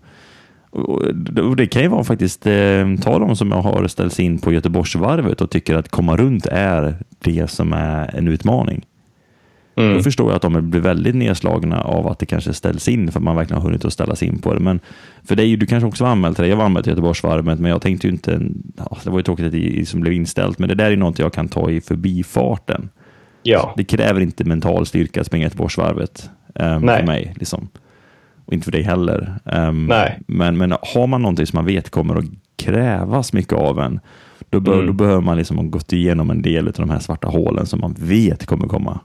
Och 0.82 1.56
det 1.56 1.66
kan 1.66 1.82
ju 1.82 1.88
vara 1.88 2.04
faktiskt, 2.04 2.46
eh, 2.46 2.94
ta 3.02 3.18
de 3.18 3.36
som 3.36 3.52
har 3.52 3.88
ställts 3.88 4.20
in 4.20 4.38
på 4.38 4.52
Göteborgsvarvet 4.52 5.40
och 5.40 5.50
tycker 5.50 5.76
att 5.76 5.88
komma 5.88 6.16
runt 6.16 6.46
är 6.46 6.96
det 7.18 7.50
som 7.50 7.72
är 7.72 8.16
en 8.16 8.28
utmaning. 8.28 8.84
Mm. 9.76 9.96
Då 9.96 10.02
förstår 10.02 10.28
jag 10.28 10.36
att 10.36 10.42
de 10.42 10.70
blir 10.70 10.80
väldigt 10.80 11.14
nedslagna 11.14 11.82
av 11.82 12.06
att 12.06 12.18
det 12.18 12.26
kanske 12.26 12.52
ställs 12.52 12.88
in 12.88 13.12
för 13.12 13.18
att 13.18 13.24
man 13.24 13.36
verkligen 13.36 13.62
har 13.62 13.68
hunnit 13.68 13.84
att 13.84 13.92
ställa 13.92 14.16
sig 14.16 14.28
in 14.28 14.38
på 14.38 14.54
det. 14.54 14.60
Men 14.60 14.80
för 15.24 15.36
dig, 15.36 15.56
du 15.56 15.66
kanske 15.66 15.86
också 15.86 16.04
var 16.04 16.10
anmäld 16.10 16.36
till 16.36 16.42
det. 16.42 16.48
Jag 16.48 16.56
var 16.56 16.64
anmäld 16.64 16.84
till 16.84 16.90
Göteborgsvarvet, 16.90 17.60
men 17.60 17.70
jag 17.70 17.82
tänkte 17.82 18.06
ju 18.06 18.12
inte, 18.12 18.40
ja, 18.76 18.98
det 19.04 19.10
var 19.10 19.18
ju 19.18 19.22
tråkigt 19.22 19.46
att 19.46 19.52
det 19.52 19.88
som 19.88 20.00
blev 20.00 20.12
inställt, 20.12 20.58
men 20.58 20.68
det 20.68 20.74
där 20.74 20.90
är 20.90 20.96
något 20.96 21.18
jag 21.18 21.32
kan 21.32 21.48
ta 21.48 21.70
i 21.70 21.80
förbifarten. 21.80 22.88
Ja, 23.42 23.74
Det 23.76 23.84
kräver 23.84 24.20
inte 24.20 24.44
mental 24.44 24.86
styrka 24.86 25.20
att 25.20 25.26
springa 25.26 25.44
Göteborgsvarvet 25.44 26.30
eh, 26.54 26.80
Nej. 26.80 26.98
för 26.98 27.06
mig. 27.06 27.34
Liksom. 27.36 27.68
Och 28.48 28.54
inte 28.54 28.64
för 28.64 28.72
dig 28.72 28.82
heller. 28.82 29.34
Um, 29.44 29.86
Nej. 29.86 30.18
Men, 30.26 30.56
men 30.58 30.72
har 30.94 31.06
man 31.06 31.22
någonting 31.22 31.46
som 31.46 31.56
man 31.56 31.66
vet 31.66 31.90
kommer 31.90 32.16
att 32.16 32.24
krävas 32.56 33.32
mycket 33.32 33.52
av 33.52 33.78
en, 33.80 34.00
då, 34.50 34.60
bör, 34.60 34.72
Mm. 34.74 34.86
då 34.86 34.92
behöver 34.92 35.20
man 35.20 35.36
liksom 35.36 35.56
ha 35.58 35.64
gått 35.64 35.92
igenom 35.92 36.30
en 36.30 36.42
del 36.42 36.66
av 36.66 36.72
de 36.76 36.90
här 36.90 36.98
svarta 36.98 37.28
hålen 37.28 37.66
som 37.66 37.80
man 37.80 37.94
vet 37.98 38.46
kommer 38.46 38.68
komma. 38.68 39.00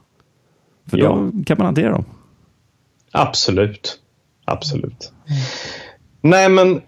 För 0.90 0.96
då 0.96 1.04
Ja. 1.04 1.44
kan 1.46 1.58
man 1.58 1.64
hantera 1.66 1.90
dem. 1.92 2.04
Absolut. 3.12 3.98
Absolut. 4.44 5.12
Nej, 6.20 6.48
men 6.48 6.80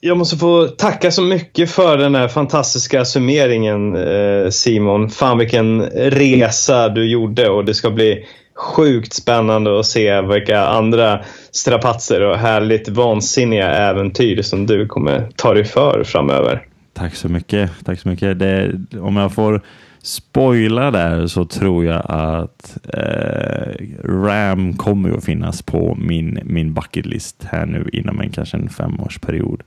jag 0.00 0.16
måste 0.18 0.36
få 0.36 0.66
tacka 0.66 1.10
så 1.10 1.22
mycket 1.22 1.70
för 1.70 1.98
den 1.98 2.14
här 2.14 2.28
fantastiska 2.28 3.04
summeringen 3.04 3.96
eh, 3.96 4.50
Simon. 4.50 5.10
Fan 5.10 5.38
vilken 5.38 5.82
resa 5.96 6.88
du 6.88 7.10
gjorde 7.10 7.48
och 7.48 7.64
det 7.64 7.74
ska 7.74 7.90
bli 7.90 8.24
sjukt 8.54 9.12
spännande 9.12 9.80
att 9.80 9.86
se 9.86 10.20
vilka 10.20 10.60
andra 10.66 11.20
strapatser 11.56 12.20
och 12.20 12.36
härligt 12.36 12.88
vansinniga 12.88 13.70
äventyr 13.70 14.42
som 14.42 14.66
du 14.66 14.86
kommer 14.86 15.28
ta 15.36 15.54
dig 15.54 15.64
för 15.64 16.04
framöver. 16.04 16.66
Tack 16.92 17.14
så 17.14 17.28
mycket. 17.28 17.70
Tack 17.84 18.00
så 18.00 18.08
mycket. 18.08 18.38
Det, 18.38 18.80
om 19.00 19.16
jag 19.16 19.32
får 19.32 19.62
spoila 20.02 20.90
där 20.90 21.26
så 21.26 21.44
tror 21.44 21.84
jag 21.84 22.02
att 22.08 22.78
eh, 22.92 23.86
Ram 24.04 24.72
kommer 24.72 25.10
att 25.10 25.24
finnas 25.24 25.62
på 25.62 25.94
min, 26.00 26.40
min 26.44 26.74
bucket 26.74 27.06
list 27.06 27.44
här 27.44 27.66
nu 27.66 27.88
inom 27.92 28.20
en 28.20 28.30
kanske 28.30 28.56
en 28.56 28.68
femårsperiod. 28.68 29.62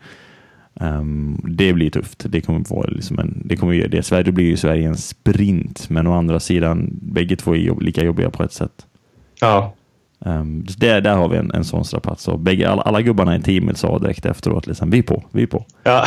Um, 0.73 1.41
det 1.43 1.73
blir 1.73 1.89
tufft. 1.89 2.25
Det 2.29 2.41
kommer 2.41 2.63
vara 2.69 2.89
liksom 2.89 3.19
en, 3.19 3.41
det 3.45 3.55
kommer 3.55 3.73
ju, 3.73 3.87
det, 3.87 4.03
Sverige 4.03 4.31
blir 4.31 4.45
ju 4.45 4.57
Sverige 4.57 4.87
en 4.87 4.97
sprint, 4.97 5.89
men 5.89 6.07
å 6.07 6.13
andra 6.13 6.39
sidan, 6.39 6.89
bägge 7.01 7.35
två 7.35 7.53
är 7.53 7.57
jobb, 7.57 7.81
lika 7.81 8.03
jobbiga 8.03 8.29
på 8.29 8.43
ett 8.43 8.53
sätt. 8.53 8.85
Ja, 9.41 9.73
Um, 10.25 10.65
där, 10.77 11.01
där 11.01 11.15
har 11.15 11.29
vi 11.29 11.37
en, 11.37 11.51
en 11.53 11.63
sån 11.63 11.85
strapats. 11.85 12.27
Och 12.27 12.39
bägge, 12.39 12.69
alla, 12.69 12.81
alla 12.81 13.01
gubbarna 13.01 13.35
i 13.35 13.41
teamet 13.41 13.77
sa 13.77 13.99
direkt 13.99 14.25
efteråt, 14.25 14.67
liksom, 14.67 14.89
vi 14.89 14.97
är 14.99 15.03
på, 15.03 15.23
vi 15.31 15.43
är 15.43 15.47
på. 15.47 15.65
ja. 15.83 16.05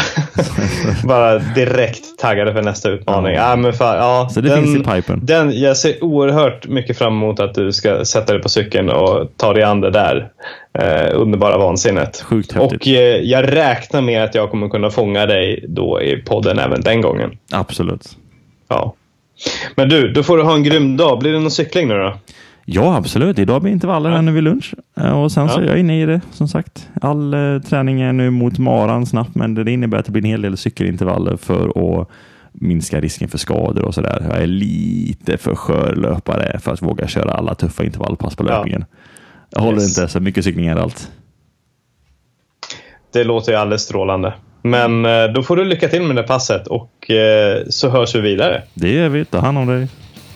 bara 1.05 1.39
direkt 1.39 2.19
taggade 2.19 2.53
för 2.53 2.63
nästa 2.63 2.91
utmaning. 2.91 3.35
Ja. 3.35 3.51
Ja, 3.51 3.57
men 3.57 3.73
fan, 3.73 3.97
ja, 3.97 4.29
Så 4.31 4.41
det 4.41 4.57
finns 4.57 4.77
i 4.77 4.83
pipen. 4.85 5.21
Den, 5.23 5.61
jag 5.61 5.77
ser 5.77 6.05
oerhört 6.05 6.69
mycket 6.69 6.99
fram 6.99 7.13
emot 7.13 7.41
att 7.41 7.55
du 7.55 7.73
ska 7.73 8.05
sätta 8.05 8.33
dig 8.33 8.43
på 8.43 8.49
cykeln 8.49 8.91
och 8.91 9.29
ta 9.37 9.53
dig 9.53 9.63
an 9.63 9.81
det 9.81 9.91
där 9.91 10.31
eh, 10.79 11.21
underbara 11.21 11.59
vansinnet. 11.59 12.23
Sjukt 12.23 12.53
häftigt. 12.53 12.81
Och 12.81 12.89
eh, 12.89 13.17
jag 13.17 13.53
räknar 13.57 14.01
med 14.01 14.25
att 14.25 14.35
jag 14.35 14.51
kommer 14.51 14.69
kunna 14.69 14.91
fånga 14.91 15.27
dig 15.27 15.65
då 15.69 16.03
i 16.03 16.17
podden 16.17 16.59
även 16.59 16.81
den 16.81 17.01
gången. 17.01 17.31
Absolut. 17.53 18.09
Ja. 18.69 18.95
Men 19.75 19.89
du, 19.89 20.13
då 20.13 20.23
får 20.23 20.37
du 20.37 20.43
ha 20.43 20.55
en 20.55 20.63
grym 20.63 20.97
dag. 20.97 21.19
Blir 21.19 21.33
det 21.33 21.39
någon 21.39 21.51
cykling 21.51 21.89
nu 21.89 21.95
då? 21.95 22.15
Ja, 22.65 22.97
absolut. 22.97 23.39
Idag 23.39 23.63
blir 23.63 23.73
intervaller 23.73 24.11
här 24.11 24.23
nu 24.23 24.33
vid 24.33 24.43
lunch. 24.43 24.75
Eh, 24.97 25.23
Och 25.23 25.33
sen 25.33 25.49
så 25.49 25.61
Ja. 25.61 25.65
är 25.65 25.69
jag 25.69 25.79
inne 25.79 26.03
i 26.03 26.07
det, 26.07 26.21
som 26.33 26.49
sagt. 26.49 26.89
All 27.01 27.35
eh, 27.35 27.59
träning 27.63 28.01
är 28.01 28.13
nu 28.13 28.31
mot 28.31 28.59
maran 28.59 29.07
snabbt, 29.07 29.35
men 29.35 29.55
det 29.55 29.73
innebär 29.73 29.99
att 29.99 30.07
det 30.07 30.13
blir 30.13 30.23
en 30.23 30.31
hel 30.31 30.43
del 30.43 30.57
cykelintervaller 30.57 31.37
för 31.37 32.01
att 32.01 32.09
minska 32.53 33.01
risken 33.01 33.29
för 33.29 33.39
skador 33.39 33.85
och 33.85 33.95
sådär. 33.95 34.27
Jag 34.31 34.43
är 34.43 34.47
lite 34.47 35.37
för 35.39 35.55
skör 35.55 35.95
löpare 35.97 36.59
för 36.59 36.73
att 36.73 36.83
våga 36.83 37.07
köra 37.09 37.33
alla 37.33 37.55
tuffa 37.55 37.85
intervallpass 37.85 38.37
på 38.37 38.45
Ja. 38.49 38.57
löpningen. 38.57 38.85
Jag 39.51 39.61
håller 39.61 39.81
Yes. 39.81 39.99
inte 39.99 40.13
så 40.13 40.21
mycket 40.21 40.45
cykling 40.45 40.67
är 40.67 40.77
allt. 40.77 41.11
Det 43.13 43.25
låter 43.25 43.53
ju 43.53 43.59
alldeles 43.59 43.83
strålande. 43.83 44.35
Men 44.63 45.05
eh, 45.05 45.25
då 45.35 45.43
får 45.43 45.57
du 45.57 45.65
lycka 45.65 45.89
till 45.89 46.03
med 46.03 46.17
det 46.17 46.23
passet 46.23 46.67
och 46.67 47.11
eh, 47.11 47.63
så 47.71 47.89
hörs 47.91 48.15
vi 48.15 48.21
vidare. 48.21 48.63
Det 48.75 48.93
gör 48.93 49.09
vi. 49.09 49.25
Ta 49.25 49.39
hand 49.39 49.59
om 49.59 49.67
dig. 49.67 49.89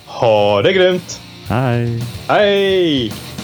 Ha 0.07 0.63
det 0.63 0.73
grymt! 0.73 1.21
Hi. 1.49 1.87
Hi. 2.29 3.36